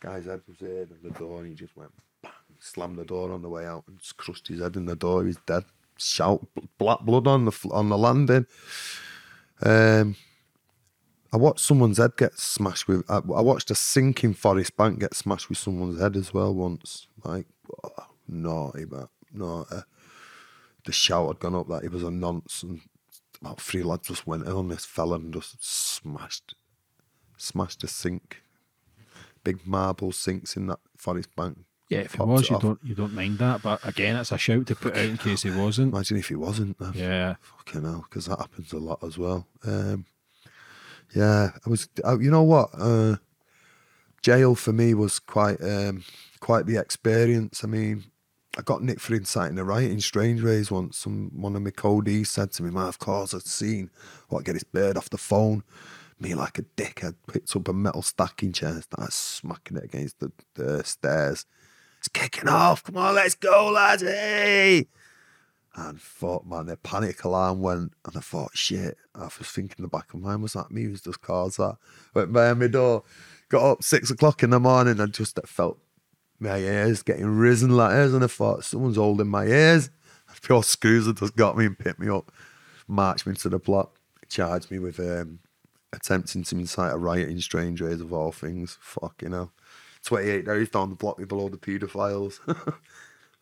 Guy's 0.00 0.26
head 0.26 0.42
was 0.46 0.58
here 0.58 0.82
in 0.82 0.98
the 1.02 1.10
door, 1.10 1.40
and 1.40 1.48
he 1.48 1.54
just 1.54 1.76
went 1.76 1.92
bang, 2.22 2.32
slammed 2.58 2.98
the 2.98 3.04
door 3.04 3.32
on 3.32 3.42
the 3.42 3.48
way 3.48 3.66
out, 3.66 3.84
and 3.88 3.98
just 3.98 4.16
crushed 4.16 4.48
his 4.48 4.60
head 4.60 4.76
in 4.76 4.86
the 4.86 4.96
door. 4.96 5.24
He's 5.24 5.38
dead. 5.46 5.64
Shout, 5.96 6.46
black 6.78 7.00
blood 7.00 7.26
on 7.26 7.44
the 7.44 7.68
on 7.72 7.88
the 7.88 7.98
landing. 7.98 8.46
Um, 9.60 10.14
I 11.32 11.36
watched 11.36 11.60
someone's 11.60 11.98
head 11.98 12.16
get 12.16 12.38
smashed 12.38 12.86
with. 12.86 13.04
I, 13.10 13.16
I 13.16 13.40
watched 13.40 13.70
a 13.70 13.74
sinking 13.74 14.34
Forest 14.34 14.76
Bank 14.76 15.00
get 15.00 15.14
smashed 15.14 15.48
with 15.48 15.58
someone's 15.58 16.00
head 16.00 16.16
as 16.16 16.32
well 16.32 16.54
once. 16.54 17.08
Like, 17.24 17.46
oh, 17.84 18.06
naughty, 18.28 18.84
but 18.84 19.08
naughty. 19.32 19.82
The 20.84 20.92
shout 20.92 21.26
had 21.26 21.40
gone 21.40 21.56
up 21.56 21.68
that 21.68 21.82
he 21.82 21.88
was 21.88 22.04
a 22.04 22.10
nonce, 22.10 22.62
and 22.62 22.80
about 23.40 23.60
three 23.60 23.82
lads 23.82 24.08
just 24.08 24.26
went 24.26 24.46
in 24.46 24.52
on 24.52 24.68
this 24.68 24.84
fella 24.84 25.16
and 25.16 25.34
just 25.34 25.62
smashed, 25.62 26.54
smashed 27.36 27.82
a 27.84 27.88
sink. 27.88 28.42
Big 29.48 29.66
marble 29.66 30.12
sinks 30.12 30.56
in 30.56 30.66
that 30.66 30.78
Forest 30.94 31.34
Bank. 31.34 31.56
Yeah, 31.88 32.00
if 32.00 32.16
it 32.16 32.20
was, 32.20 32.42
it 32.42 32.50
you 32.50 32.56
off. 32.56 32.62
don't 32.62 32.80
you 32.84 32.94
don't 32.94 33.14
mind 33.14 33.38
that. 33.38 33.62
But 33.62 33.80
again, 33.82 34.16
it's 34.16 34.30
a 34.30 34.36
shout 34.36 34.66
to 34.66 34.74
put 34.74 34.94
out 34.94 35.06
in 35.06 35.16
case 35.16 35.42
he 35.42 35.50
wasn't. 35.50 35.94
Imagine 35.94 36.18
if 36.18 36.28
he 36.28 36.34
wasn't. 36.34 36.78
Then. 36.78 36.92
Yeah, 36.94 37.36
Fucking 37.40 37.82
hell, 37.82 38.04
because 38.06 38.26
that 38.26 38.38
happens 38.40 38.74
a 38.74 38.78
lot 38.78 39.02
as 39.02 39.16
well. 39.16 39.46
Um, 39.64 40.04
yeah, 41.14 41.52
I 41.64 41.70
was. 41.70 41.88
Uh, 42.04 42.18
you 42.18 42.30
know 42.30 42.42
what? 42.42 42.68
Uh, 42.78 43.16
jail 44.20 44.54
for 44.54 44.74
me 44.74 44.92
was 44.92 45.18
quite 45.18 45.62
um, 45.62 46.04
quite 46.40 46.66
the 46.66 46.76
experience. 46.76 47.64
I 47.64 47.68
mean, 47.68 48.04
I 48.58 48.60
got 48.60 48.82
nicked 48.82 49.00
for 49.00 49.14
inciting 49.14 49.58
a 49.58 49.64
riot 49.64 49.90
in 49.90 50.02
Strangeways 50.02 50.70
once. 50.70 50.98
Some 50.98 51.30
one 51.34 51.56
of 51.56 51.62
my 51.62 51.70
codees 51.70 52.28
said 52.28 52.52
to 52.52 52.62
me, 52.62 52.70
"Man, 52.70 52.86
of 52.86 52.98
course 52.98 53.32
I'd 53.32 53.46
seen 53.46 53.88
what 54.28 54.44
get 54.44 54.56
his 54.56 54.64
bird 54.64 54.98
off 54.98 55.08
the 55.08 55.16
phone." 55.16 55.62
Me 56.20 56.34
like 56.34 56.58
a 56.58 56.62
dickhead 56.62 57.14
picked 57.32 57.54
up 57.54 57.68
a 57.68 57.72
metal 57.72 58.02
stacking 58.02 58.52
chair, 58.52 58.70
and 58.70 58.82
started 58.82 59.12
smacking 59.12 59.76
it 59.76 59.84
against 59.84 60.18
the, 60.18 60.32
the 60.54 60.82
stairs. 60.84 61.46
It's 61.98 62.08
kicking 62.08 62.48
off. 62.48 62.84
Come 62.84 62.96
on, 62.96 63.14
let's 63.14 63.34
go, 63.34 63.70
lads. 63.70 64.02
Hey! 64.02 64.88
And 65.76 66.00
thought, 66.00 66.44
man, 66.46 66.66
the 66.66 66.76
panic 66.76 67.22
alarm 67.22 67.60
went, 67.60 67.92
and 68.04 68.16
I 68.16 68.20
thought, 68.20 68.56
shit. 68.56 68.96
I 69.14 69.24
was 69.24 69.34
thinking 69.34 69.76
in 69.78 69.82
the 69.82 69.88
back 69.88 70.12
of 70.12 70.20
my 70.20 70.30
mind, 70.30 70.42
was 70.42 70.54
that 70.54 70.72
me 70.72 70.84
who's 70.84 71.02
just 71.02 71.20
caused 71.20 71.58
that? 71.58 71.76
Went 72.14 72.32
by 72.32 72.52
my 72.54 72.66
door, 72.66 73.04
got 73.48 73.70
up 73.70 73.82
six 73.84 74.10
o'clock 74.10 74.42
in 74.42 74.50
the 74.50 74.58
morning, 74.58 74.98
and 74.98 75.12
just 75.12 75.38
felt 75.46 75.78
my 76.40 76.58
ears 76.58 77.02
getting 77.02 77.26
risen 77.26 77.70
like 77.70 77.92
this, 77.92 78.12
and 78.12 78.24
I 78.24 78.26
thought, 78.26 78.64
someone's 78.64 78.96
holding 78.96 79.28
my 79.28 79.44
ears. 79.44 79.90
Pure 80.42 80.62
screws 80.64 81.06
had 81.06 81.16
just 81.16 81.36
got 81.36 81.56
me 81.56 81.66
and 81.66 81.78
picked 81.78 81.98
me 81.98 82.08
up, 82.08 82.32
marched 82.86 83.26
me 83.26 83.34
to 83.34 83.48
the 83.48 83.58
block, 83.58 83.98
charged 84.28 84.70
me 84.70 84.78
with 84.78 85.00
um, 85.00 85.40
attempting 85.92 86.42
to 86.44 86.56
incite 86.56 86.92
a 86.92 86.98
riot 86.98 87.28
in 87.28 87.40
Strangeways 87.40 88.00
of 88.00 88.12
all 88.12 88.32
things. 88.32 88.78
Fuck, 88.80 89.22
you 89.22 89.28
know. 89.28 89.50
28 90.04 90.44
days 90.44 90.68
down 90.68 90.90
the 90.90 90.96
block 90.96 91.18
with 91.18 91.32
a 91.32 91.34
load 91.34 91.54
of 91.54 91.60
paedophiles. 91.60 92.38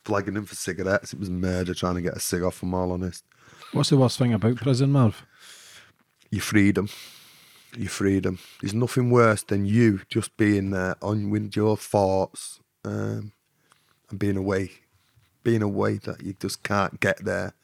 Flagging 0.04 0.34
them 0.34 0.46
for 0.46 0.54
cigarettes. 0.54 1.12
It 1.12 1.18
was 1.18 1.30
murder 1.30 1.74
trying 1.74 1.96
to 1.96 2.00
get 2.00 2.16
a 2.16 2.20
cig 2.20 2.42
off, 2.42 2.62
I'm 2.62 2.74
all 2.74 2.92
honest. 2.92 3.24
what's 3.72 3.90
the 3.90 3.96
worst 3.96 4.18
thing 4.18 4.32
about 4.32 4.56
prison, 4.56 4.92
Marv? 4.92 5.26
Your 6.30 6.42
freedom. 6.42 6.88
Your 7.76 7.88
freedom. 7.88 8.38
There's 8.60 8.74
nothing 8.74 9.10
worse 9.10 9.42
than 9.42 9.66
you 9.66 10.02
just 10.08 10.36
being 10.36 10.70
there 10.70 10.96
on 11.02 11.30
with 11.30 11.56
your 11.56 11.76
thoughts 11.76 12.60
um, 12.84 13.32
and 14.10 14.18
being 14.18 14.36
away. 14.36 14.70
Being 15.42 15.62
away 15.62 15.98
that 15.98 16.22
you 16.22 16.34
just 16.40 16.62
can't 16.62 17.00
get 17.00 17.24
there. 17.24 17.54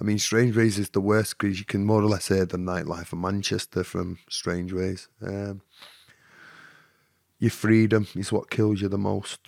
I 0.00 0.04
mean, 0.04 0.18
Strangeways 0.18 0.78
is 0.78 0.90
the 0.90 1.00
worst 1.00 1.36
because 1.38 1.58
you 1.58 1.66
can 1.66 1.84
more 1.84 2.00
or 2.00 2.06
less 2.06 2.28
hear 2.28 2.46
the 2.46 2.56
nightlife 2.56 3.12
of 3.12 3.18
Manchester 3.18 3.84
from 3.84 4.18
Strangeways. 4.30 5.08
Um, 5.20 5.60
your 7.38 7.50
freedom 7.50 8.06
is 8.14 8.32
what 8.32 8.50
kills 8.50 8.80
you 8.80 8.88
the 8.88 8.98
most, 8.98 9.40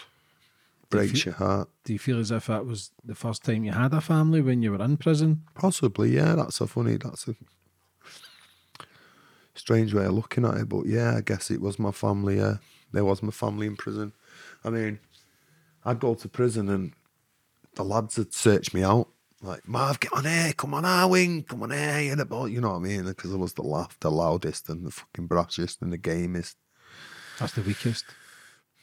breaks 0.91 1.25
you- 1.25 1.31
your 1.31 1.35
heart. 1.37 1.71
Do 1.85 1.93
you 1.95 1.99
feel 1.99 2.19
as 2.19 2.31
if 2.31 2.47
that 2.47 2.67
was 2.67 2.91
the 3.05 3.15
first 3.15 3.45
time 3.45 3.65
you 3.65 3.73
had 3.73 3.95
a 3.95 4.01
family 4.01 4.43
when 4.43 4.63
you 4.63 4.73
were 4.73 4.83
in 4.85 4.99
prison? 4.99 5.45
Possibly, 5.55 6.15
yeah. 6.15 6.35
That's 6.35 6.61
a 6.61 6.67
funny. 6.67 6.97
That's 6.97 7.29
a 7.29 7.35
strange 9.55 9.95
way 9.95 10.05
of 10.05 10.13
looking 10.13 10.45
at 10.45 10.57
it, 10.57 10.69
but 10.69 10.87
yeah, 10.87 11.17
I 11.17 11.21
guess 11.23 11.51
it 11.51 11.61
was 11.61 11.79
my 11.79 11.93
family. 11.93 12.37
Yeah, 12.37 12.59
there 12.93 13.05
was 13.05 13.23
my 13.23 13.31
family 13.31 13.67
in 13.67 13.77
prison. 13.77 14.13
I 14.65 14.71
mean, 14.71 14.99
I'd 15.85 16.01
go 16.01 16.15
to 16.15 16.29
prison 16.29 16.69
and 16.69 16.93
the 17.75 17.85
lads 17.85 18.19
would 18.19 18.35
search 18.35 18.75
me 18.75 18.83
out. 18.83 19.09
Like, 19.45 19.67
Marv, 19.67 19.99
get 19.99 20.13
on 20.13 20.25
here, 20.25 20.53
come 20.53 20.73
on 20.75 20.85
our 20.85 21.09
wing, 21.09 21.43
come 21.43 21.65
on 21.65 21.73
here, 21.73 22.15
the 22.15 22.25
boy, 22.25 22.47
you 22.47 22.61
know 22.61 22.71
what 22.71 22.77
I 22.77 22.81
mean? 22.81 23.05
Because 23.05 23.33
I 23.35 23.37
was 23.37 23.55
the 23.55 23.63
laugh, 23.63 23.99
the 23.99 24.11
loudest 24.11 24.69
and 24.69 24.87
the 24.87 24.93
fucking 24.93 25.27
brashest 25.27 25.83
and 25.83 25.93
the 25.93 25.99
gamest. 25.99 26.57
That's 27.41 27.55
the 27.55 27.63
weakest. 27.63 28.05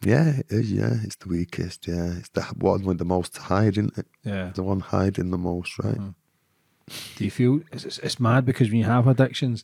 Yeah, 0.04 0.40
it 0.40 0.46
is, 0.50 0.72
yeah. 0.72 0.96
It's 1.04 1.16
the 1.16 1.30
weakest, 1.30 1.88
yeah. 1.88 2.18
It's 2.18 2.30
the 2.30 2.42
one 2.58 2.84
with 2.84 2.98
the 2.98 3.06
most 3.06 3.38
hiding, 3.38 3.92
it? 3.96 4.08
Yeah. 4.26 4.52
The 4.54 4.64
one 4.64 4.82
hiding 4.82 5.32
the 5.32 5.38
most, 5.38 5.80
right? 5.80 6.14
Do 7.16 7.24
you 7.24 7.32
feel 7.32 7.62
it's, 7.72 7.98
it's, 7.98 8.20
mad 8.20 8.46
because 8.46 8.68
when 8.70 8.80
you 8.80 8.86
have 8.86 9.08
addictions, 9.08 9.64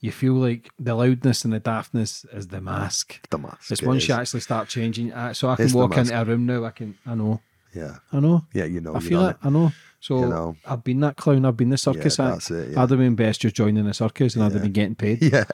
you 0.00 0.12
feel 0.12 0.34
like 0.34 0.70
the 0.78 0.94
loudness 0.94 1.44
and 1.44 1.52
the 1.52 1.60
daftness 1.60 2.24
is 2.32 2.48
the 2.48 2.60
mask. 2.60 3.20
The 3.30 3.38
mask. 3.38 3.70
It's 3.70 3.82
it 3.82 3.86
once 3.86 4.04
is. 4.04 4.08
you 4.08 4.14
actually 4.14 4.40
start 4.40 4.68
changing. 4.68 5.12
uh, 5.12 5.34
So 5.34 5.48
I 5.48 5.56
can 5.56 5.64
It's 5.64 5.74
walk 5.74 5.96
into 5.96 6.18
a 6.18 6.24
room 6.24 6.46
now. 6.46 6.64
I 6.64 6.70
can. 6.70 6.96
I 7.04 7.14
know. 7.14 7.40
Yeah. 7.74 7.96
I 8.12 8.20
know. 8.20 8.46
Yeah, 8.54 8.64
you 8.64 8.80
know. 8.80 8.94
I 8.94 9.00
feel 9.00 9.26
it. 9.26 9.36
I 9.42 9.50
know. 9.50 9.72
So 10.02 10.18
You 10.18 10.26
know. 10.28 10.56
I've 10.66 10.82
been 10.82 10.98
that 11.00 11.16
clown. 11.16 11.44
I've 11.44 11.56
been 11.56 11.70
the 11.70 11.78
circus 11.78 12.18
Yeah, 12.18 12.24
act. 12.26 12.34
that's 12.34 12.50
it, 12.50 12.72
yeah. 12.72 12.82
I'd 12.82 12.90
have 12.90 12.98
been 12.98 13.14
best 13.14 13.40
just 13.42 13.54
joining 13.54 13.84
the 13.84 13.94
circus 13.94 14.34
and 14.34 14.42
I'd 14.44 14.50
have 14.52 14.56
Yeah. 14.62 14.62
been 14.64 14.72
getting 14.72 14.94
paid 14.96 15.22
Yeah. 15.32 15.44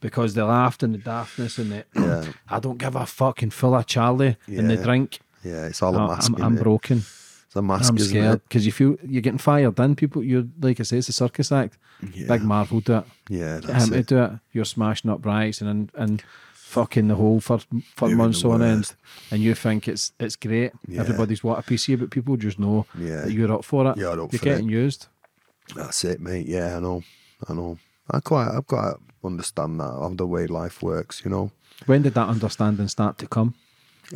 because 0.00 0.34
the 0.34 0.44
laughed 0.44 0.84
and 0.84 0.94
the 0.94 0.98
daftness 0.98 1.58
and 1.58 1.72
the 1.72 1.84
Yeah. 1.96 2.32
I 2.48 2.60
don't 2.60 2.78
give 2.78 2.94
a 2.94 3.04
fucking 3.06 3.50
full 3.50 3.74
of 3.74 3.86
Charlie 3.86 4.36
and 4.46 4.70
the 4.70 4.76
drink. 4.76 5.18
Yeah, 5.44 5.66
it's 5.66 5.82
all 5.82 5.96
a 5.96 6.06
mask. 6.06 6.32
I'm, 6.36 6.42
I'm 6.44 6.56
broken. 6.56 6.98
It's 6.98 7.56
a 7.56 7.62
mask, 7.62 7.90
I'm 7.90 7.98
scared 7.98 8.42
because 8.44 8.66
you 8.66 8.70
feel 8.72 8.96
you're 9.04 9.22
getting 9.22 9.38
fired. 9.38 9.74
Then 9.74 9.96
people, 9.96 10.22
you're 10.22 10.46
like 10.60 10.78
I 10.78 10.84
say, 10.84 10.98
it's 10.98 11.08
a 11.08 11.12
circus 11.12 11.50
act. 11.50 11.76
Yeah. 12.14 12.28
Big 12.28 12.42
Marvel 12.42 12.78
do 12.80 12.98
it. 12.98 13.04
Yeah, 13.28 13.58
that's 13.58 13.84
him 13.86 13.90
to 13.94 13.98
it. 13.98 14.06
do 14.06 14.22
it. 14.22 14.30
You're 14.52 14.64
smashing 14.64 15.10
up 15.10 15.22
brights 15.22 15.60
and 15.60 15.68
and, 15.70 15.90
and 15.96 16.22
fucking 16.68 17.08
the 17.08 17.14
whole 17.14 17.40
for 17.40 17.58
for 17.94 18.08
Doing 18.08 18.18
months 18.18 18.44
on 18.44 18.62
end, 18.62 18.94
and 19.30 19.40
you 19.42 19.54
think 19.54 19.88
it's 19.88 20.12
it's 20.20 20.36
great. 20.36 20.72
Yeah. 20.86 21.00
Everybody's 21.00 21.42
what 21.42 21.58
a 21.58 21.62
PC, 21.62 21.98
but 21.98 22.10
people 22.10 22.36
just 22.36 22.58
know 22.58 22.86
Yeah. 22.98 23.22
that 23.22 23.32
you're 23.32 23.52
up 23.52 23.64
for 23.64 23.90
it. 23.90 23.96
You're 23.96 24.10
up 24.12 24.32
you're 24.32 24.38
for 24.40 24.48
it. 24.48 24.50
getting 24.52 24.68
used. 24.68 25.06
That's 25.74 26.04
it, 26.04 26.20
mate. 26.20 26.46
Yeah, 26.46 26.76
I 26.76 26.80
know. 26.80 27.02
I 27.48 27.52
know. 27.54 27.78
I 28.10 28.20
quite, 28.20 28.48
I 28.48 28.60
quite 28.62 28.94
understand 29.22 29.80
that 29.80 29.84
of 29.84 30.16
the 30.16 30.26
way 30.26 30.46
life 30.46 30.82
works. 30.82 31.22
You 31.24 31.30
know, 31.30 31.50
When 31.86 32.02
did 32.02 32.14
that 32.14 32.28
understanding 32.28 32.88
start 32.88 33.18
to 33.18 33.26
come? 33.26 33.54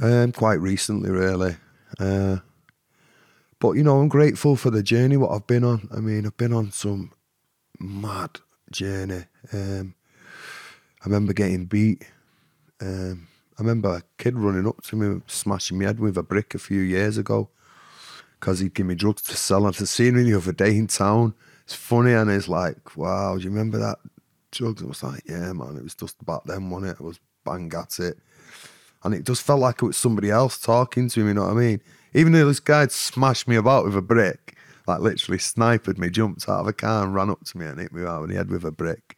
um, 0.00 0.32
quite 0.32 0.60
recently, 0.60 1.10
really. 1.10 1.56
Uh, 2.00 2.38
but 3.58 3.72
you 3.72 3.82
know, 3.84 4.00
I'm 4.00 4.08
grateful 4.08 4.56
for 4.56 4.70
the 4.70 4.82
journey 4.82 5.16
what 5.18 5.30
I've 5.30 5.46
been 5.46 5.64
on. 5.64 5.88
I 5.94 6.00
mean, 6.00 6.24
I've 6.26 6.36
been 6.38 6.52
on 6.54 6.72
some 6.72 7.12
mad 7.78 8.40
journey. 8.70 9.24
Um, 9.52 9.94
I 11.02 11.06
remember 11.06 11.32
getting 11.34 11.66
beat. 11.66 12.02
Um, 12.82 13.28
I 13.58 13.62
remember 13.62 13.94
a 13.94 14.02
kid 14.18 14.36
running 14.36 14.66
up 14.66 14.82
to 14.84 14.96
me, 14.96 15.20
smashing 15.28 15.78
my 15.78 15.84
head 15.84 16.00
with 16.00 16.18
a 16.18 16.22
brick 16.22 16.54
a 16.54 16.58
few 16.58 16.80
years 16.80 17.16
ago 17.16 17.48
because 18.40 18.58
he'd 18.58 18.74
give 18.74 18.86
me 18.86 18.96
drugs 18.96 19.22
to 19.22 19.36
sell. 19.36 19.66
And 19.66 19.76
I 19.78 19.84
seen 19.84 20.16
him 20.16 20.24
the 20.24 20.36
other 20.36 20.52
day 20.52 20.76
in 20.76 20.88
town. 20.88 21.34
It's 21.62 21.74
funny, 21.74 22.12
and 22.12 22.28
it's 22.28 22.48
like, 22.48 22.96
wow, 22.96 23.36
do 23.36 23.44
you 23.44 23.50
remember 23.50 23.78
that 23.78 23.98
drugs? 24.50 24.82
I 24.82 24.86
was 24.86 25.02
like, 25.02 25.22
yeah, 25.26 25.52
man, 25.52 25.76
it 25.76 25.84
was 25.84 25.94
just 25.94 26.20
about 26.20 26.44
them, 26.44 26.70
wasn't 26.70 26.90
it? 26.90 26.96
I 27.00 27.04
was 27.04 27.20
bang 27.44 27.72
at 27.72 28.00
it. 28.00 28.18
And 29.04 29.14
it 29.14 29.24
just 29.24 29.42
felt 29.42 29.60
like 29.60 29.82
it 29.82 29.86
was 29.86 29.96
somebody 29.96 30.30
else 30.30 30.58
talking 30.58 31.08
to 31.10 31.20
me, 31.20 31.28
you 31.28 31.34
know 31.34 31.42
what 31.42 31.52
I 31.52 31.54
mean? 31.54 31.80
Even 32.14 32.32
though 32.32 32.46
this 32.46 32.60
guy 32.60 32.80
had 32.80 32.92
smashed 32.92 33.46
me 33.46 33.56
about 33.56 33.84
with 33.84 33.96
a 33.96 34.02
brick, 34.02 34.56
like 34.88 35.00
literally 35.00 35.38
sniped 35.38 35.98
me, 35.98 36.10
jumped 36.10 36.48
out 36.48 36.60
of 36.60 36.66
a 36.66 36.72
car 36.72 37.04
and 37.04 37.14
ran 37.14 37.30
up 37.30 37.44
to 37.44 37.58
me 37.58 37.66
and 37.66 37.78
hit 37.78 37.92
me 37.92 38.04
out 38.04 38.26
the 38.28 38.34
head 38.34 38.50
with 38.50 38.64
a 38.64 38.72
brick. 38.72 39.16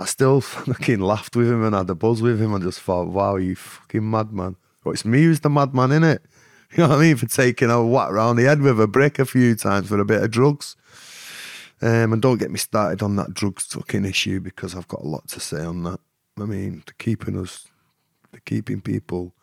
I 0.00 0.06
still 0.06 0.40
fucking 0.40 1.00
laughed 1.00 1.36
with 1.36 1.48
him 1.48 1.62
and 1.62 1.74
had 1.74 1.90
a 1.90 1.94
buzz 1.94 2.22
with 2.22 2.40
him 2.40 2.54
and 2.54 2.64
just 2.64 2.80
thought, 2.80 3.08
wow, 3.08 3.36
you 3.36 3.54
fucking 3.54 4.08
madman. 4.08 4.56
But 4.82 4.92
it's 4.92 5.04
me 5.04 5.24
who's 5.24 5.40
the 5.40 5.50
madman, 5.50 5.90
innit? 5.90 6.20
You 6.72 6.84
know 6.84 6.90
what 6.90 6.98
I 6.98 7.02
mean? 7.02 7.16
For 7.16 7.26
taking 7.26 7.68
a 7.68 7.84
whack 7.84 8.12
round 8.12 8.38
the 8.38 8.44
head 8.44 8.62
with 8.62 8.80
a 8.80 8.86
brick 8.86 9.18
a 9.18 9.24
few 9.24 9.56
times 9.56 9.88
for 9.88 9.98
a 9.98 10.04
bit 10.04 10.22
of 10.22 10.30
drugs. 10.30 10.76
Um, 11.82 12.12
and 12.12 12.22
don't 12.22 12.38
get 12.38 12.52
me 12.52 12.58
started 12.58 13.02
on 13.02 13.16
that 13.16 13.34
drugs 13.34 13.64
fucking 13.64 14.04
issue 14.04 14.38
because 14.38 14.76
I've 14.76 14.86
got 14.86 15.00
a 15.00 15.08
lot 15.08 15.26
to 15.30 15.40
say 15.40 15.64
on 15.64 15.82
that. 15.82 15.98
I 16.38 16.44
mean, 16.44 16.84
they're 16.86 16.94
keeping 16.96 17.36
us, 17.36 17.66
they're 18.30 18.40
keeping 18.44 18.80
people 18.82 19.34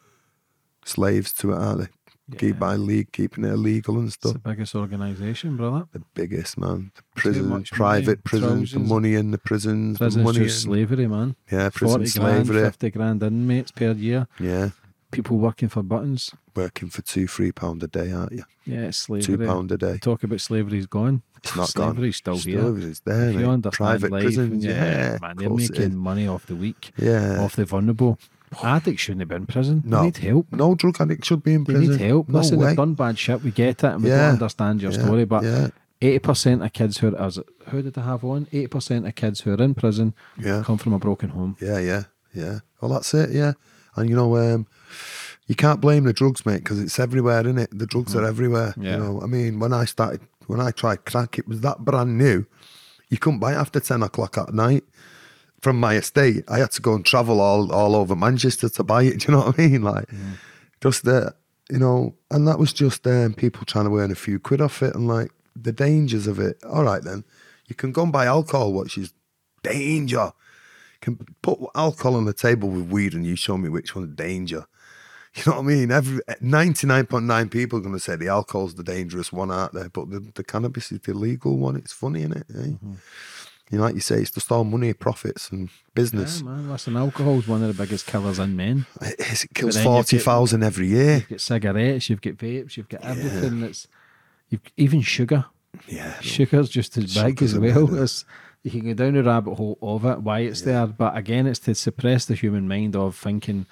slaves 0.85 1.33
to 1.33 1.51
it, 1.51 1.57
aren't 1.57 1.81
they? 1.81 1.96
Keep 2.37 2.59
by 2.59 2.75
league, 2.75 3.11
keeping 3.13 3.45
it 3.45 3.51
illegal 3.53 3.95
and 3.97 4.07
It's 4.07 4.15
stuff. 4.15 4.33
the 4.33 4.39
biggest 4.39 4.75
organisation, 4.75 5.55
brother. 5.55 5.85
The 5.93 6.01
biggest 6.13 6.57
man, 6.57 6.91
the 6.95 7.01
prison, 7.15 7.63
private 7.71 8.23
prisons, 8.25 8.73
the 8.73 8.79
money 8.79 9.13
in 9.15 9.31
the 9.31 9.37
prisons, 9.37 9.97
the 9.99 10.09
money 10.21 10.41
in, 10.41 10.49
slavery, 10.49 11.07
man. 11.07 11.35
yeah, 11.49 11.69
prison 11.69 12.05
40 12.05 12.19
grand, 12.19 12.47
50 12.49 12.89
grand 12.91 13.23
inmates 13.23 13.71
per 13.71 13.91
year. 13.93 14.27
yeah, 14.39 14.71
People 15.09 15.37
working 15.37 15.69
for 15.69 15.81
buttons. 15.83 16.31
working 16.53 16.89
for 16.89 17.01
two, 17.01 17.27
three 17.27 17.53
pound 17.53 17.81
a 17.83 17.87
day, 17.87 18.11
aren't 18.11 18.33
you? 18.33 18.43
Yeah, 18.65 18.87
it's 18.87 19.05
Two 19.05 19.37
pound 19.37 19.71
a 19.71 19.77
day. 19.77 19.97
Talk 19.99 20.23
about 20.23 20.41
slavery's 20.41 20.85
gone. 20.85 21.21
It's 21.37 21.55
not 21.55 21.73
gone. 21.75 21.93
Slavery's 21.93 22.17
still 22.17 22.37
here. 22.37 22.59
Slavery's 22.61 22.99
there, 23.05 23.29
If 23.29 23.35
you 23.35 23.39
mate. 23.41 23.45
understand 23.47 23.73
Private 24.01 24.11
life, 24.11 24.23
prisons, 24.23 24.65
yeah, 24.65 24.73
yeah, 24.73 25.17
man, 25.21 25.37
they're 25.37 25.59
is. 25.59 25.71
making 25.71 25.95
money 25.95 26.27
off 26.27 26.45
the 26.45 26.57
weak, 26.57 26.91
Yeah. 26.97 27.39
off 27.41 27.55
the 27.55 27.63
vulnerable. 27.63 28.19
Addicts 28.63 29.01
shouldn't 29.01 29.21
have 29.21 29.27
been 29.29 29.41
in 29.43 29.45
prison. 29.47 29.83
No. 29.85 29.97
They 29.99 30.05
need 30.05 30.17
help. 30.17 30.47
No 30.51 30.73
drug 30.75 31.01
addict 31.01 31.25
should 31.25 31.43
be 31.43 31.53
in 31.53 31.63
They 31.65 31.73
prison. 31.73 31.91
need 31.97 32.01
help. 32.01 32.29
No 32.29 32.39
Listen, 32.39 32.59
way. 32.59 32.67
they've 32.67 32.77
done 32.77 32.93
bad 32.93 33.19
shit. 33.19 33.43
We 33.43 33.51
get 33.51 33.69
it, 33.69 33.83
and 33.83 34.03
we 34.03 34.09
Yeah. 34.09 34.17
don't 34.27 34.33
understand 34.33 34.81
your 34.81 34.91
Yeah, 34.93 35.03
story. 35.03 35.25
But 35.25 35.71
eighty 36.01 36.19
percent 36.19 36.63
of 36.63 36.71
kids 36.73 36.99
who 36.99 37.15
are, 37.15 37.31
who 37.69 37.81
did 37.81 37.97
I 37.97 38.01
have 38.01 38.23
on? 38.23 38.47
Eighty 38.53 38.67
percent 38.67 39.05
of 39.05 39.15
kids 39.15 39.41
who 39.41 39.51
are 39.53 39.61
in 39.61 39.73
prison 39.75 40.13
Yeah. 40.39 40.63
come 40.65 40.77
from 40.77 40.93
a 40.93 40.99
broken 40.99 41.29
home. 41.29 41.57
Yeah, 41.61 41.79
yeah, 41.79 42.03
yeah. 42.33 42.59
Well, 42.81 42.91
that's 42.91 43.13
it. 43.13 43.31
Yeah, 43.31 43.53
and 43.95 44.09
you 44.09 44.15
know, 44.15 44.37
um, 44.37 44.65
you 45.47 45.55
can't 45.55 45.81
blame 45.81 46.03
the 46.05 46.13
drugs, 46.13 46.45
mate, 46.45 46.59
because 46.63 46.79
it's 46.79 46.99
everywhere, 46.99 47.41
isn't 47.41 47.57
it? 47.57 47.77
The 47.77 47.85
drugs 47.87 48.15
are 48.15 48.23
everywhere. 48.25 48.73
Mm. 48.77 48.83
Yeah. 48.83 48.91
You 48.91 48.97
know, 49.03 49.21
I 49.21 49.25
mean, 49.27 49.59
when 49.59 49.73
I 49.73 49.85
started, 49.85 50.21
when 50.47 50.59
I 50.61 50.71
tried 50.71 51.03
crack, 51.05 51.37
it 51.39 51.47
was 51.47 51.61
that 51.61 51.79
brand 51.79 52.17
new. 52.17 52.45
You 53.09 53.17
couldn't 53.17 53.39
buy 53.39 53.53
it 53.53 53.57
after 53.57 53.79
ten 53.79 54.03
o'clock 54.03 54.37
at 54.37 54.53
night. 54.53 54.83
From 55.61 55.79
my 55.79 55.95
estate, 55.95 56.43
I 56.47 56.59
had 56.59 56.71
to 56.71 56.81
go 56.81 56.93
and 56.93 57.05
travel 57.05 57.41
all 57.41 57.71
all 57.71 57.95
over 57.95 58.15
Manchester 58.15 58.69
to 58.69 58.83
buy 58.83 59.03
it. 59.03 59.19
Do 59.19 59.31
you 59.31 59.37
know 59.37 59.45
what 59.45 59.59
I 59.59 59.67
mean? 59.67 59.81
Like, 59.81 60.09
Just 60.81 61.03
that, 61.05 61.35
you 61.71 61.79
know, 61.79 62.15
and 62.29 62.47
that 62.47 62.59
was 62.59 62.71
just 62.71 63.07
um, 63.07 63.33
people 63.33 63.65
trying 63.65 63.85
to 63.85 63.97
earn 63.97 64.11
a 64.11 64.15
few 64.15 64.39
quid 64.39 64.61
off 64.61 64.83
it, 64.83 64.93
and 64.93 65.07
like 65.07 65.31
the 65.55 65.71
dangers 65.71 66.27
of 66.27 66.39
it. 66.39 66.63
All 66.63 66.83
right, 66.83 67.03
then 67.03 67.23
you 67.67 67.75
can 67.75 67.91
go 67.91 68.03
and 68.03 68.11
buy 68.11 68.25
alcohol, 68.25 68.73
which 68.73 68.97
is 68.97 69.13
danger. 69.63 70.31
You 70.93 70.99
can 71.01 71.27
put 71.41 71.59
alcohol 71.75 72.15
on 72.15 72.25
the 72.25 72.33
table 72.33 72.69
with 72.69 72.91
weed, 72.91 73.13
and 73.13 73.25
you 73.25 73.35
show 73.35 73.57
me 73.57 73.69
which 73.69 73.95
one's 73.95 74.15
danger. 74.15 74.65
You 75.35 75.43
know 75.51 75.57
what 75.57 75.65
I 75.65 75.67
mean? 75.67 75.91
Every 75.91 76.19
ninety 76.41 76.87
nine 76.87 77.05
point 77.05 77.25
nine 77.25 77.47
people 77.49 77.77
are 77.77 77.81
going 77.83 77.93
to 77.93 77.99
say 77.99 78.15
the 78.15 78.27
alcohol's 78.27 78.73
the 78.73 78.83
dangerous 78.83 79.31
one 79.31 79.51
out 79.51 79.71
there, 79.71 79.87
but 79.87 80.09
the, 80.09 80.19
the 80.33 80.43
cannabis 80.43 80.91
is 80.91 81.01
the 81.01 81.13
legal 81.13 81.57
one. 81.57 81.75
It's 81.75 81.93
funny, 81.93 82.21
isn't 82.21 82.37
it? 82.37 82.45
Eh? 82.57 82.71
You 83.69 83.77
know, 83.77 83.83
like 83.83 83.95
you 83.95 84.01
say, 84.01 84.21
it's 84.21 84.31
just 84.31 84.49
all 84.51 84.63
money, 84.63 84.93
profits, 84.93 85.49
and 85.51 85.69
business. 85.93 86.39
Yeah, 86.39 86.49
man. 86.51 86.69
Listen, 86.71 86.95
alcohol's 86.95 87.47
one 87.47 87.61
of 87.63 87.75
the 87.75 87.83
biggest 87.83 88.07
killers 88.07 88.39
in 88.39 88.55
men. 88.55 88.85
It, 89.01 89.19
is. 89.19 89.43
it 89.43 89.53
kills 89.53 89.81
forty 89.81 90.19
thousand 90.19 90.63
every 90.63 90.87
year. 90.87 91.15
You've 91.17 91.29
got 91.29 91.41
cigarettes, 91.41 92.09
you've 92.09 92.21
got 92.21 92.33
vapes, 92.35 92.77
you've 92.77 92.87
got 92.89 93.01
everything 93.01 93.59
that's, 93.61 93.87
you've 94.49 94.61
even 94.77 95.01
sugar. 95.01 95.45
Yeah, 95.87 96.17
Sugar's 96.21 96.69
just 96.69 96.97
as 96.97 97.13
big 97.13 97.41
as 97.43 97.57
well. 97.59 97.93
It's, 98.01 98.23
you 98.63 98.71
can 98.71 98.85
go 98.85 98.93
down 98.93 99.13
the 99.13 99.23
rabbit 99.23 99.55
hole 99.55 99.77
of 99.81 100.05
it, 100.05 100.21
why 100.21 100.39
it's 100.39 100.61
there, 100.61 100.87
but 100.87 101.15
again, 101.15 101.45
it's 101.45 101.59
to 101.59 101.75
suppress 101.75 102.25
the 102.25 102.35
human 102.35 102.67
mind 102.67 102.95
of 102.95 103.15
thinking 103.15 103.65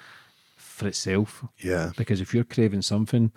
for 0.56 0.86
itself. 0.88 1.42
yeah, 1.58 1.90
Because 1.96 2.20
if 2.20 2.32
you're 2.34 2.44
craving 2.44 2.82
something, 2.82 3.32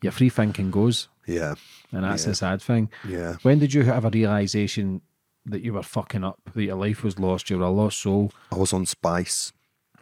your 0.00 0.12
free 0.12 0.28
thinking 0.30 0.70
goes, 0.70 1.08
yeah, 1.26 1.54
and 1.92 2.04
that's 2.04 2.22
Yeah. 2.24 2.28
the 2.30 2.34
sad 2.36 2.62
thing. 2.62 2.88
yeah. 3.06 3.34
When 3.42 3.58
did 3.58 3.74
you 3.74 3.82
have 3.82 4.04
a 4.04 4.10
realization 4.10 5.02
that 5.46 5.62
you 5.62 5.74
were 5.74 5.82
fucking 5.82 6.24
up, 6.24 6.38
that 6.54 6.62
your 6.62 6.76
life 6.76 7.02
was 7.04 7.18
lost, 7.18 7.50
you 7.50 7.58
were 7.58 7.64
a 7.66 7.70
lost 7.70 8.00
soul? 8.00 8.32
I 8.50 8.56
was 8.56 8.72
on 8.72 8.86
Spice. 8.86 9.52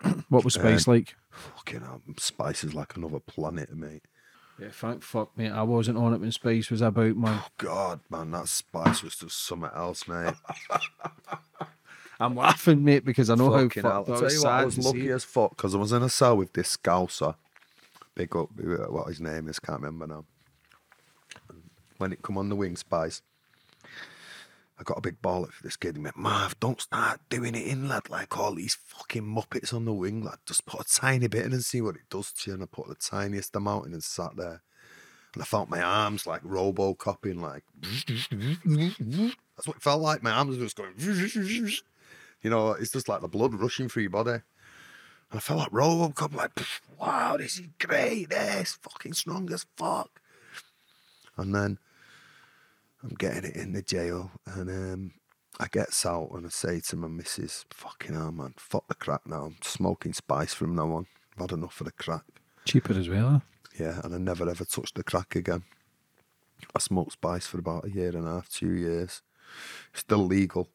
What 0.28 0.44
was 0.44 0.54
Spice 0.54 0.88
Um, 0.88 0.94
like? 0.94 1.14
Fucking 1.30 1.80
hell, 1.80 2.02
Spice 2.18 2.64
is 2.64 2.74
like 2.74 2.96
another 2.96 3.20
planet, 3.20 3.74
mate. 3.74 4.02
Yeah, 4.58 4.68
thank 4.70 5.02
fuck, 5.02 5.36
mate. 5.36 5.50
I 5.50 5.62
wasn't 5.62 5.98
on 5.98 6.12
it 6.14 6.20
when 6.20 6.30
Spice 6.32 6.70
was 6.70 6.82
about, 6.82 7.16
man. 7.16 7.40
God, 7.58 8.00
man, 8.10 8.30
that 8.32 8.48
Spice 8.48 9.02
was 9.02 9.16
just 9.16 9.44
something 9.46 9.70
else, 9.74 10.06
mate. 10.06 10.34
I'm 12.20 12.36
laughing, 12.36 12.84
mate, 12.84 13.04
because 13.04 13.30
I 13.30 13.34
know 13.34 13.50
Fucking 13.50 13.82
how 13.82 14.04
fucked 14.04 14.08
I'll 14.10 14.14
I 14.14 14.18
tell 14.18 14.24
was 14.24 14.34
you 14.34 14.42
what, 14.42 14.52
I 14.52 14.64
was 14.64 14.78
lucky 14.78 15.08
as 15.10 15.24
fuck 15.24 15.56
because 15.56 15.74
I 15.74 15.78
was 15.78 15.92
in 15.92 16.02
a 16.02 16.08
cell 16.08 16.36
with 16.36 16.52
this 16.52 16.76
scouser. 16.76 17.34
Big 18.14 18.36
up, 18.36 18.50
uh, 18.60 18.92
what 18.92 19.08
his 19.08 19.20
name 19.20 19.48
is, 19.48 19.58
can't 19.58 19.80
remember 19.80 20.06
now. 20.06 20.24
When 21.98 22.12
it 22.12 22.22
come 22.22 22.38
on 22.38 22.48
the 22.48 22.56
wing 22.56 22.76
Spice, 22.76 23.22
I 24.78 24.84
got 24.84 24.98
a 24.98 25.02
big 25.02 25.20
ball 25.20 25.44
for 25.46 25.62
this 25.62 25.76
kid. 25.76 25.96
He 25.96 26.02
went, 26.02 26.16
Marv, 26.16 26.58
don't 26.58 26.80
start 26.80 27.20
doing 27.28 27.54
it 27.54 27.66
in, 27.66 27.88
lad. 27.88 28.08
Like 28.08 28.36
all 28.38 28.54
these 28.54 28.74
fucking 28.74 29.22
muppets 29.22 29.72
on 29.72 29.84
the 29.84 29.92
wing, 29.92 30.24
lad. 30.24 30.38
Just 30.46 30.66
put 30.66 30.80
a 30.80 30.84
tiny 30.84 31.28
bit 31.28 31.46
in 31.46 31.52
and 31.52 31.64
see 31.64 31.80
what 31.80 31.96
it 31.96 32.08
does 32.10 32.32
to 32.32 32.50
you. 32.50 32.54
And 32.54 32.62
I 32.62 32.66
put 32.66 32.88
the 32.88 32.94
tiniest 32.94 33.54
amount 33.54 33.86
in 33.86 33.92
and 33.92 34.02
sat 34.02 34.36
there. 34.36 34.62
And 35.34 35.42
I 35.42 35.46
felt 35.46 35.70
my 35.70 35.80
arms 35.80 36.26
like 36.26 36.40
robo 36.44 36.94
copying, 36.94 37.40
like 37.40 37.64
that's 37.82 39.66
what 39.66 39.76
it 39.76 39.82
felt 39.82 40.02
like. 40.02 40.22
My 40.22 40.32
arms 40.32 40.58
were 40.58 40.64
just 40.64 40.76
going, 40.76 40.92
you 40.98 42.50
know, 42.50 42.72
it's 42.72 42.92
just 42.92 43.08
like 43.08 43.20
the 43.20 43.28
blood 43.28 43.54
rushing 43.54 43.88
through 43.88 44.02
your 44.02 44.10
body. 44.10 44.30
And 44.32 44.42
I 45.32 45.38
felt 45.38 45.60
like 45.60 45.70
Robocop, 45.70 46.34
like, 46.34 46.50
wow, 47.00 47.38
this 47.38 47.58
is 47.58 47.68
great, 47.78 48.28
this 48.28 48.78
fucking 48.82 49.14
strong 49.14 49.50
as 49.52 49.64
fuck. 49.76 50.20
And 51.38 51.54
then 51.54 51.78
I'm 53.02 53.14
getting 53.18 53.44
it 53.50 53.56
in 53.56 53.72
the 53.72 53.82
jail, 53.82 54.30
and 54.46 54.70
um, 54.70 55.12
I 55.58 55.66
gets 55.68 56.06
out 56.06 56.30
and 56.32 56.46
I 56.46 56.50
say 56.50 56.80
to 56.80 56.96
my 56.96 57.08
missus, 57.08 57.64
fucking 57.70 58.14
hell, 58.14 58.32
man, 58.32 58.54
fuck 58.56 58.86
the 58.88 58.94
crack 58.94 59.22
now. 59.26 59.46
I'm 59.46 59.56
smoking 59.62 60.12
spice 60.12 60.54
from 60.54 60.74
now 60.74 60.92
on. 60.92 61.06
I've 61.34 61.50
had 61.50 61.52
enough 61.52 61.80
of 61.80 61.86
the 61.86 61.92
crack. 61.92 62.24
Cheaper 62.64 62.94
as 62.94 63.08
well. 63.08 63.28
huh? 63.28 63.40
Yeah, 63.78 64.00
and 64.04 64.14
I 64.14 64.18
never 64.18 64.48
ever 64.48 64.64
touched 64.64 64.94
the 64.94 65.02
crack 65.02 65.34
again. 65.34 65.64
I 66.74 66.78
smoked 66.78 67.12
spice 67.12 67.46
for 67.46 67.58
about 67.58 67.86
a 67.86 67.90
year 67.90 68.10
and 68.16 68.26
a 68.26 68.32
half, 68.32 68.48
two 68.48 68.72
years. 68.72 69.22
Still 69.92 70.24
legal. 70.24 70.68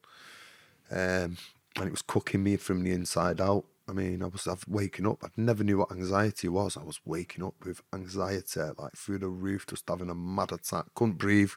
Um, 0.91 1.38
and 1.75 1.86
it 1.86 1.91
was 1.91 2.01
cooking 2.01 2.43
me 2.43 2.57
from 2.57 2.84
the 2.84 2.91
inside 2.91 3.39
out. 3.39 3.65
I 3.88 3.93
mean, 3.93 4.21
I 4.21 4.27
was 4.27 4.47
I've 4.47 4.67
waking 4.67 5.07
up. 5.07 5.23
I 5.23 5.29
never 5.38 5.63
knew 5.63 5.77
what 5.77 5.91
anxiety 5.91 6.49
was. 6.49 6.75
I 6.75 6.83
was 6.83 6.99
waking 7.05 7.43
up 7.43 7.55
with 7.65 7.81
anxiety, 7.93 8.59
like 8.77 8.93
through 8.95 9.19
the 9.19 9.29
roof, 9.29 9.65
just 9.65 9.88
having 9.88 10.09
a 10.09 10.15
mad 10.15 10.51
attack. 10.51 10.85
Couldn't 10.93 11.17
breathe. 11.17 11.51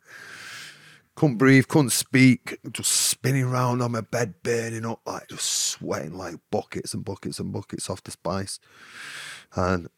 Couldn't 1.16 1.39
breathe, 1.39 1.66
couldn't 1.66 1.91
speak, 1.91 2.59
just 2.70 2.93
spinning 2.93 3.45
around 3.45 3.83
on 3.83 3.93
my 3.93 4.01
bed, 4.01 4.35
burning 4.43 4.87
up, 4.87 5.01
like 5.05 5.28
just 5.28 5.45
sweating 5.45 6.16
like 6.16 6.37
buckets 6.51 6.95
and 6.95 7.05
buckets 7.05 7.41
and 7.41 7.53
buckets 7.53 7.91
off 7.91 8.03
the 8.05 8.12
spice. 8.12 8.59
And 9.55 9.89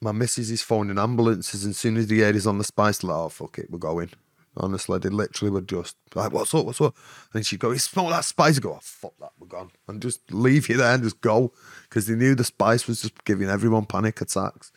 my 0.00 0.12
missus 0.12 0.50
is 0.50 0.62
phoning 0.62 0.98
ambulances, 0.98 1.64
and 1.64 1.72
as 1.72 1.78
soon 1.78 1.96
as 1.98 2.08
the 2.08 2.22
aid 2.22 2.34
is 2.34 2.46
on 2.46 2.58
the 2.58 2.64
spice, 2.64 3.04
like, 3.04 3.16
oh, 3.16 3.28
fuck 3.28 3.58
it, 3.58 3.70
we're 3.70 3.78
going. 3.78 4.10
Honestly, 4.56 4.98
they 4.98 5.08
literally 5.08 5.50
would 5.50 5.66
just, 5.66 5.96
like, 6.14 6.30
what's 6.30 6.54
up, 6.54 6.66
what's 6.66 6.80
up? 6.80 6.94
And 7.32 7.44
she'd 7.44 7.60
go, 7.60 7.70
you 7.70 7.78
smell 7.78 8.08
that 8.08 8.26
spice? 8.26 8.58
I 8.58 8.60
go, 8.60 8.74
oh, 8.74 8.80
fuck 8.82 9.14
that, 9.18 9.32
we're 9.38 9.46
gone. 9.46 9.70
And 9.88 10.02
just 10.02 10.30
leave 10.30 10.68
you 10.68 10.76
there 10.76 10.92
and 10.92 11.02
just 11.02 11.22
go. 11.22 11.52
Because 11.84 12.06
they 12.06 12.14
knew 12.14 12.34
the 12.34 12.44
spice 12.44 12.86
was 12.86 13.00
just 13.00 13.24
giving 13.24 13.48
everyone 13.48 13.86
panic 13.86 14.20
attacks. 14.20 14.70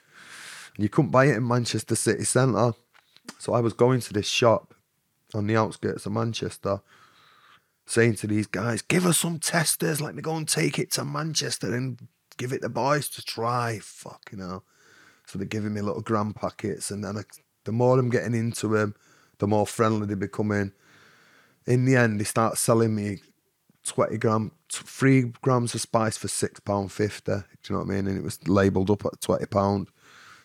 And 0.75 0.83
you 0.83 0.89
couldn't 0.89 1.11
buy 1.11 1.25
it 1.25 1.35
in 1.35 1.47
Manchester 1.47 1.95
city 1.95 2.23
centre. 2.23 2.73
So 3.37 3.53
I 3.53 3.59
was 3.59 3.73
going 3.73 3.99
to 4.01 4.13
this 4.13 4.27
shop 4.27 4.73
on 5.33 5.47
the 5.47 5.57
outskirts 5.57 6.05
of 6.05 6.13
Manchester, 6.13 6.79
saying 7.85 8.15
to 8.15 8.27
these 8.27 8.47
guys, 8.47 8.81
give 8.81 9.05
us 9.05 9.17
some 9.17 9.39
testers, 9.39 9.99
let 9.99 10.15
me 10.15 10.21
go 10.21 10.35
and 10.35 10.47
take 10.47 10.79
it 10.79 10.91
to 10.91 11.03
Manchester 11.03 11.75
and 11.75 12.07
give 12.37 12.53
it 12.53 12.61
the 12.61 12.69
boys 12.69 13.09
to 13.09 13.25
try. 13.25 13.79
Fucking 13.81 14.39
hell. 14.39 14.63
So 15.25 15.37
they're 15.37 15.47
giving 15.47 15.73
me 15.73 15.81
little 15.81 16.01
gram 16.01 16.33
packets, 16.33 16.91
and 16.91 17.03
then 17.03 17.17
I, 17.17 17.23
the 17.65 17.71
more 17.71 17.99
I'm 17.99 18.09
getting 18.09 18.35
into 18.35 18.67
them, 18.67 18.95
the 19.39 19.47
more 19.47 19.67
friendly 19.67 20.07
they 20.07 20.15
becoming. 20.15 20.71
In 21.65 21.85
the 21.85 21.95
end, 21.95 22.19
they 22.19 22.25
start 22.25 22.57
selling 22.57 22.95
me 22.95 23.19
20 23.85 24.17
gram, 24.17 24.51
three 24.71 25.33
grams 25.41 25.73
of 25.75 25.81
spice 25.81 26.17
for 26.17 26.27
£6.50. 26.27 27.23
Do 27.25 27.33
you 27.33 27.43
know 27.69 27.79
what 27.79 27.91
I 27.91 27.95
mean? 27.95 28.07
And 28.07 28.17
it 28.17 28.23
was 28.23 28.45
labelled 28.47 28.91
up 28.91 29.05
at 29.05 29.19
£20. 29.21 29.87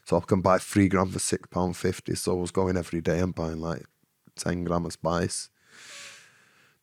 So 0.04 0.16
I 0.16 0.20
can 0.20 0.40
buy 0.40 0.58
three 0.58 0.88
gram 0.88 1.10
for 1.10 1.18
£6.50. 1.18 2.16
So 2.16 2.32
I 2.32 2.40
was 2.40 2.50
going 2.50 2.76
every 2.76 3.00
day 3.00 3.18
and 3.18 3.34
buying 3.34 3.60
like 3.60 3.84
10 4.36 4.64
gram 4.64 4.86
of 4.86 4.92
spice, 4.92 5.50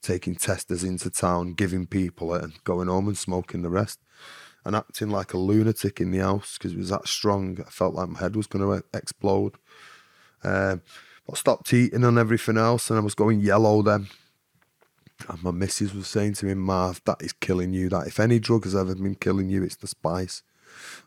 taking 0.01 0.36
testers 0.36 0.84
into 0.84 1.10
town, 1.10 1.53
giving 1.53 1.88
people 1.88 2.34
it, 2.36 2.43
and 2.43 2.64
going 2.64 2.88
home 2.88 3.08
and 3.08 3.18
smoking 3.18 3.62
the 3.62 3.70
rest. 3.70 3.99
And 4.66 4.76
acting 4.76 5.10
like 5.10 5.34
a 5.34 5.38
lunatic 5.38 6.01
in 6.01 6.12
the 6.12 6.20
house 6.20 6.58
because 6.58 6.74
it 6.74 6.78
was 6.78 6.89
that 6.89 7.08
strong. 7.08 7.58
I 7.66 7.70
felt 7.70 7.95
like 7.95 8.10
my 8.10 8.20
head 8.20 8.36
was 8.36 8.47
going 8.47 8.66
to 8.66 8.86
explode. 8.97 9.53
Um, 10.43 10.82
I 11.30 11.36
stopped 11.36 11.73
eating 11.73 12.03
and 12.03 12.17
everything 12.17 12.57
else, 12.57 12.89
and 12.89 12.97
I 12.97 13.01
was 13.01 13.15
going 13.15 13.41
yellow 13.41 13.82
then. 13.82 14.07
And 15.28 15.43
my 15.43 15.51
missus 15.51 15.93
was 15.93 16.07
saying 16.07 16.33
to 16.36 16.45
me, 16.45 16.54
Marv, 16.54 17.01
that 17.05 17.21
is 17.21 17.33
killing 17.33 17.74
you. 17.74 17.89
That 17.89 18.08
if 18.08 18.20
any 18.20 18.39
drug 18.39 18.63
has 18.63 18.75
ever 18.75 18.95
been 18.95 19.16
killing 19.16 19.49
you, 19.49 19.63
it's 19.63 19.75
the 19.75 19.87
spice. 19.87 20.43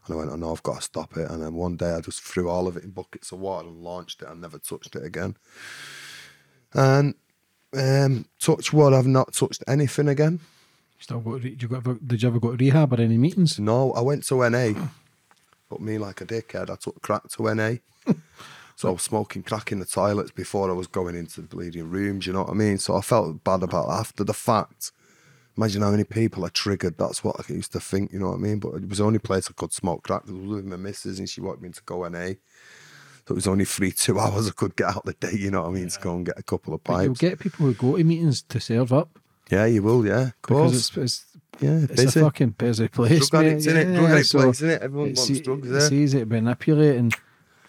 And 0.05 0.15
I 0.15 0.19
went, 0.19 0.33
I 0.33 0.37
know, 0.37 0.53
I've 0.53 0.63
got 0.63 0.77
to 0.77 0.83
stop 0.83 1.17
it. 1.17 1.31
And 1.31 1.43
then 1.43 1.55
one 1.55 1.77
day 1.77 1.93
I 1.93 2.01
just 2.01 2.21
threw 2.21 2.49
all 2.49 2.67
of 2.67 2.77
it 2.77 2.85
in 2.85 2.91
buckets 2.91 3.33
of 3.33 3.39
water 3.39 3.69
and 3.69 3.83
launched 3.83 4.23
it. 4.23 4.29
I 4.29 4.35
never 4.35 4.59
touched 4.59 4.97
it 4.97 5.05
again. 5.05 5.37
And 6.75 7.15
um, 7.77 8.27
touch 8.39 8.73
wood, 8.73 8.93
I've 8.93 9.07
not 9.07 9.33
touched 9.33 9.63
anything 9.67 10.09
again. 10.09 10.41
Still 10.99 11.21
got, 11.21 11.41
did, 11.41 11.63
you 11.63 11.69
go, 11.69 11.81
did 11.81 12.23
you 12.23 12.29
ever 12.29 12.41
go 12.41 12.51
to 12.51 12.57
rehab 12.57 12.93
or 12.93 13.01
any 13.01 13.17
meetings? 13.17 13.59
No, 13.59 13.93
I 13.93 14.01
went 14.03 14.25
to 14.27 14.49
NA, 14.49 14.73
but 15.71 15.81
me 15.81 15.97
like 15.97 16.21
a 16.21 16.27
dickhead, 16.27 16.69
I 16.69 16.77
took 16.77 17.01
crack 17.01 17.29
to 17.31 17.55
NA. 17.55 17.77
So 18.81 18.89
I 18.89 18.93
was 18.93 19.03
smoking 19.03 19.43
crack 19.43 19.73
in 19.73 19.79
the 19.79 19.85
toilets 19.85 20.31
before 20.31 20.71
I 20.71 20.73
was 20.73 20.87
going 20.87 21.15
into 21.15 21.43
the 21.43 21.47
bleeding 21.47 21.91
rooms, 21.91 22.27
you 22.27 22.33
know 22.33 22.45
what 22.45 22.51
I 22.51 22.55
mean? 22.55 22.79
So 22.79 22.97
I 22.97 23.03
felt 23.03 23.45
bad 23.45 23.63
about 23.63 23.91
it 23.91 23.93
after 23.93 24.25
the 24.25 24.33
fact. 24.33 24.93
Imagine 25.55 25.83
how 25.83 25.91
many 25.91 26.05
people 26.05 26.47
are 26.47 26.51
triggered. 26.51 26.97
That's 26.97 27.23
what 27.23 27.37
I 27.39 27.53
used 27.53 27.73
to 27.73 27.81
think, 27.81 28.11
you 28.11 28.19
know 28.21 28.31
what 28.31 28.37
I 28.37 28.39
mean? 28.39 28.59
But 28.59 28.77
it 28.77 28.89
was 28.89 28.97
the 28.97 29.05
only 29.05 29.19
place 29.19 29.51
I 29.51 29.53
could 29.53 29.75
smoke 29.75 30.05
crack. 30.05 30.23
I 30.27 30.33
was 30.33 30.47
with 30.47 30.65
my 30.65 30.77
missus 30.77 31.19
and 31.19 31.29
she 31.29 31.43
wanted 31.43 31.61
me 31.61 31.69
to 31.69 31.83
go 31.85 32.09
NA. 32.09 32.29
So 33.29 33.33
it 33.33 33.35
was 33.35 33.47
only 33.47 33.67
free 33.67 33.91
two 33.91 34.19
hours 34.19 34.49
I 34.49 34.53
could 34.53 34.75
get 34.77 34.97
out 34.97 35.05
the 35.05 35.13
day, 35.13 35.35
you 35.35 35.51
know 35.51 35.61
what 35.61 35.69
I 35.69 35.73
mean, 35.73 35.91
to 35.91 36.01
go 36.01 36.17
and 36.17 36.25
get 36.25 36.39
a 36.39 36.43
couple 36.43 36.73
of 36.73 36.83
But 36.83 37.03
you'll 37.03 37.13
get 37.13 37.39
people 37.39 37.67
who 37.67 37.75
go 37.75 37.99
to 37.99 38.03
meetings 38.05 38.41
to 38.41 38.61
serve 38.61 38.95
up 38.95 39.19
Yeah, 39.51 39.67
you 39.67 39.83
will, 39.83 40.07
yeah. 40.07 40.29
Of 40.29 40.35
because 40.41 40.57
course. 40.57 40.75
it's, 40.75 40.97
it's, 40.97 41.27
yeah, 41.61 41.81
it's 41.81 42.03
busy. 42.03 42.21
a 42.21 42.23
fucking 42.23 42.51
busy 42.57 42.89
place. 42.89 43.29
Drug 43.29 43.45
addicts, 43.45 43.67
innit? 43.67 43.95
Drug 43.95 44.11
addict 44.11 44.31
place, 44.31 44.61
innit? 44.63 44.79
Everyone 44.79 45.13
wants 45.13 45.41
drugs 45.41 45.71
It's 45.71 45.93
easy 45.93 46.21
to 46.21 46.25
manipulate. 46.25 46.97
And 46.97 47.15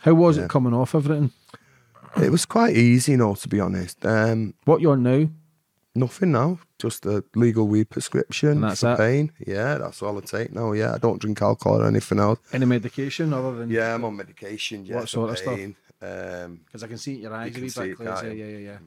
how 0.01 0.13
was 0.13 0.37
Yeah. 0.37 0.43
it 0.45 0.49
coming 0.49 0.73
off 0.73 0.93
everything? 0.95 1.31
It 2.21 2.29
was 2.31 2.45
quite 2.45 2.75
easy, 2.75 3.13
you 3.13 3.17
know, 3.17 3.35
to 3.35 3.47
be 3.47 3.59
honest. 3.59 4.05
Um, 4.05 4.53
What 4.65 4.81
you're 4.81 4.93
on 4.93 5.03
now? 5.03 5.29
Nothing 5.93 6.31
now, 6.31 6.59
just 6.79 7.05
a 7.05 7.23
legal 7.35 7.67
weed 7.67 7.89
prescription 7.89 8.49
And 8.51 8.63
that's 8.63 8.79
for 8.81 8.93
it? 8.93 8.97
pain. 8.97 9.31
Yeah, 9.45 9.77
that's 9.77 10.01
all 10.01 10.17
I 10.17 10.21
take 10.21 10.53
now. 10.53 10.71
Yeah, 10.71 10.93
I 10.95 10.97
don't 10.97 11.19
drink 11.19 11.41
alcohol 11.41 11.81
or 11.81 11.87
anything 11.87 12.19
else. 12.19 12.39
Any 12.53 12.65
medication 12.65 13.33
other 13.33 13.57
than? 13.57 13.69
Yeah, 13.69 13.95
I'm 13.95 14.05
on 14.05 14.15
medication. 14.15 14.85
Yeah, 14.85 14.95
What 14.97 15.09
sort 15.09 15.31
of 15.31 15.37
stuff? 15.37 15.55
pain. 15.57 15.75
Um, 16.01 16.61
Because 16.65 16.83
I 16.83 16.87
can 16.87 16.97
see 16.97 17.13
it 17.13 17.15
in 17.17 17.21
your 17.23 17.33
eyes 17.33 17.49
a 17.49 17.59
can 17.59 17.69
see 17.69 17.81
it, 17.91 17.97
Yeah, 17.99 18.21
yeah, 18.23 18.31
yeah, 18.31 18.57
yeah. 18.57 18.77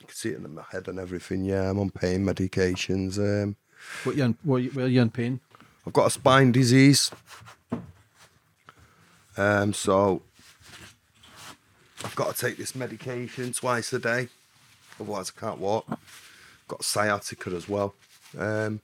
you 0.00 0.06
can 0.06 0.14
see 0.16 0.28
it 0.30 0.36
in 0.38 0.54
my 0.54 0.62
head 0.70 0.86
and 0.88 0.98
everything. 0.98 1.44
Yeah, 1.44 1.68
I'm 1.70 1.78
on 1.80 1.90
pain 1.90 2.24
medications. 2.24 3.18
Um, 3.18 3.56
What 4.04 4.16
you 4.16 4.22
on? 4.24 4.36
What 4.44 4.62
you, 4.62 4.70
where 4.70 4.84
are 4.86 4.88
you 4.88 5.02
in 5.02 5.10
pain? 5.10 5.40
I've 5.86 5.92
got 5.92 6.06
a 6.06 6.10
spine 6.10 6.52
disease. 6.52 7.10
Um, 9.36 9.72
so 9.72 10.22
I've 12.04 12.14
got 12.14 12.34
to 12.34 12.46
take 12.46 12.58
this 12.58 12.74
medication 12.74 13.52
twice 13.52 13.92
a 13.92 13.98
day, 13.98 14.28
otherwise 15.00 15.32
I 15.34 15.40
can't 15.40 15.58
walk. 15.58 15.86
Got 16.68 16.84
sciatica 16.84 17.50
as 17.50 17.68
well. 17.68 17.94
Um, 18.38 18.80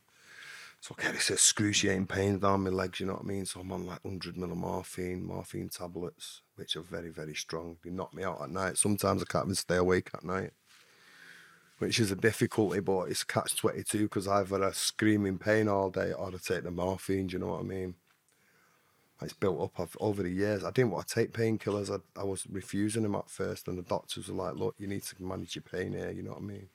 so 0.80 0.94
I 0.98 1.02
get 1.02 1.14
this 1.14 1.30
excruciating 1.30 2.06
pain 2.06 2.38
down 2.38 2.64
my 2.64 2.70
legs, 2.70 3.00
you 3.00 3.06
know 3.06 3.14
what 3.14 3.24
I 3.24 3.26
mean? 3.26 3.44
So 3.44 3.60
I'm 3.60 3.72
on 3.72 3.86
like 3.86 4.04
100 4.04 4.36
mil 4.36 4.52
of 4.52 4.56
morphine, 4.56 5.24
morphine 5.24 5.68
tablets, 5.68 6.42
which 6.54 6.76
are 6.76 6.82
very, 6.82 7.10
very 7.10 7.34
strong. 7.34 7.76
They 7.84 7.90
knock 7.90 8.14
me 8.14 8.22
out 8.22 8.40
at 8.40 8.50
night. 8.50 8.78
Sometimes 8.78 9.20
I 9.20 9.26
can't 9.26 9.46
even 9.46 9.54
stay 9.56 9.76
awake 9.76 10.10
at 10.14 10.24
night, 10.24 10.52
which 11.78 11.98
is 11.98 12.12
a 12.12 12.16
difficulty, 12.16 12.80
but 12.80 13.10
it's 13.10 13.24
catch 13.24 13.56
22 13.56 14.04
because 14.04 14.28
I've 14.28 14.50
had 14.50 14.60
a 14.60 14.72
screaming 14.72 15.38
pain 15.38 15.68
all 15.68 15.90
day 15.90 16.12
or 16.12 16.28
I 16.28 16.38
take 16.42 16.62
the 16.62 16.70
morphine, 16.70 17.26
do 17.26 17.34
you 17.34 17.38
know 17.40 17.48
what 17.48 17.60
I 17.60 17.64
mean? 17.64 17.94
It's 19.20 19.32
built 19.32 19.60
up 19.78 19.90
over 19.98 20.22
the 20.22 20.30
years. 20.30 20.62
I 20.64 20.70
didn't 20.70 20.92
want 20.92 21.08
to 21.08 21.14
take 21.14 21.32
painkillers. 21.32 21.90
I, 21.90 22.20
I 22.20 22.24
was 22.24 22.46
refusing 22.48 23.02
them 23.02 23.16
at 23.16 23.28
first, 23.28 23.66
and 23.66 23.76
the 23.76 23.82
doctors 23.82 24.28
were 24.28 24.34
like, 24.34 24.54
look, 24.54 24.76
you 24.78 24.86
need 24.86 25.02
to 25.04 25.22
manage 25.22 25.56
your 25.56 25.62
pain 25.64 25.92
here, 25.92 26.10
you 26.12 26.22
know 26.22 26.30
what 26.30 26.38
I 26.42 26.44
mean? 26.44 26.68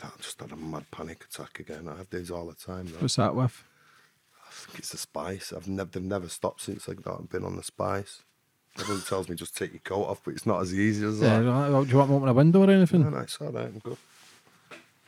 God, 0.00 0.12
I 0.16 0.22
just 0.22 0.40
had 0.40 0.52
a 0.52 0.56
mad 0.56 0.84
panic 0.90 1.24
attack 1.24 1.60
again. 1.60 1.88
I 1.88 1.96
have 1.96 2.10
these 2.10 2.30
all 2.30 2.46
the 2.46 2.54
time. 2.54 2.86
Though. 2.86 2.98
What's 3.00 3.16
that 3.16 3.34
with? 3.34 3.62
I 4.48 4.52
think 4.52 4.78
it's 4.78 4.90
the 4.90 4.98
spice. 4.98 5.52
I've 5.52 5.68
never, 5.68 5.90
they've 5.90 6.02
never 6.02 6.28
stopped 6.28 6.62
since 6.62 6.88
I've 6.88 7.02
been 7.30 7.44
on 7.44 7.56
the 7.56 7.62
spice. 7.62 8.22
Everyone 8.78 9.02
tells 9.04 9.28
me 9.28 9.36
just 9.36 9.56
take 9.56 9.72
your 9.72 9.80
coat 9.80 10.04
off, 10.04 10.20
but 10.24 10.34
it's 10.34 10.46
not 10.46 10.60
as 10.62 10.74
easy 10.74 11.06
as 11.06 11.20
Yeah, 11.20 11.38
that. 11.40 11.84
do 11.84 11.90
you 11.92 11.96
want 11.98 12.10
to 12.10 12.14
open 12.16 12.28
a 12.28 12.32
window 12.32 12.62
or 12.64 12.70
anything? 12.70 13.02
No, 13.02 13.10
no, 13.10 13.18
it's 13.18 13.40
all 13.40 13.52
right. 13.52 13.66
I'm 13.66 13.78
good. 13.78 13.96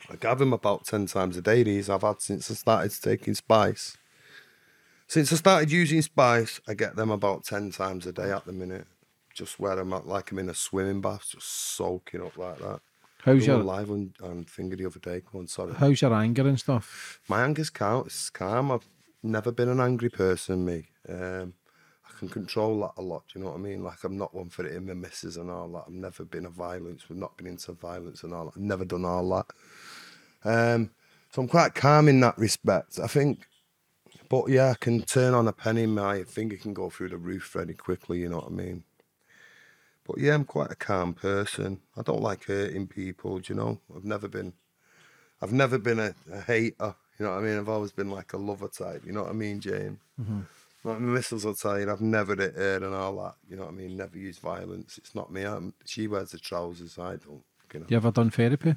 I 0.09 0.27
have 0.27 0.39
them 0.39 0.53
about 0.53 0.85
10 0.85 1.05
times 1.07 1.35
a 1.35 1.41
day, 1.41 1.63
these 1.63 1.89
I've 1.89 2.01
had 2.03 2.21
since 2.21 2.49
I 2.49 2.53
started 2.53 2.93
taking 3.01 3.33
spice. 3.33 3.97
Since 5.07 5.31
I 5.31 5.37
started 5.37 5.71
using 5.71 6.01
spice, 6.01 6.59
I 6.67 6.73
get 6.73 6.97
them 6.97 7.11
about 7.11 7.45
10 7.45 7.71
times 7.71 8.05
a 8.05 8.11
day 8.11 8.31
at 8.31 8.45
the 8.45 8.51
minute. 8.51 8.87
Just 9.33 9.59
wear 9.59 9.75
them 9.75 9.93
out 9.93 10.07
like 10.07 10.31
I'm 10.31 10.39
in 10.39 10.49
a 10.49 10.53
swimming 10.53 10.99
bath, 10.99 11.29
just 11.31 11.47
soaking 11.47 12.21
up 12.21 12.37
like 12.37 12.57
that. 12.59 12.81
How's 13.23 13.47
your 13.47 13.57
live 13.57 13.89
on, 13.89 14.13
on 14.21 14.43
Finger 14.45 14.75
the 14.75 14.85
other 14.85 14.99
day. 14.99 15.21
Go 15.31 15.39
on, 15.39 15.47
sorry. 15.47 15.73
how's 15.73 16.01
your 16.01 16.13
anger 16.13 16.47
and 16.47 16.59
stuff? 16.59 17.19
My 17.27 17.43
anger's 17.43 17.69
calm. 17.69 18.03
It's 18.05 18.29
calm. 18.29 18.71
I've 18.71 18.87
never 19.23 19.51
been 19.51 19.69
an 19.69 19.79
angry 19.79 20.09
person, 20.09 20.65
me. 20.65 20.89
Um, 21.07 21.53
I 22.05 22.19
can 22.19 22.29
control 22.29 22.81
that 22.81 23.01
a 23.01 23.01
lot. 23.01 23.23
Do 23.27 23.39
you 23.39 23.45
know 23.45 23.51
what 23.51 23.59
I 23.59 23.61
mean? 23.61 23.83
Like 23.83 24.03
I'm 24.03 24.17
not 24.17 24.33
one 24.33 24.49
for 24.49 24.65
it 24.65 24.75
in 24.75 24.87
my 24.87 24.93
misses 24.93 25.37
and 25.37 25.49
all 25.49 25.67
that. 25.69 25.83
I've 25.87 25.93
never 25.93 26.25
been 26.25 26.45
a 26.45 26.49
violence. 26.49 27.09
We've 27.09 27.19
not 27.19 27.37
been 27.37 27.47
into 27.47 27.71
violence 27.73 28.23
and 28.23 28.33
all 28.33 28.45
that. 28.45 28.57
I've 28.57 28.61
never 28.63 28.85
done 28.85 29.05
all 29.05 29.29
that. 29.29 29.45
Um, 30.43 30.91
so 31.31 31.41
I'm 31.41 31.47
quite 31.47 31.75
calm 31.75 32.07
in 32.07 32.19
that 32.21 32.37
respect. 32.37 32.99
I 32.99 33.07
think, 33.07 33.47
but 34.29 34.49
yeah, 34.49 34.71
I 34.71 34.75
can 34.75 35.01
turn 35.03 35.33
on 35.33 35.47
a 35.47 35.53
penny. 35.53 35.85
My 35.85 36.23
finger 36.23 36.57
can 36.57 36.73
go 36.73 36.89
through 36.89 37.09
the 37.09 37.17
roof 37.17 37.51
very 37.53 37.73
quickly. 37.73 38.19
You 38.19 38.29
know 38.29 38.37
what 38.37 38.47
I 38.47 38.51
mean? 38.51 38.83
But 40.05 40.19
yeah, 40.19 40.33
I'm 40.33 40.45
quite 40.45 40.71
a 40.71 40.75
calm 40.75 41.13
person. 41.13 41.81
I 41.97 42.01
don't 42.01 42.21
like 42.21 42.45
hurting 42.45 42.87
people. 42.87 43.41
You 43.41 43.55
know? 43.55 43.79
I've 43.95 44.05
never 44.05 44.27
been. 44.27 44.53
I've 45.41 45.53
never 45.53 45.77
been 45.77 45.99
a, 45.99 46.15
a 46.31 46.41
hater. 46.41 46.95
You 47.19 47.25
know 47.25 47.31
what 47.31 47.39
I 47.39 47.41
mean? 47.41 47.57
I've 47.57 47.69
always 47.69 47.91
been 47.91 48.09
like 48.09 48.33
a 48.33 48.37
lover 48.37 48.67
type. 48.67 49.03
You 49.05 49.11
know 49.11 49.23
what 49.23 49.31
I 49.31 49.33
mean, 49.33 49.59
James? 49.59 49.99
Like 50.83 50.99
my 50.99 51.13
missus 51.13 51.43
will 51.43 51.55
tell 51.55 51.79
you, 51.79 51.91
I've 51.91 52.01
never 52.01 52.35
hit 52.35 52.55
her 52.55 52.77
and 52.77 52.93
all 52.93 53.21
that. 53.23 53.35
You 53.49 53.57
know 53.57 53.63
what 53.63 53.73
I 53.73 53.75
mean? 53.75 53.97
Never 53.97 54.17
use 54.17 54.37
violence. 54.37 54.97
It's 54.97 55.13
not 55.15 55.31
me. 55.31 55.43
I'm, 55.43 55.73
she 55.85 56.07
wears 56.07 56.31
the 56.31 56.39
trousers. 56.39 56.97
I 56.97 57.17
don't. 57.17 57.43
You 57.73 57.79
know. 57.81 57.85
You 57.89 57.97
ever 57.97 58.11
done 58.11 58.29
therapy? 58.29 58.75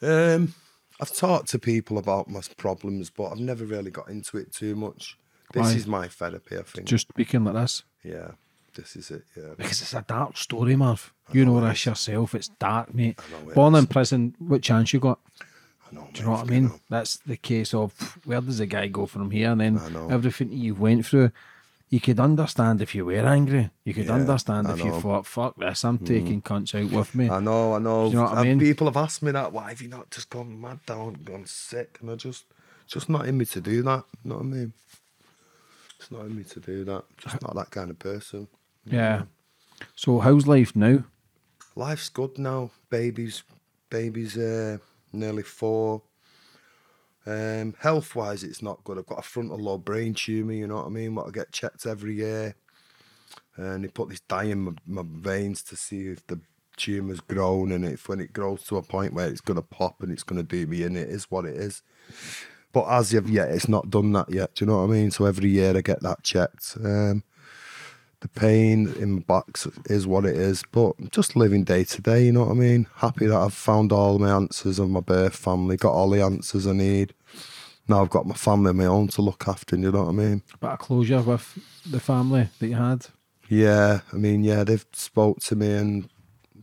Um, 0.00 0.54
I've 1.00 1.14
talked 1.14 1.48
to 1.50 1.58
people 1.58 1.98
about 1.98 2.28
my 2.28 2.40
problems, 2.56 3.10
but 3.10 3.30
I've 3.30 3.40
never 3.40 3.64
really 3.64 3.90
got 3.90 4.08
into 4.08 4.38
it 4.38 4.52
too 4.52 4.76
much. 4.76 5.18
This 5.52 5.74
is 5.74 5.86
my 5.86 6.08
therapy, 6.08 6.58
I 6.58 6.62
think. 6.62 6.86
Just 6.86 7.08
speaking 7.08 7.44
like 7.44 7.54
this? 7.54 7.82
yeah, 8.02 8.32
this 8.74 8.96
is 8.96 9.10
it. 9.10 9.24
Yeah. 9.36 9.54
Because 9.56 9.82
it's 9.82 9.94
a 9.94 10.04
dark 10.06 10.36
story, 10.36 10.74
Marv. 10.76 11.12
You 11.32 11.44
know 11.44 11.60
this 11.60 11.86
yourself. 11.86 12.34
It's 12.34 12.48
dark, 12.48 12.94
mate. 12.94 13.18
know 13.30 13.50
it 13.50 13.54
Born 13.54 13.74
is. 13.74 13.80
in 13.80 13.86
prison, 13.86 14.34
what 14.38 14.62
chance 14.62 14.92
you 14.92 15.00
got? 15.00 15.20
I 15.90 15.94
know. 15.94 16.08
Do 16.12 16.20
you 16.20 16.26
know 16.26 16.32
what 16.32 16.46
I 16.46 16.50
mean? 16.50 16.72
That's 16.90 17.16
the 17.18 17.36
case 17.36 17.72
of 17.72 18.18
where 18.24 18.40
does 18.40 18.58
the 18.58 18.66
guy 18.66 18.88
go 18.88 19.06
from 19.06 19.30
here? 19.30 19.52
And 19.52 19.60
then 19.60 19.78
I 19.78 19.88
know. 19.90 20.08
everything 20.08 20.50
you 20.52 20.74
went 20.74 21.06
through, 21.06 21.30
you 21.90 22.00
could 22.00 22.18
understand 22.18 22.82
if 22.82 22.94
you 22.94 23.04
were 23.04 23.24
angry. 23.26 23.70
You 23.84 23.94
could 23.94 24.06
Yeah, 24.06 24.14
understand 24.14 24.66
I 24.66 24.72
if 24.72 24.78
you 24.80 24.86
know. 24.86 24.92
Mm. 24.92 25.02
thought, 25.02 25.26
fuck 25.26 25.56
this, 25.56 25.84
I'm 25.84 25.98
taking 25.98 26.42
cunts 26.42 26.74
out 26.74 26.90
with 26.90 27.14
me. 27.14 27.30
I 27.30 27.40
know, 27.40 27.74
I 27.74 27.78
know. 27.78 28.08
you 28.08 28.14
know 28.16 28.22
what 28.24 28.38
I 28.38 28.42
mean? 28.44 28.58
People 28.58 28.86
have 28.86 28.96
asked 28.96 29.22
me 29.22 29.30
that. 29.32 29.52
Why 29.52 29.68
have 29.68 29.80
you 29.80 29.88
not 29.88 30.10
just 30.10 30.30
gone 30.30 30.60
mad 30.60 30.80
down, 30.86 31.14
gone 31.24 31.46
sick? 31.46 31.98
And 32.00 32.10
I 32.10 32.16
just, 32.16 32.44
just 32.86 33.08
not 33.08 33.26
in 33.26 33.38
me 33.38 33.44
to 33.46 33.60
do 33.60 33.82
that. 33.82 34.04
You 34.24 34.30
know 34.30 34.36
what 34.36 34.42
I 34.44 34.46
mean? 34.46 34.72
It's 36.00 36.10
not 36.10 36.22
in 36.26 36.36
me 36.36 36.44
to 36.44 36.60
do 36.60 36.84
that. 36.84 37.04
Just 37.18 37.40
not 37.42 37.54
that 37.54 37.70
kind 37.70 37.90
of 37.90 37.98
person. 37.98 38.48
yeah. 38.84 39.22
So 39.96 40.18
how's 40.20 40.46
life 40.46 40.74
now? 40.74 41.04
Life's 41.76 42.08
good 42.08 42.38
now. 42.38 42.70
Baby's, 42.90 43.42
baby's 43.90 44.36
uh, 44.38 44.78
nearly 45.12 45.42
four. 45.42 46.02
Um, 47.26 47.74
health 47.78 48.14
wise, 48.14 48.42
it's 48.44 48.62
not 48.62 48.84
good. 48.84 48.98
I've 48.98 49.06
got 49.06 49.18
a 49.18 49.22
frontal 49.22 49.58
lobe 49.58 49.84
brain 49.84 50.14
tumour. 50.14 50.52
You 50.52 50.66
know 50.66 50.76
what 50.76 50.86
I 50.86 50.90
mean? 50.90 51.14
What 51.14 51.26
I 51.26 51.30
get 51.30 51.52
checked 51.52 51.86
every 51.86 52.14
year, 52.14 52.54
and 53.56 53.84
they 53.84 53.88
put 53.88 54.10
this 54.10 54.20
dye 54.20 54.44
in 54.44 54.60
my, 54.60 54.72
my 54.86 55.02
veins 55.06 55.62
to 55.64 55.76
see 55.76 56.08
if 56.08 56.26
the 56.26 56.40
tumour's 56.76 57.20
grown, 57.20 57.72
and 57.72 57.84
if 57.84 58.08
when 58.08 58.20
it 58.20 58.32
grows 58.32 58.64
to 58.64 58.76
a 58.76 58.82
point 58.82 59.14
where 59.14 59.28
it's 59.28 59.40
going 59.40 59.56
to 59.56 59.62
pop 59.62 60.02
and 60.02 60.12
it's 60.12 60.22
going 60.22 60.40
to 60.40 60.48
do 60.48 60.66
me 60.66 60.82
in, 60.82 60.96
it 60.96 61.08
is 61.08 61.30
what 61.30 61.44
it 61.44 61.56
is. 61.56 61.82
But 62.72 62.88
as 62.88 63.14
of 63.14 63.30
yet, 63.30 63.50
it's 63.50 63.68
not 63.68 63.88
done 63.88 64.12
that 64.12 64.30
yet. 64.30 64.54
Do 64.54 64.64
you 64.64 64.70
know 64.70 64.78
what 64.78 64.90
I 64.90 64.92
mean? 64.92 65.10
So 65.12 65.26
every 65.26 65.48
year 65.48 65.76
I 65.76 65.80
get 65.80 66.02
that 66.02 66.24
checked. 66.24 66.76
Um, 66.84 67.22
the 68.24 68.40
pain 68.40 68.90
in 68.94 69.16
my 69.16 69.20
back 69.20 69.58
is 69.90 70.06
what 70.06 70.24
it 70.24 70.34
is, 70.34 70.64
but 70.72 70.94
I'm 70.98 71.10
just 71.10 71.36
living 71.36 71.62
day 71.62 71.84
to 71.84 72.00
day. 72.00 72.24
You 72.24 72.32
know 72.32 72.44
what 72.44 72.52
I 72.52 72.54
mean? 72.54 72.86
Happy 72.94 73.26
that 73.26 73.36
I've 73.36 73.52
found 73.52 73.92
all 73.92 74.18
my 74.18 74.30
answers 74.30 74.78
of 74.78 74.88
my 74.88 75.00
birth 75.00 75.36
family, 75.36 75.76
got 75.76 75.92
all 75.92 76.08
the 76.08 76.22
answers 76.22 76.66
I 76.66 76.72
need. 76.72 77.12
Now 77.86 78.00
I've 78.00 78.08
got 78.08 78.26
my 78.26 78.34
family 78.34 78.70
of 78.70 78.76
my 78.76 78.86
own 78.86 79.08
to 79.08 79.20
look 79.20 79.46
after. 79.46 79.76
You 79.76 79.92
know 79.92 80.04
what 80.04 80.08
I 80.08 80.12
mean? 80.12 80.42
A 80.54 80.56
Bit 80.56 80.70
of 80.70 80.78
closure 80.78 81.20
with 81.20 81.58
the 81.84 82.00
family 82.00 82.48
that 82.58 82.66
you 82.66 82.76
had. 82.76 83.06
Yeah, 83.50 84.00
I 84.10 84.16
mean, 84.16 84.42
yeah, 84.42 84.64
they've 84.64 84.86
spoke 84.94 85.40
to 85.40 85.54
me 85.54 85.74
and 85.74 86.08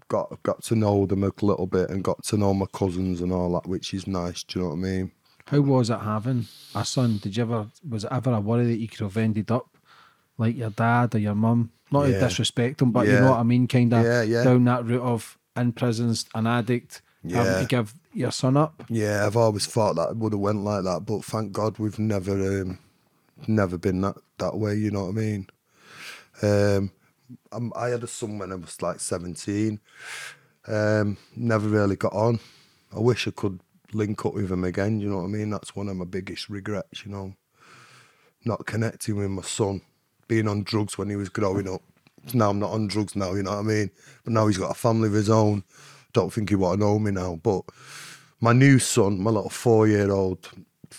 got 0.07 0.41
got 0.41 0.63
to 0.63 0.75
know 0.75 1.05
them 1.05 1.23
a 1.23 1.31
little 1.41 1.67
bit 1.67 1.91
and 1.91 2.03
got 2.03 2.23
to 2.23 2.38
know 2.38 2.55
my 2.55 2.65
cousins 2.73 3.21
and 3.21 3.31
all 3.31 3.53
that, 3.53 3.67
which 3.67 3.93
is 3.93 4.07
nice. 4.07 4.41
Do 4.41 4.57
you 4.57 4.63
know 4.63 4.69
what 4.71 4.77
I 4.77 4.79
mean? 4.79 5.11
How 5.45 5.61
was 5.61 5.91
it 5.91 5.99
having 5.99 6.47
a 6.73 6.83
son? 6.83 7.19
Did 7.21 7.38
you 7.38 7.43
ever 7.43 7.67
was 7.88 8.05
it 8.05 8.11
ever 8.11 8.33
a 8.33 8.41
worry 8.41 8.65
that 8.65 8.79
you 8.79 8.88
could 8.88 9.01
have 9.01 9.17
ended 9.17 9.51
up 9.51 9.70
like 10.41 10.57
your 10.57 10.72
dad 10.72 11.15
or 11.15 11.19
your 11.19 11.35
mum? 11.35 11.72
Not 11.91 12.03
to 12.07 12.19
disrespect 12.19 12.77
them, 12.80 12.91
but 12.91 13.05
you 13.07 13.19
know 13.19 13.31
what 13.31 13.39
I 13.39 13.43
mean, 13.43 13.68
kind 13.68 13.93
of 13.93 14.03
Yeah, 14.05 14.22
yeah. 14.23 14.43
down 14.43 14.63
that 14.65 14.85
route 14.85 15.01
of 15.01 15.38
in 15.57 15.72
prisons, 15.73 16.26
an 16.34 16.47
addict, 16.47 17.01
having 17.23 17.53
Yeah. 17.53 17.59
to 17.59 17.65
give 17.65 17.93
your 18.13 18.31
son 18.31 18.55
up. 18.57 18.84
Yeah, 18.89 19.26
I've 19.26 19.35
always 19.38 19.65
thought 19.68 19.95
that 19.97 20.11
it 20.11 20.18
would 20.18 20.34
have 20.34 20.39
went 20.39 20.63
like 20.63 20.84
that, 20.85 21.05
but 21.05 21.26
thank 21.26 21.51
God 21.51 21.80
we've 21.80 21.99
never, 21.99 22.61
um, 22.61 22.80
never 23.47 23.77
been 23.77 23.99
that 24.01 24.18
that 24.38 24.55
way. 24.57 24.76
You 24.76 24.91
know 24.91 25.05
what 25.05 25.18
I 25.18 25.19
mean? 25.19 25.47
Um, 26.41 26.91
I'm, 27.51 27.72
I 27.76 27.89
had 27.89 28.03
a 28.03 28.07
son 28.07 28.38
when 28.39 28.51
I 28.51 28.55
was 28.55 28.81
like 28.81 28.99
seventeen. 28.99 29.80
Um, 30.68 31.18
never 31.35 31.68
really 31.68 31.95
got 31.95 32.13
on. 32.13 32.39
I 32.95 32.99
wish 32.99 33.27
I 33.27 33.31
could 33.31 33.59
link 33.93 34.26
up 34.26 34.34
with 34.34 34.51
him 34.51 34.63
again. 34.63 34.99
You 35.01 35.09
know 35.09 35.18
what 35.18 35.26
I 35.26 35.27
mean? 35.27 35.49
That's 35.49 35.76
one 35.76 35.89
of 35.89 35.97
my 35.97 36.05
biggest 36.05 36.49
regrets. 36.49 37.05
You 37.05 37.11
know, 37.11 37.35
not 38.45 38.65
connecting 38.65 39.18
with 39.18 39.30
my 39.30 39.41
son, 39.43 39.81
being 40.31 40.47
on 40.47 40.63
drugs 40.63 40.97
when 40.97 41.09
he 41.09 41.17
was 41.17 41.27
growing 41.27 41.67
up. 41.67 41.81
Now 42.33 42.51
I'm 42.51 42.59
not 42.59 42.71
on 42.71 42.87
drugs 42.87 43.17
now. 43.17 43.33
You 43.33 43.43
know 43.43 43.51
what 43.51 43.59
I 43.59 43.63
mean? 43.63 43.91
But 44.23 44.31
now 44.31 44.47
he's 44.47 44.57
got 44.57 44.71
a 44.71 44.73
family 44.75 45.09
of 45.09 45.13
his 45.13 45.29
own. 45.29 45.65
Don't 46.13 46.31
think 46.31 46.47
he 46.47 46.55
want 46.55 46.79
to 46.79 46.85
know 46.85 46.97
me 46.99 47.11
now, 47.11 47.37
but 47.43 47.63
my 48.39 48.53
new 48.53 48.79
son, 48.79 49.21
my 49.21 49.29
little 49.29 49.49
four 49.49 49.89
year 49.89 50.09
old, 50.09 50.49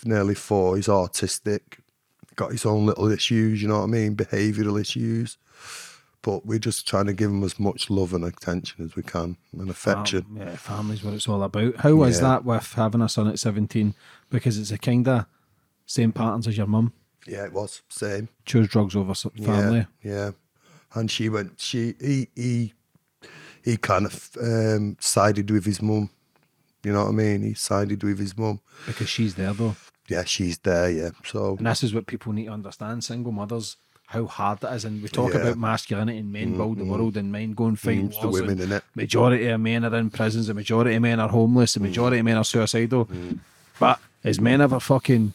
nearly 0.05 0.35
four, 0.35 0.75
he's 0.75 0.85
autistic, 0.87 1.79
got 2.35 2.51
his 2.51 2.63
own 2.63 2.85
little 2.85 3.11
issues, 3.11 3.59
you 3.59 3.67
know 3.67 3.79
what 3.79 3.85
I 3.85 3.87
mean? 3.87 4.15
Behavioural 4.15 4.79
issues. 4.79 5.39
But 6.21 6.45
we're 6.45 6.59
just 6.59 6.87
trying 6.87 7.07
to 7.07 7.13
give 7.13 7.31
him 7.31 7.43
as 7.43 7.59
much 7.59 7.89
love 7.89 8.13
and 8.13 8.23
attention 8.23 8.85
as 8.85 8.95
we 8.95 9.01
can 9.01 9.37
and 9.57 9.69
affection. 9.71 10.25
Um, 10.29 10.37
yeah, 10.37 10.55
family's 10.57 11.03
what 11.03 11.15
it's 11.15 11.27
all 11.27 11.41
about. 11.41 11.77
How 11.77 11.95
was 11.95 12.17
Yeah. 12.21 12.27
that 12.29 12.45
with 12.45 12.71
having 12.73 13.01
a 13.01 13.09
son 13.09 13.27
at 13.27 13.39
17? 13.39 13.95
Because 14.29 14.59
it's 14.59 14.71
a 14.71 14.77
kind 14.77 15.07
of 15.07 15.25
same 15.87 16.11
patterns 16.11 16.47
as 16.47 16.55
your 16.57 16.67
mum. 16.67 16.93
Yeah, 17.27 17.45
it 17.45 17.53
was. 17.53 17.81
Same. 17.89 18.29
Choose 18.45 18.67
drugs 18.67 18.95
over 18.95 19.13
family. 19.15 19.87
Yeah, 20.01 20.11
yeah. 20.11 20.31
And 20.95 21.09
she 21.09 21.29
went, 21.29 21.59
she, 21.59 21.95
he, 21.99 22.27
he, 22.35 22.73
he 23.63 23.77
kind 23.77 24.05
of 24.05 24.29
um, 24.41 24.97
sided 24.99 25.49
with 25.49 25.65
his 25.65 25.81
mum. 25.81 26.09
You 26.83 26.91
know 26.93 27.03
what 27.03 27.09
I 27.09 27.13
mean? 27.13 27.41
He 27.43 27.53
sided 27.53 28.03
with 28.03 28.19
his 28.19 28.37
mum. 28.37 28.59
Because 28.85 29.09
she's 29.09 29.35
there 29.35 29.53
though. 29.53 29.75
Yeah, 30.09 30.25
she's 30.25 30.57
there, 30.59 30.89
yeah. 30.91 31.09
So, 31.25 31.55
And 31.57 31.65
this 31.65 31.81
is 31.81 31.93
what 31.93 32.05
people 32.07 32.33
need 32.33 32.45
to 32.45 32.51
understand. 32.51 33.03
Single 33.05 33.31
mothers, 33.31 33.77
how 34.07 34.25
hard 34.25 34.59
that 34.59 34.73
is. 34.73 34.83
And 34.85 35.01
we 35.01 35.07
talk 35.07 35.31
Yeah. 35.31 35.39
Mm-hmm. 35.39 35.47
about 35.47 35.57
masculinity 35.57 36.17
and 36.19 36.31
men 36.31 36.57
build 36.57 36.77
the 36.77 36.83
world 36.83 37.15
and 37.15 37.31
men 37.31 37.53
go 37.53 37.65
and 37.67 37.79
fight 37.79 37.97
Mm, 37.99 38.07
it's 38.09 38.19
the 38.19 38.27
women, 38.27 38.59
and 38.61 38.71
innit? 38.73 38.81
Majority 38.95 39.47
of 39.47 39.61
men 39.61 39.85
are 39.85 39.95
in 39.95 40.09
prisons, 40.09 40.47
the 40.47 40.53
majority 40.53 40.93
of 40.95 41.01
men 41.01 41.19
are 41.21 41.29
homeless, 41.29 41.73
the 41.73 41.79
Mm. 41.79 41.83
majority 41.83 42.19
of 42.19 42.25
men 42.25 42.37
are 42.37 42.43
suicidal. 42.43 43.07
But 43.79 43.99
is 44.23 44.39
men 44.41 44.59
ever 44.61 44.79
fucking 44.81 45.33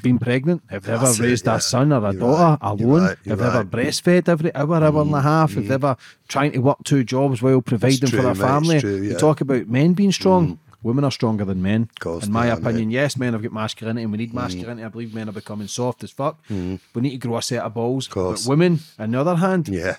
been 0.00 0.18
pregnant? 0.18 0.62
Have 0.70 0.84
they 0.84 0.92
ever 0.92 1.06
it, 1.10 1.18
raised 1.18 1.46
yeah. 1.46 1.56
a 1.56 1.60
son 1.60 1.92
or 1.92 1.98
a 2.06 2.12
You're 2.12 2.20
daughter 2.20 2.58
right, 2.62 2.70
alone? 2.80 3.02
right, 3.02 3.16
they 3.24 3.32
ever 3.32 3.42
right. 3.44 3.66
Mm, 3.66 3.70
breastfed 3.70 4.28
every 4.28 4.54
hour, 4.54 4.76
hour 4.82 5.02
and 5.02 5.14
a 5.14 5.20
half? 5.20 5.54
Have 5.54 5.68
they 5.68 5.74
ever 5.74 5.96
trying 6.28 6.52
to 6.52 6.58
work 6.60 6.78
two 6.84 7.04
jobs 7.04 7.42
while 7.42 7.60
providing 7.60 8.08
true, 8.08 8.18
for 8.18 8.22
their 8.22 8.34
family? 8.34 8.80
true, 8.80 9.02
yeah. 9.02 9.14
Mm. 9.14 9.18
talk 9.18 9.40
about 9.40 9.68
men 9.68 9.92
being 9.92 10.12
strong. 10.12 10.58
Women 10.84 11.04
are 11.04 11.12
stronger 11.12 11.44
than 11.44 11.62
men. 11.62 11.88
Course 12.00 12.26
In 12.26 12.32
my 12.32 12.46
opinion, 12.46 12.90
yes, 12.90 13.16
men 13.16 13.34
have 13.34 13.42
got 13.42 13.52
masculinity 13.52 14.02
and 14.02 14.10
we 14.10 14.16
Mm. 14.18 14.20
need 14.20 14.34
masculinity. 14.34 14.82
I 14.84 14.88
believe 14.88 15.14
men 15.14 15.28
are 15.28 15.32
becoming 15.32 15.68
soft 15.68 16.02
as 16.02 16.10
fuck. 16.10 16.40
We 16.50 16.78
need 16.96 17.10
to 17.10 17.18
grow 17.28 17.36
a 17.36 17.42
set 17.42 17.62
of 17.62 17.74
balls. 17.74 18.08
But 18.12 18.42
women, 18.46 18.80
on 18.98 19.12
the 19.12 19.20
other 19.20 19.36
hand, 19.36 19.68
Yeah. 19.68 19.96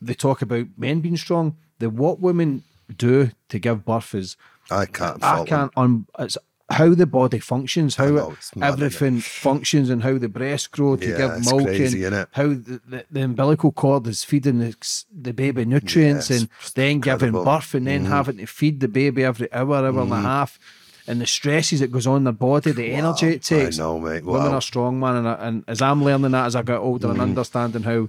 they 0.00 0.14
talk 0.14 0.40
about 0.40 0.68
men 0.78 1.00
being 1.00 1.18
strong. 1.18 1.56
The 1.80 1.90
what 1.90 2.20
women 2.20 2.62
do 2.96 3.30
to 3.50 3.58
give 3.58 3.84
birth 3.84 4.14
is 4.14 4.36
I 4.70 4.86
can't 4.86 5.22
I 5.22 5.44
can't 5.44 5.72
un 5.76 6.06
it's 6.18 6.38
how 6.72 6.94
the 6.94 7.06
body 7.06 7.38
functions, 7.38 7.96
how 7.96 8.06
know, 8.08 8.36
mad, 8.56 8.72
everything 8.72 9.20
functions 9.20 9.90
and 9.90 10.02
how 10.02 10.18
the 10.18 10.28
breasts 10.28 10.66
grow 10.66 10.96
to 10.96 11.08
Yeah, 11.08 11.16
give 11.16 11.44
milk 11.46 11.64
crazy, 11.64 12.04
and 12.04 12.26
how 12.32 12.48
the, 12.48 12.80
the, 12.86 13.04
the 13.10 13.20
umbilical 13.22 13.72
cord 13.72 14.06
is 14.06 14.24
feeding 14.24 14.58
the, 14.58 14.74
the 15.12 15.32
baby 15.32 15.64
nutrients 15.64 16.30
Yes, 16.30 16.40
and 16.40 16.48
then 16.74 17.00
giving 17.00 17.28
incredible. 17.28 17.40
Mm-hmm. 17.44 17.58
birth 17.58 17.74
and 17.74 17.86
then 17.86 18.04
having 18.06 18.38
to 18.38 18.46
feed 18.46 18.80
the 18.80 18.88
baby 18.88 19.24
every 19.24 19.52
hour, 19.52 19.76
hour 19.76 20.00
and 20.02 20.12
a 20.12 20.20
half. 20.20 20.58
And 21.06 21.20
the 21.20 21.26
stresses 21.26 21.80
that 21.80 21.90
goes 21.90 22.06
on 22.06 22.18
in 22.18 22.24
their 22.24 22.32
body, 22.32 22.70
the 22.70 22.92
energy 22.92 23.26
it 23.26 23.42
takes. 23.42 23.78
I 23.78 23.82
know, 23.82 23.98
mate. 23.98 24.24
Women 24.24 24.52
are 24.52 24.60
strong, 24.62 25.00
man, 25.00 25.16
and, 25.16 25.28
I- 25.28 25.34
and 25.46 25.64
as 25.66 25.82
I'm 25.82 26.02
learning 26.04 26.30
that 26.30 26.46
as 26.46 26.54
I 26.54 26.62
get 26.62 26.78
older 26.78 27.10
and 27.10 27.20
understanding 27.20 27.82
how 27.82 28.08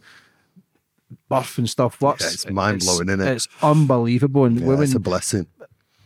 birth 1.29 1.57
and 1.57 1.69
stuff 1.69 1.99
works, 2.01 2.23
Mm. 2.23 2.27
Yeah, 2.27 2.33
it's 2.33 2.49
mind-blowing, 2.51 3.07
innit? 3.07 3.27
It's 3.35 3.47
unbelievable, 3.61 4.45
and 4.45 4.59
Yeah, 4.59 4.67
women 4.67 4.83
it's 4.83 4.93
a 4.95 4.99
blessing. 4.99 5.47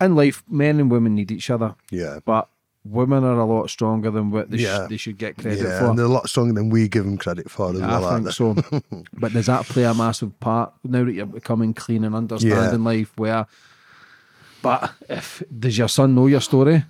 In 0.01 0.15
life, 0.15 0.43
men 0.49 0.79
and 0.79 0.91
women 0.91 1.15
need 1.15 1.31
each 1.31 1.49
other. 1.49 1.75
Yeah. 1.91 2.19
But 2.25 2.49
women 2.83 3.23
are 3.23 3.39
a 3.39 3.45
lot 3.45 3.69
stronger 3.69 4.11
than 4.11 4.31
what 4.31 4.49
they, 4.49 4.59
sh- 4.59 4.89
they 4.89 4.97
should 4.97 5.17
get 5.17 5.37
credit 5.37 5.59
Yeah, 5.59 5.79
for. 5.79 5.85
and 5.87 5.97
they're 5.99 6.05
a 6.05 6.09
lot 6.09 6.29
stronger 6.29 6.53
than 6.53 6.69
we 6.69 6.87
give 6.87 7.03
them 7.05 7.17
credit 7.17 7.49
for 7.51 7.71
as 7.71 7.79
well. 7.81 8.05
I 8.05 8.15
think 8.19 8.31
so. 8.31 8.55
but 9.13 9.33
does 9.33 9.47
that 9.47 9.65
play 9.65 9.83
a 9.83 9.93
massive 9.93 10.39
part 10.39 10.73
now 10.83 11.03
that 11.03 11.11
you're 11.11 11.25
becoming 11.25 11.73
clean 11.73 12.03
and 12.03 12.15
understanding 12.15 12.83
life? 12.83 13.11
Where, 13.17 13.45
but 14.61 14.93
if 15.09 15.43
does 15.57 15.77
your 15.77 15.89
son 15.89 16.15
know 16.15 16.27
your 16.27 16.41
story? 16.41 16.83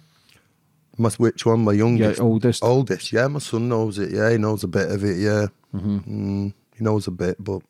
My, 0.99 1.09
which 1.09 1.45
one? 1.45 1.63
My 1.63 1.73
youngest? 1.73 2.17
Your 2.17 2.27
oldest. 2.27 2.63
Oldest, 2.63 3.11
yeah. 3.13 3.27
My 3.27 3.39
son 3.39 3.69
knows 3.69 3.99
it. 3.99 4.11
Yeah, 4.11 4.31
he 4.31 4.37
knows 4.37 4.63
a 4.63 4.67
bit 4.67 4.89
of 4.91 5.03
it. 5.03 5.17
Yeah, 5.17 5.47
mm 5.73 6.53
he 6.77 6.83
knows 6.83 7.07
a 7.07 7.11
bit, 7.11 7.43
but 7.43 7.63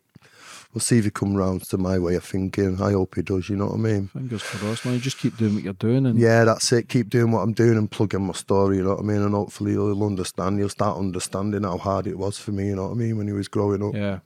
we'll 0.77 0.81
see 0.81 0.99
if 0.99 1.05
he 1.05 1.09
comes 1.09 1.35
round 1.35 1.63
to 1.63 1.75
my 1.79 1.97
way 1.97 2.13
of 2.13 2.23
thinking. 2.23 2.79
I 2.79 2.91
hope 2.91 3.15
he 3.15 3.23
does. 3.23 3.49
You 3.49 3.55
know 3.55 3.65
what 3.65 3.73
I 3.73 3.77
mean? 3.77 4.09
Fingers 4.09 4.43
crossed, 4.43 4.85
man. 4.85 4.99
Just 4.99 5.17
keep 5.17 5.35
doing 5.35 5.55
what 5.55 5.63
you're 5.63 5.73
doing, 5.73 6.05
and 6.05 6.19
Yeah, 6.19 6.43
that's 6.43 6.71
it. 6.71 6.87
Keep 6.87 7.09
doing 7.09 7.31
what 7.31 7.39
I'm 7.39 7.53
doing 7.53 7.79
and 7.79 7.89
plugging 7.89 8.21
my 8.27 8.33
story. 8.33 8.77
You 8.77 8.83
know 8.83 8.91
what 8.91 8.99
I 8.99 9.01
mean? 9.01 9.23
And 9.23 9.33
hopefully 9.33 9.71
he'll 9.71 10.03
understand. 10.03 10.59
He'll 10.59 10.69
start 10.69 10.99
understanding 10.99 11.63
how 11.63 11.79
hard 11.79 12.05
it 12.05 12.15
was 12.19 12.37
for 12.37 12.51
me. 12.51 12.67
You 12.67 12.75
know 12.75 12.83
what 12.85 12.91
I 12.91 12.95
mean? 12.95 13.17
When 13.17 13.25
he 13.27 13.33
was 13.33 13.47
growing 13.47 13.83
up. 13.83 13.95
yeah. 13.95 14.19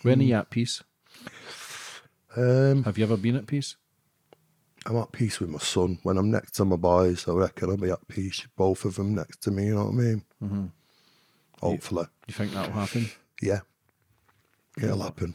When 0.00 0.20
are 0.20 0.24
you 0.24 0.34
at 0.36 0.48
peace? 0.48 0.82
Um, 2.36 2.84
Have 2.84 2.96
you 2.96 3.04
ever 3.04 3.16
been 3.18 3.36
at 3.36 3.46
peace? 3.46 3.76
I'm 4.86 4.96
at 4.96 5.12
peace 5.12 5.40
with 5.40 5.50
my 5.50 5.58
son. 5.58 5.98
When 6.04 6.16
I'm 6.16 6.30
next 6.30 6.52
to 6.52 6.64
my 6.64 6.76
boys, 6.76 7.28
I 7.28 7.32
reckon 7.32 7.68
I'll 7.70 7.76
be 7.76 7.90
at 7.90 8.08
peace. 8.08 8.46
Both 8.56 8.84
of 8.86 8.94
them 8.94 9.14
next 9.14 9.42
to 9.42 9.50
me. 9.50 9.66
You 9.66 9.74
know 9.74 9.84
what 9.84 9.90
I 9.90 9.96
mean? 9.96 10.22
Mm-hmm. 10.42 10.64
Hopefully, 11.60 12.06
You 12.28 12.34
think 12.34 12.52
that'll 12.52 12.72
happen? 12.72 13.10
yeah. 13.42 13.60
It'll 14.80 15.02
happen. 15.02 15.34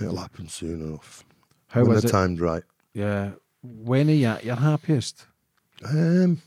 It'll 0.00 0.16
happen 0.16 0.48
soon 0.48 0.80
enough. 0.80 1.24
How 1.68 1.84
when 1.84 1.96
is 1.96 2.02
the 2.02 2.08
it? 2.08 2.12
time's 2.12 2.40
right. 2.40 2.62
Yeah. 2.92 3.32
When 3.62 4.08
are 4.10 4.12
you 4.12 4.26
at 4.26 4.44
your 4.44 4.56
happiest? 4.56 5.26
Um, 5.84 6.42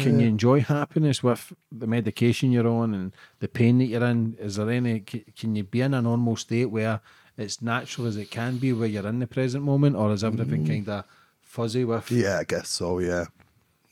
Can 0.00 0.18
you 0.18 0.26
enjoy 0.28 0.60
happiness 0.60 1.22
with 1.22 1.52
the 1.70 1.86
medication 1.86 2.50
you're 2.52 2.66
on 2.68 2.94
and 2.94 3.12
the 3.40 3.48
pain 3.48 3.78
that 3.78 3.84
you're 3.86 4.04
in? 4.04 4.34
Is 4.38 4.56
there 4.56 4.70
any? 4.70 5.00
Can 5.00 5.56
you 5.56 5.64
be 5.64 5.80
in 5.82 5.92
a 5.94 6.00
normal 6.00 6.36
state 6.36 6.66
where 6.66 7.00
it's 7.36 7.60
natural 7.60 8.06
as 8.06 8.16
it 8.16 8.30
can 8.30 8.56
be, 8.58 8.72
where 8.72 8.88
you're 8.88 9.06
in 9.06 9.18
the 9.18 9.26
present 9.26 9.64
moment, 9.64 9.96
or 9.96 10.12
is 10.12 10.24
everything 10.24 10.66
kind 10.66 10.88
of 10.88 11.04
fuzzy 11.42 11.84
with? 11.84 12.10
yeah, 12.10 12.38
I 12.38 12.44
guess 12.44 12.68
so. 12.70 12.98
Yeah, 12.98 13.24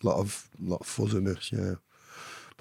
A 0.03 0.07
lot 0.07 0.19
of 0.19 0.49
lot 0.63 0.81
of 0.81 0.87
fuzziness. 0.87 1.53
Yeah, 1.53 1.75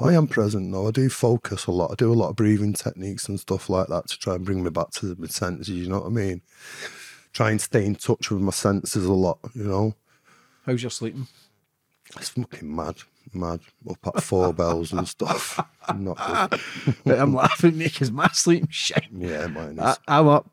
I 0.02 0.14
am 0.14 0.28
present 0.28 0.72
though. 0.72 0.88
I 0.88 0.92
do 0.92 1.10
focus 1.10 1.66
a 1.68 1.72
lot. 1.72 1.92
I 1.92 1.96
do 1.96 2.12
a 2.12 2.16
lot 2.16 2.30
of 2.30 2.36
breathing 2.36 2.74
techniques 2.74 3.28
and 3.28 3.40
stuff 3.40 3.70
like 3.70 3.88
that 3.88 4.08
to 4.08 4.18
try 4.18 4.36
and 4.36 4.46
bring 4.46 4.64
me 4.64 4.70
back 4.70 4.92
to 4.92 5.16
my 5.18 5.28
senses. 5.28 5.70
You 5.70 5.90
know 5.90 6.00
what 6.00 6.08
I 6.08 6.10
mean? 6.10 6.42
Try 7.34 7.52
and 7.52 7.62
stay 7.62 7.86
in 7.86 7.96
touch 7.96 8.30
with 8.30 8.42
my 8.42 8.52
senses 8.52 9.06
a 9.06 9.14
lot. 9.14 9.40
You 9.54 9.64
know. 9.64 9.96
How's 10.66 10.84
your 10.84 10.90
sleeping? 10.92 11.28
It's 12.18 12.30
fucking 12.30 12.76
mad, 12.76 12.98
mad. 13.34 13.62
Up 13.90 14.16
at 14.16 14.24
four 14.24 14.54
bells 14.62 14.92
and 14.92 15.08
stuff. 15.08 15.60
Not 15.96 16.52
good. 17.06 17.20
I'm 17.20 17.34
laughing 17.34 17.78
because 17.78 18.12
my 18.12 18.30
sleeping 18.34 18.70
shit. 18.70 19.06
Yeah, 19.12 19.48
mine 19.48 19.80
is. 19.80 19.80
I, 19.80 19.98
I'm 20.08 20.28
up. 20.28 20.50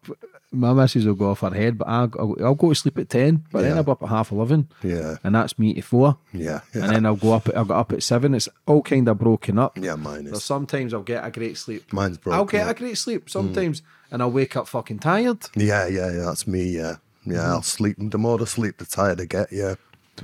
My 0.51 0.73
missus 0.73 1.05
will 1.05 1.15
go 1.15 1.31
off 1.33 1.41
her 1.41 1.51
head, 1.51 1.77
but 1.77 1.89
I'll, 1.89 2.11
I'll, 2.19 2.37
I'll 2.43 2.55
go 2.55 2.71
to 2.71 2.75
sleep 2.75 2.97
at 2.99 3.11
ten. 3.11 3.45
But 3.53 3.61
then 3.63 3.75
Yeah. 3.75 3.81
I'm 3.81 3.89
up 3.91 4.03
at 4.03 4.09
half 4.09 4.33
eleven. 4.33 4.69
Yeah. 4.83 5.17
and 5.23 5.35
that's 5.35 5.59
me 5.59 5.75
to 5.75 5.83
four. 5.83 6.17
yeah, 6.33 6.61
yeah, 6.75 6.85
And 6.85 6.95
then 6.95 7.07
I'll 7.07 7.17
go 7.17 7.33
up. 7.35 7.49
I'll 7.55 7.67
get 7.67 7.77
up 7.77 7.93
at 7.93 8.03
seven. 8.03 8.35
It's 8.35 8.49
all 8.67 8.83
kind 8.83 9.07
of 9.09 9.19
broken 9.19 9.59
up. 9.59 9.77
yeah. 9.77 9.95
Mine 9.97 10.27
So 10.29 10.33
is. 10.37 10.45
sometimes 10.45 10.95
I'll 10.95 11.03
get 11.03 11.23
a 11.25 11.31
great 11.31 11.59
sleep. 11.59 11.93
Mine's 11.93 12.17
broken. 12.17 12.39
I'll 12.39 12.47
get 12.47 12.69
a 12.71 12.73
great 12.75 12.97
sleep 12.97 13.29
sometimes, 13.29 13.83
and 14.11 14.23
I'll 14.23 14.31
wake 14.31 14.57
up 14.57 14.69
fucking 14.69 15.01
tired. 15.01 15.39
Yeah, 15.55 15.87
yeah, 15.87 16.11
yeah. 16.13 16.25
That's 16.25 16.47
me. 16.47 16.63
Yeah, 16.65 16.97
yeah. 17.27 17.35
Mm-hmm. 17.37 17.51
I'll 17.53 17.63
sleep. 17.63 17.97
The 17.99 18.17
more 18.19 18.41
I 18.41 18.45
sleep, 18.47 18.79
the 18.79 18.87
tired 18.87 19.21
I 19.21 19.27
get. 19.27 19.53
Yeah, 19.53 19.75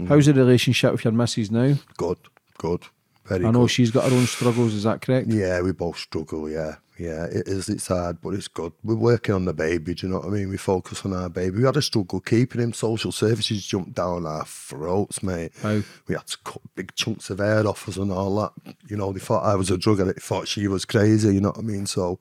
How's 0.09 0.25
the 0.27 0.33
relationship 0.35 0.93
with 0.93 1.05
your 1.05 1.13
missus 1.13 1.51
now? 1.51 1.75
good, 1.99 2.19
good, 2.57 2.83
very 3.27 3.45
I 3.45 3.51
know 3.51 3.63
good. 3.63 3.71
she's 3.73 3.91
got 3.91 4.11
her 4.11 4.17
own 4.17 4.25
struggles. 4.27 4.73
Is 4.75 4.85
that 4.85 5.03
correct? 5.03 5.29
Yeah, 5.29 5.61
we 5.61 5.73
both 5.73 5.99
struggle. 5.99 6.49
Yeah, 6.51 6.77
yeah. 6.99 7.25
It 7.25 7.49
is. 7.49 7.69
It's 7.69 7.89
hard, 7.89 8.21
but 8.21 8.35
it's 8.35 8.49
good. 8.49 8.73
We're 8.83 8.95
working 8.95 9.35
on 9.35 9.45
the 9.45 9.53
baby. 9.53 9.95
Do 9.95 10.07
you 10.07 10.13
know 10.13 10.21
what 10.21 10.29
I 10.29 10.31
mean? 10.31 10.49
We 10.49 10.57
focus 10.57 11.05
on 11.05 11.13
our 11.13 11.29
baby. 11.29 11.59
We 11.59 11.65
had 11.65 11.77
a 11.77 11.83
struggle 11.83 12.21
keeping 12.21 12.61
him. 12.61 12.73
Social 12.73 13.13
services 13.13 13.67
jumped 13.67 13.95
down 13.95 14.27
our 14.27 14.45
throats, 14.45 15.23
mate. 15.23 15.53
How? 15.63 15.81
We 16.07 16.15
had 16.15 16.27
to 16.27 16.39
cut 16.45 16.63
big 16.75 16.95
chunks 16.95 17.31
of 17.31 17.39
hair 17.39 17.67
off 17.67 17.89
us 17.89 17.97
and 17.97 18.13
all 18.13 18.37
that. 18.37 18.77
You 18.89 18.97
know, 18.97 19.13
they 19.13 19.21
thought 19.21 19.45
I 19.45 19.55
was 19.55 19.71
a 19.71 19.79
drug 19.79 20.01
addict. 20.01 20.17
They 20.17 20.25
thought 20.27 20.49
she 20.49 20.69
was 20.69 20.85
crazy. 20.85 21.35
You 21.35 21.41
know 21.41 21.51
what 21.51 21.59
I 21.59 21.63
mean? 21.63 21.87
So 21.87 22.19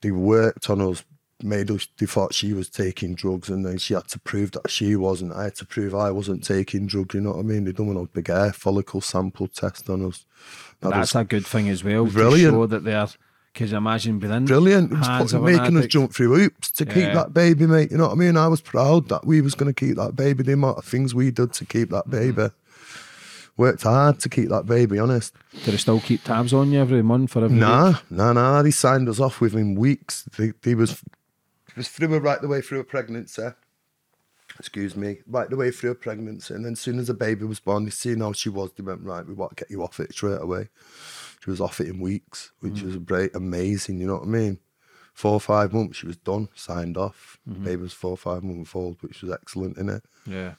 they 0.00 0.10
worked 0.10 0.68
on 0.70 0.80
us. 0.80 1.04
Made 1.42 1.70
us. 1.70 1.86
They 1.98 2.06
thought 2.06 2.32
she 2.32 2.54
was 2.54 2.70
taking 2.70 3.14
drugs, 3.14 3.50
and 3.50 3.62
then 3.62 3.76
she 3.76 3.92
had 3.92 4.08
to 4.08 4.18
prove 4.18 4.52
that 4.52 4.70
she 4.70 4.96
wasn't. 4.96 5.34
I 5.34 5.44
had 5.44 5.54
to 5.56 5.66
prove 5.66 5.94
I 5.94 6.10
wasn't 6.10 6.42
taking 6.42 6.86
drugs. 6.86 7.14
You 7.14 7.20
know 7.20 7.32
what 7.32 7.40
I 7.40 7.42
mean? 7.42 7.64
They 7.64 7.72
done 7.72 7.94
a 7.94 8.06
big 8.06 8.28
hair 8.28 8.54
follicle 8.54 9.02
sample 9.02 9.46
test 9.46 9.90
on 9.90 10.06
us. 10.06 10.24
That 10.80 10.92
That's 10.92 11.14
a 11.14 11.24
good 11.24 11.46
thing 11.46 11.68
as 11.68 11.84
well. 11.84 12.06
Brilliant. 12.06 12.54
To 12.54 12.60
show 12.60 12.66
that 12.66 12.84
they're. 12.84 13.06
Because 13.56 13.72
imagine 13.72 14.18
being 14.18 14.34
in 14.34 14.44
brilliant. 14.44 14.92
It 14.92 14.98
was 14.98 15.06
hands 15.06 15.32
put- 15.32 15.38
of 15.38 15.46
an 15.46 15.56
making 15.56 15.76
us 15.78 15.86
jump 15.86 16.12
through 16.12 16.36
hoops 16.36 16.70
to 16.72 16.84
keep 16.84 17.14
that 17.14 17.32
baby, 17.32 17.66
mate. 17.66 17.90
You 17.90 17.96
know 17.96 18.08
what 18.08 18.12
I 18.12 18.16
mean? 18.16 18.36
I 18.36 18.48
was 18.48 18.60
proud 18.60 19.08
that 19.08 19.24
we 19.24 19.40
was 19.40 19.54
going 19.54 19.72
to 19.72 19.86
keep 19.86 19.96
that 19.96 20.14
baby. 20.14 20.42
The 20.42 20.52
amount 20.52 20.76
of 20.76 20.84
things 20.84 21.14
we 21.14 21.30
did 21.30 21.54
to 21.54 21.64
keep 21.64 21.88
that 21.88 22.06
mm. 22.06 22.10
baby. 22.10 22.50
Worked 23.56 23.84
hard 23.84 24.20
to 24.20 24.28
keep 24.28 24.50
that 24.50 24.66
baby, 24.66 24.98
honest. 24.98 25.32
Do 25.64 25.70
they 25.70 25.78
still 25.78 26.00
keep 26.00 26.22
tabs 26.22 26.52
on 26.52 26.70
you 26.70 26.78
every 26.78 27.00
month 27.00 27.30
for 27.30 27.42
every 27.46 27.56
Nah, 27.56 27.92
week? 27.92 27.96
nah, 28.10 28.34
nah. 28.34 28.62
He 28.62 28.72
signed 28.72 29.08
us 29.08 29.20
off 29.20 29.40
within 29.40 29.74
weeks. 29.74 30.28
He, 30.36 30.52
he 30.62 30.74
was 30.74 31.02
was 31.78 31.88
through 31.88 32.08
her 32.08 32.20
right 32.20 32.42
the 32.42 32.48
way 32.48 32.60
through 32.60 32.80
a 32.80 32.84
pregnancy. 32.84 33.48
Excuse 34.58 34.94
me, 34.96 35.20
right 35.26 35.48
the 35.48 35.56
way 35.56 35.70
through 35.70 35.92
a 35.92 35.94
pregnancy, 35.94 36.52
and 36.52 36.66
then 36.66 36.72
as 36.72 36.80
soon 36.80 36.98
as 36.98 37.06
the 37.06 37.14
baby 37.14 37.46
was 37.46 37.60
born, 37.60 37.84
they 37.84 37.90
seen 37.90 38.20
how 38.20 38.32
she 38.34 38.50
was. 38.50 38.72
They 38.72 38.82
went 38.82 39.00
right. 39.02 39.26
We 39.26 39.32
want 39.32 39.56
to 39.56 39.64
get 39.64 39.70
you 39.70 39.82
off 39.82 39.98
it 39.98 40.12
straight 40.12 40.42
away. 40.42 40.68
She 41.46 41.50
was 41.52 41.60
off 41.60 41.80
it 41.80 41.86
in 41.86 42.00
weeks, 42.00 42.50
which 42.58 42.74
mm. 42.74 42.86
was 42.86 42.96
great, 42.96 43.32
amazing. 43.36 44.00
You 44.00 44.08
know 44.08 44.14
what 44.14 44.24
I 44.24 44.26
mean? 44.26 44.58
Four 45.14 45.34
or 45.34 45.40
five 45.40 45.72
months, 45.72 45.98
she 45.98 46.08
was 46.08 46.16
done, 46.16 46.48
signed 46.56 46.96
off. 46.96 47.38
Mm-hmm. 47.48 47.64
Baby 47.64 47.82
was 47.82 47.92
four 47.92 48.10
or 48.10 48.16
five 48.16 48.42
months 48.42 48.74
old, 48.74 48.96
which 49.00 49.22
was 49.22 49.30
excellent, 49.30 49.76
innit? 49.76 50.02
Yeah. 50.26 50.54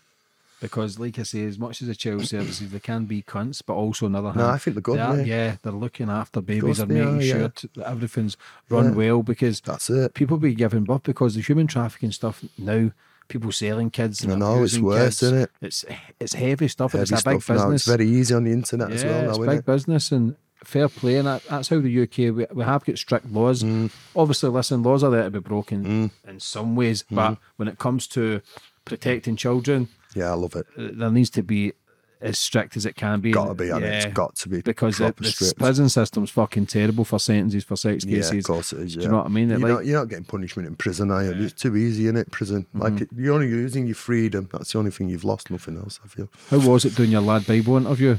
Because, 0.61 0.97
like 0.97 1.19
I 1.19 1.23
say, 1.23 1.43
as 1.43 1.59
much 1.59 1.81
as 1.81 1.89
the 1.89 1.93
child 1.93 2.26
services, 2.26 2.72
they 2.72 2.80
can 2.80 3.03
be 3.03 3.22
cunts, 3.22 3.61
but 3.65 3.73
also 3.73 4.05
another 4.05 4.30
hand, 4.30 4.38
No, 4.38 4.47
I 4.47 4.57
think 4.57 4.76
they're 4.76 4.81
good, 4.81 4.97
they 4.97 5.01
are- 5.01 5.18
yeah. 5.18 5.23
yeah, 5.26 5.55
they're 5.61 5.73
looking 5.73 6.09
after 6.09 6.39
babies 6.39 6.64
course 6.64 6.80
and 6.80 6.91
they 6.91 7.03
making 7.03 7.18
are, 7.18 7.22
sure 7.22 7.49
t- 7.49 7.69
that 7.76 7.89
everything's 7.89 8.38
run 8.69 8.85
Yeah. 8.85 8.91
well. 8.91 9.23
Because 9.23 9.59
That's 9.59 9.89
it. 9.89 10.14
people 10.14 10.38
be 10.38 10.55
giving 10.55 10.85
birth 10.85 11.03
because 11.03 11.35
the 11.35 11.41
human 11.41 11.68
trafficking 11.68 12.14
stuff 12.14 12.45
now, 12.57 12.91
people 13.27 13.51
selling 13.51 13.89
kids. 13.89 14.23
And 14.23 14.31
I 14.31 14.35
know, 14.38 14.64
it's 14.64 14.80
worse, 14.80 15.19
kids, 15.19 15.34
innit? 15.34 15.47
It's 15.59 15.84
it's 16.18 16.34
heavy 16.34 16.69
stuff. 16.69 16.93
Heavy 16.93 17.01
it's 17.03 17.11
a 17.11 17.15
big 17.15 17.41
stuff 17.41 17.49
now. 17.49 17.55
business. 17.55 17.81
It's 17.81 17.97
very 17.97 18.09
easy 18.09 18.34
on 18.34 18.45
the 18.45 18.53
internet 18.53 18.89
yeah, 18.89 18.95
as 18.95 19.03
well 19.03 19.30
it's 19.30 19.38
now, 19.38 19.45
big 19.45 19.59
innit? 19.59 19.65
business 19.65 20.11
and 20.14 20.35
fair 20.63 20.89
play, 20.89 21.17
and 21.17 21.27
that, 21.27 21.43
that's 21.43 21.69
how 21.69 21.79
the 21.79 22.01
UK 22.03 22.17
we, 22.35 22.45
we 22.53 22.63
have 22.63 22.84
got 22.85 22.97
strict 22.97 23.27
laws. 23.31 23.63
Mm. 23.63 23.91
Obviously, 24.15 24.49
listen, 24.49 24.84
laws 24.84 25.03
are 25.03 25.11
there 25.11 25.23
to 25.23 25.31
be 25.31 25.39
broken 25.39 26.11
in 26.27 26.39
some 26.39 26.75
ways, 26.75 27.03
Mm-hmm. 27.03 27.15
but 27.15 27.38
when 27.57 27.67
it 27.67 27.77
comes 27.77 28.07
to 28.07 28.41
protecting 28.85 29.35
children, 29.35 29.88
Yeah, 30.15 30.31
I 30.31 30.35
love 30.35 30.55
it. 30.55 30.65
there 30.77 31.11
needs 31.11 31.29
to 31.31 31.43
be 31.43 31.73
as 32.19 32.39
strict 32.39 32.75
as 32.75 32.84
it 32.85 32.95
can 32.95 33.19
be. 33.21 33.29
Gotta 33.29 33.53
be, 33.53 33.69
and 33.69 33.85
it's 33.85 34.05
Yeah, 34.05 34.11
got 34.11 34.35
to 34.38 34.49
be 34.49 34.61
because 34.61 34.97
the, 34.97 35.13
the 35.17 35.53
prison 35.55 35.88
system's 35.88 36.31
fucking 36.31 36.65
terrible 36.65 37.05
for 37.05 37.19
sentences 37.19 37.63
for 37.63 37.75
sex 37.75 38.03
Yeah, 38.05 38.17
cases. 38.17 38.38
of 38.39 38.43
course 38.45 38.73
it 38.73 38.79
is. 38.79 38.95
Yeah. 38.95 39.01
Do 39.01 39.05
you 39.05 39.11
know 39.11 39.17
what 39.17 39.25
I 39.27 39.29
mean? 39.29 39.49
You're, 39.49 39.59
like- 39.59 39.69
not, 39.69 39.85
you're 39.85 39.99
not 39.99 40.07
getting 40.09 40.25
punishment 40.25 40.67
in 40.67 40.75
prison, 40.75 41.11
are 41.11 41.23
you? 41.23 41.34
It's 41.34 41.53
too 41.53 41.75
easy, 41.77 42.07
in 42.07 42.17
it? 42.17 42.31
Prison. 42.31 42.63
Mm-hmm. 42.73 42.81
Like 42.81 43.01
it, 43.01 43.09
you're 43.15 43.35
only 43.35 43.51
losing 43.51 43.85
your 43.85 43.95
freedom. 43.95 44.49
That's 44.51 44.71
the 44.71 44.79
only 44.79 44.89
thing 44.89 45.09
you've 45.09 45.23
lost. 45.25 45.51
Nothing 45.51 45.77
else. 45.77 45.99
I 46.03 46.07
feel. 46.07 46.27
How 46.49 46.57
was 46.67 46.85
it 46.85 46.95
doing 46.95 47.11
your 47.11 47.21
LADbible 47.21 47.77
interview? 47.81 48.17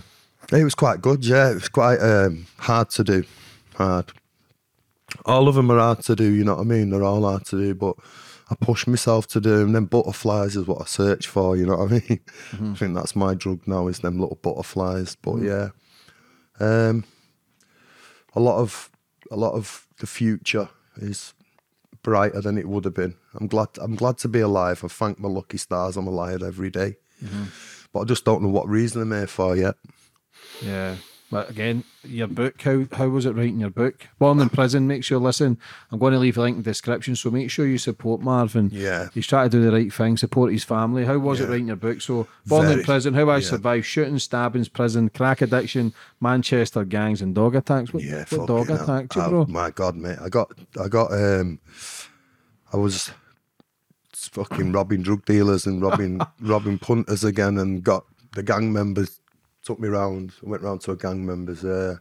It 0.52 0.64
was 0.64 0.74
quite 0.74 1.00
good, 1.02 1.24
yeah. 1.24 1.50
It 1.50 1.54
was 1.54 1.68
quite 1.68 1.98
um, 1.98 2.46
hard 2.58 2.90
to 2.90 3.04
do. 3.04 3.24
Hard. 3.76 4.12
All 5.24 5.48
of 5.48 5.54
them 5.54 5.70
are 5.70 5.78
hard 5.78 6.02
to 6.04 6.16
do, 6.16 6.30
you 6.30 6.44
know 6.44 6.54
what 6.54 6.62
I 6.62 6.64
mean? 6.64 6.90
They're 6.90 7.04
all 7.04 7.22
hard 7.22 7.44
to 7.46 7.56
do, 7.58 7.74
but 7.74 7.96
I 8.50 8.54
push 8.54 8.86
myself 8.86 9.26
to 9.28 9.40
do 9.40 9.58
them. 9.58 9.72
Then 9.72 9.84
butterflies 9.84 10.56
is 10.56 10.66
what 10.66 10.82
I 10.82 10.84
search 10.86 11.26
for, 11.26 11.56
you 11.56 11.66
know 11.66 11.76
what 11.76 11.92
I 11.92 11.94
mean? 12.08 12.20
I 12.72 12.74
think 12.74 12.94
that's 12.94 13.16
my 13.16 13.34
drug 13.34 13.66
now, 13.66 13.88
is 13.88 14.00
them 14.00 14.18
little 14.18 14.38
butterflies. 14.40 15.16
But 15.16 15.36
yeah. 15.42 15.68
Um, 16.60 17.04
a 18.34 18.40
lot 18.40 18.58
of 18.58 18.90
a 19.30 19.36
lot 19.36 19.54
of 19.54 19.86
the 19.98 20.06
future 20.06 20.68
is 20.96 21.34
brighter 22.02 22.40
than 22.40 22.56
it 22.58 22.68
would 22.68 22.84
have 22.84 22.94
been. 22.94 23.14
I'm 23.34 23.46
glad 23.46 23.68
I'm 23.78 23.96
glad 23.96 24.18
to 24.18 24.28
be 24.28 24.40
alive. 24.40 24.82
I 24.84 24.88
thank 24.88 25.18
my 25.18 25.28
lucky 25.28 25.58
stars 25.58 25.96
I'm 25.96 26.06
alive 26.06 26.42
every 26.42 26.70
day. 26.70 26.96
But 27.92 28.00
I 28.00 28.04
just 28.04 28.24
don't 28.24 28.42
know 28.42 28.48
what 28.48 28.68
reason 28.68 29.02
I'm 29.02 29.12
here 29.12 29.26
for 29.26 29.56
yet. 29.56 29.74
Yeah. 30.62 30.96
But 31.30 31.50
again, 31.50 31.84
your 32.04 32.26
book, 32.26 32.62
how 32.62 32.86
how 32.92 33.08
was 33.08 33.26
it 33.26 33.34
writing 33.34 33.60
your 33.60 33.68
book? 33.68 34.08
Born 34.18 34.40
in 34.40 34.48
prison, 34.48 34.86
make 34.86 35.04
sure 35.04 35.18
listen. 35.18 35.58
I'm 35.92 35.98
going 35.98 36.14
to 36.14 36.18
leave 36.18 36.38
a 36.38 36.40
link 36.40 36.56
in 36.56 36.62
the 36.62 36.70
description, 36.70 37.16
so 37.16 37.30
make 37.30 37.50
sure 37.50 37.66
you 37.66 37.76
support 37.76 38.22
Marvin. 38.22 38.70
Yeah. 38.72 39.08
He's 39.12 39.26
trying 39.26 39.50
to 39.50 39.54
do 39.58 39.62
the 39.62 39.70
right 39.70 39.92
thing, 39.92 40.16
support 40.16 40.52
his 40.52 40.64
family. 40.64 41.04
How 41.04 41.18
was 41.18 41.40
it 41.40 41.50
writing 41.50 41.66
your 41.66 41.76
book? 41.76 42.00
So 42.00 42.26
born 42.46 42.68
in 42.70 42.82
prison, 42.82 43.12
how 43.12 43.28
I 43.28 43.36
yeah. 43.38 43.46
survived 43.46 43.84
shooting, 43.84 44.18
stabbings, 44.18 44.70
prison, 44.70 45.10
crack 45.10 45.42
addiction, 45.42 45.92
Manchester 46.18 46.82
gangs 46.84 47.20
and 47.20 47.34
dog 47.34 47.56
attacks. 47.56 47.92
What, 47.92 48.04
Yeah, 48.04 48.24
what 48.30 48.46
dog 48.48 48.68
fucking 48.68 48.76
hell. 48.86 48.96
attacked 48.96 49.16
you, 49.16 49.22
Oh, 49.22 49.28
bro? 49.28 49.46
my 49.48 49.70
God, 49.70 49.96
mate. 49.96 50.16
I 50.22 50.30
got, 50.30 50.50
I 50.82 50.88
got, 50.88 51.12
um, 51.12 51.60
I 52.72 52.78
was 52.78 53.10
fucking 54.14 54.72
robbing 54.72 55.02
drug 55.02 55.26
dealers 55.26 55.66
and 55.66 55.82
robbing, 55.82 56.20
robbing 56.40 56.78
punters 56.78 57.22
again, 57.22 57.58
and 57.58 57.84
got 57.84 58.06
the 58.34 58.42
gang 58.42 58.72
members 58.72 59.20
took 59.68 59.78
me 59.78 59.88
round. 59.88 60.32
Went 60.42 60.62
round 60.62 60.80
to 60.80 60.92
a 60.92 60.96
gang 60.96 61.26
members, 61.26 61.62
uh, 61.62 61.96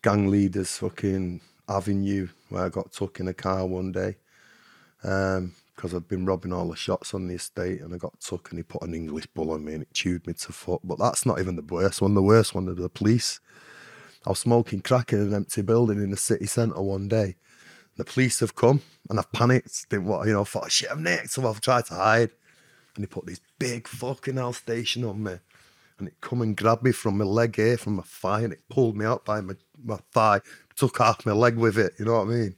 gang 0.00 0.30
leaders, 0.30 0.78
fucking 0.78 1.42
avenue 1.68 2.28
where 2.48 2.64
I 2.64 2.68
got 2.70 2.90
took 2.90 3.20
in 3.20 3.28
a 3.28 3.34
car 3.34 3.66
one 3.66 3.92
day. 3.92 4.16
Um, 5.04 5.52
because 5.74 5.92
I'd 5.92 6.08
been 6.08 6.24
robbing 6.24 6.54
all 6.54 6.70
the 6.70 6.74
shots 6.74 7.12
on 7.12 7.28
the 7.28 7.34
estate 7.34 7.82
and 7.82 7.92
I 7.92 7.98
got 7.98 8.18
took 8.18 8.48
and 8.48 8.58
he 8.58 8.62
put 8.62 8.80
an 8.80 8.94
English 8.94 9.26
bull 9.26 9.50
on 9.50 9.62
me 9.62 9.74
and 9.74 9.82
it 9.82 9.92
chewed 9.92 10.26
me 10.26 10.32
to 10.32 10.52
foot. 10.52 10.80
But 10.82 10.98
that's 10.98 11.26
not 11.26 11.38
even 11.38 11.54
the 11.54 11.62
worst 11.62 12.00
one. 12.00 12.14
The 12.14 12.22
worst 12.22 12.54
one 12.54 12.64
was 12.64 12.78
the 12.78 12.88
police. 12.88 13.38
I 14.24 14.30
was 14.30 14.38
smoking 14.38 14.80
crack 14.80 15.12
in 15.12 15.20
an 15.20 15.34
empty 15.34 15.60
building 15.60 16.02
in 16.02 16.12
the 16.12 16.16
city 16.16 16.46
centre 16.46 16.80
one 16.80 17.08
day. 17.08 17.36
The 17.98 18.04
police 18.04 18.40
have 18.40 18.54
come 18.54 18.80
and 19.10 19.18
I've 19.18 19.30
panicked. 19.32 19.90
Didn't 19.90 20.06
want, 20.06 20.26
you 20.28 20.32
know, 20.32 20.46
thought, 20.46 20.72
shit, 20.72 20.90
I'm 20.90 21.02
next. 21.02 21.32
So 21.32 21.46
I've 21.46 21.60
tried 21.60 21.84
to 21.86 21.94
hide. 21.94 22.30
And 22.94 23.04
he 23.04 23.06
put 23.06 23.26
this 23.26 23.42
big 23.58 23.86
fucking 23.86 24.38
Alsatian 24.38 25.04
on 25.04 25.22
me. 25.22 25.34
And 25.98 26.08
it 26.08 26.20
come 26.20 26.42
and 26.42 26.56
grabbed 26.56 26.82
me 26.82 26.92
from 26.92 27.18
my 27.18 27.24
leg 27.24 27.56
here, 27.56 27.78
from 27.78 27.96
my 27.96 28.02
thigh, 28.02 28.42
and 28.42 28.52
it 28.52 28.68
pulled 28.68 28.96
me 28.96 29.06
out 29.06 29.24
by 29.24 29.40
my, 29.40 29.54
my 29.82 29.98
thigh, 30.12 30.40
took 30.76 30.98
half 30.98 31.24
my 31.24 31.32
leg 31.32 31.56
with 31.56 31.78
it, 31.78 31.94
you 31.98 32.04
know 32.04 32.18
what 32.18 32.28
I 32.28 32.30
mean? 32.30 32.56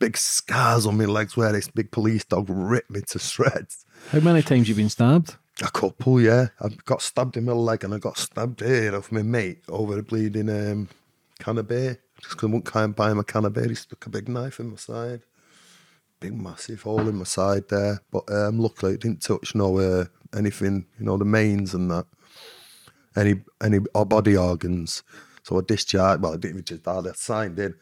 Big 0.00 0.16
scars 0.16 0.86
on 0.86 0.96
my 0.96 1.04
legs 1.04 1.36
where 1.36 1.52
this 1.52 1.68
big 1.68 1.92
police 1.92 2.24
dog 2.24 2.46
ripped 2.48 2.90
me 2.90 3.00
to 3.02 3.18
shreds. 3.20 3.86
How 4.10 4.18
many 4.20 4.42
times 4.42 4.68
you 4.68 4.74
been 4.74 4.88
stabbed? 4.88 5.36
A 5.62 5.70
couple, 5.70 6.20
yeah. 6.20 6.48
I 6.60 6.68
got 6.84 7.00
stabbed 7.00 7.36
in 7.36 7.44
my 7.44 7.52
leg 7.52 7.84
and 7.84 7.94
I 7.94 7.98
got 7.98 8.18
stabbed 8.18 8.60
here 8.60 8.94
off 8.96 9.12
my 9.12 9.22
mate 9.22 9.62
over 9.68 9.96
a 9.96 10.02
bleeding 10.02 10.50
um, 10.50 10.88
can 11.38 11.58
of 11.58 11.68
beer. 11.68 12.00
Just 12.20 12.30
because 12.30 12.48
I 12.48 12.52
wouldn't 12.52 12.64
kind 12.64 12.90
of 12.90 12.96
buy 12.96 13.12
him 13.12 13.20
a 13.20 13.24
can 13.24 13.44
of 13.44 13.52
beer, 13.52 13.68
he 13.68 13.76
stuck 13.76 14.04
a 14.04 14.10
big 14.10 14.28
knife 14.28 14.58
in 14.58 14.70
my 14.70 14.76
side. 14.76 15.22
Big 16.18 16.34
massive 16.34 16.82
hole 16.82 17.08
in 17.08 17.16
my 17.16 17.24
side 17.24 17.68
there. 17.68 18.00
But 18.10 18.24
um, 18.32 18.58
luckily 18.58 18.94
it 18.94 19.00
didn't 19.00 19.22
touch 19.22 19.54
no 19.54 19.78
uh, 19.78 20.06
anything, 20.36 20.86
you 20.98 21.06
know, 21.06 21.16
the 21.16 21.24
mains 21.24 21.72
and 21.72 21.88
that. 21.92 22.06
Any 23.16 23.42
any 23.62 23.78
or 23.94 24.06
body 24.06 24.36
organs. 24.36 25.02
So 25.42 25.58
I 25.58 25.60
discharged, 25.66 26.22
well, 26.22 26.32
I 26.32 26.36
didn't 26.36 26.62
even 26.62 26.64
just 26.64 26.88
I 26.88 27.02
signed 27.14 27.58
in, 27.58 27.74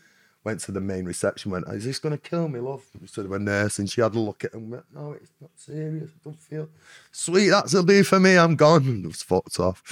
went 0.44 0.60
to 0.60 0.72
the 0.72 0.80
main 0.80 1.04
reception, 1.04 1.52
went, 1.52 1.68
Is 1.68 1.84
this 1.84 2.00
going 2.00 2.18
to 2.18 2.18
kill 2.18 2.48
me, 2.48 2.58
love? 2.58 2.84
So 3.06 3.32
a 3.32 3.38
nurse, 3.38 3.78
and 3.78 3.88
she 3.88 4.00
had 4.00 4.14
a 4.14 4.18
look 4.18 4.44
at 4.44 4.52
him, 4.52 4.70
went, 4.70 4.84
No, 4.92 5.12
it's 5.12 5.30
not 5.40 5.50
serious. 5.56 6.10
I 6.10 6.24
don't 6.24 6.40
feel 6.40 6.68
sweet. 7.12 7.50
That's 7.50 7.74
a 7.74 7.84
do 7.84 8.02
for 8.02 8.18
me. 8.18 8.36
I'm 8.36 8.56
gone. 8.56 8.84
And 8.86 9.04
I 9.04 9.08
was 9.08 9.22
fucked 9.22 9.60
off. 9.60 9.82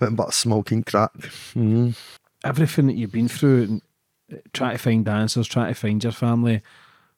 Went 0.00 0.16
back 0.16 0.32
smoking 0.32 0.82
crack. 0.82 1.12
Mm. 1.54 1.96
Everything 2.44 2.86
that 2.86 2.96
you've 2.96 3.12
been 3.12 3.28
through, 3.28 3.62
and 3.62 3.82
trying 4.52 4.72
to 4.72 4.78
find 4.78 5.06
answers, 5.08 5.46
trying 5.46 5.68
to 5.68 5.78
find 5.78 6.02
your 6.02 6.12
family. 6.12 6.62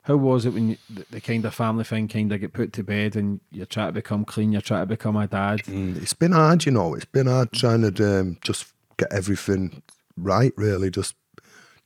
How 0.05 0.17
was 0.17 0.45
it 0.45 0.53
when 0.53 0.69
you, 0.71 0.77
the, 0.91 1.07
the 1.13 1.21
kind 1.21 1.45
of 1.47 1.55
family 1.55 1.85
thing 1.85 2.09
kind 2.09 2.31
of 2.31 2.39
get 2.41 2.53
put 2.53 2.75
to 2.75 2.85
bed 2.85 3.17
and 3.17 3.41
you're 3.51 3.65
trying 3.65 3.89
to 3.89 3.93
become 3.93 4.27
clean, 4.27 4.53
you're 4.53 4.61
trying 4.61 4.83
to 4.83 4.87
become 4.87 5.17
a 5.17 5.27
dad? 5.27 5.61
Mm, 5.61 6.01
It's 6.01 6.13
been 6.13 6.33
hard, 6.33 6.67
you 6.67 6.73
know. 6.73 6.95
It's 6.95 7.07
been 7.07 7.27
hard 7.27 7.53
trying 7.53 7.91
to 7.91 8.21
um, 8.21 8.37
just 8.43 8.73
get 8.99 9.11
everything 9.11 9.83
right, 10.19 10.53
really. 10.59 10.91
Just 10.91 11.15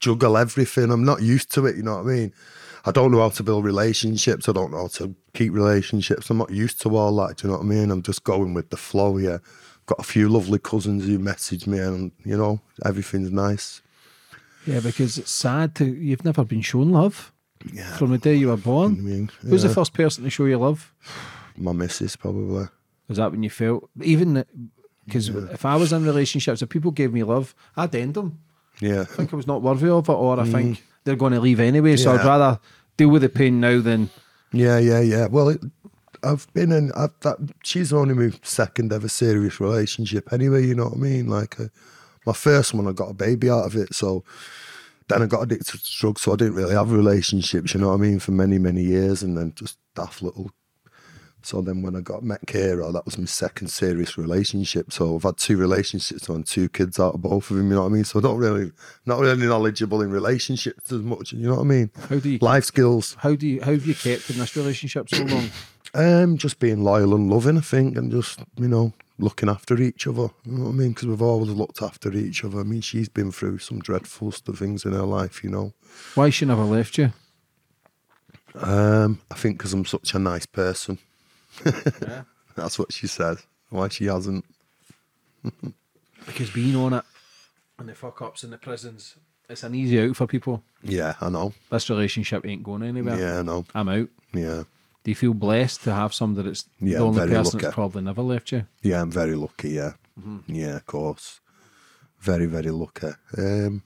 juggle 0.00 0.36
everything. 0.36 0.90
I'm 0.90 1.04
not 1.04 1.22
used 1.22 1.52
to 1.54 1.66
it, 1.66 1.76
you 1.76 1.84
know 1.84 1.96
what 1.98 2.06
I 2.06 2.14
mean? 2.14 2.32
I 2.84 2.90
don't 2.90 3.12
know 3.12 3.20
how 3.20 3.28
to 3.28 3.42
build 3.44 3.64
relationships. 3.64 4.48
I 4.48 4.52
don't 4.52 4.72
know 4.72 4.82
how 4.82 4.86
to 4.88 5.14
keep 5.34 5.52
relationships. 5.52 6.28
I'm 6.28 6.38
not 6.38 6.50
used 6.50 6.80
to 6.82 6.96
all 6.96 7.14
that, 7.16 7.36
do 7.36 7.46
you 7.46 7.52
know 7.52 7.58
what 7.58 7.64
I 7.64 7.68
mean? 7.68 7.90
I'm 7.92 8.02
just 8.02 8.24
going 8.24 8.52
with 8.52 8.70
the 8.70 8.76
flow, 8.76 9.18
yeah. 9.18 9.38
Got 9.86 10.00
a 10.00 10.02
few 10.04 10.28
lovely 10.28 10.58
cousins 10.58 11.06
who 11.06 11.20
message 11.20 11.68
me 11.68 11.78
and, 11.78 12.10
you 12.24 12.36
know, 12.36 12.60
everything's 12.84 13.30
nice. 13.30 13.80
Yeah, 14.66 14.80
because 14.80 15.18
it's 15.18 15.30
sad 15.30 15.76
to 15.76 15.84
you've 15.84 16.24
never 16.24 16.44
been 16.44 16.62
shown 16.62 16.90
love 16.90 17.32
Yeah. 17.72 17.96
from 17.96 18.10
the 18.10 18.18
day 18.18 18.34
you 18.34 18.48
were 18.48 18.54
I 18.54 18.56
born. 18.56 19.04
mean, 19.04 19.30
Who's 19.42 19.62
the 19.62 19.68
first 19.68 19.92
person 19.94 20.24
to 20.24 20.30
show 20.30 20.44
you 20.46 20.58
love? 20.58 20.92
my 21.56 21.72
missus, 21.72 22.16
probably. 22.16 22.66
Was 23.08 23.16
that 23.18 23.30
when 23.32 23.42
you 23.42 23.50
felt 23.50 23.88
even 24.02 24.44
because 25.06 25.28
if 25.28 25.64
I 25.64 25.76
was 25.76 25.92
in 25.92 26.04
relationships, 26.04 26.60
if 26.62 26.68
people 26.68 26.90
gave 26.90 27.12
me 27.12 27.22
love, 27.24 27.54
I'd 27.76 27.94
end 27.94 28.14
them. 28.14 28.38
Yeah. 28.80 29.00
I 29.00 29.04
think 29.04 29.32
I 29.32 29.36
was 29.36 29.46
not 29.46 29.62
worthy 29.62 29.88
of 29.88 30.08
it, 30.08 30.12
or 30.12 30.38
I 30.38 30.44
think 30.44 30.82
they're 31.04 31.16
going 31.16 31.32
to 31.32 31.40
leave 31.40 31.58
anyway. 31.60 31.96
So 31.96 32.12
I'd 32.12 32.24
rather 32.24 32.60
deal 32.96 33.08
with 33.08 33.22
the 33.22 33.28
pain 33.28 33.60
now 33.60 33.80
than 33.80 34.10
Yeah, 34.52 34.78
yeah, 34.78 35.00
yeah. 35.00 35.26
Well, 35.26 35.48
it, 35.48 35.60
I've 36.22 36.46
been 36.52 36.70
in. 36.72 36.92
I've, 36.92 37.18
that, 37.20 37.38
she's 37.64 37.92
only 37.92 38.14
my 38.14 38.32
second 38.42 38.92
ever 38.92 39.08
serious 39.08 39.60
relationship. 39.60 40.32
Anyway, 40.32 40.66
you 40.66 40.74
know 40.74 40.84
what 40.86 40.94
I 40.98 41.00
mean. 41.00 41.26
Like 41.28 41.58
uh, 41.58 41.68
my 42.26 42.32
first 42.34 42.74
one, 42.74 42.86
I 42.86 42.92
got 42.92 43.10
a 43.10 43.14
baby 43.14 43.48
out 43.50 43.64
of 43.66 43.74
it. 43.76 43.94
So 43.94 44.24
then 45.08 45.22
I 45.22 45.26
got 45.26 45.42
addicted 45.42 45.80
to 45.80 45.98
drugs. 45.98 46.22
So 46.22 46.32
I 46.32 46.36
didn't 46.36 46.54
really 46.54 46.74
have 46.74 46.92
relationships. 46.92 47.74
You 47.74 47.80
know 47.80 47.88
what 47.88 47.94
I 47.94 47.98
mean 47.98 48.18
for 48.18 48.32
many, 48.32 48.58
many 48.58 48.82
years, 48.82 49.22
and 49.22 49.36
then 49.36 49.52
just 49.54 49.78
daft 49.94 50.22
little. 50.22 50.50
So 51.42 51.62
then 51.62 51.82
when 51.82 51.94
I 51.96 52.00
got 52.00 52.22
met 52.22 52.44
Kira, 52.46 52.92
that 52.92 53.04
was 53.04 53.16
my 53.16 53.24
second 53.24 53.68
serious 53.68 54.18
relationship. 54.18 54.92
So 54.92 55.16
I've 55.16 55.22
had 55.22 55.36
two 55.36 55.56
relationships 55.56 56.28
and 56.28 56.46
two 56.46 56.68
kids 56.68 56.98
out 56.98 57.14
of 57.14 57.22
both 57.22 57.50
of 57.50 57.56
them. 57.56 57.68
You 57.68 57.76
know 57.76 57.82
what 57.82 57.92
I 57.92 57.94
mean. 57.94 58.04
So 58.04 58.18
I 58.18 58.22
don't 58.22 58.38
really, 58.38 58.72
not 59.06 59.20
really 59.20 59.46
knowledgeable 59.46 60.02
in 60.02 60.10
relationships 60.10 60.92
as 60.92 61.00
much. 61.00 61.32
You 61.32 61.48
know 61.48 61.54
what 61.54 61.60
I 61.60 61.64
mean. 61.64 61.90
how 62.08 62.18
do 62.18 62.28
you 62.28 62.38
Life 62.40 62.64
skills. 62.64 63.16
how 63.20 63.34
do 63.34 63.46
you 63.46 63.60
how 63.60 63.72
have 63.72 63.86
you 63.86 63.94
kept 63.94 64.30
in 64.30 64.38
this 64.38 64.56
relationship 64.56 65.08
so 65.08 65.22
long? 65.22 65.50
Um, 65.94 66.36
just 66.36 66.58
being 66.58 66.84
loyal 66.84 67.14
and 67.14 67.30
loving, 67.30 67.56
I 67.56 67.62
think, 67.62 67.96
and 67.96 68.10
just 68.10 68.40
you 68.56 68.68
know 68.68 68.92
looking 69.18 69.48
after 69.48 69.80
each 69.80 70.06
other. 70.06 70.30
You 70.44 70.52
know 70.52 70.64
what 70.64 70.70
I 70.70 70.72
mean? 70.72 70.88
Because 70.90 71.08
we've 71.08 71.22
always 71.22 71.50
looked 71.50 71.82
after 71.82 72.12
each 72.12 72.44
other. 72.44 72.60
I 72.60 72.62
mean, 72.62 72.80
she's 72.80 73.08
been 73.08 73.32
through 73.32 73.58
some 73.58 73.80
dreadful 73.80 74.32
stuff, 74.32 74.58
things 74.58 74.84
in 74.84 74.92
her 74.92 75.02
life, 75.02 75.42
you 75.42 75.50
know. 75.50 75.72
Why 76.14 76.30
she 76.30 76.44
never 76.44 76.62
left 76.64 76.98
you? 76.98 77.12
Um, 78.54 79.20
I 79.30 79.34
think 79.34 79.58
because 79.58 79.72
I'm 79.72 79.84
such 79.84 80.14
a 80.14 80.18
nice 80.18 80.46
person. 80.46 80.98
Yeah. 81.64 82.22
That's 82.54 82.78
what 82.78 82.92
she 82.92 83.06
said. 83.06 83.38
Why 83.70 83.88
she 83.88 84.06
hasn't? 84.06 84.44
Because 86.26 86.50
being 86.50 86.76
on 86.76 86.92
it 86.92 87.04
and 87.78 87.88
the 87.88 87.94
fuck 87.94 88.20
ups 88.20 88.44
in 88.44 88.50
the 88.50 88.58
prisons, 88.58 89.16
it's 89.48 89.62
an 89.62 89.74
easy 89.74 89.98
out 90.00 90.14
for 90.14 90.26
people. 90.26 90.62
Yeah, 90.82 91.14
I 91.22 91.30
know. 91.30 91.54
This 91.70 91.88
relationship 91.88 92.44
ain't 92.44 92.62
going 92.62 92.82
anywhere. 92.82 93.18
Yeah, 93.18 93.38
I 93.38 93.42
know. 93.42 93.64
I'm 93.74 93.88
out. 93.88 94.08
Yeah, 94.34 94.64
Do 95.08 95.12
you 95.12 95.16
feel 95.16 95.32
blessed 95.32 95.84
to 95.84 95.94
have 95.94 96.12
somebody 96.12 96.48
that's 96.50 96.66
Yeah, 96.80 96.98
the 96.98 97.04
only 97.04 97.26
person 97.28 97.60
that's 97.60 97.74
probably 97.74 98.02
never 98.02 98.20
left 98.20 98.52
you? 98.52 98.66
yeah. 98.82 99.00
I'm 99.00 99.10
very 99.10 99.36
lucky. 99.36 99.70
Yeah, 99.70 99.94
yeah, 100.46 100.76
of 100.76 100.84
course. 100.84 101.40
Very, 102.20 102.44
very 102.44 102.70
lucky. 102.70 103.12
Um, 103.38 103.84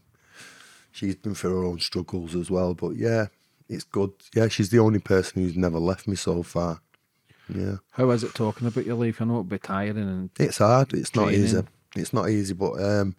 she's 0.91 1.15
been 1.15 1.37
through 1.37 1.61
her 1.61 1.65
own 1.65 1.79
struggles 1.79 2.35
as 2.35 2.51
well, 2.51 2.75
but 2.75 2.97
yeah, 2.97 3.27
it's 3.69 3.85
good. 3.85 4.11
Yeah, 4.35 4.49
she's 4.49 4.71
the 4.71 4.81
only 4.81 4.99
person 4.99 5.41
who's 5.41 5.57
never 5.57 5.79
left 5.79 6.09
me 6.09 6.17
so 6.17 6.43
far. 6.43 6.81
Yeah. 7.49 7.77
How 7.93 8.11
is 8.11 8.25
it 8.25 8.35
talking 8.35 8.67
about 8.67 8.85
your 8.85 8.97
life? 8.97 9.23
I 9.23 9.25
know 9.25 9.35
it'd 9.37 9.49
be 9.49 9.59
tiring 9.59 9.99
and 9.99 10.31
It's 10.41 10.59
hard. 10.59 10.93
It's 10.93 11.15
not 11.15 11.33
easy. 11.33 11.63
It's 11.95 12.13
not 12.13 12.31
easy, 12.31 12.55
but 12.55 12.83
um, 12.83 13.15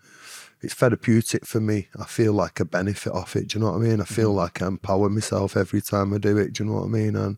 it's 0.62 0.74
therapeutic 0.74 1.46
for 1.46 1.62
me. 1.62 1.88
I 1.98 2.04
feel 2.04 2.34
like 2.34 2.60
a 2.60 2.66
benefit 2.66 3.14
off 3.14 3.38
it. 3.38 3.48
Do 3.48 3.60
you 3.60 3.64
know 3.64 3.72
what 3.72 3.78
I 3.78 3.88
mean? 3.88 4.02
I 4.02 4.04
feel 4.04 4.34
like 4.34 4.62
I 4.62 4.68
empower 4.68 5.08
myself 5.10 5.56
every 5.56 5.82
time 5.82 6.14
I 6.14 6.18
do 6.18 6.36
it. 6.38 6.52
Do 6.52 6.66
you 6.66 6.70
know 6.70 6.80
what 6.82 6.88
I 6.88 6.90
mean? 6.90 7.16
And 7.16 7.38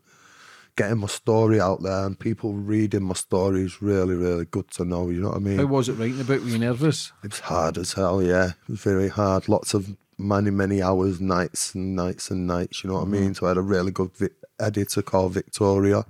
getting 0.76 0.98
my 0.98 1.06
story 1.06 1.60
out 1.60 1.82
there 1.82 2.06
and 2.06 2.18
people 2.18 2.52
reading 2.52 3.02
my 3.02 3.14
story 3.14 3.62
is 3.62 3.80
really, 3.80 4.14
really 4.14 4.44
good 4.44 4.70
to 4.72 4.84
know. 4.84 5.08
You 5.08 5.22
know 5.22 5.28
what 5.28 5.36
I 5.36 5.40
mean? 5.40 5.58
how 5.58 5.66
was 5.66 5.88
it 5.88 5.94
writing 5.94 6.20
about? 6.20 6.40
Were 6.40 6.48
you 6.48 6.58
nervous? 6.58 7.12
It 7.24 7.30
was 7.30 7.40
hard 7.40 7.78
as 7.78 7.94
hell, 7.94 8.22
yeah. 8.22 8.50
It 8.50 8.68
was 8.68 8.80
very 8.80 9.08
hard. 9.08 9.48
Lots 9.48 9.74
of 9.74 9.96
many, 10.18 10.50
many 10.50 10.82
hours, 10.82 11.20
nights 11.20 11.74
and 11.74 11.96
nights 11.96 12.30
and 12.30 12.46
nights, 12.46 12.84
you 12.84 12.90
know 12.90 12.96
what 12.96 13.04
I 13.04 13.10
mean? 13.10 13.34
So 13.34 13.46
I 13.46 13.50
had 13.50 13.58
a 13.58 13.62
really 13.62 13.90
good 13.90 14.14
vi- 14.16 14.28
editor 14.60 15.02
called 15.02 15.32
Victoria. 15.32 16.04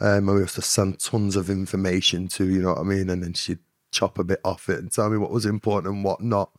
Um, 0.00 0.26
we 0.26 0.40
used 0.40 0.56
to 0.56 0.62
send 0.62 0.98
tons 0.98 1.36
of 1.36 1.48
information 1.48 2.28
to, 2.28 2.46
you 2.48 2.60
know 2.60 2.70
what 2.70 2.78
I 2.78 2.82
mean? 2.82 3.08
And 3.08 3.22
then 3.22 3.34
she'd 3.34 3.60
chop 3.90 4.18
a 4.18 4.24
bit 4.24 4.40
off 4.44 4.68
it 4.68 4.78
and 4.78 4.90
tell 4.90 5.10
me 5.10 5.18
what 5.18 5.30
was 5.30 5.46
important 5.46 5.94
and 5.94 6.04
what 6.04 6.20
not. 6.22 6.50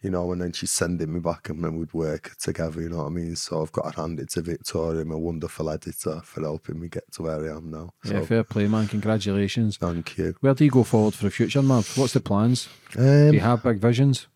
You 0.00 0.10
know, 0.10 0.30
and 0.30 0.40
then 0.40 0.52
she's 0.52 0.70
sending 0.70 1.12
me 1.12 1.18
back 1.18 1.48
and 1.48 1.64
then 1.64 1.76
we'd 1.76 1.92
work 1.92 2.36
together, 2.36 2.80
you 2.80 2.88
know 2.88 2.98
what 2.98 3.06
I 3.06 3.08
mean? 3.10 3.34
So 3.34 3.60
I've 3.62 3.72
got 3.72 3.92
to 3.94 4.00
hand 4.00 4.20
it 4.20 4.30
to 4.30 4.42
Victoria, 4.42 5.04
my 5.04 5.16
wonderful 5.16 5.68
editor, 5.70 6.20
for 6.22 6.40
helping 6.40 6.78
me 6.78 6.88
get 6.88 7.10
to 7.14 7.22
where 7.22 7.44
I 7.52 7.56
am 7.56 7.70
now. 7.72 7.90
So 8.04 8.12
Yeah, 8.14 8.20
fair 8.24 8.44
play, 8.44 8.68
man. 8.68 8.86
Congratulations. 8.86 9.76
thank 9.76 10.16
you. 10.16 10.36
Where 10.40 10.54
do 10.54 10.64
you 10.64 10.70
go 10.70 10.84
forward 10.84 11.14
for 11.14 11.24
the 11.24 11.32
future, 11.32 11.62
Marv? 11.62 11.96
What's 11.98 12.12
the 12.12 12.20
plans? 12.20 12.68
Do 12.92 13.00
Um, 13.28 13.34
you 13.34 13.40
have 13.40 13.64
big 13.64 13.78
visions? 13.80 14.28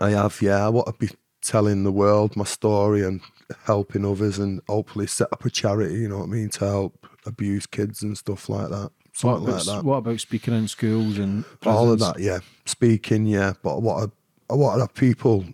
I 0.00 0.10
have, 0.10 0.42
yeah. 0.42 0.66
I 0.66 0.68
want 0.70 0.88
to 0.88 0.92
be 0.94 1.10
telling 1.40 1.84
the 1.84 1.92
world 1.92 2.34
my 2.36 2.44
story 2.44 3.04
and 3.04 3.20
helping 3.66 4.04
others 4.04 4.38
and 4.40 4.60
hopefully 4.68 5.06
set 5.06 5.28
up 5.32 5.44
a 5.44 5.50
charity, 5.50 5.94
you 6.00 6.08
know 6.08 6.18
what 6.18 6.24
I 6.24 6.32
mean, 6.32 6.48
to 6.50 6.64
help 6.64 7.06
abuse 7.26 7.64
kids 7.66 8.02
and 8.02 8.18
stuff 8.18 8.48
like 8.48 8.70
that. 8.70 8.90
What 9.22 9.34
about, 9.36 9.48
like 9.48 9.64
that. 9.66 9.84
what 9.84 9.96
about 9.98 10.18
speaking 10.20 10.54
in 10.54 10.66
schools 10.66 11.18
and 11.18 11.44
All 11.64 11.92
of 11.92 11.98
that, 12.00 12.18
yeah. 12.18 12.40
Speaking, 12.64 13.26
yeah. 13.26 13.52
But 13.62 13.82
what 13.82 14.04
I, 14.04 14.06
I 14.50 14.54
want 14.54 14.76
to 14.76 14.80
have 14.80 14.94
people, 14.94 15.44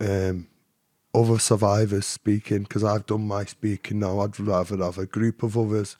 um, 0.00 0.46
other 1.14 1.38
survivors 1.38 2.06
speaking, 2.06 2.62
because 2.64 2.84
I've 2.84 3.06
done 3.06 3.26
my 3.26 3.44
speaking 3.44 4.00
now. 4.00 4.20
I'd 4.20 4.38
rather 4.38 4.76
have 4.76 4.98
a 4.98 5.06
group 5.06 5.42
of 5.42 5.56
others 5.56 5.96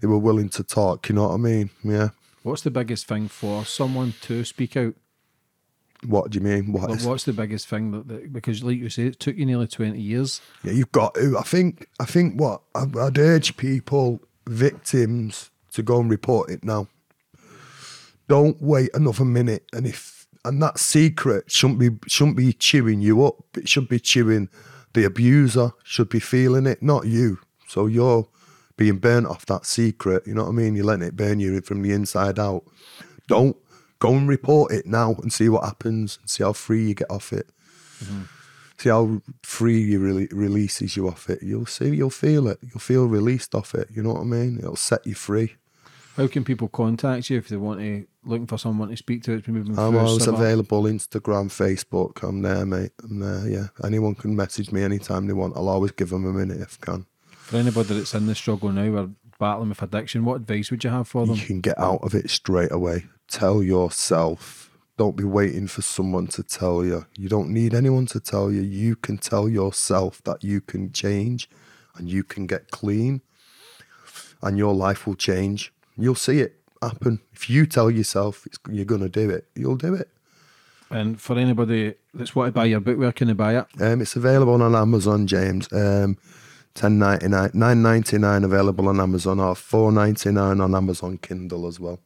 who 0.00 0.08
were 0.08 0.18
willing 0.18 0.48
to 0.50 0.62
talk, 0.64 1.08
you 1.08 1.14
know 1.14 1.28
what 1.28 1.34
I 1.34 1.38
mean? 1.38 1.70
Yeah. 1.82 2.08
What's 2.42 2.62
the 2.62 2.70
biggest 2.70 3.06
thing 3.06 3.28
for 3.28 3.64
someone 3.64 4.14
to 4.22 4.44
speak 4.44 4.76
out? 4.76 4.94
What 6.06 6.30
do 6.30 6.38
you 6.38 6.44
mean? 6.44 6.72
What 6.72 6.90
is- 6.90 7.06
what's 7.06 7.24
the 7.24 7.32
biggest 7.32 7.66
thing 7.68 7.90
that, 7.92 8.08
that 8.08 8.32
because, 8.32 8.62
like 8.62 8.76
you 8.76 8.90
say, 8.90 9.06
it 9.06 9.18
took 9.18 9.36
you 9.36 9.46
nearly 9.46 9.66
twenty 9.66 10.00
years. 10.02 10.42
Yeah, 10.62 10.72
you've 10.72 10.92
got 10.92 11.14
to. 11.14 11.38
I 11.38 11.42
think. 11.42 11.88
I 11.98 12.04
think 12.04 12.38
what 12.38 12.60
I'd, 12.74 12.94
I'd 12.98 13.16
urge 13.16 13.56
people, 13.56 14.20
victims, 14.46 15.50
to 15.72 15.82
go 15.82 16.00
and 16.00 16.10
report 16.10 16.50
it 16.50 16.62
now. 16.62 16.88
Don't 18.28 18.60
wait 18.60 18.90
another 18.92 19.24
minute. 19.24 19.64
And 19.72 19.86
if 19.86 20.13
and 20.44 20.62
that 20.62 20.78
secret 20.78 21.50
shouldn't 21.50 21.78
be 21.78 21.90
shouldn't 22.06 22.36
be 22.36 22.52
chewing 22.52 23.00
you 23.00 23.24
up. 23.24 23.44
It 23.56 23.68
should 23.68 23.88
be 23.88 24.00
chewing 24.00 24.48
the 24.92 25.04
abuser. 25.04 25.72
Should 25.82 26.08
be 26.08 26.20
feeling 26.20 26.66
it, 26.66 26.82
not 26.82 27.06
you. 27.06 27.38
So 27.68 27.86
you're 27.86 28.28
being 28.76 28.98
burnt 28.98 29.26
off 29.26 29.46
that 29.46 29.66
secret. 29.66 30.26
You 30.26 30.34
know 30.34 30.44
what 30.44 30.50
I 30.50 30.52
mean? 30.52 30.74
You're 30.74 30.84
letting 30.84 31.06
it 31.06 31.16
burn 31.16 31.40
you 31.40 31.60
from 31.60 31.82
the 31.82 31.92
inside 31.92 32.38
out. 32.38 32.64
Don't 33.26 33.56
go 33.98 34.14
and 34.14 34.28
report 34.28 34.72
it 34.72 34.86
now 34.86 35.14
and 35.22 35.32
see 35.32 35.48
what 35.48 35.64
happens 35.64 36.18
and 36.20 36.28
see 36.28 36.42
how 36.42 36.52
free 36.52 36.88
you 36.88 36.94
get 36.94 37.10
off 37.10 37.32
it 37.32 37.48
mm-hmm. 38.04 38.22
see 38.78 38.88
how 38.88 39.20
free 39.42 39.80
you 39.80 40.00
really 40.00 40.28
releases 40.30 40.96
you 40.96 41.08
off 41.08 41.28
it. 41.30 41.42
You'll 41.42 41.66
see, 41.66 41.94
you'll 41.94 42.10
feel 42.10 42.48
it. 42.48 42.58
You'll 42.62 42.80
feel 42.80 43.06
released 43.06 43.54
off 43.54 43.74
it. 43.74 43.88
You 43.92 44.02
know 44.02 44.14
what 44.14 44.22
I 44.22 44.24
mean? 44.24 44.58
It'll 44.58 44.76
set 44.76 45.06
you 45.06 45.14
free. 45.14 45.56
How 46.16 46.26
can 46.28 46.44
people 46.44 46.68
contact 46.68 47.30
you 47.30 47.38
if 47.38 47.48
they 47.48 47.56
want 47.56 47.80
to 47.80 48.06
looking 48.24 48.46
for 48.46 48.58
someone 48.58 48.88
to 48.88 48.96
speak 48.96 49.22
to? 49.24 49.32
It's 49.32 49.46
been 49.46 49.54
moving 49.54 49.78
I'm 49.78 49.96
always 49.96 50.24
summer. 50.24 50.38
available. 50.38 50.84
Instagram, 50.84 51.46
Facebook. 51.48 52.22
I'm 52.26 52.42
there, 52.42 52.64
mate. 52.66 52.92
I'm 53.02 53.20
there. 53.20 53.48
Yeah. 53.48 53.66
Anyone 53.84 54.14
can 54.14 54.34
message 54.36 54.72
me 54.72 54.82
anytime 54.82 55.26
they 55.26 55.32
want. 55.32 55.56
I'll 55.56 55.68
always 55.68 55.92
give 55.92 56.10
them 56.10 56.26
a 56.26 56.32
minute 56.32 56.60
if 56.60 56.78
I 56.82 56.86
can. 56.86 57.06
For 57.26 57.56
anybody 57.56 57.94
that's 57.94 58.14
in 58.14 58.26
the 58.26 58.34
struggle 58.34 58.72
now 58.72 58.96
or 58.96 59.10
battling 59.38 59.68
with 59.68 59.82
addiction, 59.82 60.24
what 60.24 60.36
advice 60.36 60.70
would 60.70 60.82
you 60.84 60.90
have 60.90 61.08
for 61.08 61.26
them? 61.26 61.36
You 61.36 61.42
can 61.44 61.60
get 61.60 61.78
out 61.78 62.00
of 62.02 62.14
it 62.14 62.30
straight 62.30 62.72
away. 62.72 63.06
Tell 63.28 63.62
yourself. 63.62 64.70
Don't 64.96 65.16
be 65.16 65.24
waiting 65.24 65.66
for 65.66 65.82
someone 65.82 66.28
to 66.28 66.42
tell 66.42 66.84
you. 66.84 67.06
You 67.16 67.28
don't 67.28 67.50
need 67.50 67.74
anyone 67.74 68.06
to 68.06 68.20
tell 68.20 68.52
you. 68.52 68.60
You 68.62 68.94
can 68.96 69.18
tell 69.18 69.48
yourself 69.48 70.22
that 70.22 70.44
you 70.44 70.60
can 70.60 70.92
change 70.92 71.50
and 71.96 72.08
you 72.08 72.22
can 72.22 72.46
get 72.46 72.70
clean 72.70 73.20
and 74.40 74.56
your 74.56 74.74
life 74.74 75.06
will 75.06 75.16
change. 75.16 75.72
You'll 75.96 76.14
see 76.14 76.40
it 76.40 76.60
happen. 76.88 77.20
If 77.32 77.50
you 77.50 77.66
tell 77.66 77.90
yourself 77.90 78.46
it's, 78.46 78.58
you're 78.70 78.84
going 78.84 79.00
to 79.00 79.08
do 79.08 79.30
it, 79.30 79.46
you'll 79.54 79.76
do 79.76 79.94
it. 79.94 80.08
And 80.90 81.20
for 81.20 81.36
anybody 81.36 81.94
that's 82.12 82.34
want 82.36 82.48
to 82.48 82.52
buy 82.52 82.66
your 82.66 82.80
book, 82.80 82.98
where 82.98 83.12
can 83.12 83.28
they 83.28 83.34
buy 83.34 83.56
it? 83.58 83.66
Um, 83.80 84.00
it's 84.00 84.16
available 84.16 84.60
on 84.62 84.74
Amazon, 84.74 85.26
James. 85.26 85.72
Um, 85.72 86.18
ten 86.74 86.98
ninety 86.98 87.28
nine, 87.28 87.50
nine 87.54 87.82
ninety 87.82 88.18
nine 88.18 88.44
available 88.44 88.88
on 88.88 89.00
Amazon, 89.00 89.40
or 89.40 89.54
four 89.54 89.90
ninety 89.90 90.30
nine 90.30 90.60
on 90.60 90.74
Amazon 90.74 91.18
Kindle 91.18 91.66
as 91.66 91.80
well. 91.80 91.98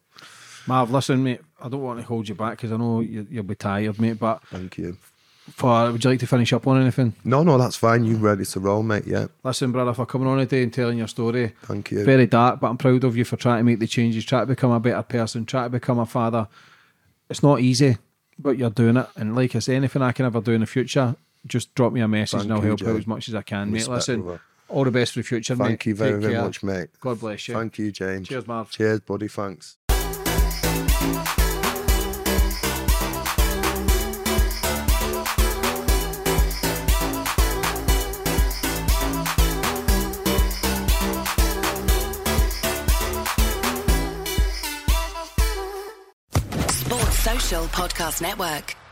Marv, 0.66 0.90
listen, 0.90 1.22
mate, 1.22 1.40
I 1.60 1.68
don't 1.68 1.82
want 1.82 1.98
to 2.00 2.06
hold 2.06 2.28
you 2.28 2.34
back 2.34 2.52
because 2.52 2.72
I 2.72 2.76
know 2.76 3.00
you, 3.00 3.26
you'll 3.30 3.42
be 3.42 3.54
tired, 3.54 3.98
mate. 3.98 4.18
But 4.18 4.42
Thank 4.48 4.78
you. 4.78 4.96
For 5.50 5.90
would 5.92 6.04
you 6.04 6.10
like 6.10 6.20
to 6.20 6.26
finish 6.26 6.52
up 6.52 6.66
on 6.66 6.80
anything? 6.80 7.14
No, 7.24 7.42
no, 7.42 7.58
that's 7.58 7.76
fine. 7.76 8.04
You 8.04 8.16
ready 8.16 8.44
to 8.44 8.60
roll, 8.60 8.82
mate? 8.82 9.06
Yeah. 9.06 9.26
Listen, 9.42 9.72
brother, 9.72 9.94
for 9.94 10.06
coming 10.06 10.28
on 10.28 10.38
today 10.38 10.62
and 10.62 10.72
telling 10.72 10.98
your 10.98 11.08
story. 11.08 11.54
Thank 11.62 11.90
you. 11.90 12.04
Very 12.04 12.26
dark, 12.26 12.60
but 12.60 12.68
I'm 12.68 12.76
proud 12.78 13.04
of 13.04 13.16
you 13.16 13.24
for 13.24 13.36
trying 13.36 13.58
to 13.58 13.64
make 13.64 13.78
the 13.78 13.86
changes, 13.86 14.24
try 14.24 14.40
to 14.40 14.46
become 14.46 14.70
a 14.70 14.80
better 14.80 15.02
person, 15.02 15.46
try 15.46 15.64
to 15.64 15.70
become 15.70 15.98
a 15.98 16.06
father. 16.06 16.48
It's 17.30 17.42
not 17.42 17.60
easy, 17.60 17.98
but 18.38 18.56
you're 18.56 18.70
doing 18.70 18.96
it. 18.96 19.06
And 19.16 19.34
like 19.34 19.54
I 19.56 19.58
say, 19.58 19.76
anything 19.76 20.02
I 20.02 20.12
can 20.12 20.26
ever 20.26 20.40
do 20.40 20.52
in 20.52 20.60
the 20.60 20.66
future, 20.66 21.16
just 21.46 21.74
drop 21.74 21.92
me 21.92 22.00
a 22.00 22.08
message 22.08 22.40
Thank 22.40 22.50
and 22.50 22.52
I'll 22.52 22.60
help 22.60 22.82
out 22.82 22.96
as 22.96 23.06
much 23.06 23.28
as 23.28 23.34
I 23.34 23.42
can, 23.42 23.70
mate. 23.70 23.88
Listen, 23.88 24.22
brother. 24.22 24.40
all 24.68 24.84
the 24.84 24.90
best 24.90 25.12
for 25.12 25.20
the 25.20 25.24
future, 25.24 25.56
mate. 25.56 25.66
Thank 25.66 25.86
you 25.86 25.94
very, 25.94 26.12
Take 26.12 26.22
very 26.22 26.34
care. 26.34 26.42
much, 26.42 26.62
mate. 26.62 26.88
God 27.00 27.20
bless 27.20 27.48
you. 27.48 27.54
Thank 27.54 27.78
you, 27.78 27.92
James. 27.92 28.28
Cheers, 28.28 28.46
Marv. 28.46 28.70
Cheers, 28.70 29.00
buddy. 29.00 29.28
Thanks. 29.28 29.76
Podcast 47.68 48.20
Network. 48.20 48.87